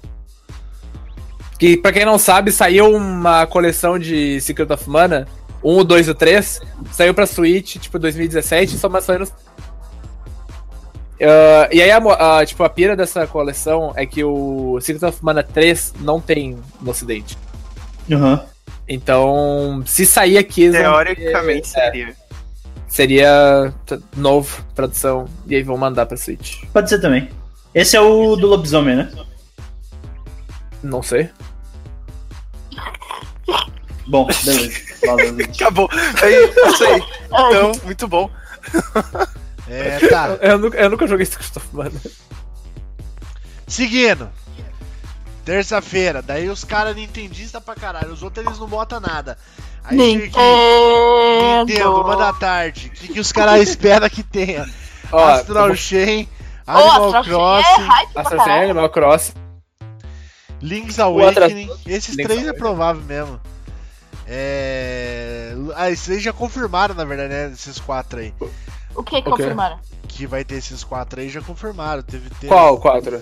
Que, 1.60 1.76
pra 1.78 1.92
quem 1.92 2.06
não 2.06 2.18
sabe, 2.18 2.52
saiu 2.52 2.90
uma 2.96 3.46
coleção 3.46 4.00
de 4.00 4.40
Secret 4.42 4.72
of 4.72 4.90
Mana, 4.90 5.28
1, 5.64 5.78
o 5.80 5.84
2 5.84 6.08
e 6.08 6.12
o 6.12 6.16
3. 6.16 6.62
Saiu 6.92 7.14
pra 7.14 7.26
Switch, 7.28 7.76
tipo, 7.76 8.00
2017, 8.00 8.78
só 8.78 8.88
mais 8.90 9.04
saiu 9.04 9.20
no... 9.20 9.28
Ah, 11.22 11.68
e 11.72 11.82
aí, 11.82 11.92
a, 11.92 11.98
a, 12.40 12.46
tipo, 12.46 12.64
a 12.64 12.70
pira 12.70 12.96
dessa 12.96 13.28
coleção 13.28 13.92
é 13.98 14.06
que 14.06 14.24
o 14.24 14.80
Secret 14.80 15.06
of 15.10 15.20
Mana 15.22 15.44
3 15.44 15.96
não 16.00 16.22
tem 16.22 16.58
no 16.82 16.92
ocidente. 16.92 17.38
Uhum. 18.10 18.40
Então, 18.88 19.84
se 19.86 20.06
sair 20.06 20.38
aqui... 20.38 20.70
vão 20.70 20.80
ter- 20.80 21.16
Teoricamente 21.16 21.68
seria. 21.68 22.16
Seria 22.88 23.74
t- 23.86 24.00
novo, 24.16 24.64
tradução, 24.74 25.26
e 25.46 25.56
aí 25.56 25.62
vão 25.62 25.78
mandar 25.78 26.06
pra 26.06 26.16
Switch. 26.18 26.64
Pode 26.74 26.90
ser 26.90 27.00
também. 27.00 27.30
Esse 27.76 27.96
é 27.98 28.02
o 28.02 28.36
do 28.38 28.48
lobisomem, 28.48 28.96
né? 28.96 29.12
Não 30.82 31.04
sei. 31.04 31.30
Bom, 34.10 34.26
beleza. 34.26 34.82
Valeu, 35.06 35.38
gente. 35.38 35.62
Acabou. 35.64 35.90
É 36.22 36.70
isso 36.70 36.84
aí. 36.84 37.04
Então, 37.26 37.72
muito 37.84 38.08
bom. 38.08 38.30
É, 39.72 40.00
tá. 40.08 40.30
Eu 40.42 40.58
nunca, 40.58 40.78
eu 40.80 40.90
nunca 40.90 41.06
joguei 41.06 41.28
Secret 41.28 41.52
of 41.58 41.68
Mana. 41.72 42.02
Seguindo. 43.68 44.28
Terça-feira, 45.46 46.22
daí 46.24 46.50
os 46.50 46.64
caras 46.64 46.96
nintendistas 46.96 47.64
pra 47.64 47.76
caralho, 47.76 48.12
os 48.12 48.22
outros 48.24 48.44
eles 48.46 48.58
não 48.60 48.68
botam 48.68 49.00
nada. 49.00 49.38
Aí 49.84 49.98
chega 49.98 50.26
aqui, 50.26 51.70
Nintendo, 51.72 52.02
uma 52.02 52.16
da 52.16 52.26
Nintendo. 52.26 52.40
tarde. 52.40 52.88
O 52.88 52.92
que, 52.92 53.08
que 53.14 53.20
os 53.20 53.32
caras 53.32 53.62
esperam 53.68 54.10
que 54.10 54.24
tenha? 54.24 54.68
Ó, 55.12 55.24
Astral 55.24 55.70
eu 55.70 55.76
Chain, 55.76 56.28
Animal 56.68 57.16
Astral 57.16 57.24
Chain 57.24 57.34
é 57.34 57.36
Crossing, 57.36 58.12
pra 58.14 58.22
Astral 58.22 58.46
Chain. 58.46 58.64
Animal 58.64 58.90
Cross. 58.90 59.34
Link's 60.62 60.98
Outra- 61.00 61.46
Awakening. 61.46 61.70
Esses 61.88 62.16
Link's 62.16 62.26
três 62.26 62.40
é 62.40 62.44
Awakening. 62.50 62.58
provável 62.60 63.02
mesmo. 63.04 63.40
É. 64.32 65.54
Ah, 65.76 65.90
esses 65.90 66.10
aí 66.10 66.20
já 66.20 66.32
confirmaram, 66.32 66.94
na 66.94 67.04
verdade, 67.04 67.30
né? 67.30 67.52
Esses 67.52 67.80
quatro 67.80 68.20
aí. 68.20 68.34
O 68.96 69.04
que 69.04 69.22
confirmaram? 69.22 69.80
Que 70.08 70.26
vai 70.28 70.44
ter 70.44 70.56
esses 70.56 70.84
quatro 70.84 71.20
aí 71.20 71.30
já 71.30 71.42
confirmaram. 71.42 72.02
Teve, 72.04 72.30
teve 72.30 72.48
Qual? 72.48 72.78
Quatro? 72.78 73.22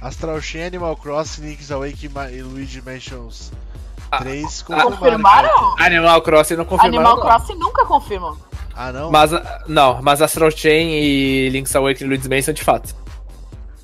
Astral 0.00 0.40
Chain, 0.40 0.64
Animal 0.64 0.96
Crossing, 0.96 1.42
Link's 1.42 1.68
Ma- 2.12 2.30
e 2.30 2.42
Luigi 2.42 2.80
Mansions 2.80 3.52
Ah, 4.10 4.18
3 4.18 4.62
Confirmaram? 4.62 5.74
Animal 5.78 6.22
Crossing 6.22 6.56
não 6.56 6.64
confirmaram. 6.64 6.96
Animal 6.98 7.16
não. 7.16 7.22
Crossing 7.22 7.54
nunca 7.58 7.84
confirmam. 7.84 8.36
Ah, 8.74 8.90
não? 8.92 9.10
Mas, 9.10 9.34
ah, 9.34 9.64
não, 9.68 10.00
mas 10.00 10.22
Astral 10.22 10.50
Chain 10.50 10.90
e 10.94 11.48
Link's 11.50 11.76
Awakening 11.76 12.06
e 12.06 12.08
Luigi's 12.08 12.28
Mansion 12.28 12.54
de 12.54 12.64
fato. 12.64 12.94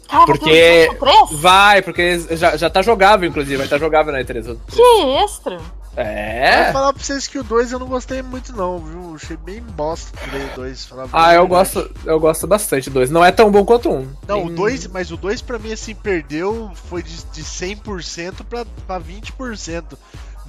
Cara, 0.09 0.25
Porque- 0.25 0.89
um 0.91 0.95
3? 0.95 1.41
Vai, 1.41 1.83
porque 1.83 2.19
já, 2.37 2.57
já 2.57 2.71
tá 2.71 2.81
jogável, 2.81 3.29
inclusive, 3.29 3.57
vai 3.57 3.67
estar 3.67 3.79
jogável 3.79 4.13
na 4.13 4.21
E3. 4.21 4.57
Que 4.71 4.83
extra. 5.23 5.59
Vou 5.97 6.05
É. 6.05 6.71
falar 6.73 6.93
pra 6.93 7.03
vocês 7.03 7.27
que 7.27 7.39
o 7.39 7.43
2 7.43 7.73
eu 7.73 7.79
não 7.79 7.87
gostei 7.87 8.21
muito 8.21 8.55
não, 8.55 8.79
viu? 8.79 9.15
Achei 9.17 9.37
bem 9.37 9.63
bosta 9.63 10.13
o 10.53 10.55
2, 10.57 10.85
falar 10.85 11.05
a 11.05 11.09
Ah, 11.11 11.35
eu 11.35 11.49
verdade. 11.49 11.49
gosto, 11.49 11.91
eu 12.05 12.21
gosto 12.21 12.47
bastante 12.47 12.91
do 12.91 12.95
2. 12.95 13.11
Não 13.11 13.25
é 13.25 13.33
tão 13.33 13.51
bom 13.51 13.65
quanto 13.65 13.91
um. 13.91 14.07
Não, 14.29 14.43
o 14.45 14.47
Tem- 14.49 14.55
2, 14.57 14.87
mas 14.89 15.11
o 15.11 15.17
2 15.17 15.41
pra 15.41 15.59
mim 15.59 15.73
assim 15.73 15.95
perdeu 15.95 16.71
foi 16.91 17.03
de, 17.03 17.25
de 17.33 17.43
100% 17.43 18.45
pra, 18.45 18.67
pra 18.87 19.01
20% 19.01 19.97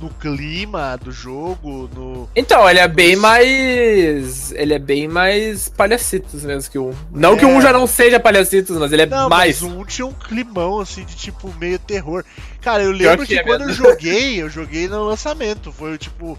no 0.02 0.10
clima 0.10 0.96
do 0.98 1.12
jogo, 1.12 1.90
no 1.96 2.30
Então, 2.36 2.70
ele 2.70 2.80
é 2.80 2.88
bem 2.88 3.16
mais. 3.16 4.52
Ele 4.52 4.74
é 4.74 4.80
bem 4.80 5.08
mais 5.08 5.70
palhacitos 5.70 6.44
mesmo 6.44 6.70
que 6.72 6.78
o 6.78 6.90
um. 6.90 6.96
Não 7.12 7.36
que 7.38 7.46
o 7.46 7.50
É. 7.50 7.54
um 7.54 7.62
já 7.62 7.74
não 7.74 7.88
seja 7.88 8.20
palhacitos, 8.20 8.78
mas 8.78 8.92
ele 8.92 9.04
é 9.04 9.06
Não, 9.06 9.30
mais. 9.30 9.62
mas 9.62 9.72
o 9.72 9.80
1 9.80 9.86
tinha 9.86 10.06
um 10.06 10.14
climão 10.14 10.80
assim 10.80 11.04
de 11.06 11.16
tipo 11.16 11.54
meio 11.60 11.80
terror. 11.80 12.24
Cara, 12.62 12.84
eu 12.84 12.92
lembro 12.92 13.26
que 13.26 13.34
que, 13.34 13.40
é 13.40 13.44
quando 13.44 13.62
eu 13.62 13.68
mesmo. 13.68 13.86
joguei, 13.86 14.42
eu 14.42 14.50
joguei 14.50 14.88
no 14.88 15.04
lançamento, 15.08 15.72
foi 15.72 15.98
tipo 15.98 16.38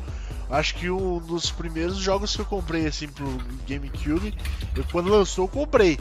Acho 0.51 0.77
que 0.77 0.89
um 0.89 1.19
dos 1.19 1.51
primeiros 1.51 1.99
jogos 1.99 2.35
que 2.35 2.41
eu 2.41 2.47
comprei 2.47 2.87
assim 2.87 3.07
pro 3.07 3.27
GameCube, 3.69 4.35
eu, 4.75 4.85
quando 4.91 5.11
lançou 5.11 5.45
eu 5.45 5.49
comprei. 5.49 5.99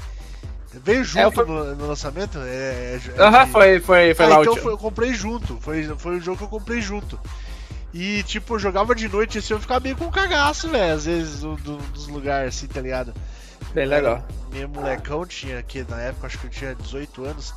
Veio 0.74 1.04
junto 1.04 1.32
foi- 1.32 1.46
no, 1.46 1.76
no 1.76 1.88
lançamento? 1.88 2.38
É, 2.40 3.00
é- 3.18 3.22
Aham, 3.22 3.46
de- 3.46 3.52
foi, 3.52 3.80
foi, 3.80 4.14
foi 4.14 4.26
Ah, 4.26 4.30
lá 4.30 4.40
o 4.40 4.42
então 4.42 4.54
tio. 4.54 4.64
foi- 4.64 4.74
eu 4.74 4.78
comprei 4.78 5.14
junto. 5.14 5.58
Foi, 5.62 5.84
foi 5.98 6.18
o 6.18 6.22
jogo 6.22 6.38
que 6.38 6.44
eu 6.44 6.48
comprei 6.50 6.82
junto. 6.82 7.20
E, 7.94 8.22
tipo, 8.24 8.56
eu 8.56 8.60
jogava 8.60 8.94
de 8.94 9.08
noite 9.08 9.38
assim, 9.38 9.54
eu 9.54 9.60
ficava 9.60 9.80
meio 9.80 9.96
com 9.96 10.12
cagaço, 10.12 10.70
velho, 10.70 10.94
às 10.94 11.06
vezes, 11.06 11.40
do, 11.40 11.56
do- 11.56 11.78
dos 11.78 12.08
lugares 12.08 12.56
assim, 12.56 12.68
tá 12.68 12.82
ligado? 12.82 13.14
Bem 13.74 13.86
legal. 13.88 14.24
Meu 14.52 14.68
molecão 14.70 15.26
tinha, 15.26 15.64
que 15.64 15.84
na 15.90 16.00
época 16.02 16.28
acho 16.28 16.38
que 16.38 16.48
eu 16.48 16.52
tinha 16.52 16.76
18 16.76 17.24
anos. 17.26 17.54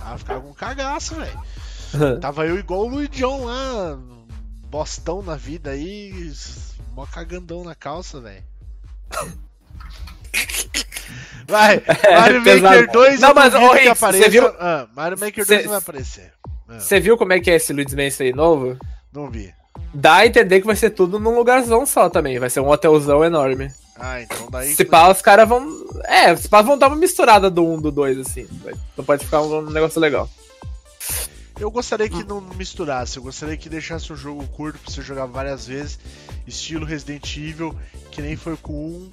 Ah, 0.00 0.18
ficava 0.18 0.40
com 0.40 0.52
cagaço, 0.52 1.14
velho. 1.14 2.20
Tava 2.20 2.46
eu 2.46 2.58
igual 2.58 2.82
o 2.82 2.88
Luigião 2.88 3.44
lá, 3.44 3.98
bostão 4.68 5.22
na 5.22 5.36
vida 5.36 5.70
aí, 5.70 6.32
mó 6.94 7.06
cagandão 7.06 7.64
na 7.64 7.74
calça, 7.74 8.20
velho. 8.20 8.44
Vai, 11.46 11.80
Mario 12.10 12.38
Maker 12.40 12.54
pesado. 12.60 12.86
2 12.92 13.20
Não, 13.20 13.34
mas, 13.34 13.54
ô, 13.54 13.72
Rick, 13.72 13.88
apareça. 13.88 14.28
viu- 14.28 14.46
Ah, 14.58 14.86
Mario 14.94 15.18
Maker 15.18 15.46
2 15.46 15.46
Cê- 15.46 15.62
não 15.62 15.70
vai 15.70 15.78
aparecer. 15.78 16.32
Ah, 16.68 16.80
Você 16.80 16.98
viu 16.98 17.16
como 17.16 17.32
é 17.32 17.40
que 17.40 17.50
é 17.50 17.54
esse 17.56 17.72
Luigi's 17.72 17.94
Mansion 17.94 18.24
aí 18.26 18.32
novo? 18.32 18.76
não 19.12 19.30
vi. 19.30 19.54
Dá 19.94 20.16
a 20.16 20.26
entender 20.26 20.60
que 20.60 20.66
vai 20.66 20.76
ser 20.76 20.90
tudo 20.90 21.18
num 21.20 21.34
lugarzão 21.34 21.86
só 21.86 22.08
também. 22.10 22.38
Vai 22.38 22.50
ser 22.50 22.60
um 22.60 22.68
hotelzão 22.68 23.24
enorme. 23.24 23.70
Ah, 23.98 24.20
então 24.20 24.50
daí. 24.50 24.74
Se 24.74 24.84
pá, 24.84 25.08
os 25.10 25.22
caras 25.22 25.48
vão. 25.48 25.66
É, 26.04 26.34
se 26.36 26.48
pá, 26.48 26.60
vão 26.60 26.76
dar 26.76 26.88
uma 26.88 26.96
misturada 26.96 27.48
do 27.50 27.64
1 27.64 27.74
um, 27.74 27.80
do 27.80 27.90
2, 27.90 28.18
assim. 28.18 28.46
Não 28.96 29.04
pode 29.04 29.24
ficar 29.24 29.40
um, 29.42 29.58
um 29.58 29.70
negócio 29.70 30.00
legal. 30.00 30.28
Eu 31.58 31.70
gostaria 31.70 32.08
que 32.08 32.22
não 32.24 32.40
misturasse, 32.42 33.16
eu 33.16 33.22
gostaria 33.22 33.56
que 33.56 33.68
deixasse 33.70 34.12
um 34.12 34.16
jogo 34.16 34.46
curto 34.48 34.78
pra 34.78 34.92
você 34.92 35.00
jogar 35.00 35.24
várias 35.24 35.66
vezes, 35.66 35.98
estilo 36.46 36.84
Resident 36.84 37.34
Evil, 37.38 37.74
que 38.10 38.20
nem 38.20 38.36
foi 38.36 38.56
com 38.58 38.74
um, 38.74 39.10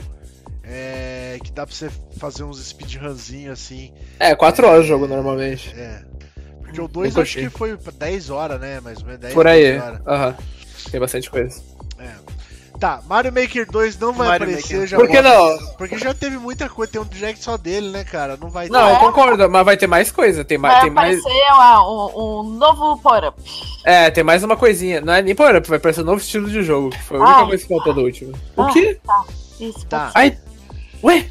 é, 0.64 1.38
que 1.44 1.52
dá 1.52 1.66
pra 1.66 1.76
você 1.76 1.90
fazer 2.18 2.44
uns 2.44 2.64
speedrunzinhos 2.64 3.54
assim, 3.60 3.94
É, 4.20 4.36
4 4.36 4.66
horas 4.68 4.86
o 4.86 4.88
jogo 4.88 5.08
normalmente. 5.08 5.74
é. 5.78 6.02
Porque 6.62 6.82
o 6.82 6.88
2 6.88 7.16
Eu 7.16 7.22
acho 7.22 7.38
que 7.38 7.50
foi 7.50 7.78
pra 7.78 7.92
10 7.96 8.30
horas, 8.30 8.60
né, 8.60 8.80
mais 8.80 8.98
ou 9.00 9.06
menos 9.06 9.20
10 9.22 9.34
Por 9.34 9.46
aí. 9.48 9.74
12 9.74 9.86
horas. 9.86 10.02
Aham. 10.08 10.36
Tem 10.92 11.00
bastante 11.00 11.30
coisa. 11.30 11.62
É. 12.00 12.10
Tá, 12.80 13.02
Mario 13.08 13.32
Maker 13.32 13.70
2 13.72 13.98
não 14.00 14.12
vai 14.12 14.28
Mario 14.30 14.48
aparecer, 14.48 14.74
Maker. 14.74 14.88
já 14.88 14.98
Por 14.98 15.08
que 15.08 15.22
não? 15.22 15.58
Porque 15.78 15.98
já 16.00 16.14
teve 16.14 16.38
muita 16.38 16.68
coisa, 16.68 16.92
tem 16.92 17.00
um 17.02 17.06
direct 17.06 17.42
só 17.44 17.56
dele, 17.56 17.90
né, 17.92 18.04
cara, 18.04 18.36
não 18.36 18.50
vai 18.50 18.68
Não, 18.68 18.88
ter. 18.90 18.96
eu 18.96 19.00
concordo, 19.00 19.50
mas 19.50 19.64
vai 19.64 19.78
ter 19.78 19.88
mais 19.88 20.12
coisa. 20.12 20.44
Tem 20.44 20.58
mais. 20.58 20.74
Vai 20.74 20.84
Tem 20.86 20.92
mais 20.92 21.20
aparecer 21.20 21.54
uma- 21.54 21.88
um, 21.90 22.40
um 22.40 22.44
novo 22.58 22.98
power-up. 23.02 23.40
é, 23.86 24.10
tem 24.10 24.24
mais 24.24 24.44
uma 24.44 24.58
coisinha. 24.58 25.00
Não 25.00 25.14
é 25.14 25.22
nem 25.22 25.36
por 25.36 25.56
up, 25.56 25.70
vai 25.70 25.78
aparecer 25.78 26.02
um 26.02 26.06
novo 26.06 26.20
estilo 26.20 26.50
de 26.50 26.64
jogo. 26.64 26.90
Foi 27.06 27.18
a 27.20 27.22
única 27.22 27.42
Ah. 27.42 27.46
coisa 27.46 27.64
que 27.64 27.70
faltou 27.70 27.94
do 27.94 28.02
último. 28.02 28.34
O 28.58 28.62
Ah, 28.64 28.74
quê? 28.74 29.00
Isso, 29.60 29.86
Tá. 29.86 30.12
Ai. 30.16 30.38
Ué? 31.04 31.26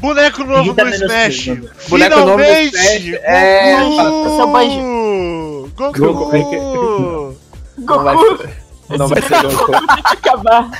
Boneco 0.00 0.44
novo 0.44 0.74
tá 0.74 0.84
no 0.84 0.94
Smash! 0.94 1.46
Boneco 1.88 2.16
novo 2.20 2.32
no 2.32 2.44
Finalmente! 2.44 2.76
Smash, 2.76 3.20
é, 3.22 3.76
Goku! 3.80 4.36
Seu 4.36 4.46
banjo. 4.52 5.70
Goku! 5.76 6.04
Goku. 6.24 7.36
Não 7.78 8.02
vai 8.04 8.14
Goku 8.14 8.36
ser. 8.42 8.64
Não 8.98 9.08
vai 9.08 9.22
ser 9.22 9.42
Goku. 9.42 9.72
acabar. 10.04 10.70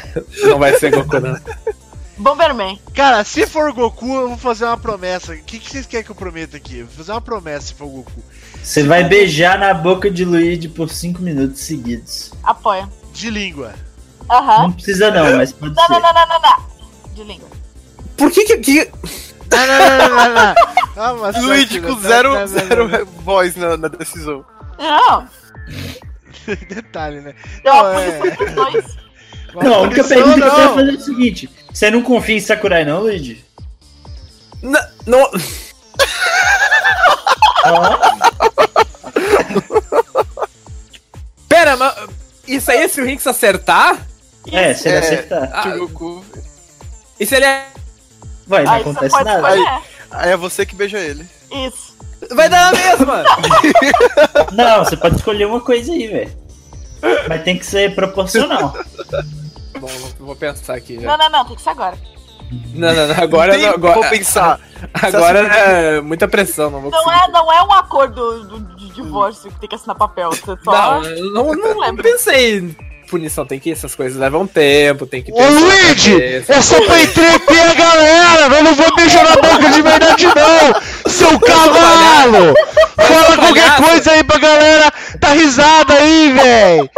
Não 0.43 0.59
vai 0.59 0.79
ser 0.79 0.91
Goku, 0.91 1.21
não. 1.21 1.39
Bomberman. 2.19 2.79
Cara, 2.95 3.25
se 3.25 3.47
for 3.47 3.73
Goku, 3.73 4.07
eu 4.15 4.29
vou 4.29 4.39
fazer 4.39 4.65
uma 4.67 4.77
promessa. 4.77 5.33
O 5.33 5.39
que, 5.43 5.59
que 5.59 5.71
vocês 5.71 5.87
querem 5.87 6.05
que 6.05 6.11
eu 6.11 6.15
prometa 6.15 6.57
aqui? 6.57 6.81
Eu 6.81 6.87
vou 6.87 6.97
fazer 6.97 7.13
uma 7.13 7.21
promessa 7.21 7.69
se 7.69 7.75
for 7.75 7.87
Goku. 7.89 8.13
Você 8.63 8.83
vai 8.83 9.05
beijar 9.05 9.59
na 9.59 9.73
boca 9.75 10.11
de 10.11 10.25
Luigi 10.25 10.69
por 10.69 10.89
5 10.91 11.21
minutos 11.23 11.61
seguidos. 11.61 12.31
Apoia. 12.43 12.89
De 13.13 13.31
língua. 13.31 13.73
Aham. 14.31 14.63
Não 14.63 14.73
precisa 14.73 15.11
não, 15.11 15.37
mas 15.37 15.53
pode 15.53 15.75
Não, 15.75 15.87
ser. 15.87 15.93
não, 15.95 16.01
não, 16.01 16.13
não, 16.13 16.27
não, 16.29 16.41
não. 16.41 16.74
De 17.15 17.25
língua. 17.25 17.49
Por 18.17 18.31
que 18.31 18.45
que. 18.45 18.59
que- 18.59 18.91
Não, 19.51 19.67
não, 19.67 19.79
não, 19.79 20.09
não, 20.09 20.35
não. 20.35 20.55
Ah, 20.97 21.11
Luigi 21.41 21.81
com 21.81 21.99
zero, 22.01 22.35
não, 22.35 22.41
não, 22.43 22.47
zero 22.47 22.89
não. 22.89 23.05
voz 23.23 23.57
na, 23.57 23.77
na 23.77 23.89
decisão. 23.89 24.45
Não. 24.79 25.29
Detalhe, 26.69 27.21
né? 27.21 27.35
Não, 27.65 27.99
é-. 27.99 28.21
Não, 29.55 29.75
a 29.75 29.81
única 29.83 30.03
pergunta 30.03 30.35
que 30.35 30.41
eu 30.47 30.55
quero 30.57 30.75
fazer 30.75 30.91
é 30.91 30.95
o 30.95 31.01
seguinte: 31.01 31.51
você 31.73 31.89
não 31.91 32.03
confia 32.03 32.37
em 32.37 32.41
Sakurai, 32.41 32.85
não, 32.85 33.03
Luigi? 33.03 33.45
Não. 34.61 34.81
não... 35.07 35.31
Pera, 41.49 41.77
mas. 41.77 41.95
Isso 42.47 42.71
aí, 42.71 42.89
se 42.89 43.01
o 43.01 43.05
Rinks 43.05 43.27
acertar? 43.27 44.07
É, 44.53 44.75
se 44.75 44.89
ele 44.89 44.97
É. 44.97 44.99
acertar. 45.01 45.51
Ah. 45.53 45.63
E 47.19 47.27
se 47.27 47.35
ele 47.37 47.45
é. 47.47 47.67
Vai, 48.47 48.65
não 48.65 48.73
Aí 48.73 48.81
acontece 48.83 49.15
nada. 49.25 49.35
escolher. 49.57 49.83
Aí 50.11 50.31
é 50.31 50.37
você 50.37 50.67
que 50.67 50.75
beija 50.75 50.99
ele. 50.99 51.27
Isso. 51.51 51.95
Vai 52.33 52.49
dar 52.49 52.73
na 52.73 52.79
mesma! 52.79 53.23
Não, 54.53 54.85
você 54.85 54.97
pode 54.97 55.17
escolher 55.17 55.47
uma 55.47 55.61
coisa 55.61 55.93
aí, 55.93 56.07
velho. 56.07 56.33
Mas 57.29 57.43
tem 57.43 57.59
que 57.59 57.67
ser 57.67 57.95
proporcional. 57.95 58.75
Bom, 59.79 59.89
vou- 60.19 60.37
pensar 60.37 60.75
aqui 60.75 60.99
já. 61.01 61.07
Não, 61.09 61.19
não, 61.19 61.31
não. 61.31 61.45
Tem 61.45 61.57
que 61.57 61.63
ser 61.63 61.71
agora. 61.71 61.99
Não, 62.73 62.95
não, 62.95 63.09
não. 63.09 63.23
Agora. 63.23 63.59
Não, 63.59 63.69
agora 63.71 63.95
Vou 64.01 64.09
pensar. 64.11 64.59
agora 65.03 65.41
é 65.41 66.01
muita 66.01 66.27
pressão, 66.29 66.71
não 66.71 66.81
vou 66.81 66.91
Não 66.91 67.03
conseguir. 67.05 67.25
é, 67.25 67.29
não 67.29 67.53
é 67.53 67.63
um 67.63 67.73
acordo 67.73 68.45
do- 68.45 68.61
de 68.77 68.91
divórcio 68.95 69.51
que 69.51 69.61
tem 69.61 69.69
que 69.69 69.75
assinar 69.75 69.97
papel. 69.97 70.31
Você 70.31 70.57
só... 70.65 71.01
Não, 71.01 71.03
não, 71.03 71.45
não, 71.45 71.55
não 71.75 71.81
lembro. 71.81 72.03
pensei 72.03 72.75
punição. 73.05 73.47
Tem 73.47 73.61
que 73.61 73.71
essas 73.71 73.95
coisas 73.95 74.19
levam 74.19 74.47
tempo, 74.47 75.07
tem 75.07 75.23
que 75.23 75.33
Ô 75.33 75.37
pensar 75.37 75.53
na 75.53 75.61
Luigi! 75.61 76.13
cabeça. 76.13 76.53
É 76.53 76.63
só 76.63 76.85
pra 76.85 77.03
entreter 77.03 77.61
a 77.61 77.75
galera! 77.75 78.57
Eu 78.57 78.65
não 78.65 78.75
vou 78.75 78.95
beijar 78.97 79.25
na 79.25 79.37
boca 79.37 79.71
de 79.71 79.83
verdade, 79.83 80.27
não! 80.27 81.11
Seu 81.11 81.39
cavalo! 81.41 82.55
Fala 82.97 83.37
qualquer 83.37 83.77
coisa 83.77 84.11
aí 84.13 84.25
pra 84.25 84.39
galera 84.39 84.93
dar 85.19 85.33
risada 85.33 85.95
aí, 85.95 86.33
véi! 86.33 86.91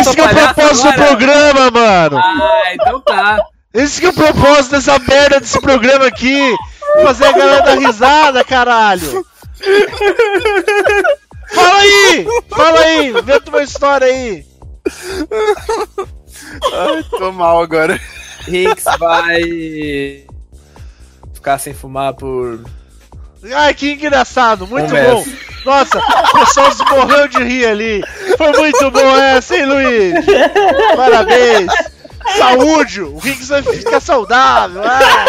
Esse 0.00 0.14
que 0.14 0.20
é 0.20 0.24
o 0.24 0.28
propósito 0.28 0.86
do 0.86 0.94
programa, 0.94 1.70
mano! 1.70 2.18
Ah, 2.18 2.74
então 2.74 3.00
tá. 3.00 3.38
Esse 3.74 4.00
que 4.00 4.06
é 4.06 4.10
o 4.10 4.14
propósito 4.14 4.72
dessa 4.72 4.98
merda 4.98 5.40
desse 5.40 5.60
programa 5.60 6.06
aqui! 6.06 6.54
Fazer 7.02 7.26
a 7.26 7.32
galera 7.32 7.62
dar 7.62 7.78
risada, 7.78 8.44
caralho! 8.44 9.24
Fala 11.54 11.78
aí! 11.78 12.26
Fala 12.50 12.80
aí! 12.80 13.08
Inventa 13.08 13.50
uma 13.50 13.62
história 13.62 14.06
aí! 14.06 14.44
Ai, 16.72 17.02
tô 17.10 17.32
mal 17.32 17.62
agora. 17.62 18.00
Hicks 18.46 18.84
vai 18.98 20.24
ficar 21.34 21.58
sem 21.58 21.74
fumar 21.74 22.14
por. 22.14 22.64
Ai, 23.54 23.72
que 23.74 23.92
engraçado, 23.92 24.66
muito 24.66 24.86
Um 24.86 24.88
bom. 24.88 25.24
mês. 25.24 25.48
Nossa, 25.64 25.98
o 25.98 26.38
pessoal 26.38 26.72
se 26.72 26.84
morreu 26.84 27.28
de 27.28 27.42
rir 27.42 27.66
ali. 27.66 28.02
Foi 28.36 28.52
muito 28.52 28.90
bom 28.90 29.16
essa, 29.16 29.56
hein, 29.56 29.66
Luiz? 29.66 30.14
Parabéns. 30.96 31.70
Saúde, 32.36 33.00
o 33.02 33.18
Higgs 33.24 33.48
vai 33.48 33.62
ficar 33.62 34.00
saudável. 34.00 34.82
ah. 34.84 35.24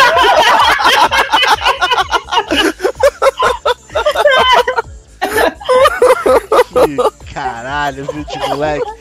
Que 6.88 7.34
caralho, 7.34 8.06
viu, 8.12 8.24
de 8.26 8.40
moleque. 8.50 8.92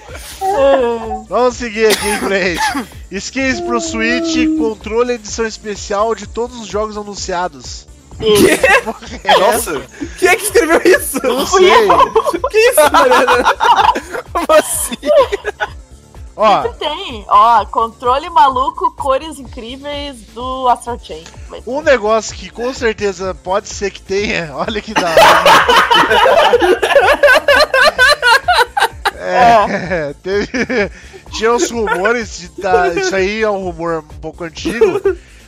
Vamos 1.29 1.57
seguir 1.57 1.87
aqui 1.87 2.09
em 2.09 2.19
frente. 2.19 2.87
Skins 3.11 3.61
pro 3.61 3.81
Switch, 3.81 4.37
controle 4.59 5.15
edição 5.15 5.47
especial 5.47 6.15
de 6.15 6.27
todos 6.27 6.61
os 6.61 6.67
jogos 6.67 6.97
anunciados. 6.97 7.87
Nossa, 9.39 9.81
Quem 10.19 10.29
é 10.29 10.37
que 10.37 10.43
escreveu 10.45 10.81
isso? 10.85 11.21
Não 11.23 11.47
sei. 11.47 11.71
Que 12.51 12.59
isso, 12.59 12.93
Mariana? 12.93 13.55
Como 14.33 14.47
assim? 14.59 14.97
Ó, 16.41 16.69
Tem, 16.69 17.25
ó, 17.29 17.65
controle 17.67 18.31
maluco, 18.31 18.93
cores 18.93 19.41
incríveis 19.41 20.21
do 20.33 20.69
Astral 20.69 20.97
Chain. 21.03 21.25
Um 21.67 21.83
negócio 21.83 22.37
que 22.37 22.49
com 22.49 22.73
certeza 22.73 23.35
pode 23.35 23.69
ser 23.69 23.91
que 23.91 24.01
tenha, 24.01 24.51
olha 24.55 24.81
que 24.81 24.95
da 24.95 25.11
hora. 25.11 25.19
É, 29.21 30.15
teve, 30.23 30.49
tinha 31.33 31.53
uns 31.53 31.71
rumores 31.71 32.39
de 32.39 32.49
tá, 32.51 32.89
isso 32.89 33.15
aí 33.15 33.43
é 33.43 33.51
um 33.51 33.65
rumor 33.65 33.99
um 33.99 34.19
pouco 34.21 34.45
antigo, 34.45 35.01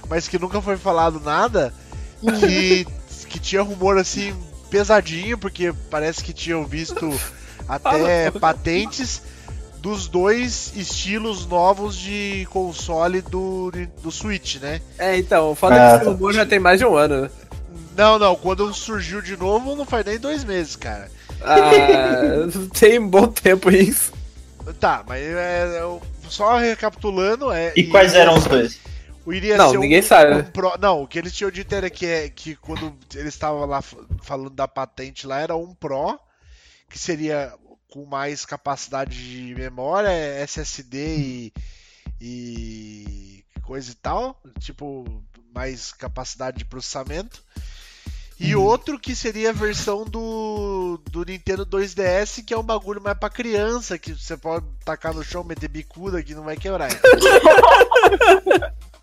mas 0.08 0.28
que 0.28 0.38
nunca 0.38 0.60
foi 0.60 0.76
falado 0.76 1.20
nada, 1.20 1.72
que, 2.20 2.86
que 3.28 3.38
tinha 3.38 3.62
rumor 3.62 3.96
assim 3.96 4.34
pesadinho, 4.68 5.38
porque 5.38 5.72
parece 5.88 6.22
que 6.22 6.32
tinham 6.32 6.66
visto 6.66 7.08
até 7.68 8.30
patentes 8.32 9.22
dos 9.80 10.06
dois 10.08 10.72
estilos 10.76 11.46
novos 11.46 11.96
de 11.96 12.46
console 12.50 13.22
do, 13.22 13.70
do 14.02 14.10
Switch, 14.10 14.56
né? 14.56 14.80
É, 14.98 15.16
então, 15.16 15.52
o 15.52 15.54
foda 15.54 15.74
Ah, 15.74 15.78
é 15.78 15.90
que 15.90 15.96
esse 15.96 16.04
tá. 16.04 16.10
rumor 16.10 16.32
já 16.32 16.44
tem 16.46 16.58
mais 16.58 16.78
de 16.78 16.84
um 16.84 16.96
ano. 16.96 17.22
né? 17.22 17.30
Não, 17.96 18.18
não, 18.18 18.36
quando 18.36 18.72
surgiu 18.74 19.20
de 19.20 19.36
novo 19.36 19.74
não 19.74 19.84
faz 19.84 20.04
nem 20.04 20.18
dois 20.18 20.44
meses, 20.44 20.76
cara. 20.76 21.10
Ah, 21.42 21.60
tem 22.78 22.98
um 22.98 23.08
bom 23.08 23.26
tempo 23.28 23.70
isso. 23.70 24.12
Tá, 24.78 25.02
mas 25.06 25.22
é, 25.22 25.78
eu- 25.80 26.00
só 26.28 26.56
recapitulando, 26.58 27.50
é. 27.50 27.72
E 27.74 27.84
quais 27.88 28.14
eram 28.14 28.36
os 28.36 28.44
dois? 28.44 28.78
O 29.26 29.32
iria 29.32 29.56
Não, 29.56 29.70
ser 29.70 29.78
um- 29.78 29.80
ninguém 29.80 30.00
sabe. 30.02 30.34
um 30.34 30.42
pro- 30.44 30.78
não, 30.80 31.02
o 31.02 31.06
que 31.08 31.18
eles 31.18 31.32
tinham 31.32 31.50
dito 31.50 31.74
era 31.74 31.90
que, 31.90 32.06
é, 32.06 32.28
que 32.28 32.54
quando 32.56 32.94
eles 33.14 33.34
estavam 33.34 33.64
lá 33.66 33.82
falando 34.22 34.50
da 34.50 34.68
patente 34.68 35.26
lá, 35.26 35.40
era 35.40 35.56
um 35.56 35.74
Pro, 35.74 36.18
que 36.88 36.98
seria 36.98 37.52
com 37.90 38.06
mais 38.06 38.46
capacidade 38.46 39.16
de 39.16 39.54
memória, 39.54 40.08
SSD 40.42 41.16
e, 41.18 41.52
e 42.20 43.44
coisa 43.62 43.90
e 43.90 43.94
tal, 43.94 44.40
tipo, 44.58 45.22
mais 45.52 45.92
capacidade 45.92 46.58
de 46.58 46.64
processamento. 46.64 47.42
E 48.40 48.56
outro 48.56 48.98
que 48.98 49.14
seria 49.14 49.50
a 49.50 49.52
versão 49.52 50.06
do, 50.06 50.98
do 51.10 51.24
Nintendo 51.24 51.66
2DS, 51.66 52.42
que 52.42 52.54
é 52.54 52.58
um 52.58 52.62
bagulho 52.62 53.00
mais 53.00 53.18
pra 53.18 53.28
criança, 53.28 53.98
que 53.98 54.14
você 54.14 54.34
pode 54.34 54.64
tacar 54.82 55.12
no 55.12 55.22
chão, 55.22 55.44
meter 55.44 55.68
bicuda 55.68 56.22
que 56.22 56.34
não 56.34 56.44
vai 56.44 56.56
quebrar. 56.56 56.88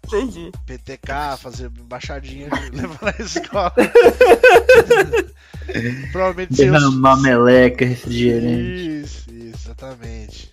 Entendi. 0.08 0.52
PTK, 0.66 1.38
fazer 1.40 1.66
embaixadinha, 1.66 2.50
levar 2.74 3.00
na 3.04 3.24
escola. 3.24 3.74
Provavelmente 6.12 6.56
sem 6.56 6.72
os... 6.72 6.80
Derramar 6.80 7.18
meleca, 7.18 7.86
refrigerante. 7.86 9.04
Isso, 9.04 9.30
isso, 9.30 9.68
exatamente. 9.68 10.50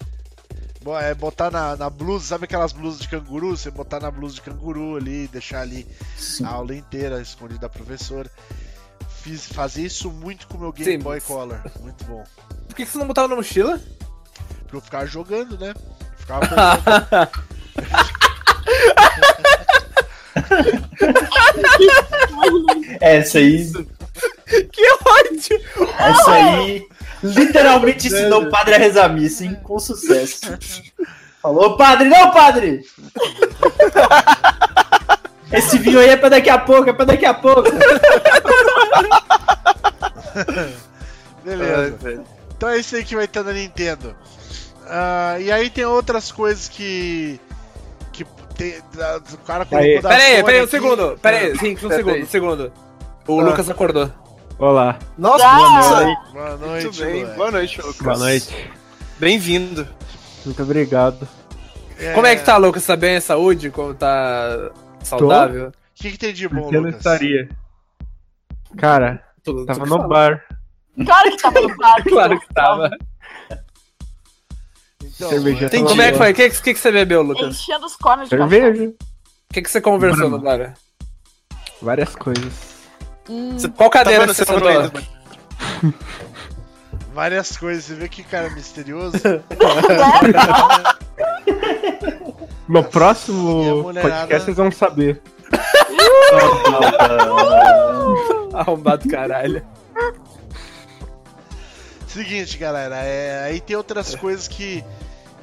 É 1.01 1.15
botar 1.15 1.51
na, 1.51 1.75
na 1.77 1.89
blusa, 1.89 2.27
sabe 2.27 2.45
aquelas 2.45 2.73
blusas 2.73 3.01
de 3.01 3.09
canguru? 3.09 3.57
Você 3.57 3.71
botar 3.71 4.01
na 4.01 4.11
blusa 4.11 4.35
de 4.35 4.43
canguru 4.43 4.97
ali, 4.97 5.27
deixar 5.29 5.63
ali 5.63 5.87
Sim. 6.19 6.45
a 6.45 6.49
aula 6.49 6.75
inteira 6.75 7.23
escondida 7.23 7.61
da 7.61 7.69
professora. 7.71 8.31
Fiz, 9.25 9.47
fazia 9.47 9.87
isso 9.87 10.11
muito 10.11 10.47
com 10.47 10.59
o 10.59 10.61
meu 10.61 10.71
Game 10.73 10.93
Sim, 10.93 10.99
Boy 10.99 11.15
mas- 11.17 11.25
Color. 11.25 11.59
Muito 11.81 12.05
bom. 12.05 12.23
Por 12.69 12.77
que 12.77 12.85
que 12.85 12.91
você 12.91 12.99
não 12.99 13.07
botava 13.07 13.27
na 13.27 13.37
mochila? 13.37 13.81
Porque 14.61 14.77
eu 14.77 14.81
ficava 14.83 15.07
jogando, 15.07 15.59
né? 15.59 15.73
Ficava 16.19 16.47
perdendo. 16.47 17.31
Essa 23.01 23.39
aí, 23.39 23.73
que 24.71 24.93
ódio! 24.93 25.61
essa 25.99 26.31
aí 26.33 26.87
literalmente 27.23 28.09
ensinou 28.09 28.43
o 28.45 28.51
padre 28.51 28.75
a 28.75 28.79
rezar 28.79 29.09
missa, 29.09 29.45
hein? 29.45 29.57
Com 29.63 29.79
sucesso. 29.79 30.59
Falou, 31.41 31.77
padre, 31.77 32.09
não, 32.09 32.31
padre! 32.31 32.83
Esse 35.53 35.79
vinho 35.79 36.01
aí 36.01 36.09
é 36.09 36.17
pra 36.17 36.29
daqui 36.31 36.51
a 36.51 36.59
pouco, 36.59 36.91
é 36.91 36.93
pra 36.93 37.05
daqui 37.05 37.25
a 37.25 37.33
pouco. 37.35 37.63
Beleza. 41.45 42.25
Então 42.57 42.69
é 42.69 42.79
isso 42.79 42.97
aí 42.97 43.05
que 43.05 43.17
vai 43.17 43.27
ter 43.29 43.45
na 43.45 43.53
Nintendo. 43.53 44.15
Ah, 44.87 45.37
e 45.41 45.51
aí 45.51 45.71
tem 45.71 45.85
outras 45.85 46.31
coisas 46.33 46.69
que. 46.69 47.41
que 48.13 48.25
tem, 48.57 48.77
da- 48.95 49.19
o 49.19 49.39
cara 49.39 49.65
colocou 49.67 49.79
Aí. 49.79 50.01
da 50.01 50.09
Pera 50.09 50.23
aí, 50.23 50.45
pera 50.45 50.57
aí, 50.59 50.65
um 50.65 50.69
segundo. 50.69 51.19
Pera 51.21 51.37
aí, 51.39 51.59
sim, 51.59 51.75
um 51.75 51.89
segundo, 51.91 52.19
um 52.23 52.27
segundo. 52.27 52.73
O 53.27 53.41
Ah. 53.41 53.45
Lucas 53.45 53.69
acordou. 53.71 54.11
Olá, 54.59 54.99
Nossa, 55.19 55.45
Ah! 55.45 55.57
boa 55.59 56.05
noite. 56.05 56.33
Boa 56.33 56.57
noite, 56.57 56.85
Muito 56.85 57.05
bem. 57.05 57.27
Boa 57.35 57.51
noite, 57.51 57.81
Lucas. 57.83 58.01
boa 58.03 58.19
noite. 58.19 58.71
Bem-vindo. 59.19 59.89
Muito 60.45 60.63
obrigado. 60.63 61.27
Como 62.15 62.27
é 62.27 62.37
que 62.37 62.45
tá, 62.45 62.57
Lucas? 62.57 62.85
Tá 62.87 62.95
bem 62.97 63.17
a 63.17 63.21
saúde? 63.21 63.71
Como 63.71 63.95
tá 63.95 64.71
saudável? 65.03 65.69
O 65.69 65.73
que, 65.95 66.13
que 66.13 66.19
tem 66.19 66.33
de 66.33 66.49
bom, 66.49 66.69
que 66.69 66.77
eu 66.77 66.83
não 66.83 66.91
Lucas? 66.91 66.99
estaria? 66.99 67.49
Cara, 68.77 69.23
Tu- 69.43 69.65
tava 69.67 69.81
tu 69.81 69.87
no 69.87 69.97
fala. 69.97 70.09
bar. 70.09 70.43
Claro 71.05 71.31
que 71.31 71.37
tava 71.43 71.61
no 71.61 71.77
parque. 71.77 72.11
Claro 72.11 72.41
que 72.41 72.55
tava. 72.55 72.91
Então, 75.03 75.29
Cerveja 75.31 75.67
Entendi. 75.67 75.85
Como 75.89 76.03
é 76.03 76.13
que 76.13 76.19
foi? 76.19 76.31
O 76.33 76.35
que, 76.35 76.51
que, 76.51 76.75
que 76.75 76.79
você 76.81 76.91
bebeu, 76.91 77.23
Lucas? 77.23 77.55
Enchendo 77.55 77.87
os 77.87 77.95
cornos 77.97 78.29
de. 78.29 78.37
Cerveja. 78.37 78.85
O 78.85 78.95
que, 79.55 79.63
que 79.63 79.71
você 79.71 79.81
conversou 79.81 80.29
no 80.31 80.39
bar? 80.41 80.75
Várias 81.81 82.15
coisas. 82.17 82.75
Hum, 83.29 83.57
Qual 83.77 83.91
cadeira 83.91 84.27
você 84.27 84.45
sentou? 84.45 84.69
várias 87.15 87.57
coisas. 87.57 87.85
Você 87.85 87.95
vê 87.95 88.09
que 88.09 88.23
cara 88.25 88.51
misterioso? 88.51 89.17
No 92.67 92.83
próximo 92.83 93.93
podcast 93.93 94.47
vocês 94.47 94.57
vão 94.57 94.71
saber. 94.71 95.21
Arrombado 98.59 99.09
caralho. 99.09 99.65
Seguinte, 102.07 102.57
galera. 102.57 102.97
é, 102.97 103.45
aí 103.45 103.61
tem 103.61 103.77
outras 103.77 104.15
coisas 104.15 104.47
que. 104.47 104.85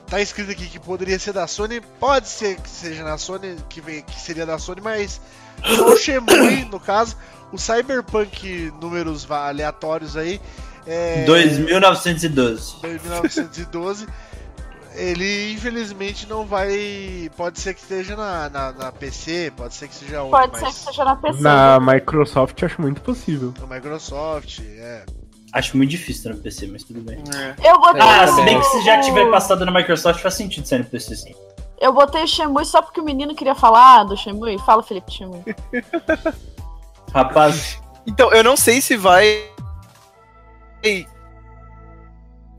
Tá 0.07 0.19
escrito 0.19 0.51
aqui 0.51 0.67
que 0.67 0.79
poderia 0.79 1.17
ser 1.17 1.31
da 1.31 1.47
Sony. 1.47 1.79
Pode 1.99 2.27
ser 2.27 2.57
que 2.59 2.69
seja 2.69 3.03
na 3.03 3.17
Sony, 3.17 3.55
que, 3.69 3.79
vem, 3.79 4.01
que 4.03 4.19
seria 4.19 4.45
da 4.45 4.57
Sony, 4.57 4.81
mas. 4.81 5.21
Só 5.75 5.93
o 5.93 5.97
Shenmue, 5.97 6.65
no 6.71 6.79
caso. 6.79 7.15
O 7.51 7.57
Cyberpunk, 7.57 8.73
números 8.81 9.29
aleatórios 9.29 10.17
aí. 10.17 10.41
É, 10.87 11.25
2912. 11.25 12.75
1912. 12.81 14.07
Ele 14.93 15.53
infelizmente 15.53 16.27
não 16.27 16.45
vai. 16.45 17.29
Pode 17.37 17.59
ser 17.59 17.73
que 17.73 17.81
esteja 17.81 18.15
na, 18.15 18.49
na, 18.49 18.71
na 18.73 18.91
PC, 18.91 19.51
pode 19.55 19.73
ser 19.73 19.87
que 19.87 19.95
seja 19.95 20.21
outro, 20.21 20.39
pode 20.39 20.57
ser 20.57 20.65
mas 20.65 20.77
que 20.77 20.85
seja 20.85 21.05
na 21.05 21.15
PC. 21.15 21.41
Na 21.41 21.79
Microsoft 21.79 22.63
acho 22.63 22.81
muito 22.81 23.01
possível. 23.01 23.53
no 23.59 23.67
Microsoft, 23.67 24.59
é. 24.59 25.05
Acho 25.53 25.75
muito 25.75 25.89
difícil 25.89 26.31
no 26.33 26.37
PC, 26.37 26.67
mas 26.67 26.83
tudo 26.83 27.01
bem. 27.01 27.23
É. 27.35 27.69
Eu 27.69 27.79
botei. 27.79 28.01
Ah, 28.01 28.27
se 28.27 28.41
bem 28.43 28.59
que 28.59 28.65
se 28.65 28.81
já 28.83 28.99
tiver 29.01 29.29
passado 29.29 29.65
na 29.65 29.71
Microsoft, 29.71 30.21
faz 30.21 30.33
sentido 30.35 30.65
sair 30.67 30.79
no 30.79 30.85
PC 30.85 31.15
sim. 31.15 31.35
Eu 31.79 31.91
botei 31.91 32.23
o 32.23 32.27
Shemui 32.27 32.63
só 32.63 32.81
porque 32.81 33.01
o 33.01 33.03
menino 33.03 33.35
queria 33.35 33.55
falar 33.55 34.03
do 34.03 34.15
Shemui. 34.15 34.57
Fala, 34.59 34.83
Felipe 34.83 35.11
Shemui. 35.11 35.43
Rapaz, 37.13 37.81
Então, 38.05 38.31
eu 38.31 38.43
não 38.43 38.55
sei 38.55 38.79
se 38.81 38.95
vai 38.95 39.49
Ei, 40.83 41.05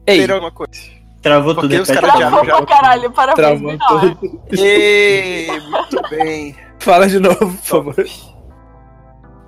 ter 0.07 0.31
alguma 0.31 0.51
coisa. 0.53 1.02
Travou 1.23 1.55
Porque 1.55 1.77
tudo. 1.79 1.83
os 1.83 1.89
caras 1.91 2.11
já- 2.13 2.19
Travou 2.19 2.45
já- 2.45 2.57
pra 2.57 2.67
caralho, 2.67 3.11
parabéns. 3.13 3.37
travou 3.37 3.73
melhor. 3.73 4.17
tudo. 4.17 4.43
E... 4.53 5.47
Muito 5.71 6.09
bem. 6.11 6.57
Fala 6.79 7.07
de 7.09 7.19
novo, 7.21 7.39
por 7.39 7.65
favor. 7.65 8.07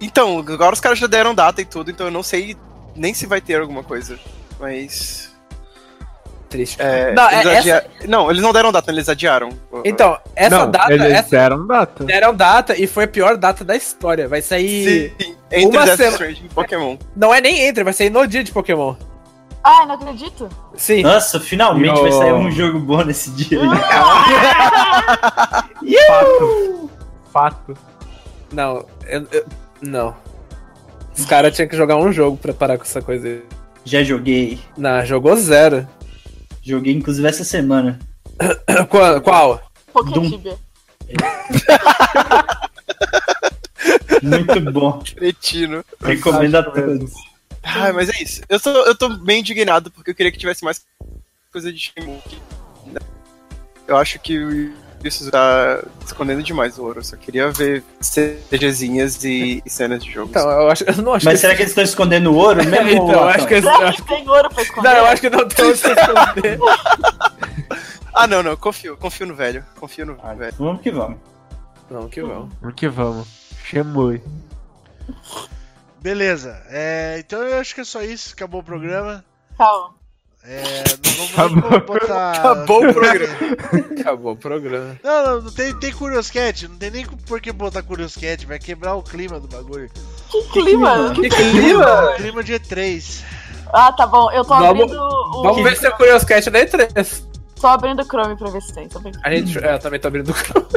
Então, 0.00 0.38
agora 0.38 0.72
os 0.74 0.80
caras 0.80 0.98
já 0.98 1.06
deram 1.06 1.34
data 1.34 1.60
e 1.60 1.64
tudo, 1.64 1.90
então 1.90 2.06
eu 2.06 2.12
não 2.12 2.22
sei 2.22 2.56
nem 2.94 3.12
se 3.14 3.26
vai 3.26 3.40
ter 3.40 3.60
alguma 3.60 3.82
coisa. 3.82 4.18
Mas. 4.60 5.32
triste. 6.48 6.76
É, 6.80 7.12
Não, 7.12 7.28
eles 7.32 7.46
é- 7.46 7.58
adia- 7.58 7.86
não, 8.06 8.30
eles 8.30 8.40
não 8.42 8.52
deram 8.52 8.70
data, 8.70 8.90
eles 8.90 9.08
adiaram. 9.08 9.48
Então, 9.84 10.16
essa 10.36 10.58
não, 10.58 10.70
data. 10.70 10.92
eles 10.92 11.12
Essa 11.12 11.30
deram 11.30 11.66
data. 11.66 12.04
deram 12.04 12.34
data 12.34 12.80
e 12.80 12.86
foi 12.86 13.04
a 13.04 13.08
pior 13.08 13.36
data 13.36 13.64
da 13.64 13.74
história. 13.74 14.28
Vai 14.28 14.40
sair. 14.40 15.12
Sim, 15.20 15.36
entre 15.50 15.76
Uma 15.76 15.84
Death 15.84 15.96
sema- 15.96 16.10
Stranding 16.12 16.44
e 16.44 16.48
Pokémon. 16.50 16.96
Não 17.16 17.34
é 17.34 17.40
nem 17.40 17.60
entre, 17.66 17.82
vai 17.82 17.92
sair 17.92 18.10
no 18.10 18.24
dia 18.26 18.44
de 18.44 18.52
Pokémon. 18.52 18.94
Ai, 19.64 19.86
não 19.86 19.94
acredito. 19.94 20.48
Sim. 20.76 21.02
Nossa, 21.02 21.40
finalmente 21.40 21.96
Yo. 21.96 22.02
vai 22.02 22.12
sair 22.12 22.32
um 22.34 22.50
jogo 22.50 22.78
bom 22.80 23.02
nesse 23.02 23.30
dia 23.30 23.58
aí. 23.62 23.68
Fato. 26.06 26.90
Fato. 27.32 27.76
Não, 28.52 28.84
eu- 29.06 29.26
eu- 29.32 29.46
não. 29.80 30.14
Os 31.16 31.24
caras 31.24 31.54
tinham 31.54 31.68
que 31.68 31.76
jogar 31.76 31.96
um 31.96 32.12
jogo 32.12 32.36
pra 32.36 32.52
parar 32.52 32.76
com 32.76 32.84
essa 32.84 33.00
coisa 33.00 33.26
aí. 33.26 33.42
Já 33.84 34.02
joguei. 34.02 34.58
Não, 34.76 35.04
jogou 35.04 35.34
zero. 35.36 35.86
Joguei 36.62 36.92
inclusive 36.94 37.26
essa 37.28 37.44
semana. 37.44 37.98
Qual? 38.88 39.20
qual? 39.20 39.60
Tibia. 40.28 40.56
Muito 44.22 44.72
bom. 44.72 45.02
Cretino. 45.14 45.84
Recomendo 46.02 46.54
a 46.56 46.62
todos. 46.62 47.12
Ai, 47.64 47.92
mas 47.92 48.08
é 48.08 48.22
isso. 48.22 48.42
Eu 48.48 48.60
tô, 48.60 48.70
eu 48.70 48.94
tô 48.94 49.08
bem 49.08 49.40
indignado 49.40 49.90
porque 49.90 50.10
eu 50.10 50.14
queria 50.14 50.30
que 50.30 50.38
tivesse 50.38 50.64
mais 50.64 50.84
coisa 51.52 51.72
de 51.72 51.78
Shenmue. 51.78 52.20
Eu 53.86 53.96
acho 53.96 54.18
que 54.18 54.72
isso 55.04 55.30
tá 55.30 55.82
escondendo 56.04 56.42
demais 56.42 56.78
o 56.78 56.84
ouro. 56.84 57.00
Eu 57.00 57.04
só 57.04 57.16
queria 57.16 57.50
ver 57.50 57.82
CGzinhas 58.00 59.22
e, 59.24 59.62
e 59.64 59.70
cenas 59.70 60.02
de 60.02 60.10
jogo. 60.10 60.30
Então, 60.30 60.48
eu, 60.50 60.70
acho, 60.70 60.84
eu 60.84 60.96
não 60.96 61.12
acho 61.12 61.24
Mas 61.26 61.34
que. 61.34 61.40
será 61.40 61.54
que 61.54 61.62
eles 61.62 61.70
estão 61.70 61.84
escondendo 61.84 62.32
o 62.32 62.36
ouro 62.36 62.64
mesmo? 62.64 62.88
Então, 62.88 63.10
eu 63.10 63.24
acho 63.24 63.46
que. 63.46 63.54
Eu 63.54 63.62
Será 63.62 63.88
acho 63.88 64.02
que 64.02 64.08
tem 64.08 64.28
ouro 64.28 64.48
pra 64.48 64.62
esconder? 64.62 64.88
Não, 64.88 64.96
eu 64.96 65.06
acho 65.06 65.20
que 65.20 65.30
não 65.30 65.48
tem 65.48 65.64
o 65.66 65.72
que 65.76 65.88
esconder. 65.88 66.58
Ah, 68.16 68.28
não, 68.28 68.44
não. 68.44 68.56
Confio. 68.56 68.96
Confio 68.96 69.26
no 69.26 69.34
velho. 69.34 69.64
Confio 69.74 70.06
no 70.06 70.16
Ah, 70.22 70.34
velho. 70.34 70.54
Vamos 70.56 70.80
que 70.82 70.90
vamos. 70.92 71.18
Não, 71.90 72.08
que 72.08 72.22
bom. 72.22 72.48
Vamos 72.60 72.76
que 72.76 72.88
vamos. 72.88 73.26
Chamou. 73.64 74.14
Beleza, 76.04 76.60
é, 76.68 77.16
então 77.18 77.40
eu 77.42 77.58
acho 77.58 77.74
que 77.74 77.80
é 77.80 77.84
só 77.84 78.02
isso. 78.02 78.34
Acabou 78.34 78.60
o 78.60 78.62
programa. 78.62 79.24
Calma. 79.56 79.94
É, 80.46 80.84
não 81.16 81.26
vamos 81.28 81.70
nem 81.70 81.80
botar. 81.80 82.32
Acabou 82.32 82.86
o 82.86 82.92
programa. 82.92 83.34
Acabou 83.98 84.32
o 84.32 84.36
programa. 84.36 85.00
Não, 85.02 85.24
não, 85.26 85.40
não 85.40 85.50
tem, 85.50 85.74
tem 85.78 85.90
Curioscat, 85.94 86.68
não 86.68 86.76
tem 86.76 86.90
nem 86.90 87.06
por 87.06 87.40
que 87.40 87.50
botar 87.50 87.82
Curioscat, 87.82 88.44
vai 88.44 88.58
quebrar 88.58 88.96
o 88.96 89.02
clima 89.02 89.40
do 89.40 89.48
bagulho. 89.48 89.90
Que 90.30 90.42
clima. 90.52 91.14
Que 91.14 91.30
clima! 91.30 92.12
Clima 92.18 92.44
de 92.44 92.52
E3. 92.52 93.22
Ah, 93.72 93.90
tá 93.90 94.06
bom. 94.06 94.30
Eu 94.30 94.42
tô 94.42 94.50
Vamos- 94.50 94.68
abrindo 94.82 95.00
o. 95.00 95.42
Vamos 95.42 95.62
ver 95.62 95.74
se 95.74 95.86
é 95.86 95.88
o 95.88 95.96
Curioscat 95.96 96.50
da 96.50 96.66
E3. 96.66 97.22
Tô 97.58 97.66
abrindo 97.66 98.02
o 98.02 98.04
Chrome 98.04 98.36
pra 98.36 98.50
ver 98.50 98.60
se 98.60 98.74
tem. 98.74 98.86
Tô 98.90 99.00
brincando. 99.00 99.26
A 99.26 99.34
gente. 99.34 99.56
É, 99.58 99.72
eu 99.72 99.78
também 99.78 99.98
tô 99.98 100.08
abrindo 100.08 100.28
o 100.30 100.34
Chrome. 100.34 100.68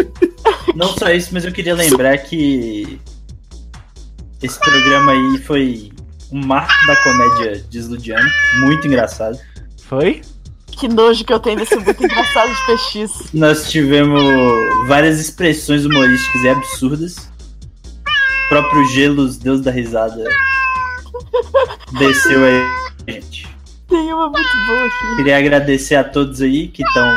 Não 0.74 0.88
só 0.98 1.10
isso, 1.10 1.34
mas 1.34 1.44
eu 1.44 1.52
queria 1.52 1.76
lembrar 1.76 2.18
que 2.20 2.98
esse 4.42 4.60
programa 4.60 5.12
aí 5.12 5.38
foi 5.40 5.92
um 6.32 6.46
marco 6.46 6.86
da 6.86 6.96
comédia 6.98 7.64
desludiana. 7.70 8.30
Muito 8.60 8.88
engraçado. 8.88 9.40
Foi? 9.88 10.22
Que 10.68 10.88
nojo 10.88 11.26
que 11.26 11.34
eu 11.34 11.40
tenho 11.40 11.58
desse 11.58 11.76
muito 11.76 12.04
engraçado 12.04 12.52
de 12.54 12.66
PX. 12.66 13.34
Nós 13.34 13.70
tivemos 13.70 14.22
várias 14.88 15.20
expressões 15.20 15.86
humorísticas 15.86 16.44
e 16.44 16.50
absurdas. 16.50 17.18
O 17.18 18.50
próprio 18.50 18.86
Gelos, 18.90 19.38
Deus 19.38 19.62
da 19.62 19.72
risada, 19.72 20.24
desceu 21.98 22.46
aí, 22.46 22.62
gente. 23.08 23.48
Tem 23.90 24.14
uma 24.14 24.30
muito 24.30 24.66
boa 24.68 24.86
aqui. 24.86 25.16
Queria 25.16 25.38
agradecer 25.38 25.96
a 25.96 26.04
todos 26.04 26.42
aí 26.42 26.68
que 26.68 26.84
estão. 26.84 27.16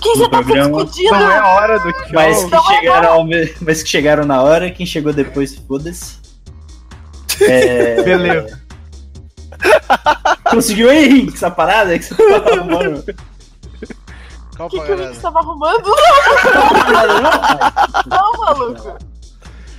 Quem 0.00 0.16
você 0.16 0.28
tá 0.28 0.38
se 0.38 0.44
programa- 0.44 0.84
despedindo? 0.84 1.14
Não 1.18 1.30
é 1.30 1.40
hora 1.42 1.78
do 1.80 1.92
tchau. 1.92 2.06
Mas 2.12 2.44
que, 2.44 2.50
Não 2.50 2.70
é 2.72 2.76
chegaram 2.76 3.12
ao 3.12 3.24
me- 3.24 3.54
mas 3.60 3.82
que 3.82 3.88
chegaram 3.88 4.24
na 4.26 4.42
hora, 4.42 4.70
quem 4.70 4.86
chegou 4.86 5.12
depois, 5.12 5.54
foda-se. 5.56 6.18
É... 7.42 8.00
Beleza. 8.02 8.60
Conseguiu 10.50 10.90
aí, 10.90 11.04
Henrique, 11.06 11.34
essa 11.34 11.50
parada 11.50 11.98
que 11.98 12.04
você 12.04 12.14
tá 12.14 12.52
arrumando? 12.52 13.04
O 14.58 14.68
que, 14.68 14.80
que 14.80 14.92
o? 14.92 14.96
Rick 14.96 15.18
tava 15.20 15.38
arrumando? 15.38 15.86
Não, 18.06 18.32
maluco. 18.32 18.98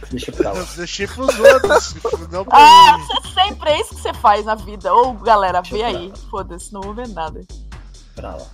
Deixa 0.10 0.32
pra 0.32 0.52
lá. 0.52 0.60
Eu 0.60 0.66
deixei 0.76 1.08
pros 1.08 1.40
outros, 1.40 1.96
não 2.32 2.44
pra 2.44 2.58
Ah, 2.58 2.98
você 2.98 3.34
sempre 3.34 3.70
é 3.70 3.80
isso 3.80 3.96
que 3.96 4.02
você 4.02 4.14
faz 4.16 4.46
na 4.46 4.56
vida. 4.56 4.94
Ou, 4.94 5.14
galera, 5.14 5.62
vê 5.62 5.84
aí. 5.84 6.12
Foda-se, 6.30 6.74
não 6.74 6.82
vou 6.82 6.94
ver 6.94 7.08
nada. 7.10 7.42
Pra 8.16 8.36
lá. 8.36 8.46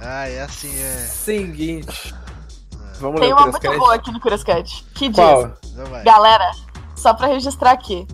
Ah, 0.00 0.28
é 0.28 0.42
assim, 0.42 0.74
é. 0.80 1.06
Seguinte. 1.06 2.14
Vamos 3.00 3.20
Tem 3.20 3.28
ler 3.28 3.34
uma 3.34 3.46
muito 3.46 3.78
boa 3.78 3.94
aqui 3.94 4.10
no 4.10 4.20
Curioscat. 4.20 4.84
Que 4.94 5.08
diz: 5.08 5.16
Qual? 5.16 5.52
Galera, 6.04 6.50
só 6.96 7.14
pra 7.14 7.28
registrar 7.28 7.70
aqui. 7.72 8.06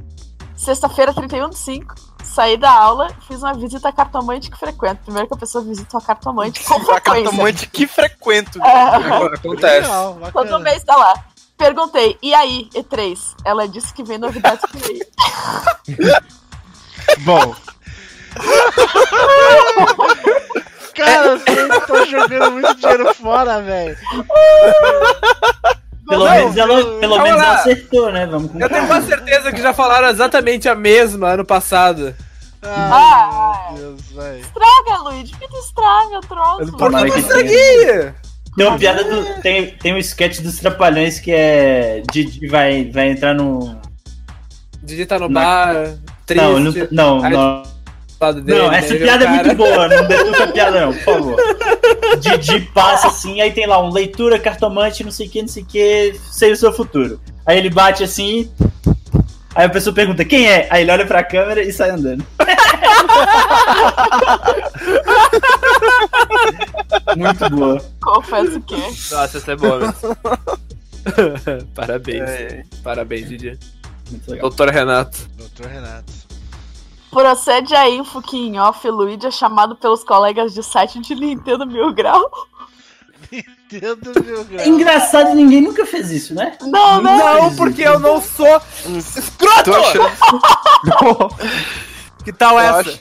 Sexta-feira, 0.56 1.12
31 1.12 1.50
de 1.50 1.58
5, 1.58 1.94
saí 2.22 2.56
da 2.56 2.70
aula, 2.70 3.08
fiz 3.26 3.42
uma 3.42 3.54
visita 3.54 3.88
à 3.88 3.92
cartomante 3.92 4.50
que 4.50 4.58
frequento. 4.58 5.02
Primeiro 5.02 5.26
que 5.28 5.34
a 5.34 5.38
pessoa 5.38 5.64
visita 5.64 5.96
uma 5.96 6.02
cartomante 6.02 6.62
com 6.62 6.74
A 6.80 6.80
frequência. 6.80 7.24
cartomante 7.24 7.66
que 7.68 7.86
frequento. 7.86 8.62
É, 8.62 9.34
Acontece. 9.34 9.88
Legal, 9.88 10.18
todo 10.32 10.60
mês 10.60 10.82
tá 10.84 10.96
lá. 10.96 11.14
Perguntei, 11.56 12.18
e 12.22 12.34
aí, 12.34 12.68
E3? 12.74 13.36
Ela 13.44 13.66
disse 13.68 13.92
que 13.94 14.02
vem 14.02 14.18
novidades 14.18 14.64
por 14.70 14.82
aí. 14.84 15.00
Bom, 17.20 17.54
Cara, 20.94 21.36
vocês 21.38 21.70
estão 21.70 22.06
jogando 22.06 22.50
muito 22.52 22.74
dinheiro 22.76 23.14
fora, 23.14 23.60
velho. 23.62 23.96
Pelo 26.08 26.24
Não, 26.24 26.30
menos 26.30 26.56
ela, 26.56 26.76
pelo 27.00 27.16
calma 27.16 27.22
menos 27.24 27.42
ela 27.42 27.54
acertou, 27.54 28.12
né? 28.12 28.26
Vamos 28.26 28.50
com 28.52 28.60
Eu 28.60 28.68
tenho 28.68 28.86
quase 28.86 29.06
certeza 29.06 29.50
que 29.52 29.62
já 29.62 29.72
falaram 29.72 30.08
exatamente 30.08 30.68
a 30.68 30.74
mesma 30.74 31.30
ano 31.30 31.44
passado. 31.44 32.14
Ah, 32.62 33.52
Ai, 33.68 33.74
meu 33.78 33.92
Deus, 33.92 34.02
velho. 34.12 34.40
Estraga, 34.40 35.02
Luigi, 35.02 35.30
por 35.32 35.40
que 35.40 35.48
tu 35.48 35.58
estraga 35.58 36.18
o 36.18 36.20
troço? 36.20 36.72
Por 36.76 36.90
que 36.90 37.10
eu 37.10 37.18
estraguei! 37.18 38.12
Tem 38.56 38.66
uma 38.66 38.78
piada 38.78 39.02
do. 39.02 39.40
Tem, 39.42 39.70
tem 39.78 39.94
um 39.94 39.98
sketch 39.98 40.40
dos 40.40 40.58
Trapalhões 40.60 41.18
que 41.18 41.32
é. 41.32 42.02
Didi 42.12 42.46
vai, 42.46 42.88
vai 42.90 43.08
entrar 43.10 43.34
no. 43.34 43.76
Didi 44.82 45.06
tá 45.06 45.18
no 45.18 45.28
Na- 45.28 45.40
bar, 45.40 45.74
triste. 46.26 46.44
Não, 46.44 46.60
não, 46.60 46.72
não, 46.90 47.24
Aí- 47.24 47.32
não, 47.32 47.62
lado 48.24 48.40
dele, 48.40 48.58
não, 48.58 48.72
essa 48.72 48.94
o 48.94 48.98
piada 48.98 49.24
é 49.24 49.26
cara. 49.26 49.44
muito 49.44 49.56
boa, 49.56 49.88
não 49.88 50.06
detuca 50.08 50.44
a 50.44 50.46
piada 50.48 50.80
não, 50.80 50.92
por 50.92 51.02
favor. 51.02 51.36
Didi 52.20 52.60
passa 52.72 53.08
assim, 53.08 53.40
aí 53.40 53.52
tem 53.52 53.66
lá 53.66 53.82
um 53.82 53.90
leitura, 53.90 54.38
cartomante, 54.38 55.04
não 55.04 55.10
sei 55.10 55.26
o 55.26 55.30
que, 55.30 55.42
não 55.42 55.48
sei 55.48 55.62
o 55.62 55.66
que, 55.66 56.14
sei 56.30 56.52
o 56.52 56.56
seu 56.56 56.72
futuro. 56.72 57.20
Aí 57.46 57.58
ele 57.58 57.70
bate 57.70 58.02
assim, 58.02 58.50
aí 59.54 59.66
a 59.66 59.70
pessoa 59.70 59.94
pergunta 59.94 60.24
quem 60.24 60.48
é? 60.48 60.66
Aí 60.70 60.82
ele 60.82 60.90
olha 60.90 61.06
pra 61.06 61.22
câmera 61.22 61.62
e 61.62 61.72
sai 61.72 61.90
andando. 61.90 62.24
Muito 67.16 67.50
boa. 67.50 67.84
Confesso 68.00 68.60
que. 68.60 68.76
Nossa, 68.76 69.38
essa 69.38 69.52
é 69.52 69.56
boa 69.56 69.78
mesmo. 69.78 70.16
Parabéns. 71.74 72.22
É, 72.22 72.64
Parabéns, 72.82 73.28
Didi. 73.28 73.58
Doutor 74.40 74.70
Renato. 74.70 75.18
Doutor 75.36 75.66
Renato. 75.66 76.23
Procede 77.14 77.74
a 77.74 77.88
info 77.88 78.20
que 78.20 78.36
em 78.36 78.58
off 78.58 78.86
Luigi 78.90 79.26
é 79.26 79.30
chamado 79.30 79.76
pelos 79.76 80.02
colegas 80.02 80.52
de 80.52 80.62
site 80.62 80.98
de 81.00 81.14
Nintendo 81.14 81.64
Mil 81.66 81.92
Grau. 81.92 82.28
Entendo, 83.32 84.12
meu 84.24 84.40
É 84.40 84.44
grau. 84.44 84.66
engraçado, 84.66 85.34
ninguém 85.34 85.60
nunca 85.62 85.86
fez 85.86 86.10
isso, 86.10 86.34
né? 86.34 86.58
Não, 86.60 87.00
né? 87.00 87.16
Não, 87.16 87.54
porque 87.56 87.82
eu 87.82 87.98
não 88.00 88.20
sou 88.20 88.60
escroto! 88.86 89.70
Que 92.24 92.32
tal 92.32 92.54
eu 92.54 92.60
essa? 92.60 92.80
acho, 92.90 93.00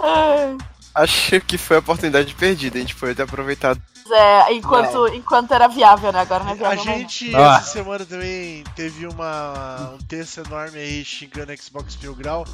Ai. 0.00 0.56
acho 0.94 1.40
que 1.42 1.58
foi 1.58 1.76
a 1.76 1.80
oportunidade 1.80 2.34
perdida. 2.34 2.78
A 2.78 2.80
gente 2.80 2.94
poderia 2.94 3.16
ter 3.16 3.22
aproveitado. 3.22 3.80
É, 4.10 4.52
enquanto, 4.54 5.08
enquanto 5.08 5.52
era 5.52 5.68
viável, 5.68 6.10
né? 6.10 6.20
Agora 6.20 6.42
não 6.42 6.50
é 6.50 6.54
A 6.54 6.56
viável 6.56 6.84
mais. 6.84 6.98
gente, 7.00 7.34
Ah. 7.36 7.58
essa 7.60 7.70
semana 7.72 8.04
também 8.06 8.64
teve 8.74 9.06
uma, 9.06 9.92
um 9.94 9.98
texto 10.06 10.38
enorme 10.40 10.78
aí 10.78 11.04
xingando 11.04 11.52
Xbox 11.62 11.96
Mil 12.02 12.14
Grau. 12.14 12.46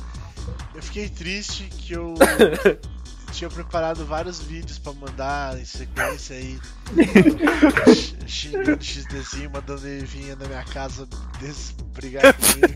Eu 0.74 0.82
fiquei 0.82 1.09
triste 1.09 1.64
que 1.64 1.93
eu 1.94 2.14
tinha 3.32 3.51
preparado 3.51 4.05
vários 4.06 4.40
vídeos 4.40 4.78
pra 4.78 4.93
mandar 4.93 5.59
em 5.59 5.64
sequência 5.64 6.36
aí. 6.36 6.59
xingando 8.27 8.82
XDzinho, 8.82 9.51
mandando 9.51 9.86
ele 9.86 10.05
vir 10.06 10.36
na 10.36 10.47
minha 10.47 10.64
casa 10.64 11.09
des- 11.40 11.74
brigar 11.94 12.35
comigo. 12.35 12.74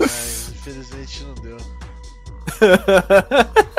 Ai, 0.00 0.52
infelizmente 0.54 1.24
não 1.24 1.34
deu. 1.34 1.56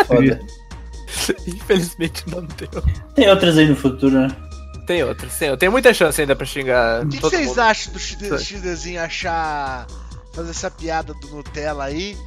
Foda. 0.06 0.40
Infelizmente 1.48 2.24
não 2.30 2.46
deu. 2.46 2.70
Tem 3.16 3.28
outras 3.30 3.58
aí 3.58 3.68
no 3.68 3.76
futuro, 3.76 4.14
né? 4.22 4.28
Tem 4.86 5.04
outra, 5.04 5.30
sim. 5.30 5.46
Eu 5.46 5.58
tenho 5.58 5.72
muita 5.72 5.94
chance 5.94 6.22
ainda 6.22 6.36
pra 6.36 6.46
xingar 6.46 7.04
O 7.04 7.10
que, 7.10 7.18
que 7.18 7.22
vocês 7.22 7.48
mundo. 7.48 7.60
acham 7.60 7.92
do 7.94 8.00
XD, 8.00 8.38
XDzinho 8.40 9.02
achar. 9.02 9.88
Fazer 10.38 10.52
essa 10.52 10.72
piada 10.72 11.14
do 11.14 11.28
Nutella 11.28 11.84
aí 11.86 12.18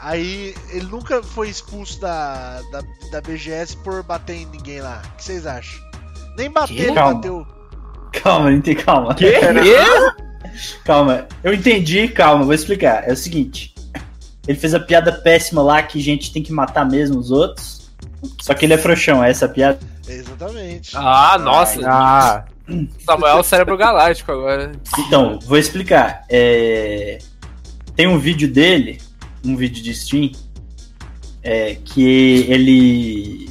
Aí 0.00 0.54
ele 0.70 0.86
nunca 0.86 1.22
foi 1.22 1.48
expulso 1.48 2.00
da, 2.00 2.60
da, 2.70 2.82
da 3.10 3.20
BGS 3.20 3.76
por 3.78 4.02
bater 4.02 4.36
em 4.36 4.46
ninguém 4.46 4.80
lá. 4.80 5.02
O 5.04 5.16
que 5.16 5.24
vocês 5.24 5.44
acham? 5.46 5.82
Nem 6.36 6.50
bater, 6.50 6.74
Que? 6.74 6.82
ele 6.82 6.94
Calma. 6.94 7.14
bateu. 7.14 7.46
Calma, 8.12 8.52
entendi, 8.52 8.82
calma. 8.82 9.16
Calma, 10.84 11.26
eu 11.44 11.52
entendi, 11.52 12.08
calma, 12.08 12.44
vou 12.44 12.54
explicar. 12.54 13.08
É 13.08 13.12
o 13.12 13.16
seguinte: 13.16 13.74
ele 14.46 14.58
fez 14.58 14.74
a 14.74 14.80
piada 14.80 15.12
péssima 15.12 15.62
lá 15.62 15.82
que 15.82 15.98
a 15.98 16.02
gente 16.02 16.32
tem 16.32 16.42
que 16.42 16.52
matar 16.52 16.88
mesmo 16.88 17.18
os 17.18 17.30
outros. 17.30 17.90
Só 18.40 18.54
que 18.54 18.64
ele 18.64 18.74
é 18.74 18.78
frouxão, 18.78 19.22
é 19.22 19.30
essa 19.30 19.46
a 19.46 19.48
piada. 19.48 19.78
Exatamente. 20.08 20.96
Ah, 20.96 21.38
nossa. 21.38 21.80
Ah, 21.88 22.44
Samuel 23.04 23.36
é 23.36 23.40
o 23.40 23.42
cérebro 23.42 23.76
galáctico 23.76 24.32
agora. 24.32 24.72
Então, 24.98 25.38
vou 25.44 25.58
explicar. 25.58 26.24
É, 26.28 27.18
Tem 27.98 28.06
um 28.06 28.16
vídeo 28.16 28.46
dele, 28.46 29.00
um 29.44 29.56
vídeo 29.56 29.82
de 29.82 29.90
stream, 29.90 30.30
é, 31.42 31.74
que 31.84 32.46
ele 32.48 33.50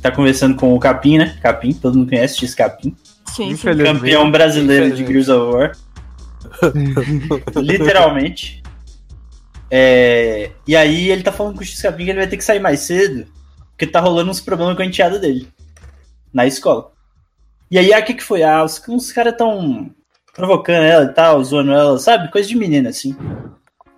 tá 0.00 0.08
conversando 0.12 0.54
com 0.54 0.72
o 0.72 0.78
Capim, 0.78 1.18
né? 1.18 1.36
Capim, 1.42 1.72
todo 1.72 1.98
mundo 1.98 2.08
conhece, 2.08 2.38
X 2.38 2.54
Capim. 2.54 2.94
Sim. 3.34 3.56
Campeão 3.56 4.30
brasileiro 4.30 4.94
de. 4.94 5.04
Gears 5.04 5.28
of 5.28 5.52
War. 5.52 5.76
Literalmente. 7.60 8.62
É, 9.68 10.52
E 10.64 10.76
aí 10.76 11.10
ele 11.10 11.24
tá 11.24 11.32
falando 11.32 11.56
com 11.56 11.62
o 11.62 11.66
X 11.66 11.82
Capim 11.82 12.04
que 12.04 12.10
ele 12.10 12.20
vai 12.20 12.28
ter 12.28 12.36
que 12.36 12.44
sair 12.44 12.60
mais 12.60 12.78
cedo, 12.78 13.26
porque 13.70 13.84
tá 13.84 13.98
rolando 13.98 14.30
uns 14.30 14.40
problemas 14.40 14.76
com 14.76 14.82
a 14.82 14.86
enteada 14.86 15.18
dele. 15.18 15.48
Na 16.32 16.46
escola. 16.46 16.92
E 17.68 17.76
aí, 17.76 17.92
ah, 17.92 17.98
o 17.98 18.04
que 18.04 18.14
que 18.14 18.22
foi? 18.22 18.44
Ah, 18.44 18.62
os, 18.62 18.80
os 18.86 19.10
caras 19.10 19.34
tão 19.36 19.90
provocando 20.36 20.84
ela 20.84 21.06
e 21.06 21.12
tal, 21.12 21.42
zoando 21.42 21.72
ela, 21.72 21.98
sabe? 21.98 22.30
Coisa 22.30 22.48
de 22.48 22.56
menina, 22.56 22.90
assim. 22.90 23.16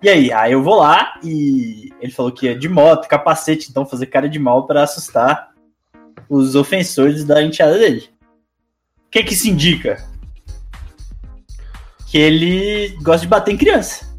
E 0.01 0.09
aí, 0.09 0.31
aí 0.33 0.51
eu 0.53 0.63
vou 0.63 0.75
lá 0.79 1.13
e 1.23 1.93
ele 2.01 2.11
falou 2.11 2.31
que 2.31 2.47
ia 2.47 2.57
de 2.57 2.67
moto, 2.67 3.07
capacete, 3.07 3.69
então 3.69 3.85
fazer 3.85 4.07
cara 4.07 4.27
de 4.27 4.39
mal 4.39 4.65
pra 4.65 4.83
assustar 4.83 5.51
os 6.27 6.55
ofensores 6.55 7.23
da 7.23 7.41
enteada 7.43 7.77
dele. 7.77 8.09
O 9.07 9.09
que 9.11 9.23
que 9.23 9.33
isso 9.33 9.47
indica? 9.47 10.03
Que 12.07 12.17
ele 12.17 12.97
gosta 13.03 13.21
de 13.21 13.27
bater 13.27 13.53
em 13.53 13.57
criança. 13.57 14.09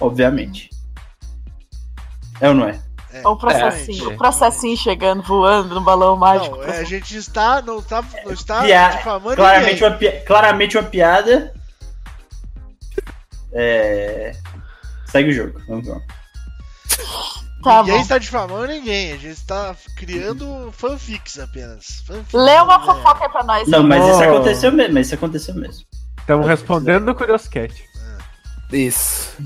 Obviamente. 0.00 0.70
É 2.40 2.48
ou 2.48 2.54
não 2.54 2.66
é? 2.68 2.80
É, 3.12 3.26
O 3.28 3.36
processinho, 3.36 4.10
É. 4.10 4.14
o 4.14 4.16
processinho 4.16 4.76
chegando, 4.76 5.22
voando 5.22 5.74
no 5.74 5.80
balão 5.82 6.16
mágico. 6.16 6.56
Não, 6.56 6.64
é, 6.64 6.78
a 6.78 6.84
gente 6.84 7.14
está, 7.16 7.60
não 7.60 7.80
está, 7.80 8.02
não 8.24 8.32
está 8.32 8.62
Pia- 8.62 8.88
difamando 8.90 9.36
claramente, 9.36 9.72
ninguém. 9.74 9.88
uma, 9.88 9.96
pi- 9.98 10.20
claramente 10.24 10.78
uma 10.78 10.84
piada. 10.88 11.52
É... 13.52 14.32
Segue 15.10 15.30
o 15.30 15.32
jogo. 15.32 15.60
Vamos 15.68 15.86
lá. 15.88 16.00
Tá 17.62 17.80
ninguém 17.80 17.96
bom. 17.96 18.00
está 18.00 18.16
difamando 18.16 18.68
ninguém, 18.68 19.12
a 19.12 19.16
gente 19.16 19.32
está 19.32 19.76
criando 19.94 20.72
fanfics 20.72 21.38
apenas. 21.38 22.02
Fanfics, 22.06 22.32
Lê 22.32 22.58
uma 22.58 22.78
né? 22.78 22.86
fofoca 22.86 23.24
aí 23.24 23.28
pra 23.28 23.44
nós. 23.44 23.68
Não, 23.68 23.82
mas 23.82 24.02
isso 24.02 24.18
Oh. 24.18 24.22
aconteceu 24.22 24.72
mesmo. 24.72 24.98
Isso 24.98 25.14
aconteceu 25.14 25.54
mesmo. 25.54 25.84
estamos 26.18 26.46
respondendo 26.46 27.04
no 27.04 27.14
Curioscat. 27.14 27.74
Isso. 28.72 29.36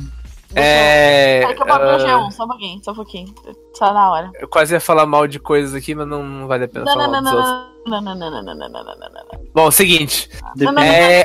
É. 0.54 1.40
Peraí 1.40 1.56
que 1.56 1.62
eu 1.62 1.66
o 1.66 1.72
ah, 1.72 1.98
G1, 1.98 2.30
só 2.30 2.44
um 2.44 2.48
pouquinho, 2.48 2.84
só 2.84 2.92
um 2.92 2.94
pouquinho. 2.94 3.34
Tá 3.76 3.92
na 3.92 4.10
hora. 4.10 4.30
eu 4.38 4.46
quase 4.46 4.72
ia 4.74 4.80
falar 4.80 5.04
mal 5.06 5.26
de 5.26 5.40
coisas 5.40 5.74
aqui, 5.74 5.94
mas 5.94 6.06
não, 6.06 6.22
não 6.22 6.46
vale 6.46 6.64
a 6.64 6.68
pena 6.68 6.84
Não, 6.84 6.92
falar 6.92 7.08
não, 7.08 7.22
não, 7.22 7.34
mal 7.34 7.74
não, 7.86 8.00
não, 8.00 8.14
não, 8.14 8.30
não, 8.30 8.30
não, 8.30 8.42
não, 8.44 8.54
não, 8.54 8.68
não, 8.68 8.84
não, 8.84 8.96
não, 8.96 9.10
não. 9.10 9.44
Bom, 9.52 9.70
seguinte. 9.70 10.30
É. 10.80 11.24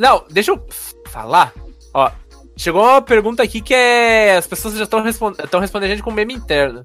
Não, 0.00 0.24
deixa 0.28 0.50
eu 0.50 0.66
falar. 1.06 1.52
Ó, 1.92 2.10
chegou 2.56 2.82
uma 2.82 3.02
pergunta 3.02 3.42
aqui 3.42 3.60
que 3.60 3.74
é. 3.74 4.36
As 4.36 4.46
pessoas 4.46 4.74
já 4.76 4.84
estão 4.84 5.02
respond... 5.02 5.36
respondendo 5.60 5.90
a 5.90 5.94
gente 5.94 6.02
com 6.02 6.10
meme 6.10 6.34
interno. 6.34 6.82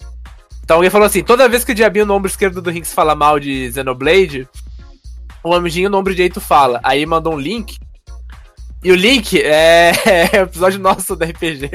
Então 0.63 0.77
alguém 0.77 0.89
falou 0.89 1.05
assim: 1.07 1.23
toda 1.23 1.49
vez 1.49 1.63
que 1.63 1.71
o 1.71 1.75
diabinho 1.75 2.05
no 2.05 2.13
ombro 2.13 2.29
esquerdo 2.29 2.61
do 2.61 2.69
Rinks 2.69 2.93
fala 2.93 3.15
mal 3.15 3.39
de 3.39 3.71
Xenoblade, 3.71 4.47
o 5.43 5.53
amiguinho 5.53 5.89
no 5.89 5.97
ombro 5.97 6.13
direito 6.13 6.39
fala. 6.41 6.79
Aí 6.83 7.05
mandou 7.05 7.33
um 7.33 7.39
link. 7.39 7.77
E 8.83 8.91
o 8.91 8.95
link 8.95 9.41
é, 9.41 9.91
é 10.33 10.39
o 10.41 10.43
episódio 10.43 10.79
nosso 10.79 11.15
da 11.15 11.25
RPG. 11.25 11.69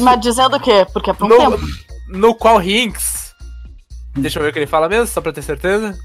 Mas 0.00 0.20
dizendo 0.20 0.56
o 0.56 0.60
quê? 0.60 0.86
Porque 0.92 1.10
é 1.10 1.14
por 1.14 1.24
um 1.24 1.28
No, 1.28 1.50
tempo. 1.58 1.66
no 2.08 2.34
qual 2.34 2.58
Rinks. 2.58 3.34
Deixa 4.16 4.38
eu 4.38 4.42
ver 4.44 4.50
o 4.50 4.52
que 4.52 4.58
ele 4.60 4.66
fala 4.66 4.88
mesmo, 4.88 5.06
só 5.06 5.20
pra 5.20 5.32
ter 5.32 5.42
certeza. 5.42 5.98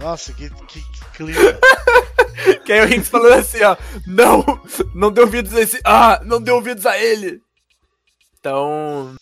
Nossa, 0.00 0.32
que, 0.32 0.50
que, 0.50 0.82
que 1.16 1.24
clima. 1.24 1.40
Que 2.64 2.72
aí 2.72 2.80
o 2.82 2.86
Rinks 2.86 3.08
falando 3.08 3.34
assim, 3.34 3.62
ó. 3.62 3.76
Não! 4.06 4.44
Não 4.94 5.10
deu 5.10 5.24
ouvidos 5.24 5.54
a 5.54 5.60
esse. 5.60 5.80
Ah! 5.84 6.20
Não 6.24 6.40
deu 6.40 6.56
ouvidos 6.56 6.84
a 6.86 6.98
ele! 6.98 7.40
Então. 8.38 9.14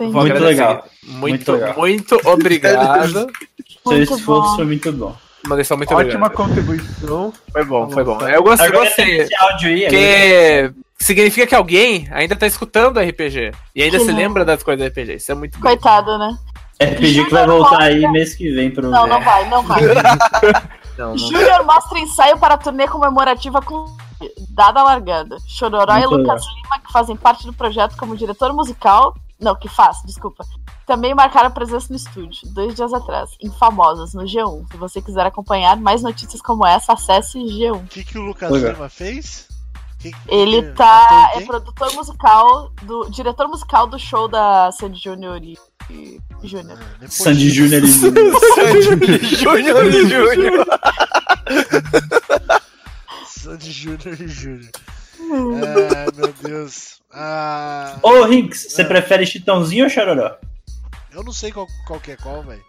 Muito 0.00 0.38
legal. 0.42 0.84
Muito, 1.04 1.52
Muito 1.52 1.76
muito, 1.78 2.14
legal. 2.18 2.32
obrigado. 2.34 3.12
Seu 3.12 3.92
Muito 3.92 4.14
esforço 4.14 4.50
bom. 4.50 4.56
foi 4.56 4.64
muito 4.64 4.92
bom. 4.92 5.16
Mandei 5.46 5.64
muito 5.76 5.94
Ótima 5.94 6.26
obrigado. 6.26 6.32
contribuição. 6.32 7.32
Foi 7.52 7.64
bom, 7.64 7.90
foi 7.90 8.04
bom. 8.04 8.20
Eu 8.28 8.42
gostei, 8.42 8.70
gostei. 8.70 9.28
agora- 9.38 9.60
Porque 9.88 10.72
significa 10.98 11.46
que 11.46 11.54
alguém 11.54 12.08
ainda 12.10 12.34
tá 12.36 12.46
escutando 12.46 12.98
RPG. 13.00 13.52
E 13.74 13.82
ainda 13.82 13.98
Que 13.98 14.04
se 14.04 14.10
bom. 14.10 14.16
lembra 14.18 14.44
das 14.44 14.62
coisas 14.62 14.84
do 14.84 14.88
RPG. 14.88 15.14
Isso 15.14 15.30
é 15.30 15.34
muito 15.34 15.58
bom. 15.58 15.68
Coitado, 15.68 16.18
né? 16.18 16.36
RPG 16.82 17.24
que 17.26 17.30
vai 17.30 17.46
voltar 17.46 17.80
aí 17.82 18.06
mês 18.10 18.34
que 18.34 18.50
vem 18.52 18.70
pro. 18.70 18.90
Não, 18.90 19.06
não 19.06 19.20
vai, 19.20 19.48
não 19.48 19.62
vai. 19.62 19.80
Não, 20.96 21.10
não. 21.10 21.18
Júnior 21.18 21.62
mostra 21.66 21.98
ensaio 21.98 22.38
para 22.38 22.54
a 22.54 22.56
turnê 22.56 22.88
comemorativa 22.88 23.60
com 23.60 23.84
dada 24.48 24.80
a 24.80 24.82
largada. 24.82 25.36
Chororó 25.46 25.94
e 25.98 26.06
Lucas 26.06 26.42
Lima, 26.42 26.78
que 26.86 26.90
fazem 26.90 27.14
parte 27.14 27.44
do 27.44 27.52
projeto 27.52 27.98
como 27.98 28.16
diretor 28.16 28.50
musical. 28.54 29.14
Não, 29.38 29.54
que 29.54 29.68
faz, 29.68 29.98
desculpa. 30.06 30.42
Também 30.86 31.14
marcaram 31.14 31.50
presença 31.50 31.88
no 31.90 31.96
estúdio, 31.96 32.48
dois 32.54 32.74
dias 32.74 32.94
atrás, 32.94 33.28
em 33.42 33.50
Famosas, 33.50 34.14
no 34.14 34.22
G1. 34.22 34.64
Se 34.70 34.76
você 34.78 35.02
quiser 35.02 35.26
acompanhar 35.26 35.76
mais 35.76 36.02
notícias 36.02 36.40
como 36.40 36.66
essa, 36.66 36.94
acesse 36.94 37.38
G1. 37.40 37.76
O 37.76 37.86
que, 37.88 38.02
que 38.02 38.18
o 38.18 38.22
Lucas 38.22 38.50
Legal. 38.50 38.72
Lima 38.72 38.88
fez? 38.88 39.48
Que- 39.98 40.12
que- 40.12 40.16
Ele 40.28 40.72
tá. 40.72 41.32
É 41.34 41.40
produtor 41.42 41.92
musical, 41.92 42.70
do. 42.82 43.10
diretor 43.10 43.48
musical 43.48 43.86
do 43.86 43.98
show 43.98 44.28
da 44.28 44.72
Sandy 44.72 44.98
Júnior 44.98 45.42
e, 45.42 45.52
e 45.52 45.75
Júnior. 46.42 46.78
Ah, 47.02 47.06
Sandy. 47.08 47.50
Júnior 47.50 47.82
e 47.84 47.88
Júnior 49.36 49.86
e 49.86 50.08
Júnior. 50.08 50.66
Sandy 53.26 53.72
Júnior 53.72 54.20
e 54.20 54.28
Júnior. 54.28 54.70
Ai, 55.20 56.06
meu 56.16 56.32
Deus. 56.42 57.00
Ah, 57.12 57.98
Ô, 58.02 58.22
Rinks, 58.24 58.66
você 58.72 58.82
É. 58.82 58.84
prefere 58.84 59.24
Chitãozinho 59.26 59.84
ou 59.84 59.90
Chororó? 59.90 60.36
eu 61.12 61.24
não 61.24 61.32
sei 61.32 61.50
qual, 61.50 61.66
qual 61.86 61.98
que 61.98 62.10
é 62.12 62.16
qual, 62.16 62.42
velho. 62.42 62.62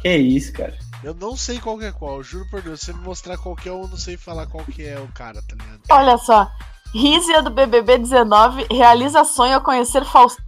Que 0.00 0.16
isso, 0.16 0.52
cara. 0.52 0.74
Eu 1.04 1.14
não 1.14 1.36
sei 1.36 1.58
qual 1.58 1.78
que 1.78 1.84
é 1.84 1.92
qual, 1.92 2.22
juro 2.22 2.46
por 2.50 2.62
Deus. 2.62 2.80
Se 2.80 2.86
você 2.86 2.92
me 2.94 3.04
mostrar 3.04 3.36
qual 3.36 3.54
que 3.54 3.68
é, 3.68 3.72
eu 3.72 3.86
não 3.86 3.96
sei 3.98 4.16
falar 4.16 4.46
qual 4.46 4.64
que 4.64 4.82
é 4.86 4.98
o 4.98 5.08
cara, 5.08 5.42
tá 5.42 5.54
ligado? 5.54 5.80
Olha 5.90 6.16
só. 6.18 6.50
Rízia 6.94 7.42
do 7.42 7.50
BBB 7.50 7.98
19 7.98 8.66
realiza 8.70 9.24
sonho 9.24 9.54
ao 9.56 9.60
conhecer 9.60 10.04
Faustão 10.06 10.44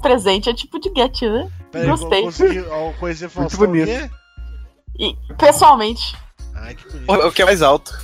presente. 0.00 0.48
É 0.48 0.54
tipo 0.54 0.78
de 0.80 0.90
get, 0.94 1.22
né? 1.22 1.50
Pera 1.70 1.84
aí, 1.84 1.90
Gostei. 1.90 2.20
eu 2.20 2.24
consegui 2.24 2.58
ao 2.70 2.92
conhecer 2.94 3.28
Faustão 3.28 3.64
o 3.64 3.66
bonito. 3.66 3.86
quê? 3.86 4.10
E, 4.98 5.16
pessoalmente. 5.38 6.16
Ai, 6.54 6.74
que 6.74 6.88
bonito. 6.90 7.10
O 7.10 7.28
o 7.28 7.32
que 7.32 7.42
é 7.42 7.44
mais 7.44 7.62
alto? 7.62 7.96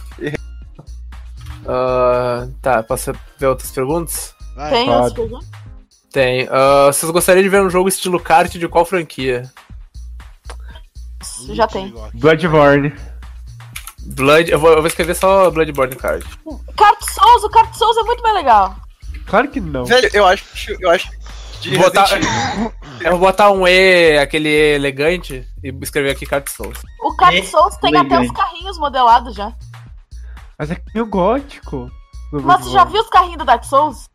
Ah, 1.69 2.47
tá, 2.63 2.83
posso 2.83 3.13
ver 3.39 3.47
outras 3.47 3.71
perguntas? 3.71 4.35
Vai. 4.55 4.71
Tem 4.71 4.87
pode. 4.87 5.07
as 5.07 5.13
perguntas? 5.13 5.49
Tem. 6.13 6.49
Ah, 6.51 6.87
vocês 6.87 7.11
gostariam 7.11 7.43
de 7.43 7.49
ver 7.49 7.63
um 7.63 7.71
jogo 7.71 7.89
estilo 7.89 8.21
kart 8.21 8.53
de 8.53 8.69
qual 8.69 8.85
franquia? 8.85 9.51
Já 11.53 11.67
tem. 11.67 11.93
Bloodborne. 12.15 12.95
Blood. 14.15 14.51
Eu 14.51 14.59
vou, 14.61 14.71
eu 14.71 14.77
vou 14.79 14.87
escrever 14.87 15.15
só 15.17 15.51
Bloodborne 15.51 15.97
Card. 15.97 16.25
Kart 16.77 17.03
Souls, 17.03 17.43
o 17.45 17.51
Kart 17.51 17.75
Souls 17.75 17.97
é 17.97 18.03
muito 18.05 18.23
mais 18.23 18.35
legal. 18.37 18.77
Claro 19.27 19.49
que 19.49 19.61
não. 19.61 19.85
Velho, 19.85 20.09
eu 20.13 20.25
acho. 20.25 20.45
Eu 20.81 20.91
acho. 20.91 21.11
De 21.61 21.75
Vou 21.77 21.85
botar, 21.85 22.09
eu 23.03 23.11
vou 23.13 23.19
botar 23.19 23.51
um 23.51 23.67
E, 23.67 24.19
aquele 24.19 24.49
E 24.49 24.75
elegante, 24.75 25.47
e 25.63 25.69
escrever 25.83 26.11
aqui 26.11 26.27
Kart 26.27 26.47
Souls. 26.49 26.79
O 27.03 27.15
É 27.25 27.43
Souls 27.43 27.77
tem 27.79 27.91
até 27.97 28.15
elegante. 28.15 28.27
os 28.31 28.37
carrinhos 28.37 28.79
modelados 28.79 29.35
já. 29.35 29.53
Mas 30.59 30.71
é 30.71 30.83
meio 30.95 31.07
gótico. 31.07 31.91
Mas 32.33 32.65
você 32.65 32.71
já 32.71 32.85
viu 32.85 33.01
os 33.01 33.09
carrinhos 33.09 33.39
do 33.39 33.45
Dark 33.45 33.65
Souls? 33.65 34.09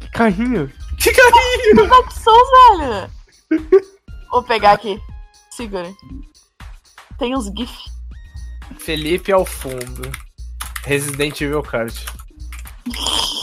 Que 0.00 0.08
carrinho? 0.10 0.70
Que 0.98 1.12
carinho! 1.12 1.76
Do 1.76 1.86
Dark 1.88 2.10
Souls, 2.12 2.48
velho. 2.78 3.10
Vou 4.30 4.42
pegar 4.42 4.72
aqui. 4.72 5.00
Segura. 5.50 5.90
Tem 7.18 7.36
uns 7.36 7.46
GIF. 7.46 7.72
Felipe 8.78 9.32
ao 9.32 9.44
fundo. 9.44 10.10
Resident 10.84 11.40
Evil 11.40 11.62
Kart. 11.62 11.94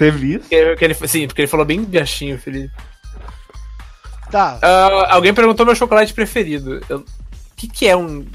Teve 0.00 0.26
isso? 0.34 0.40
Porque, 0.40 0.64
porque 0.66 0.84
ele, 0.84 0.94
sim, 1.08 1.26
porque 1.28 1.42
ele 1.42 1.48
falou 1.48 1.64
bem 1.66 1.84
baixinho, 1.84 2.38
Felipe. 2.38 2.72
Tá, 4.30 4.58
Ah, 4.62 5.14
alguém 5.14 5.34
perguntou 5.34 5.66
meu 5.66 5.74
chocolate 5.74 6.14
preferido. 6.14 6.80
O 6.90 7.04
que, 7.56 7.68
que 7.68 7.86
é 7.88 7.96
um. 7.96 8.26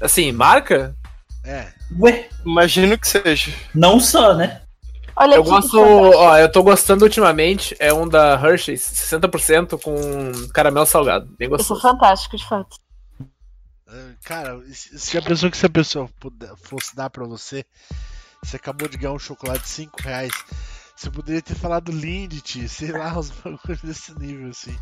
Assim, 0.00 0.32
marca? 0.32 0.96
é. 1.44 1.72
Ué, 1.98 2.28
Imagino 2.46 2.96
que 2.98 3.06
seja. 3.08 3.52
não 3.74 3.98
só, 4.00 4.34
né? 4.34 4.62
Olha 5.16 5.34
Eu 5.34 5.42
aqui, 5.42 5.50
gosto, 5.50 5.70
que 5.70 5.76
ó, 5.76 6.38
eu 6.38 6.50
tô 6.50 6.62
gostando 6.62 7.04
ultimamente, 7.04 7.76
é 7.78 7.92
um 7.92 8.08
da 8.08 8.34
Hershey's, 8.40 8.80
60% 8.82 9.78
com 9.82 10.48
caramelo 10.54 10.86
salgado, 10.86 11.26
bem 11.38 11.48
Eu 11.56 11.64
sou 11.64 11.76
gostoso. 11.76 11.80
fantástico, 11.80 12.36
de 12.36 12.46
fato. 12.48 12.76
Ah, 13.88 14.12
Cara, 14.24 14.60
se 14.72 15.18
a 15.18 15.22
pessoa 15.22 15.50
que 15.50 15.56
se 15.58 15.66
a 15.66 15.70
pessoa 15.70 16.08
fosse 16.62 16.94
dar 16.96 17.10
pra 17.10 17.24
você, 17.26 17.64
você 18.42 18.56
acabou 18.56 18.88
de 18.88 18.96
ganhar 18.96 19.12
um 19.12 19.18
chocolate 19.18 19.64
de 19.64 19.68
5 19.68 20.00
reais. 20.00 20.32
Você 21.00 21.08
poderia 21.08 21.40
ter 21.40 21.54
falado 21.54 21.90
Lindt, 21.90 22.68
sei 22.68 22.92
lá, 22.92 23.18
uns 23.18 23.30
bagulhos 23.30 23.80
desse 23.82 24.12
nível, 24.18 24.50
assim. 24.50 24.76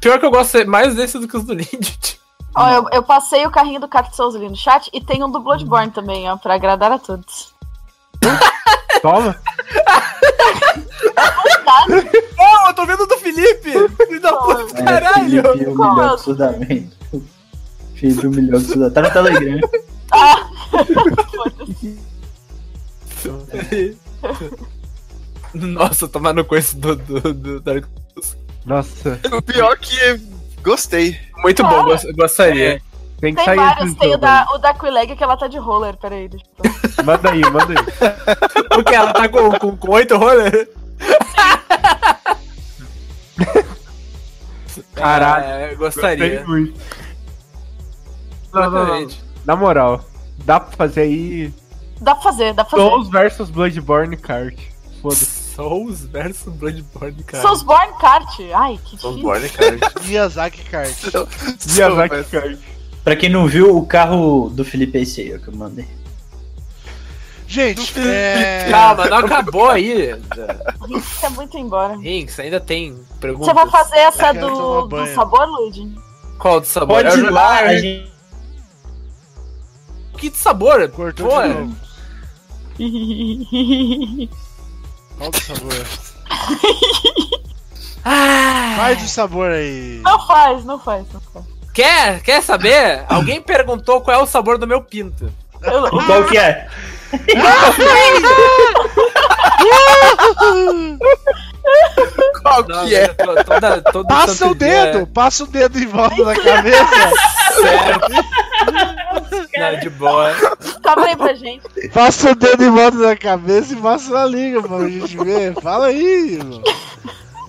Pior 0.00 0.20
que 0.20 0.24
eu 0.24 0.30
gosto 0.30 0.64
mais 0.68 0.94
desse 0.94 1.18
do 1.18 1.26
que 1.26 1.36
os 1.36 1.42
do 1.42 1.52
Lindt. 1.52 2.20
Ó, 2.54 2.70
eu, 2.70 2.88
eu 2.92 3.02
passei 3.02 3.44
o 3.44 3.50
carrinho 3.50 3.80
do 3.80 3.88
Cacto 3.88 4.14
Souls 4.14 4.36
ali 4.36 4.48
no 4.48 4.54
chat 4.54 4.88
e 4.92 5.00
tem 5.00 5.24
um 5.24 5.28
do 5.28 5.40
Bloodborne 5.40 5.90
também, 5.90 6.30
ó, 6.30 6.36
pra 6.36 6.54
agradar 6.54 6.92
a 6.92 6.98
todos. 7.00 7.52
Toma. 9.02 9.36
Não, 12.38 12.68
eu 12.68 12.74
tô 12.74 12.86
vendo 12.86 13.04
do 13.08 13.18
Felipe! 13.18 13.72
Filho 14.06 14.20
da 14.20 14.36
puta, 14.36 14.78
É, 14.78 14.84
caralho! 14.84 15.28
Felipe 15.28 15.48
humilhou 15.48 16.00
absurdamente. 16.02 16.96
Felipe 17.96 18.26
humilhou 18.28 18.60
absurdamente. 18.60 18.94
Tá 18.94 19.02
no 19.02 19.10
Telegram. 19.10 19.60
Nossa, 25.54 26.06
tomar 26.08 26.32
no 26.34 26.44
coice 26.44 26.76
do, 26.76 26.94
do, 26.96 27.32
do 27.34 27.60
Dark 27.60 27.84
Nossa, 28.66 29.18
O 29.32 29.40
pior 29.42 29.76
que 29.78 29.96
gostei. 30.62 31.18
Muito 31.38 31.62
bom, 31.62 31.84
gost- 31.84 32.12
gostaria. 32.14 32.82
tem 33.20 33.34
que 33.34 33.36
Tem 33.36 33.44
sair 33.44 33.56
vários, 33.56 33.94
tem 33.94 34.14
o 34.14 34.18
da, 34.18 34.46
o 34.52 34.58
da 34.58 34.74
Quileg 34.74 35.16
que 35.16 35.24
ela 35.24 35.36
tá 35.36 35.46
de 35.48 35.58
roller, 35.58 35.96
peraí. 35.96 36.28
Deixa 36.28 36.44
eu... 36.62 36.70
aí. 36.70 36.78
Manda 37.06 37.30
aí, 37.30 37.40
manda 37.40 37.66
aí. 37.80 38.78
O 38.78 38.84
que? 38.84 38.94
Ela 38.94 39.12
tá 39.12 39.28
com, 39.28 39.50
com, 39.58 39.76
com 39.76 39.90
8 39.92 40.16
roller? 40.16 40.68
Caralho. 44.94 45.44
É, 45.44 45.74
Gostei 45.74 46.02
gostaria. 46.16 46.44
muito. 46.46 46.80
Não, 48.52 48.70
não, 48.70 49.00
não. 49.02 49.08
Na 49.44 49.56
moral, 49.56 50.04
dá 50.44 50.60
pra 50.60 50.76
fazer 50.76 51.02
aí 51.02 51.54
Dá 52.00 52.14
pra 52.14 52.22
fazer, 52.22 52.52
dá 52.54 52.64
pra 52.64 52.70
fazer. 52.70 52.82
Souls 52.82 53.08
versus 53.08 53.50
Bloodborne 53.50 54.16
Kart. 54.16 54.56
Foda-se. 55.02 55.37
Souls 55.58 56.06
versus 56.06 56.54
Bloodborne, 56.54 57.24
cara. 57.24 57.42
Soulsborne 57.42 57.92
Kart. 58.00 58.28
Ai, 58.54 58.76
que 58.76 58.96
difícil. 58.96 59.00
Soulsborne, 59.00 59.48
cara. 59.48 59.76
Miyazaki 60.04 60.62
Kart. 60.62 60.96
Miyazaki 61.74 62.24
Kart. 62.30 62.58
Pra 63.02 63.16
quem 63.16 63.28
não 63.28 63.48
viu, 63.48 63.76
o 63.76 63.84
carro 63.84 64.48
do 64.50 64.64
Felipe 64.64 64.98
é 64.98 65.00
esse 65.00 65.20
aí, 65.20 65.36
que 65.36 65.48
eu 65.48 65.54
mandei. 65.56 65.88
Gente, 67.48 67.98
é... 67.98 68.68
Calma, 68.70 69.06
não 69.06 69.18
acabou 69.18 69.68
aí. 69.68 70.12
Rinks 70.86 71.18
quer 71.18 71.30
muito 71.30 71.58
embora. 71.58 71.96
Rinks, 71.96 72.38
ainda 72.38 72.60
tem 72.60 72.96
perguntas. 73.18 73.48
Você 73.48 73.54
vai 73.54 73.68
fazer 73.68 73.98
essa 73.98 74.32
do, 74.32 74.86
do 74.86 75.06
sabor, 75.12 75.44
Luigi? 75.48 75.92
Qual 76.38 76.60
do 76.60 76.66
sabor? 76.66 77.02
Pode 77.02 77.18
É 77.18 77.30
lá, 77.30 77.60
a 77.60 77.76
gente. 77.76 78.12
Que 80.18 80.30
de 80.30 80.36
sabor? 80.36 80.88
Cortou 80.90 81.26
Pô, 81.28 81.42
de 81.42 81.48
novo. 81.48 81.76
Qual 85.18 85.30
do 85.30 85.40
sabor? 85.40 85.86
Ah, 88.10 88.74
Faz 88.78 89.02
o 89.02 89.08
sabor 89.08 89.50
aí. 89.50 90.00
não 90.02 90.26
faz, 90.26 90.64
não 90.64 90.78
faz, 90.80 91.04
não 91.12 91.20
faz. 91.20 91.44
quer, 91.74 92.22
quer 92.22 92.42
saber? 92.42 93.04
Alguém 93.06 93.42
perguntou 93.42 94.00
qual 94.00 94.18
é 94.20 94.22
o 94.22 94.26
sabor 94.26 94.56
do 94.56 94.66
meu 94.66 94.80
pinto. 94.80 95.30
Eu, 95.62 95.90
Qual 96.06 96.24
que 96.24 96.38
é? 96.38 96.68
Qual 102.42 102.64
Não, 102.68 102.86
que 102.86 102.94
é? 102.94 103.08
toda- 103.08 103.82
todo 103.82 104.06
Passa 104.06 104.46
o 104.48 104.54
dia 104.54 104.86
dedo, 104.92 105.06
passa 105.08 105.44
o 105.44 105.46
dedo 105.46 105.78
em 105.78 105.86
volta 105.86 106.24
da 106.24 106.34
cabeça. 106.36 106.94
é 106.94 107.10
certo. 107.60 108.12
Não, 109.56 109.80
de 109.80 109.90
boa. 109.90 110.32
Calma 110.82 111.06
aí 111.06 111.16
pra 111.16 111.34
gente. 111.34 111.88
Passa 111.90 112.30
o 112.30 112.34
dedo 112.34 112.64
em 112.64 112.70
volta 112.70 112.98
da 112.98 113.16
cabeça 113.16 113.72
e 113.72 113.76
passa 113.76 114.10
na 114.12 114.24
língua 114.26 114.62
pra 114.62 114.88
gente 114.88 115.16
ver. 115.16 115.54
Fala 115.60 115.86
aí, 115.86 116.38
mano. 116.38 116.62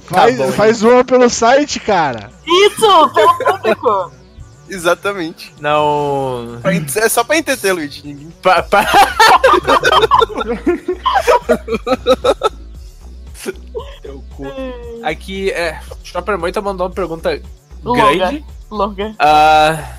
Faz, 0.05 0.37
bom, 0.37 0.51
faz 0.53 0.81
uma 0.83 1.03
pelo 1.03 1.29
site, 1.29 1.79
cara. 1.79 2.31
Isso, 2.45 3.09
pelo 3.13 3.37
público. 3.37 4.11
Exatamente. 4.67 5.53
Não. 5.59 6.59
É 6.95 7.09
só 7.09 7.23
pra 7.23 7.35
Luigi. 7.73 8.01
Ninguém... 8.05 8.29
Pa- 8.41 8.63
pa- 8.63 8.85
Teu 14.01 14.23
cu. 14.35 14.45
Aqui, 15.03 15.51
é. 15.51 15.79
Chopper 16.03 16.37
Moita 16.37 16.61
mandou 16.61 16.87
uma 16.87 16.93
pergunta 16.93 17.41
Longa. 17.83 18.15
grande. 18.15 18.45
Longa. 18.69 19.15
Ah, 19.19 19.98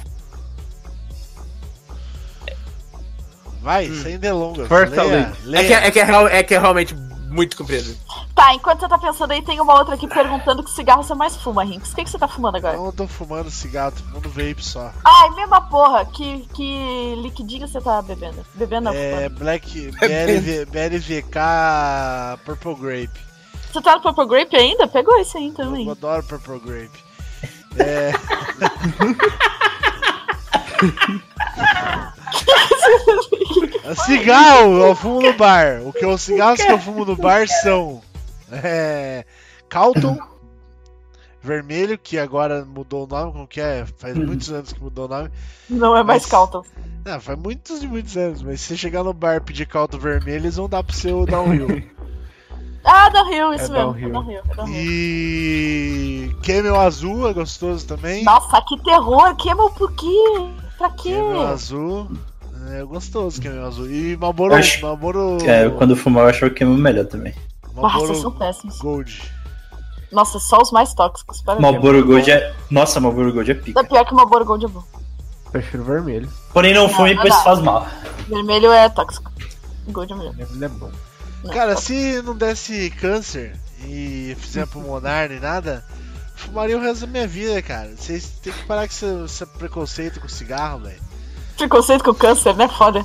Vai, 3.62 3.90
sem 3.90 4.18
delongas. 4.18 4.68
Força, 4.68 5.02
leia, 5.02 5.32
Luiz. 5.44 5.60
é, 5.60 5.64
que, 5.64 5.72
é, 5.72 5.90
que 5.90 6.00
é, 6.00 6.38
é 6.38 6.42
que 6.42 6.54
é 6.54 6.58
realmente 6.58 6.94
muito 7.30 7.56
comprido. 7.56 7.96
Tá, 8.34 8.54
enquanto 8.54 8.80
você 8.80 8.88
tá 8.88 8.98
pensando 8.98 9.30
aí, 9.32 9.42
tem 9.42 9.60
uma 9.60 9.78
outra 9.78 9.94
aqui 9.94 10.08
perguntando 10.08 10.62
que 10.62 10.70
cigarro 10.70 11.02
você 11.02 11.14
mais 11.14 11.36
fuma, 11.36 11.62
Rinks. 11.62 11.92
O 11.92 11.94
que, 11.94 12.04
que 12.04 12.10
você 12.10 12.18
tá 12.18 12.26
fumando 12.26 12.56
agora? 12.56 12.76
Não 12.76 12.90
tô 12.90 13.06
fumando 13.06 13.50
cigarro, 13.50 13.92
tô 13.92 14.02
fumando 14.02 14.28
vape 14.30 14.64
só. 14.64 14.90
Ai, 15.04 15.30
mesma 15.30 15.60
porra. 15.60 16.04
Que, 16.06 16.48
que 16.54 17.14
liquidinho 17.22 17.68
você 17.68 17.80
tá 17.80 18.02
bebendo? 18.02 18.44
Bebendo 18.54 18.86
não, 18.86 18.92
É 18.94 19.14
fumando. 19.14 19.38
Black 19.38 19.90
BLV, 20.00 20.64
BLVK 20.66 21.38
Purple 22.44 22.74
Grape. 22.74 23.20
Você 23.72 23.80
tá 23.80 23.94
no 23.94 24.02
Purple 24.02 24.26
Grape 24.26 24.56
ainda? 24.56 24.88
Pegou 24.88 25.16
esse 25.20 25.38
aí 25.38 25.52
também. 25.52 25.86
Eu 25.86 25.92
adoro 25.92 26.22
Purple 26.24 26.58
Grape. 26.60 26.98
É. 27.78 28.10
cigarro 34.06 34.78
eu 34.84 34.94
fumo 34.94 35.20
no 35.20 35.32
bar. 35.34 35.80
O 35.84 35.92
que 35.92 36.04
os 36.06 36.22
cigarros 36.22 36.60
que 36.62 36.70
eu 36.70 36.78
fumo 36.78 37.04
no 37.04 37.16
bar 37.16 37.46
são 37.48 38.00
é, 38.50 39.24
Calton 39.68 40.18
vermelho 41.42 41.96
que 41.98 42.18
agora 42.18 42.64
mudou 42.64 43.04
o 43.04 43.06
nome, 43.06 43.32
como 43.32 43.46
que 43.48 43.60
é? 43.60 43.86
Faz 43.98 44.14
muitos 44.16 44.50
anos 44.52 44.72
que 44.72 44.82
mudou 44.82 45.06
o 45.06 45.08
nome. 45.08 45.30
Não 45.68 45.96
é 45.96 46.02
mais 46.02 46.22
Mas- 46.22 46.30
Calton. 46.30 46.62
Ah, 47.06 47.18
faz 47.18 47.38
muitos 47.38 47.82
e 47.82 47.86
muitos 47.86 48.14
anos, 48.18 48.42
mas 48.42 48.60
se 48.60 48.66
você 48.68 48.76
chegar 48.76 49.02
no 49.02 49.14
bar 49.14 49.36
e 49.36 49.40
pedir 49.40 49.66
Calton 49.66 49.96
vermelho, 49.98 50.42
eles 50.42 50.56
vão 50.56 50.68
dar 50.68 50.82
pro 50.84 50.94
seu 50.94 51.24
downhill. 51.26 51.82
Ah, 52.82 53.10
downhill, 53.10 53.52
isso 53.52 53.66
É 53.66 53.68
mesmo. 53.84 53.92
downhill. 53.92 54.08
É 54.08 54.12
downhill, 54.12 54.40
é 54.50 54.54
downhill. 54.54 54.74
e 54.74 56.34
Camel 56.42 56.80
azul 56.80 57.28
é 57.28 57.34
gostoso 57.34 57.86
também. 57.86 58.24
Nossa, 58.24 58.58
que 58.62 58.82
terror! 58.82 59.36
Camel 59.36 59.68
por 59.68 59.92
quê? 59.92 60.06
Pra 60.80 60.88
quê? 60.92 61.10
Camel 61.14 61.42
azul. 61.42 62.10
É 62.72 62.82
gostoso 62.84 63.40
Camel 63.42 63.66
azul. 63.66 63.86
E 63.90 64.16
Marlboro. 64.16 64.54
Acho- 64.54 64.80
Marlboro. 64.80 65.36
É, 65.44 65.66
eu, 65.66 65.72
quando 65.72 65.90
eu 65.90 65.96
fumava, 65.96 66.30
eu 66.30 66.34
era 66.34 66.46
o 66.70 66.74
melhor 66.74 67.04
também. 67.04 67.34
Nossa, 67.74 67.80
Marlboro 67.82 68.14
são 68.14 68.32
péssimos. 68.32 68.78
Gold. 68.78 69.22
Nossa, 70.10 70.38
só 70.38 70.56
os 70.62 70.72
mais 70.72 70.94
tóxicos. 70.94 71.42
Para 71.42 71.60
Malboro 71.60 72.02
Gold 72.04 72.30
é. 72.30 72.54
Nossa, 72.70 72.98
Malboro 72.98 73.30
Gold 73.32 73.50
é 73.50 73.54
É 73.54 73.56
pica. 73.58 73.84
pior 73.84 74.04
que 74.06 74.12
o 74.14 74.16
Marlboro 74.16 74.44
Gold 74.46 74.64
é 74.64 74.68
bom. 74.68 74.82
Prefiro 75.52 75.84
vermelho. 75.84 76.28
Porém, 76.52 76.72
não 76.72 76.88
fume, 76.88 77.14
pois 77.16 77.28
dá. 77.28 77.40
faz 77.42 77.60
mal. 77.60 77.86
Vermelho 78.26 78.72
é 78.72 78.88
tóxico. 78.88 79.30
Gold 79.88 80.12
é 80.12 80.16
melhor. 80.16 80.32
Vermelho 80.34 80.64
é 80.64 80.68
bom. 80.68 80.90
Não, 81.44 81.52
Cara, 81.52 81.74
tóxico. 81.74 81.92
se 81.92 82.22
não 82.22 82.34
desse 82.34 82.88
câncer 82.90 83.54
e 83.84 84.34
fizer 84.40 84.66
pulmonar 84.66 85.28
nem 85.28 85.40
nada, 85.40 85.84
fumaria 86.40 86.76
o 86.76 86.80
resto 86.80 87.02
da 87.02 87.12
minha 87.12 87.26
vida, 87.26 87.60
cara. 87.62 87.90
Vocês 87.96 88.30
têm 88.42 88.52
que 88.52 88.64
parar 88.64 88.86
com 88.88 88.92
esse, 88.94 89.06
esse 89.24 89.46
preconceito 89.46 90.20
com 90.20 90.28
cigarro, 90.28 90.80
velho. 90.80 91.00
Preconceito 91.56 92.02
com 92.04 92.14
câncer, 92.14 92.54
né? 92.56 92.68
Foda. 92.68 93.04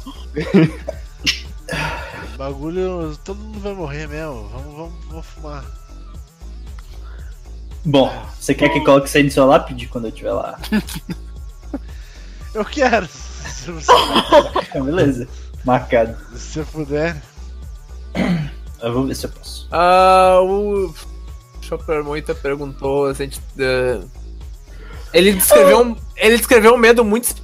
Bagulho. 2.38 3.18
Todo 3.24 3.38
mundo 3.40 3.60
vai 3.60 3.74
morrer 3.74 4.08
mesmo. 4.08 4.48
Vamos, 4.50 4.76
vamos, 4.76 5.06
vamos 5.10 5.26
fumar. 5.26 5.66
Bom, 7.84 8.12
você 8.40 8.54
quer 8.56 8.70
que 8.70 8.80
coloque 8.82 9.08
isso 9.08 9.18
aí 9.18 9.24
no 9.24 9.32
seu 9.32 9.46
lápide 9.46 9.88
quando 9.88 10.06
eu 10.06 10.10
estiver 10.10 10.32
lá? 10.34 10.58
Eu 12.54 12.64
quero. 12.64 13.06
Se 13.06 13.70
você, 13.70 13.92
Então, 14.70 14.86
beleza. 14.86 15.28
Marcado. 15.66 16.16
se 16.38 16.64
você 16.64 16.64
puder. 16.72 17.22
Eu 18.82 18.94
vou 18.94 19.06
ver 19.06 19.14
se 19.16 19.26
eu 19.26 19.30
posso. 19.32 19.68
Ah, 19.72 20.40
o 20.42 20.94
Chopper 21.66 22.04
Moita 22.04 22.34
perguntou 22.36 23.14
se 23.14 23.24
a 23.24 23.26
gente. 23.26 23.42
eh, 23.60 24.00
Ele 25.14 25.34
descreveu 25.34 25.82
um, 25.82 25.96
ele 26.18 26.38
descreveu 26.38 26.74
um 26.74 26.78
medo 26.78 27.04
muito. 27.04 27.36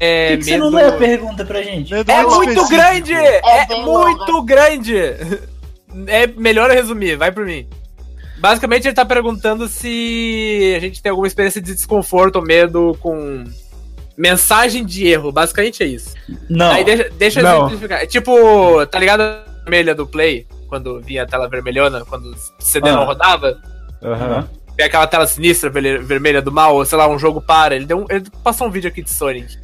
É, 0.00 0.28
Por 0.28 0.30
que, 0.30 0.38
que 0.38 0.44
você 0.44 0.50
medo... 0.52 0.70
não 0.70 0.78
lê 0.78 0.84
a 0.84 0.92
pergunta 0.92 1.44
pra 1.44 1.62
gente? 1.62 1.92
Medo 1.92 2.10
É 2.10 2.22
muito 2.22 2.50
específico. 2.52 2.68
grande! 2.68 3.12
É, 3.14 3.66
bem 3.66 3.84
muito 3.84 4.42
grande! 4.42 4.96
É 6.06 6.26
melhor 6.36 6.70
eu 6.70 6.76
resumir, 6.76 7.16
vai 7.16 7.32
por 7.32 7.44
mim. 7.46 7.66
Basicamente, 8.38 8.86
ele 8.86 8.94
tá 8.94 9.04
perguntando 9.04 9.66
se 9.66 10.74
a 10.76 10.80
gente 10.80 11.02
tem 11.02 11.10
alguma 11.10 11.26
experiência 11.26 11.60
de 11.60 11.74
desconforto 11.74 12.36
ou 12.36 12.42
medo 12.42 12.96
com 13.00 13.44
Mensagem 14.16 14.84
de 14.84 15.06
erro, 15.06 15.30
basicamente 15.30 15.80
é 15.82 15.86
isso. 15.86 16.14
Não. 16.48 16.72
Aí 16.72 16.84
deixa, 16.84 17.08
deixa 17.18 17.40
eu 17.40 17.44
Não. 17.44 17.58
exemplificar. 17.66 18.02
É 18.02 18.06
tipo, 18.06 18.84
tá 18.86 18.98
ligado 18.98 19.20
a 19.20 19.44
vermelha 19.62 19.94
do 19.94 20.06
Play? 20.06 20.44
Quando 20.68 21.00
vinha 21.00 21.22
a 21.22 21.26
tela 21.26 21.48
vermelhona, 21.48 22.04
quando 22.04 22.30
o 22.32 22.36
CD 22.58 22.90
não 22.90 23.02
Ah. 23.02 23.06
rodava? 23.06 23.58
Aham. 24.02 24.48
Vem 24.76 24.86
aquela 24.86 25.06
tela 25.06 25.26
sinistra 25.26 25.68
vermelha, 25.70 26.00
vermelha 26.02 26.42
do 26.42 26.52
mal, 26.52 26.76
ou 26.76 26.84
sei 26.84 26.96
lá, 26.96 27.08
um 27.08 27.18
jogo 27.18 27.40
para. 27.40 27.74
Ele, 27.74 27.84
deu 27.86 27.98
um, 28.00 28.06
ele 28.08 28.24
passou 28.44 28.66
um 28.68 28.70
vídeo 28.70 28.88
aqui 28.88 29.02
de 29.02 29.10
Sonic. 29.10 29.58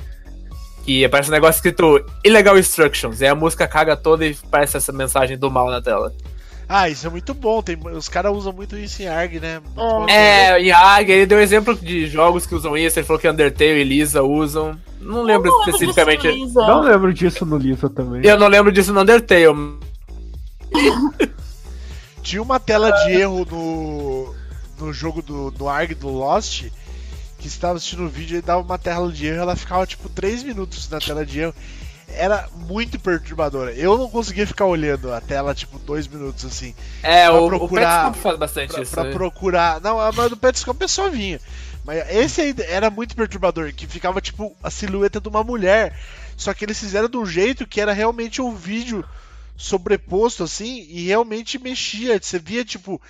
Que 0.85 1.05
aparece 1.05 1.29
um 1.31 1.33
negócio 1.33 1.59
escrito 1.59 2.05
Illegal 2.25 2.59
Instructions. 2.59 3.21
E 3.21 3.25
aí 3.25 3.31
a 3.31 3.35
música 3.35 3.67
caga 3.67 3.97
toda 3.97 4.27
e 4.27 4.35
parece 4.51 4.77
essa 4.77 4.93
mensagem 4.93 5.39
do 5.39 5.51
mal 5.51 5.71
na 5.71 5.81
tela. 5.81 6.13
Ah, 6.69 6.89
isso 6.89 7.07
é 7.07 7.11
muito 7.11 7.33
bom. 7.33 7.63
Tem, 7.63 7.79
os 7.95 8.09
caras 8.09 8.33
usam 8.35 8.53
muito 8.53 8.77
isso 8.77 9.03
em 9.03 9.07
ARG, 9.07 9.39
né? 9.39 9.61
Muito. 9.77 10.11
É, 10.11 10.61
e 10.61 10.73
a 10.73 10.79
Águia, 10.79 11.15
ele 11.15 11.27
deu 11.27 11.41
exemplo 11.41 11.75
de 11.75 12.07
jogos 12.07 12.47
que 12.47 12.55
usam 12.55 12.77
isso. 12.77 12.99
Ele 12.99 13.07
falou 13.07 13.21
que 13.21 13.29
Undertale 13.29 13.81
e 13.81 13.85
Lisa 13.85 14.23
usam. 14.23 14.77
Não 15.01 15.23
lembro 15.23 15.51
não 15.51 15.59
lembro 15.59 15.71
especificamente. 15.71 16.23
disso, 16.23 16.45
Lisa. 16.45 16.61
Não 16.67 16.81
lembro 16.83 17.13
disso 17.15 17.47
no 17.47 17.57
Lisa 17.59 17.89
também. 17.91 18.23
Eu 18.25 18.39
não 18.39 18.49
lembro 18.49 18.73
disso 18.73 18.93
no 18.93 19.01
Undertale. 19.03 19.45
Tinha 22.23 22.43
uma 22.43 22.59
tela 22.59 22.91
de 22.91 23.13
erro 23.13 23.47
no, 23.51 24.35
no 24.79 24.93
jogo 24.93 25.21
do 25.23 25.53
no 25.59 25.69
ARG 25.69 25.95
do 25.95 26.09
Lost. 26.09 26.65
Que 27.39 27.49
estava 27.49 27.77
assistindo 27.77 28.05
o 28.05 28.09
vídeo 28.09 28.39
e 28.39 28.43
dava 28.43 28.63
uma 28.63 28.79
tela 28.79 29.11
de 29.13 29.27
erro. 29.27 29.41
Ela 29.43 29.57
ficava 29.57 29.87
tipo 29.87 30.09
3 30.09 30.43
minutos 30.43 30.89
na 30.89 30.99
tela 30.99 31.27
de 31.27 31.41
erro. 31.41 31.55
Era 32.09 32.49
muito 32.55 32.99
perturbadora. 32.99 33.73
Eu 33.73 33.99
não 33.99 34.09
conseguia 34.09 34.47
ficar 34.47 34.65
olhando 34.67 35.13
a 35.13 35.21
tela 35.21 35.55
tipo 35.55 35.79
2 35.79 36.07
minutos 36.07 36.45
assim. 36.47 36.75
É, 37.03 37.27
Pra 37.27 37.41
o, 37.41 37.49
procurar- 37.49 38.07
o 38.07 38.13
Petscop 38.13 38.19
faz 38.23 38.39
bastante 38.39 38.73
Pra, 38.73 38.83
isso. 38.83 38.93
pra 38.93 39.05
né? 39.05 39.13
procurar. 39.13 39.81
Não, 39.81 40.01
a 40.01 40.11
do 40.11 40.37
Petscop 40.37 40.83
é 40.83 40.89
só 40.89 41.11
vinha. 41.11 41.39
Mas 41.85 42.09
esse 42.09 42.41
aí 42.41 42.55
era 42.69 42.89
muito 42.89 43.15
perturbador, 43.15 43.71
que 43.75 43.87
ficava 43.87 44.19
tipo 44.23 44.57
a 44.63 44.71
silhueta 44.71 45.21
de 45.21 45.29
uma 45.29 45.45
mulher. 45.45 45.95
Só 46.39 46.55
que 46.55 46.65
eles 46.65 46.79
fizeram 46.81 47.09
de 47.11 47.19
um 47.19 47.27
jeito 47.27 47.67
que 47.67 47.79
era 47.81 47.93
realmente 47.93 48.41
um 48.41 48.55
vídeo 48.55 49.05
sobreposto 49.57 50.43
assim 50.43 50.87
e 50.89 51.07
realmente 51.07 51.59
mexia. 51.59 52.19
Você 52.21 52.39
via 52.39 52.65
tipo 52.65 53.01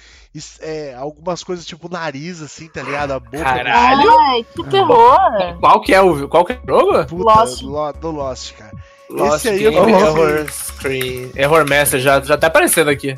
é, 0.60 0.94
algumas 0.94 1.44
coisas 1.44 1.64
tipo 1.64 1.88
nariz 1.88 2.42
assim, 2.42 2.68
tá 2.68 2.82
ligado? 2.82 3.12
A 3.12 3.20
boca. 3.20 3.38
Caralho. 3.38 4.18
Ai, 4.18 4.46
que 4.54 4.64
terror. 4.64 5.58
Qual 5.60 5.80
que 5.80 5.94
é 5.94 6.00
o, 6.00 6.28
qual 6.28 6.44
que 6.44 6.52
é 6.52 6.56
o 6.56 6.66
jogo? 6.66 7.06
Puta, 7.06 7.22
Lost. 7.24 7.62
Lo- 7.62 7.92
do 7.92 8.10
Lost, 8.10 8.54
cara. 8.54 8.72
Lost 9.10 9.36
Esse 9.36 9.48
aí 9.50 9.62
eu 9.64 9.70
Game 9.72 9.92
não 9.92 10.00
Error 10.00 10.50
Screen. 10.50 11.30
Error 11.36 11.68
Message, 11.68 12.02
já, 12.02 12.20
já 12.20 12.36
tá 12.36 12.46
aparecendo 12.48 12.90
aqui. 12.90 13.16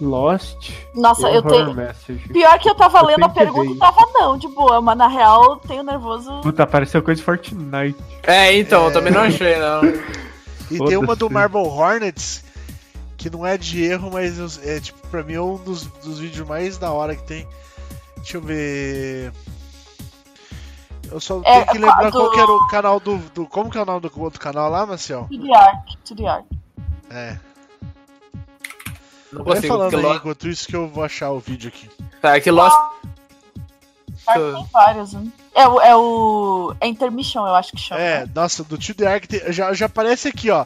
Lost. 0.00 0.70
Nossa, 0.94 1.28
eu 1.28 1.42
tenho. 1.42 1.74
Message. 1.74 2.28
Pior 2.28 2.58
que 2.58 2.68
eu 2.68 2.74
tava 2.74 3.00
Eu 3.00 3.06
lendo 3.06 3.24
a 3.24 3.28
pergunta 3.28 3.72
e 3.72 3.78
tava 3.78 4.06
não, 4.14 4.36
de 4.36 4.46
boa, 4.48 4.80
mas 4.80 4.96
na 4.96 5.08
real 5.08 5.56
tenho 5.56 5.82
nervoso. 5.82 6.40
Puta, 6.42 6.62
apareceu 6.62 7.02
coisa 7.02 7.18
de 7.18 7.24
Fortnite. 7.24 7.96
É, 8.22 8.56
então, 8.56 8.86
eu 8.86 8.92
também 8.92 9.12
não 9.12 9.22
achei, 9.22 9.56
não. 9.58 9.82
E 10.70 10.78
tem 10.86 10.96
uma 10.96 11.16
do. 11.16 11.30
Marble 11.30 11.60
Hornets 11.66 12.45
que 13.28 13.36
não 13.36 13.44
é 13.46 13.58
de 13.58 13.82
erro, 13.82 14.10
mas 14.12 14.64
é 14.64 14.78
tipo, 14.80 14.98
pra 15.08 15.22
mim 15.22 15.34
é 15.34 15.40
um 15.40 15.56
dos, 15.56 15.84
dos 15.86 16.18
vídeos 16.20 16.46
mais 16.46 16.78
da 16.78 16.92
hora 16.92 17.16
que 17.16 17.22
tem. 17.24 17.46
Deixa 18.18 18.36
eu 18.36 18.40
ver. 18.40 19.32
Eu 21.10 21.20
só 21.20 21.40
É, 21.44 21.52
tenho 21.64 21.66
que 21.66 21.78
lembrar 21.78 22.10
do- 22.10 22.18
qual 22.18 22.30
que 22.32 22.40
era 22.40 22.50
o 22.52 22.66
canal 22.68 23.00
do, 23.00 23.18
do- 23.34 23.46
Como 23.46 23.70
que 23.70 23.78
é 23.78 23.82
o 23.82 23.84
nome 23.84 24.00
do 24.00 24.20
outro 24.22 24.40
canal 24.40 24.68
lá, 24.70 24.84
Marcel? 24.86 25.26
To 25.30 25.38
the 25.42 25.54
Ark, 25.56 25.96
to 26.04 26.16
the 26.16 26.26
Ark. 26.26 26.46
É. 27.10 27.38
Não 29.32 29.44
Vai 29.44 29.54
consigo. 29.56 29.74
falando 29.74 29.96
aí 29.96 30.02
Lost, 30.02 30.16
enquanto 30.18 30.48
isso 30.48 30.66
que 30.68 30.76
eu 30.76 30.88
vou 30.88 31.04
achar 31.04 31.30
o 31.30 31.38
vídeo 31.40 31.68
aqui. 31.68 31.88
tá, 32.20 32.36
é 32.36 32.40
que 32.40 32.50
Lost. 32.50 32.76
Ark 34.26 34.54
tem 34.54 34.66
vários, 34.72 35.12
né? 35.12 35.26
É 35.54 35.68
o, 35.68 35.80
é 35.80 35.96
o. 35.96 36.74
É 36.80 36.86
Intermission, 36.88 37.46
eu 37.46 37.54
acho 37.54 37.72
que 37.72 37.78
chama. 37.80 38.00
É, 38.00 38.26
nossa, 38.34 38.62
do 38.64 38.76
Tio 38.76 38.94
The 38.94 39.06
Ark 39.06 39.28
tem- 39.28 39.52
já, 39.52 39.72
já 39.72 39.86
aparece 39.86 40.28
aqui, 40.28 40.50
ó. 40.50 40.64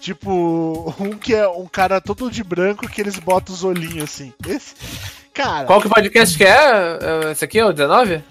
Tipo, 0.00 0.94
um 0.98 1.10
que 1.10 1.34
é 1.34 1.46
um 1.46 1.66
cara 1.66 2.00
todo 2.00 2.30
de 2.30 2.42
branco 2.42 2.88
que 2.88 3.00
eles 3.00 3.18
botam 3.18 3.54
os 3.54 3.62
olhinhos 3.62 4.04
assim. 4.04 4.32
Esse. 4.48 4.74
Cara, 5.32 5.66
Qual 5.66 5.80
que 5.80 5.88
podcast 5.88 6.36
que 6.36 6.44
é? 6.44 6.48
É, 6.48 7.32
Esse 7.32 7.44
aqui 7.44 7.58
é 7.58 7.66
o 7.66 7.72
19? 7.72 8.24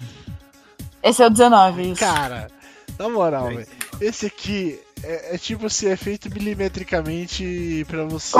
Esse 1.02 1.22
é 1.22 1.26
o 1.26 1.30
19, 1.30 1.92
isso. 1.92 2.00
Cara, 2.00 2.50
na 2.98 3.08
moral, 3.08 3.46
velho. 3.46 3.66
Esse 4.00 4.26
aqui 4.26 4.80
é, 5.02 5.34
é 5.34 5.38
tipo 5.38 5.66
assim, 5.66 5.88
é 5.88 5.96
feito 5.96 6.28
milimetricamente 6.28 7.86
pra 7.88 8.04
você. 8.04 8.36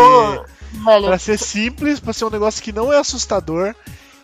Velho, 0.84 1.06
Pra 1.06 1.18
ser 1.18 1.38
simples, 1.38 2.00
pra 2.00 2.12
ser 2.12 2.24
um 2.24 2.30
negócio 2.30 2.62
que 2.62 2.72
não 2.72 2.92
é 2.92 2.98
assustador. 2.98 3.74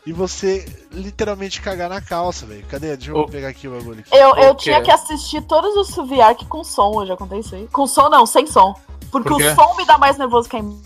E 0.05 0.13
você 0.13 0.65
literalmente 0.93 1.61
cagar 1.61 1.89
na 1.89 2.01
calça, 2.01 2.47
velho. 2.47 2.65
Cadê? 2.71 2.97
Deixa 2.97 3.11
eu 3.11 3.17
Ô. 3.17 3.27
pegar 3.27 3.49
aqui 3.49 3.67
o 3.67 3.73
bagulho. 3.73 4.01
Aqui. 4.01 4.17
eu, 4.17 4.37
eu 4.37 4.55
tinha 4.55 4.81
que 4.81 4.91
assistir 4.91 5.43
todos 5.43 5.75
os 5.77 6.09
the 6.09 6.23
Ark 6.23 6.45
com 6.47 6.63
som, 6.63 7.03
eu 7.03 7.07
já 7.07 7.17
contei 7.17 7.41
isso 7.41 7.57
aí. 7.57 7.67
Com 7.73 7.89
som 7.89 8.09
não, 8.09 8.25
sem 8.25 8.47
som. 8.47 8.73
Porque 9.11 9.29
Por 9.29 9.41
o 9.43 9.55
som 9.55 9.75
me 9.77 9.85
dá 9.87 9.97
mais 9.99 10.19
nervoso 10.19 10.49
que 10.49 10.57
a 10.57 10.59
imagem. 10.61 10.83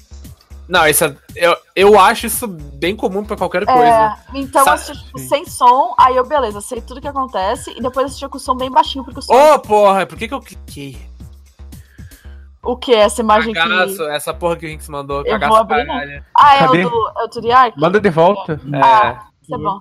Não, 0.68 0.86
isso 0.86 1.04
é- 1.04 1.16
eu, 1.34 1.56
eu 1.74 1.98
acho 1.98 2.26
isso 2.26 2.46
bem 2.46 2.94
comum 2.94 3.24
pra 3.24 3.36
qualquer 3.36 3.66
coisa. 3.66 3.80
É, 3.82 4.16
então 4.34 4.60
eu 4.60 4.64
Sa- 4.66 4.74
assisti 4.74 5.04
tipo, 5.04 5.18
sem 5.18 5.44
som, 5.44 5.94
aí 5.98 6.14
eu, 6.14 6.24
beleza, 6.24 6.60
sei 6.60 6.80
tudo 6.80 7.00
que 7.00 7.08
acontece, 7.08 7.72
e 7.76 7.82
depois 7.82 8.06
assistia 8.06 8.28
com 8.28 8.36
o 8.36 8.40
som 8.40 8.54
bem 8.56 8.70
baixinho, 8.70 9.04
porque 9.04 9.18
o 9.18 9.22
som. 9.22 9.34
Ô, 9.34 9.58
porra, 9.58 10.06
por 10.06 10.16
que 10.16 10.28
que 10.28 10.34
eu 10.34 10.40
cliquei? 10.40 10.96
O 12.62 12.76
que? 12.76 12.92
Essa 12.94 13.22
imagem 13.22 13.52
Cagaço, 13.54 13.96
que. 13.96 14.02
essa 14.10 14.34
porra 14.34 14.56
que 14.56 14.66
o 14.66 14.68
Rinks 14.68 14.88
mandou. 14.88 15.24
Eu 15.24 15.40
vou 15.40 15.56
abrir, 15.56 15.78
né? 15.78 15.86
caralho. 15.86 16.24
Ah, 16.36 16.54
é 16.56 16.58
Cadê? 16.60 16.84
o 16.84 16.90
do, 16.90 17.12
é 17.18 17.24
o 17.24 17.28
To 17.28 17.40
the 17.42 17.52
Ark? 17.52 17.80
Manda 17.80 18.00
de 18.00 18.10
volta. 18.10 18.60
É, 18.72 18.80
Ah, 18.80 19.26
isso 19.42 19.54
é 19.54 19.58
bom. 19.58 19.80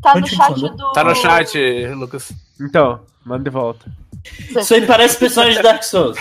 Tá 0.00 0.14
no 0.14 0.26
chat 0.26 0.54
do. 0.54 0.92
tá 0.92 1.04
no 1.04 1.14
chat, 1.14 1.58
Lucas. 1.94 2.32
Então, 2.60 3.00
manda 3.24 3.44
de 3.44 3.50
volta. 3.50 3.84
Isso 4.56 4.72
aí 4.72 4.86
parece 4.86 5.18
personagem 5.18 5.56
de 5.56 5.62
Dark 5.62 5.82
Souls. 5.82 6.16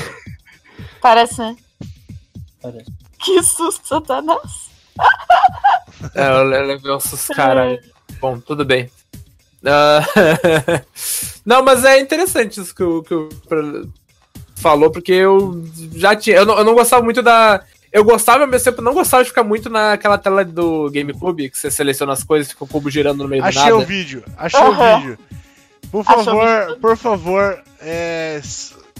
Parece, 1.01 1.39
né? 1.41 1.55
Parece. 2.61 2.85
Que 3.19 3.41
susto, 3.43 3.87
Satanás. 3.87 4.69
É, 6.15 6.27
eu 6.29 6.43
le- 6.43 6.59
levei 6.63 6.91
um 6.91 6.99
susto, 6.99 7.33
caralho. 7.33 7.79
Bom, 8.19 8.39
tudo 8.39 8.63
bem. 8.65 8.89
Ah, 9.65 10.01
não, 11.45 11.63
mas 11.63 11.83
é 11.85 11.99
interessante 11.99 12.59
isso 12.59 12.73
que 12.73 12.83
o, 12.83 13.03
que 13.03 13.13
o 13.13 13.29
falou, 14.55 14.91
porque 14.91 15.11
eu 15.11 15.63
já 15.95 16.15
tinha. 16.15 16.37
Eu 16.37 16.45
não, 16.45 16.57
eu 16.57 16.63
não 16.63 16.73
gostava 16.73 17.03
muito 17.03 17.21
da. 17.21 17.63
Eu 17.91 18.03
gostava, 18.05 18.43
ao 18.43 18.47
mesmo 18.49 18.63
tempo, 18.71 18.81
não 18.81 18.93
gostava 18.93 19.21
de 19.23 19.29
ficar 19.29 19.43
muito 19.43 19.69
naquela 19.69 20.17
tela 20.17 20.45
do 20.45 20.89
GameCube, 20.89 21.49
que 21.49 21.57
você 21.57 21.69
seleciona 21.69 22.13
as 22.13 22.23
coisas 22.23 22.47
e 22.47 22.51
fica 22.51 22.63
o 22.63 22.67
cubo 22.67 22.89
girando 22.89 23.23
no 23.23 23.27
meio 23.29 23.41
do 23.43 23.47
Achei 23.49 23.63
nada. 23.63 23.75
o 23.77 23.85
vídeo, 23.85 24.23
achei 24.37 24.59
Aham. 24.61 24.69
o 24.95 24.99
vídeo. 25.01 25.19
Por 25.91 26.05
favor, 26.05 26.77
por 26.79 26.95
favor, 26.97 27.61
é, 27.81 28.39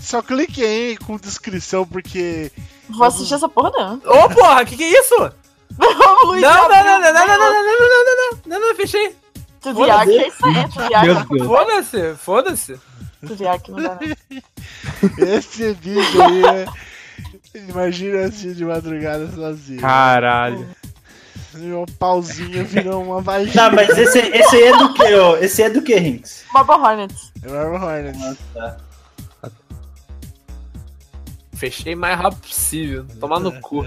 só 0.02 0.22
clique 0.22 0.64
aí 0.64 0.98
com 0.98 1.18
descrição, 1.18 1.86
porque 1.86 2.52
Vou 2.90 3.06
assistir 3.06 3.36
essa 3.36 3.48
porra, 3.48 3.72
não. 3.72 3.95
Ô, 4.06 4.30
porra, 4.30 4.65
que 4.65 4.76
que 4.76 4.84
é 4.84 4.99
isso? 4.99 5.15
Luiz. 6.26 6.41
Não, 6.41 6.69
não, 6.69 6.84
não, 6.84 7.02
não, 7.02 7.14
não, 7.14 7.14
não, 7.14 7.28
não, 7.28 7.38
não, 7.38 7.38
não, 7.38 7.64
não, 7.64 8.06
não, 8.06 8.15
não, 8.15 8.60
não, 8.60 8.68
não, 8.68 8.76
fechei. 8.76 9.15
The 9.61 9.91
Ark 9.91 10.11
é 10.11 10.28
isso 10.28 10.45
aí, 10.45 11.03
Deus. 11.03 11.48
Foda-se, 11.48 12.15
foda-se. 12.15 12.80
To 13.26 13.36
the 13.36 13.48
Ark 13.48 13.72
não 13.72 13.82
dá, 13.82 13.98
não. 13.99 15.28
esse 15.28 15.73
vídeo 15.73 16.23
aí 16.23 16.44
é... 16.44 16.65
Imagina 17.53 18.26
assistir 18.26 18.56
de 18.56 18.65
madrugada 18.65 19.30
sozinho. 19.32 19.80
Caralho. 19.80 20.68
Meu 21.53 21.86
pauzinho 21.99 22.65
virou 22.65 23.03
uma 23.03 23.22
vagina. 23.22 23.53
Tá, 23.53 23.69
mas 23.69 23.90
esse, 23.98 24.19
esse 24.19 24.56
aí 24.56 24.64
é 24.64 24.78
do 24.78 24.94
que, 24.94 25.14
ó? 25.14 25.38
Esse 25.38 25.61
aí 25.61 25.69
é 25.69 25.72
do 25.72 25.82
que, 25.82 25.95
Rinks? 25.95 26.45
Marble 26.53 26.76
Hornets. 26.76 27.32
É 27.44 27.52
Marvel 27.52 27.88
Hornets. 27.88 28.38
tá. 28.53 28.78
Fechei 31.62 31.94
mais 31.94 32.18
rápido 32.18 32.40
possível. 32.42 33.06
Tomar 33.20 33.40
no 33.40 33.52
cu. 33.62 33.86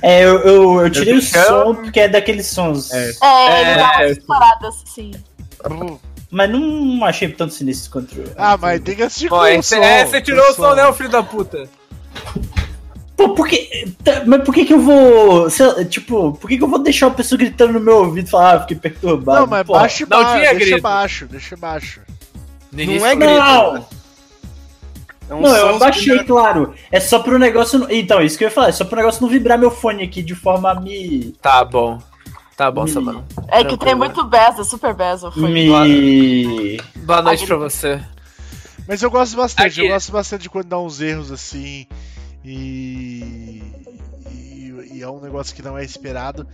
É, 0.00 0.24
eu, 0.24 0.38
eu, 0.40 0.80
eu 0.80 0.90
tirei 0.90 1.12
Eu 1.12 1.18
o 1.18 1.20
som 1.20 1.74
porque 1.74 2.00
é 2.00 2.08
daqueles 2.08 2.46
sons. 2.46 2.90
É. 2.90 3.10
É, 3.22 3.72
É, 3.74 4.06
umas 4.06 4.18
paradas, 4.20 4.74
sim. 4.86 5.10
Mas 6.30 6.48
não 6.50 7.04
achei 7.04 7.28
tão 7.28 7.50
sinistro 7.50 7.90
quanto. 7.92 8.16
Ah, 8.34 8.56
mas 8.56 8.80
tem 8.80 8.96
que 8.96 9.02
assistir 9.02 9.28
Pô, 9.28 9.36
com 9.36 9.42
o 9.42 9.46
esse, 9.46 9.76
som. 9.76 9.82
é, 9.82 10.06
você 10.06 10.22
tirou 10.22 10.42
o 10.42 10.54
som, 10.54 10.74
né, 10.74 10.86
o 10.86 10.94
filho 10.94 11.10
da 11.10 11.22
puta? 11.22 11.68
Pô, 13.14 13.34
por 13.34 13.46
que. 13.46 13.94
tá, 14.02 14.22
mas 14.26 14.42
por 14.42 14.54
que 14.54 14.64
que 14.64 14.72
eu 14.72 14.80
vou. 14.80 15.50
sei 15.50 15.84
tipo, 15.84 16.32
por 16.32 16.48
que 16.48 16.56
que 16.56 16.64
eu 16.64 16.68
vou 16.68 16.78
deixar 16.78 17.08
uma 17.08 17.14
pessoa 17.14 17.38
gritando 17.38 17.74
no 17.74 17.80
meu 17.80 17.98
ouvido 17.98 18.26
e 18.26 18.30
falar, 18.30 18.54
ah, 18.54 18.60
fiquei 18.60 18.78
perturbado? 18.78 19.40
Não, 19.40 19.46
mas 19.46 19.66
Porra. 19.66 19.80
baixa 19.80 20.02
e 20.02 20.06
não 20.08 20.18
baixo, 20.18 20.32
tinha 20.40 20.50
deixa 20.54 20.64
grito. 20.64 20.82
baixo, 20.82 21.26
deixa 21.26 21.56
baixo. 21.58 22.00
Não 22.72 23.06
é 23.06 23.14
grito. 23.14 23.34
Não! 23.34 24.01
É 25.32 25.34
um 25.34 25.40
Não, 25.40 25.56
eu 25.56 25.90
que- 25.92 26.24
claro. 26.24 26.74
É 26.90 27.00
só 27.00 27.20
pro 27.20 27.38
negócio. 27.38 27.86
Então, 27.90 28.20
isso 28.20 28.36
que 28.36 28.44
eu 28.44 28.48
ia 28.48 28.54
falar, 28.54 28.68
é 28.68 28.72
só 28.72 28.84
pro 28.84 28.96
negócio 28.96 29.22
não 29.22 29.30
vibrar 29.30 29.58
meu 29.58 29.70
fone 29.70 30.02
aqui 30.02 30.22
de 30.22 30.34
forma 30.34 30.70
a 30.70 30.78
me. 30.78 31.34
Tá 31.40 31.64
bom. 31.64 31.98
Tá 32.54 32.70
bom, 32.70 32.84
Me- 32.84 32.90
Samara. 32.90 33.24
É 33.48 33.64
que 33.64 33.78
tem 33.78 33.94
muito 33.94 34.22
Beza, 34.24 34.62
super 34.62 34.92
Beza. 34.94 35.30
Foi. 35.30 35.50
Me. 35.50 36.78
Boa 36.96 37.22
noite 37.22 37.46
pra 37.46 37.56
você. 37.56 37.98
Mas 38.86 39.02
eu 39.02 39.10
gosto 39.10 39.36
bastante, 39.36 39.80
Aqui. 39.80 39.86
eu 39.88 39.92
gosto 39.94 40.12
bastante 40.12 40.42
de 40.42 40.50
quando 40.50 40.66
dá 40.66 40.78
uns 40.78 41.00
erros 41.00 41.30
assim 41.32 41.86
e... 42.44 43.62
e. 44.30 44.90
e 44.94 45.02
é 45.02 45.08
um 45.08 45.20
negócio 45.20 45.54
que 45.54 45.62
não 45.62 45.78
é 45.78 45.84
esperado. 45.84 46.46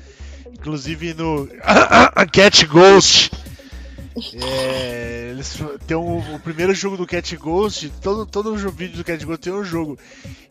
Inclusive 0.52 1.14
no 1.14 1.48
Cat 2.32 2.64
Ghost. 2.66 3.30
É, 4.34 5.28
eles 5.30 5.58
tem 5.86 5.96
um, 5.96 6.34
o 6.34 6.40
primeiro 6.40 6.74
jogo 6.74 6.96
do 6.96 7.06
Cat 7.06 7.36
Ghost, 7.36 7.92
todo, 8.02 8.26
todo 8.26 8.56
vídeo 8.70 8.96
do 8.98 9.04
Cat 9.04 9.24
Ghost 9.24 9.40
tem 9.40 9.52
um 9.52 9.64
jogo. 9.64 9.98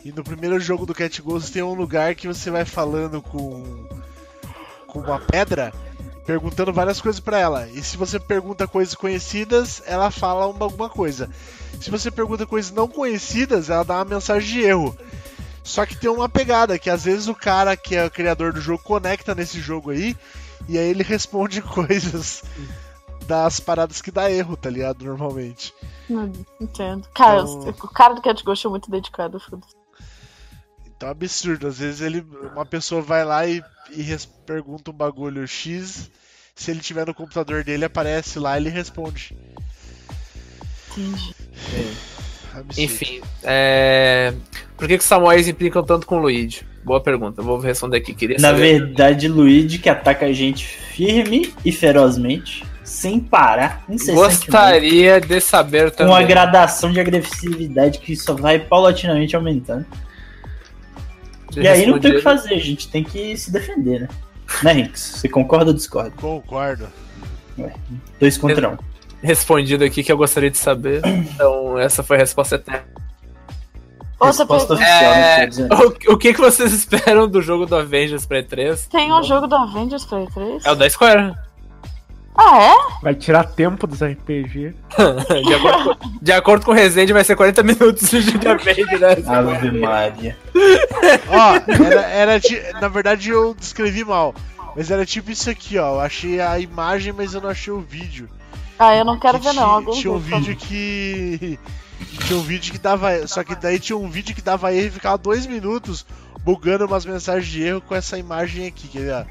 E 0.04 0.12
no 0.12 0.24
primeiro 0.24 0.60
jogo 0.60 0.86
do 0.86 0.94
Cat 0.94 1.22
Ghost 1.22 1.52
tem 1.52 1.62
um 1.64 1.74
lugar 1.74 2.16
que 2.16 2.28
você 2.28 2.50
vai 2.50 2.66
falando 2.66 3.22
com, 3.22 3.88
com 4.88 5.00
uma 5.00 5.20
pedra, 5.20 5.74
perguntando 6.26 6.74
várias 6.74 7.02
coisas 7.02 7.20
pra 7.20 7.40
ela. 7.40 7.68
E 7.68 7.84
se 7.84 7.98
você 7.98 8.20
pergunta 8.20 8.68
coisas 8.68 8.96
conhecidas, 8.96 9.82
ela 9.86 10.10
fala 10.12 10.48
uma, 10.48 10.66
alguma 10.66 10.90
coisa. 10.90 11.30
Se 11.82 11.92
você 11.92 12.10
pergunta 12.10 12.46
coisas 12.46 12.72
não 12.72 12.88
conhecidas, 12.88 13.70
ela 13.70 13.84
dá 13.84 13.96
uma 13.96 14.06
mensagem 14.06 14.50
de 14.50 14.62
erro. 14.62 14.98
Só 15.64 15.86
que 15.86 15.98
tem 15.98 16.10
uma 16.10 16.30
pegada, 16.30 16.80
que 16.80 16.90
às 16.90 17.04
vezes 17.04 17.28
o 17.28 17.36
cara 17.36 17.76
que 17.76 17.96
é 17.96 18.06
o 18.06 18.12
criador 18.12 18.54
do 18.54 18.62
jogo 18.62 18.82
conecta 18.82 19.36
nesse 19.36 19.60
jogo 19.60 19.92
aí, 19.92 20.16
e 20.68 20.78
aí 20.78 20.88
ele 20.88 21.04
responde 21.04 21.62
coisas 21.62 22.42
das 23.28 23.60
paradas 23.60 24.02
que 24.02 24.12
dá 24.12 24.32
erro, 24.32 24.56
tá 24.58 24.70
ligado? 24.70 25.04
Normalmente. 25.06 25.74
Não 26.10 26.32
entendo. 26.62 27.08
Cara, 27.14 27.42
Então- 27.42 27.70
o 27.70 27.88
cara 27.90 28.14
do 28.14 28.22
Cat 28.22 28.44
Ghost 28.44 28.66
é 28.66 28.70
muito 28.70 28.90
dedicado, 28.90 29.40
foda-se. 29.40 29.76
Então 30.86 31.10
é 31.10 31.12
absurdo. 31.12 31.68
Às 31.68 31.78
vezes 31.80 32.02
ele, 32.02 32.26
uma 32.54 32.66
pessoa 32.66 33.02
vai 33.02 33.24
lá 33.24 33.46
e, 33.46 33.62
e 33.92 34.02
res- 34.02 34.26
pergunta 34.26 34.90
um 34.92 34.94
bagulho 34.94 35.46
X. 35.48 36.10
Se 36.56 36.72
ele 36.72 36.80
tiver 36.80 37.06
no 37.06 37.14
computador 37.14 37.64
dele, 37.64 37.86
aparece 37.86 38.40
lá 38.40 38.58
e 38.58 38.64
ele 38.64 38.70
responde. 38.70 39.38
Entendi. 40.92 41.36
Absurdo. 42.54 42.82
Enfim, 42.82 43.22
é... 43.44 44.34
por 44.76 44.88
que, 44.88 44.98
que 44.98 45.04
os 45.04 45.08
Samuéis 45.08 45.48
implicam 45.48 45.84
tanto 45.84 46.08
com 46.08 46.16
o 46.18 46.22
Luigi? 46.22 46.66
Boa 46.84 47.00
pergunta, 47.02 47.42
vou 47.44 47.60
responder 47.60 47.98
aqui. 47.98 48.16
Queria 48.16 48.38
Na 48.40 48.50
saber. 48.50 48.80
verdade, 48.80 49.28
Luigi 49.28 49.78
que 49.78 49.90
ataca 49.90 50.26
a 50.26 50.34
gente 50.34 50.66
firme 50.66 51.54
e 51.64 51.72
ferozmente, 51.72 52.66
sem 52.88 53.20
parar, 53.20 53.84
Gostaria 54.14 55.20
de 55.20 55.42
saber 55.42 55.92
também. 55.92 56.14
uma 56.14 56.24
gradação 56.24 56.90
de 56.90 57.02
agressividade 57.02 58.00
que 58.00 58.16
só 58.16 58.34
vai 58.34 58.58
paulatinamente 58.60 59.36
aumentando. 59.36 59.86
de 61.52 61.60
E 61.60 61.68
aí 61.68 61.86
não 61.86 62.00
tem 62.00 62.12
o 62.12 62.16
que 62.16 62.22
fazer, 62.22 62.54
a 62.54 62.60
gente 62.60 62.88
tem 62.90 63.04
que 63.04 63.36
se 63.36 63.52
defender, 63.52 64.02
né? 64.02 64.08
Né, 64.64 64.72
Rinks? 64.72 65.02
Você 65.02 65.28
concorda 65.28 65.72
ou 65.72 65.74
discorda? 65.74 66.12
Concordo. 66.12 66.88
Dois 68.22 68.38
contra 68.38 68.70
um. 68.70 68.78
Respondido 69.22 69.84
aqui 69.84 70.02
que 70.02 70.12
eu 70.12 70.18
gostaria 70.18 70.50
de 70.50 70.58
saber. 70.58 71.02
Então, 71.06 71.78
essa 71.78 72.02
foi 72.04 72.16
a 72.16 72.20
resposta 72.20 72.56
eterna. 72.56 72.86
Outra 74.18 74.48
pergunta. 74.48 74.74
oficial, 74.76 75.12
né, 75.12 75.44
É, 75.46 76.10
o, 76.10 76.14
o 76.14 76.18
que, 76.18 76.34
que 76.34 76.40
vocês 76.40 76.72
esperam 76.74 77.28
do 77.28 77.42
jogo 77.42 77.66
do 77.66 77.76
Avengers 77.76 78.26
pra 78.26 78.42
E3? 78.42 78.88
Tem 78.90 79.12
um 79.12 79.22
jogo 79.24 79.46
do 79.46 79.56
Avengers 79.56 80.06
pra 80.06 80.20
E3? 80.20 80.62
É 80.64 80.72
o 80.72 80.76
da 80.76 80.90
Square. 80.90 81.36
Ah, 82.38 82.58
é? 82.62 82.76
Vai 83.02 83.16
tirar 83.16 83.44
tempo 83.46 83.88
dos 83.88 84.00
RPG. 84.02 84.74
De 85.48 85.54
acordo, 85.56 85.96
com, 85.98 86.18
de 86.22 86.32
acordo 86.32 86.66
com 86.66 86.72
o 86.72 86.74
Resende, 86.76 87.12
vai 87.14 87.24
ser 87.24 87.36
40 87.36 87.64
minutos 87.64 88.10
de 88.10 88.38
de 88.38 88.48
Avengers, 88.48 89.00
né? 89.00 89.36
Ave 89.36 89.72
Maria. 89.72 90.38
Ó, 91.30 91.56
era, 91.86 92.02
era 92.08 92.40
ti- 92.40 92.62
na 92.80 92.88
verdade 92.88 93.30
eu 93.32 93.54
descrevi 93.54 94.04
mal. 94.04 94.36
Mas 94.76 94.92
era 94.92 95.06
tipo 95.06 95.32
isso 95.32 95.50
aqui, 95.50 95.78
ó. 95.80 95.96
Eu 95.96 96.00
achei 96.02 96.40
a 96.40 96.60
imagem, 96.60 97.12
mas 97.12 97.34
eu 97.34 97.42
não 97.42 97.50
achei 97.50 97.74
o 97.74 97.80
vídeo. 97.80 98.30
Ah, 98.78 98.96
eu 98.96 99.04
não 99.04 99.18
quero 99.20 99.40
Que 99.40 99.46
ver 99.48 99.54
não. 99.54 99.64
tinha, 99.64 99.66
Alguém 99.76 99.94
tinha 100.02 100.14
um 100.14 100.20
vídeo 100.20 100.56
que. 100.56 101.60
Tinha 102.28 102.38
um 102.38 102.44
vídeo 102.44 102.72
que 102.72 102.78
dava. 102.78 103.26
Só 103.28 103.44
que 103.44 103.56
daí 103.56 103.80
tinha 103.80 103.98
um 103.98 104.08
vídeo 104.10 104.36
que 104.36 104.42
dava 104.42 104.72
erro 104.74 104.88
e 104.88 104.92
ficava 104.92 105.18
dois 105.18 105.48
minutos 105.48 106.06
bugando 106.44 106.86
umas 106.86 107.06
mensagens 107.06 107.48
de 107.48 107.64
erro 107.64 107.82
com 107.82 107.96
essa 107.96 108.18
imagem 108.20 108.68
aqui, 108.68 108.88
quer 108.88 109.00
ver? 109.00 109.26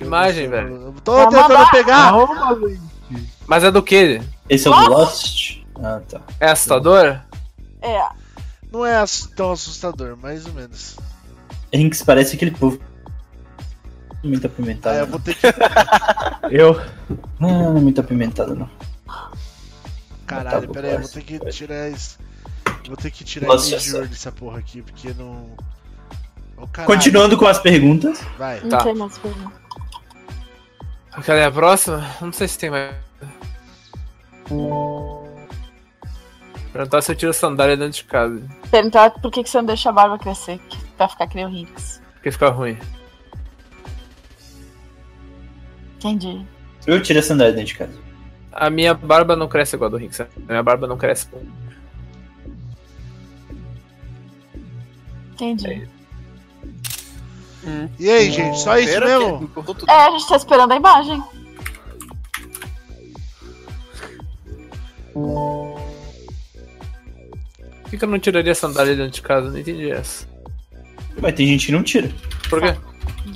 Eu 0.00 0.06
Imagem, 0.06 0.48
velho. 0.48 0.94
Tô 1.04 1.14
Vai 1.16 1.26
tentando 1.28 1.70
pegar! 1.70 1.96
Arruma. 2.08 2.58
Mas 3.46 3.64
é 3.64 3.70
do 3.70 3.82
que? 3.82 4.20
Esse 4.48 4.68
é 4.68 4.70
o 4.70 4.74
do 4.74 4.88
Lost? 4.90 5.62
Ah, 5.82 6.00
tá. 6.08 6.20
É 6.40 6.50
assustador? 6.50 7.20
É, 7.80 8.08
Não 8.72 8.84
é 8.84 9.02
tão 9.36 9.52
assustador, 9.52 10.16
mais 10.16 10.46
ou 10.46 10.52
menos. 10.52 10.96
Rinks 11.72 12.02
parece 12.02 12.36
aquele 12.36 12.50
povo. 12.50 12.78
Muito 14.22 14.46
apimentado. 14.46 14.94
Aí 14.96 15.00
eu 15.02 15.06
não. 15.06 15.12
vou 15.12 15.20
ter 15.20 15.34
que. 15.34 15.46
Eu. 16.50 16.80
Não, 17.38 17.74
não 17.74 17.80
muito 17.80 18.00
apimentado, 18.00 18.54
não. 18.54 18.68
Caralho, 20.26 20.66
Tá, 20.66 20.72
pera 20.72 20.88
aí, 20.88 20.94
eu 20.94 21.00
vou 21.00 21.08
ter 21.08 21.22
que 21.22 21.38
tirar 21.50 21.88
isso. 21.88 22.18
Vou 22.86 22.96
ter 22.96 23.10
que 23.10 23.24
tirar 23.24 23.46
Nossa, 23.46 23.78
só. 23.78 23.96
Word 23.98 24.08
dessa 24.10 24.32
porra 24.32 24.58
aqui, 24.58 24.82
porque 24.82 25.14
não. 25.16 25.46
Caralho. 26.72 26.94
Continuando 26.94 27.38
com 27.38 27.46
as 27.46 27.58
perguntas. 27.58 28.20
Vai. 28.36 28.60
não 28.60 28.68
Tá. 28.68 28.82
tem 28.82 28.94
mais 28.94 29.16
pergunta. 31.18 31.26
Cadê 31.26 31.42
a 31.42 31.50
próxima? 31.50 32.16
Não 32.20 32.32
sei 32.32 32.48
se 32.48 32.58
tem 32.58 32.70
mais. 32.70 32.94
Perguntar 36.72 37.02
se 37.02 37.12
eu 37.12 37.16
tiro 37.16 37.32
sandália 37.32 37.76
dentro 37.76 37.98
de 37.98 38.04
casa. 38.04 38.42
Perguntar 38.70 39.10
por 39.10 39.30
que, 39.30 39.42
que 39.42 39.50
você 39.50 39.58
não 39.58 39.64
deixa 39.64 39.88
a 39.88 39.92
barba 39.92 40.18
crescer, 40.18 40.60
pra 40.96 41.08
ficar 41.08 41.26
que 41.26 41.36
nem 41.36 41.46
o 41.46 41.48
Rinks. 41.48 42.00
Porque 42.14 42.30
fica 42.30 42.48
ruim. 42.48 42.78
Entendi. 45.96 46.46
Eu 46.86 47.02
tirei 47.02 47.20
a 47.20 47.22
sandália 47.22 47.52
dentro 47.52 47.68
de 47.68 47.78
casa. 47.78 47.98
A 48.52 48.70
minha 48.70 48.94
barba 48.94 49.36
não 49.36 49.48
cresce 49.48 49.76
igual 49.76 49.88
a 49.88 49.90
do 49.90 49.96
Rick. 49.96 50.20
A 50.22 50.28
minha 50.48 50.62
barba 50.62 50.86
não 50.86 50.96
cresce 50.96 51.26
com. 51.26 51.40
E 57.98 58.10
aí, 58.10 58.30
gente, 58.30 58.58
só 58.60 58.78
isso 58.78 58.92
Pera, 58.92 59.18
mesmo? 59.18 59.48
que-. 59.48 59.90
É, 59.90 60.06
a 60.06 60.10
gente 60.12 60.28
tá 60.28 60.36
esperando 60.36 60.72
a 60.72 60.76
imagem. 60.76 61.22
Por 67.82 67.90
que, 67.90 67.96
que 67.98 68.04
eu 68.04 68.08
não 68.08 68.18
tiraria 68.18 68.54
sandália 68.54 68.94
dentro 68.94 69.12
de 69.12 69.22
casa? 69.22 69.50
Não 69.50 69.58
entendi 69.58 69.90
essa. 69.90 70.26
Mas 71.20 71.34
tem 71.34 71.46
gente 71.46 71.66
que 71.66 71.72
não 71.72 71.82
tira. 71.82 72.10
Por 72.48 72.60
quê? 72.60 72.74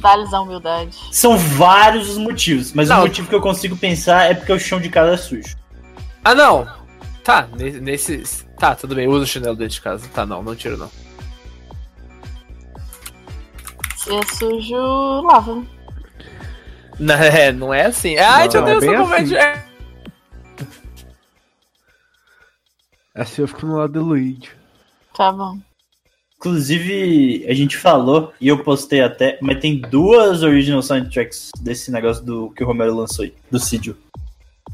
Dá-lhes 0.01 0.33
a 0.33 0.41
humildade. 0.41 0.97
São 1.11 1.37
vários 1.39 2.11
os 2.11 2.19
motivos, 2.19 2.73
mas 2.73 2.89
Não. 2.89 2.99
o 2.99 3.01
motivo 3.03 3.29
que 3.29 3.35
eu 3.35 3.41
consigo 3.41 3.77
pensar 3.77 4.31
é 4.31 4.35
porque 4.35 4.53
o 4.53 4.59
chão 4.59 4.81
de 4.81 4.89
casa 4.89 5.15
é 5.15 5.17
sujo. 5.17 5.57
Ah, 6.25 6.35
não! 6.35 6.69
Tá, 7.25 7.49
nesse- 7.57 8.23
Tá, 8.59 8.75
tudo 8.75 8.95
bem, 8.95 9.09
usa 9.09 9.25
o 9.25 9.27
chinelo 9.27 9.57
dentro 9.57 9.75
de 9.75 9.81
casa. 9.81 10.07
Tá, 10.13 10.25
não, 10.27 10.43
não 10.43 10.55
tiro 10.55 10.77
não. 10.77 10.91
É 14.09 14.35
sujo, 14.35 15.23
lava. 15.23 15.65
Não 16.99 17.15
é, 17.23 17.53
não 17.53 17.73
é 17.73 17.87
assim. 17.87 18.17
Ai, 18.17 18.49
Não, 18.49 18.65
meu 18.65 18.81
Deus, 18.81 18.83
é 18.83 18.89
eu 18.89 19.07
tô 19.07 19.15
assim. 19.15 19.35
é. 19.37 19.65
Assim 23.15 23.43
eu 23.43 23.49
fico 23.49 23.67
no 23.67 23.77
lado 23.77 23.93
do 23.93 24.03
Luigi. 24.05 24.51
Tá 25.15 25.31
bom. 25.31 25.59
Inclusive, 26.39 27.47
a 27.49 27.55
gente 27.55 27.77
falou, 27.77 28.33
e 28.41 28.49
eu 28.49 28.65
postei 28.65 29.01
até, 29.01 29.39
mas 29.41 29.61
tem 29.61 29.79
duas 29.81 30.43
original 30.43 30.83
soundtracks 30.83 31.51
desse 31.61 31.93
negócio 31.93 32.25
do 32.25 32.51
que 32.51 32.65
o 32.65 32.67
Romero 32.67 32.97
lançou 32.97 33.25
aí, 33.25 33.33
do 33.49 33.61
Cidio. 33.61 33.97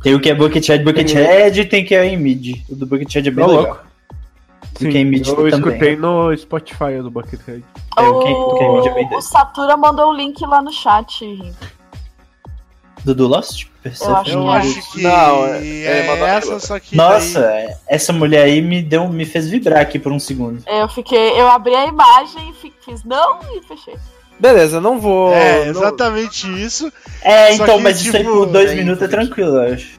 Tem 0.02 0.14
o 0.14 0.20
que 0.20 0.30
é 0.30 0.34
Buckethead 0.34 0.82
Buckethead 0.82 1.60
e 1.60 1.64
tem 1.66 1.84
que 1.84 1.94
é 1.94 2.06
em 2.06 2.16
mid. 2.16 2.62
O 2.70 2.74
do 2.74 2.86
Buckethead 2.86 3.28
é 3.28 3.30
bem 3.30 3.46
legal. 3.46 3.62
louco. 3.64 3.87
Quem 4.78 5.02
imita 5.02 5.30
eu 5.30 5.36
também. 5.36 5.48
escutei 5.58 5.96
no 5.96 6.36
Spotify 6.36 6.98
do 7.02 7.10
Buckethead. 7.10 7.64
É, 7.96 8.02
o 8.02 8.18
Ken- 8.20 8.32
o 8.32 8.86
é 9.12 9.16
O, 9.16 9.20
Satura 9.20 9.76
mandou 9.76 10.10
o 10.10 10.14
link 10.14 10.40
lá 10.46 10.62
no 10.62 10.72
chat. 10.72 11.24
Do, 13.04 13.14
do 13.14 13.28
Lost? 13.28 13.66
Persephone. 13.82 14.16
acho 14.16 14.30
Eu 14.32 14.42
que 14.42 14.48
é. 14.48 14.56
acho 14.56 14.92
que 14.92 15.02
Não, 15.02 15.46
é- 15.46 15.66
é, 15.66 15.98
é 16.04 16.06
mandar 16.06 16.28
essa, 16.38 16.58
só 16.60 16.78
que. 16.80 16.96
Nossa, 16.96 17.40
daí- 17.40 17.74
essa 17.86 18.12
mulher 18.12 18.44
aí 18.44 18.60
me 18.60 18.82
deu, 18.82 19.08
me 19.08 19.24
fez 19.24 19.48
vibrar 19.48 19.80
aqui 19.80 19.98
por 19.98 20.10
um 20.12 20.18
segundo. 20.18 20.62
Eu 20.66 20.88
fiquei. 20.88 21.40
Eu 21.40 21.48
abri 21.48 21.74
a 21.74 21.86
imagem 21.86 22.50
e 22.50 22.52
fi- 22.54 22.72
fiz 22.84 23.04
não 23.04 23.38
e 23.54 23.62
fechei. 23.62 23.94
Beleza, 24.40 24.80
não 24.80 25.00
vou. 25.00 25.32
É, 25.32 25.64
não- 25.64 25.70
exatamente 25.70 26.46
isso. 26.62 26.92
É, 27.22 27.52
Só 27.56 27.64
então, 27.64 27.76
que, 27.78 27.82
mas 27.84 28.00
isso 28.00 28.16
aí 28.16 28.22
tipo, 28.24 28.34
por 28.36 28.46
dois 28.46 28.70
é 28.70 28.74
minutos 28.74 29.02
é 29.02 29.08
tranquilo, 29.08 29.56
eu 29.56 29.74
acho. 29.74 29.97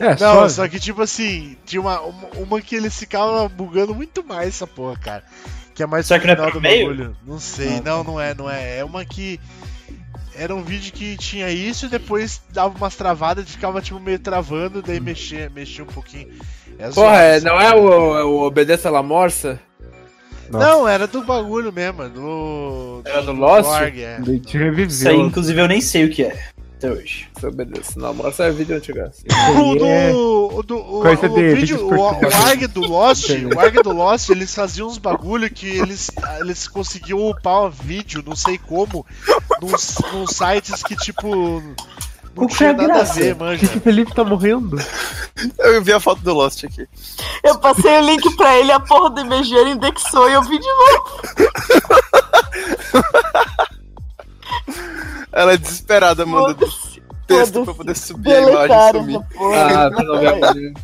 É, 0.00 0.08
Não, 0.10 0.16
só. 0.16 0.48
só 0.48 0.68
que 0.68 0.80
tipo 0.80 1.02
assim, 1.02 1.56
tinha 1.66 1.80
uma, 1.80 2.00
uma, 2.00 2.28
uma 2.38 2.60
que 2.62 2.74
eles 2.74 2.98
ficavam 2.98 3.46
bugando 3.48 3.94
muito 3.94 4.24
mais 4.24 4.48
essa 4.48 4.66
porra, 4.66 4.96
cara. 4.98 5.24
Que 5.74 5.82
é 5.82 5.86
mais 5.86 6.06
Será 6.06 6.18
pro 6.20 6.28
que 6.30 6.36
não 6.40 6.48
é 6.48 6.52
do 6.52 6.60
meio? 6.60 6.86
bagulho. 6.88 7.16
Não 7.26 7.38
sei, 7.38 7.76
Ah, 7.76 7.82
não, 7.84 8.02
não 8.04 8.20
é, 8.20 8.34
não 8.34 8.50
é. 8.50 8.78
É 8.78 8.84
uma 8.84 9.04
que. 9.04 9.38
Era 10.34 10.54
um 10.54 10.62
vídeo 10.62 10.92
que 10.92 11.16
tinha 11.18 11.50
isso 11.50 11.84
e 11.86 11.88
depois 11.90 12.40
dava 12.50 12.74
umas 12.76 12.96
travadas 12.96 13.44
e 13.46 13.52
ficava 13.52 13.82
tipo 13.82 14.00
meio 14.00 14.18
travando, 14.18 14.80
daí 14.80 14.98
mexia, 15.00 15.50
mexia 15.54 15.84
um 15.84 15.88
pouquinho. 15.88 16.28
É 16.78 16.88
Porra, 16.88 17.16
é, 17.18 17.34
assim. 17.36 17.44
não 17.44 17.60
é 17.60 17.74
o, 17.74 18.18
é 18.18 18.24
o 18.24 18.40
Obedeça 18.40 18.88
La 18.88 19.02
Morsa? 19.02 19.60
Não, 20.48 20.88
era 20.88 21.06
do 21.06 21.22
bagulho 21.22 21.72
mesmo, 21.72 22.08
do. 22.08 23.02
Era 23.04 23.22
do 23.22 23.32
Lost? 23.32 23.68
Org, 23.68 24.00
é. 24.00 24.18
Isso 24.88 25.08
aí, 25.08 25.16
inclusive, 25.16 25.60
eu 25.60 25.68
nem 25.68 25.80
sei 25.80 26.06
o 26.06 26.10
que 26.10 26.24
é. 26.24 26.42
Até 26.80 26.90
hoje. 26.90 27.28
Se 27.38 27.46
Obedeça 27.46 28.00
La 28.00 28.10
Morsa 28.10 28.44
é 28.44 28.50
vídeo 28.50 28.74
antigo. 28.74 29.00
O 29.00 29.74
do. 29.74 29.84
É. 29.84 30.14
O, 30.14 30.62
do, 30.62 30.78
o, 30.78 31.02
Coisa 31.02 31.26
o 31.26 31.34
de 31.34 31.54
vídeo, 31.54 31.86
o, 31.86 31.94
o. 31.94 32.44
ARG 32.46 32.66
do 32.68 32.80
Lost, 32.80 33.28
o 33.28 33.60
ARG 33.60 33.82
do 33.82 33.92
Lost, 33.92 34.30
eles 34.30 34.54
faziam 34.54 34.88
uns 34.88 34.96
bagulho 34.96 35.50
que 35.50 35.66
eles, 35.66 36.10
eles 36.38 36.66
conseguiam 36.66 37.28
upar 37.28 37.64
o 37.64 37.70
vídeo, 37.70 38.24
não 38.26 38.34
sei 38.34 38.56
como, 38.56 39.04
nos, 39.60 39.98
nos 40.10 40.30
sites 40.30 40.82
que 40.82 40.96
tipo. 40.96 41.28
Não 42.34 42.46
Qual 42.46 42.48
que 42.48 42.54
é 42.54 42.56
tinha 42.56 42.70
a 42.70 42.72
nada 42.72 43.00
a 43.00 43.04
ver, 43.04 43.36
manja. 43.36 43.68
que, 43.68 43.76
o 43.76 43.80
Felipe 43.82 44.14
tá 44.14 44.24
morrendo? 44.24 44.78
Eu 45.58 45.82
vi 45.82 45.92
a 45.92 46.00
foto 46.00 46.22
do 46.22 46.32
Lost 46.32 46.64
aqui. 46.64 46.88
Eu 47.44 47.58
passei 47.58 47.98
o 47.98 48.06
link 48.06 48.36
pra 48.36 48.56
ele, 48.56 48.72
a 48.72 48.80
porra 48.80 49.10
do 49.10 49.20
ele 49.20 49.70
indexou 49.72 50.30
e 50.30 50.32
eu 50.32 50.42
vi 50.44 50.58
de 50.58 50.66
novo. 50.66 51.20
Ela 55.32 55.52
é 55.52 55.56
desesperada, 55.56 56.26
mandando 56.26 56.66
Foda-se. 56.66 57.02
texto 57.26 57.64
pra 57.64 57.74
poder 57.74 57.96
subir 57.96 58.32
a 58.34 58.40
imagem 58.40 58.76
e 58.76 58.90
sumir. 58.92 59.20
Ah, 59.56 59.90
pelo 59.96 60.14
amor 60.16 60.52
de 60.54 60.60
Deus. 60.60 60.74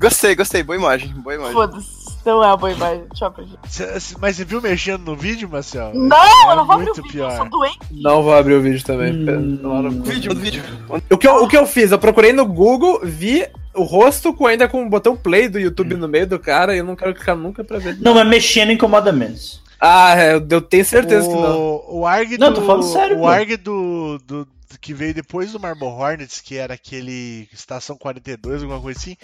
Gostei, 0.00 0.34
gostei. 0.34 0.62
Boa 0.62 0.76
imagem, 0.76 1.08
boa 1.10 1.34
imagem. 1.34 1.52
Foda-se. 1.54 2.06
Não 2.24 2.42
é 2.42 2.46
uma 2.48 2.56
boa 2.56 2.72
imagem. 2.72 3.04
Tchau 3.14 3.30
pra 3.30 3.44
gente. 3.44 3.58
Cê- 3.68 4.16
Mas 4.20 4.36
você 4.36 4.44
viu 4.44 4.60
mexendo 4.60 5.04
no 5.04 5.14
vídeo, 5.16 5.48
Marcel? 5.48 5.92
Não, 5.94 6.16
É 6.16 6.52
eu 6.52 6.56
não 6.56 6.66
vou 6.66 6.74
abrir 6.74 6.90
o 6.90 6.94
vídeo, 6.94 7.06
eu 7.08 7.12
pior. 7.12 7.36
sou 7.36 7.48
doente. 7.48 7.78
Não 7.92 8.22
vou 8.22 8.34
abrir 8.34 8.54
o 8.54 8.60
vídeo 8.62 8.84
também. 8.84 9.12
Hum. 9.12 9.58
Claro. 9.62 9.90
Vídeo, 9.90 10.34
vídeo. 10.34 10.62
O 11.08 11.16
que, 11.16 11.26
eu, 11.28 11.36
o 11.44 11.48
que 11.48 11.56
eu 11.56 11.64
fiz? 11.66 11.92
Eu 11.92 11.98
procurei 12.00 12.32
no 12.32 12.44
Google, 12.44 13.00
vi 13.04 13.46
o 13.74 13.84
rosto 13.84 14.34
com 14.34 14.44
ainda 14.46 14.66
com 14.68 14.84
o 14.84 14.88
botão 14.90 15.16
play 15.16 15.48
do 15.48 15.58
YouTube 15.60 15.94
no 15.94 16.08
meio 16.08 16.26
do 16.26 16.38
cara 16.38 16.74
e 16.74 16.78
eu 16.78 16.84
não 16.84 16.96
quero 16.96 17.14
clicar 17.14 17.36
nunca 17.36 17.62
pra 17.62 17.78
ver. 17.78 17.96
Não, 18.00 18.14
mas 18.14 18.26
mexendo 18.26 18.72
incomoda 18.72 19.12
menos. 19.12 19.62
Ah, 19.80 20.14
é, 20.16 20.34
eu 20.34 20.62
tenho 20.62 20.84
certeza 20.84 21.28
que 21.28 21.34
não. 21.34 21.58
O, 21.88 21.98
o 22.00 22.06
ARG 22.06 22.38
Não, 22.38 22.48
do, 22.52 22.60
tô 22.60 22.66
falando 22.66 22.82
sério, 22.92 23.16
o 23.16 23.20
pô. 23.20 23.26
ARG 23.28 23.56
do, 23.58 24.18
do- 24.26 24.48
que 24.80 24.94
veio 24.94 25.12
depois 25.14 25.52
do 25.52 25.60
Marble 25.60 25.86
Hornets, 25.88 26.40
que 26.40 26.56
era 26.56 26.74
aquele 26.74 27.48
Estação 27.52 27.96
42, 27.96 28.62
alguma 28.62 28.80
coisa 28.80 28.98
assim, 28.98 29.16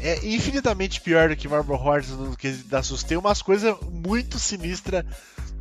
é 0.00 0.24
infinitamente 0.26 1.00
pior 1.00 1.28
do 1.28 1.36
que 1.36 1.48
Marble 1.48 1.74
Hornets 1.74 2.10
no 2.10 2.36
que 2.36 2.50
dá 2.52 2.82
susto. 2.82 3.06
Tem 3.06 3.16
umas 3.18 3.42
coisas 3.42 3.74
muito 3.90 4.38
sinistras, 4.38 5.04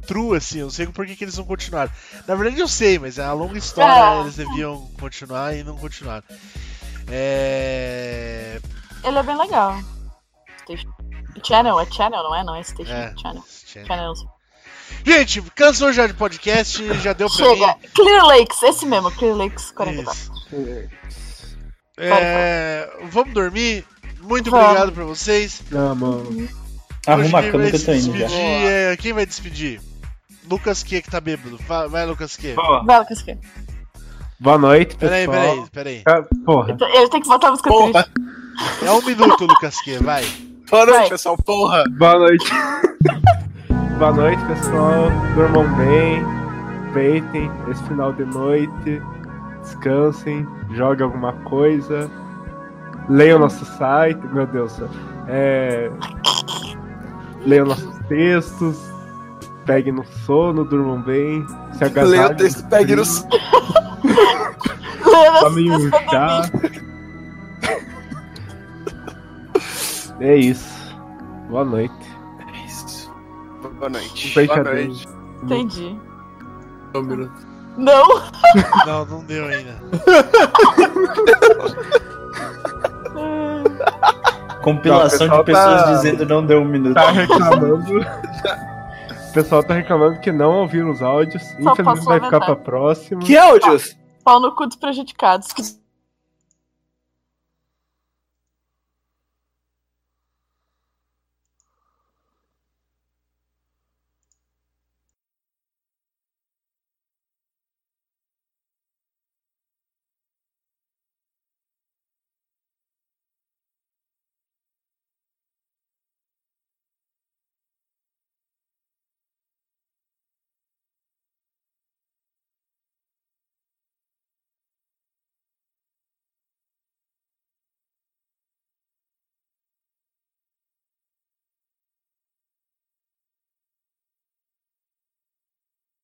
true, 0.05 0.37
assim, 0.37 0.59
eu 0.59 0.65
não 0.65 0.71
sei 0.71 0.85
por 0.87 1.05
que, 1.05 1.15
que 1.15 1.23
eles 1.23 1.37
não 1.37 1.45
continuaram. 1.45 1.91
Na 2.27 2.35
verdade 2.35 2.59
eu 2.61 2.67
sei, 2.67 2.99
mas 2.99 3.17
é 3.17 3.23
uma 3.25 3.33
longa 3.33 3.57
história, 3.57 3.93
Ah. 4.19 4.21
eles 4.21 4.35
deviam 4.35 4.87
continuar 4.99 5.55
e 5.55 5.63
não 5.63 5.75
continuaram. 5.77 6.23
É... 7.09 8.59
Ele 9.03 9.17
é 9.17 9.23
bem 9.23 9.37
legal. 9.37 9.77
Channel, 11.43 11.79
é 11.79 11.85
channel, 11.91 12.23
não 12.23 12.35
é? 12.35 12.43
Não 12.43 12.55
é 12.55 12.63
station, 12.63 12.91
É. 12.93 13.05
é 13.05 13.13
channel. 13.17 13.43
Channel. 13.71 14.13
Gente, 15.05 15.41
cansou 15.55 15.91
já 15.93 16.05
de 16.05 16.13
podcast, 16.13 16.83
já 16.99 17.13
deu 17.13 17.27
pra 17.29 17.37
Chega. 17.37 17.67
mim. 17.67 17.73
Clear 17.95 18.25
Lakes, 18.25 18.61
esse 18.63 18.85
mesmo, 18.85 19.09
Clear 19.11 19.35
Lakes 19.35 19.71
44. 19.71 20.21
Isso. 21.07 21.57
É, 21.97 22.89
vamos 23.11 23.33
dormir. 23.33 23.85
Muito 24.21 24.51
Vamos. 24.51 24.65
obrigado 24.67 24.91
pra 24.91 25.03
vocês. 25.05 25.61
Não, 25.71 25.95
mano. 25.95 26.49
Arruma 27.07 27.39
Hoje 27.39 27.47
a 27.47 27.51
cama 27.51 27.69
que 27.69 27.75
eu 27.75 27.85
tô 27.85 27.91
indo 27.93 28.17
já. 28.17 28.27
é- 28.31 28.97
Quem 28.97 29.13
vai 29.13 29.25
despedir? 29.25 29.81
Lucas 30.49 30.83
Q 30.83 31.01
que 31.01 31.09
tá 31.09 31.19
bêbado. 31.21 31.57
Vai, 31.89 32.05
Lucas 32.05 32.35
Q. 32.35 32.53
Vai, 32.85 32.99
Lucas, 32.99 33.21
que? 33.21 33.37
Boa 34.39 34.57
noite, 34.57 34.95
pessoal. 34.95 35.19
Peraí, 35.19 35.27
peraí, 35.27 35.69
peraí. 35.71 36.03
Ah, 36.07 36.23
Porra. 36.45 36.75
Ele 36.93 37.09
tem 37.09 37.21
que 37.21 37.27
botar 37.27 37.47
a 37.47 37.51
música 37.51 37.69
Porra. 37.69 38.03
triste. 38.03 38.85
É 38.85 38.91
um 38.91 39.01
minuto, 39.01 39.45
Lucas 39.45 39.81
Q, 39.81 39.97
vai. 39.99 40.23
Boa 40.69 40.85
noite, 40.85 40.99
Vai. 40.99 41.09
pessoal. 41.09 41.37
Porra. 41.37 41.83
Boa 41.97 42.19
noite. 42.19 42.45
Boa 44.01 44.13
noite, 44.13 44.43
pessoal. 44.45 45.11
Durmam 45.35 45.77
bem. 45.77 46.23
Peitem 46.91 47.51
esse 47.69 47.83
final 47.83 48.11
de 48.11 48.25
noite. 48.25 48.99
Descansem. 49.61 50.47
Joguem 50.71 51.05
alguma 51.05 51.33
coisa. 51.43 52.09
Leiam 53.07 53.37
nosso 53.37 53.63
site. 53.63 54.19
Meu 54.33 54.47
Deus. 54.47 54.81
É... 55.27 55.91
Leiam 57.45 57.67
nossos 57.67 57.95
textos. 58.07 58.83
Peguem 59.67 59.93
no 59.93 60.03
sono, 60.25 60.65
durmam 60.65 60.99
bem. 61.03 61.45
Se 61.73 61.83
Leia 61.83 61.91
agasalhem. 61.91 62.25
o 62.25 62.35
texto, 62.37 62.67
pegue 62.69 62.95
no. 62.95 63.03
Tomem 65.41 65.71
um 65.71 65.91
chá. 66.09 66.41
É 70.19 70.35
isso. 70.37 70.97
Boa 71.51 71.63
noite. 71.63 72.00
Boa 73.81 73.89
noite. 73.89 74.45
Boa 74.45 74.63
noite. 74.63 75.07
Entendi. 75.41 75.97
Um 76.93 77.01
minuto. 77.01 77.33
Não. 77.75 78.05
Não, 78.85 79.05
não 79.05 79.23
deu 79.23 79.45
ainda. 79.45 79.81
Compilação 84.61 85.27
Não, 85.27 85.39
de 85.39 85.45
pessoas 85.45 85.83
tá- 85.83 85.93
dizendo 85.93 86.25
não 86.27 86.45
deu 86.45 86.61
um 86.61 86.65
minuto. 86.65 86.93
Tá 86.93 87.09
reclamando. 87.09 88.01
O 88.01 89.33
pessoal 89.33 89.63
tá 89.63 89.73
reclamando 89.73 90.19
que 90.19 90.31
não 90.31 90.59
ouviram 90.59 90.91
os 90.91 91.01
áudios. 91.01 91.41
Infelizmente 91.53 91.83
passou 91.83 92.05
vai 92.05 92.19
ficar 92.19 92.39
pra 92.41 92.55
próxima. 92.55 93.21
Que 93.21 93.35
áudios? 93.35 93.97
Pau 94.23 94.39
no 94.39 94.55
cu 94.55 94.67
dos 94.67 94.75
prejudicados. 94.75 95.47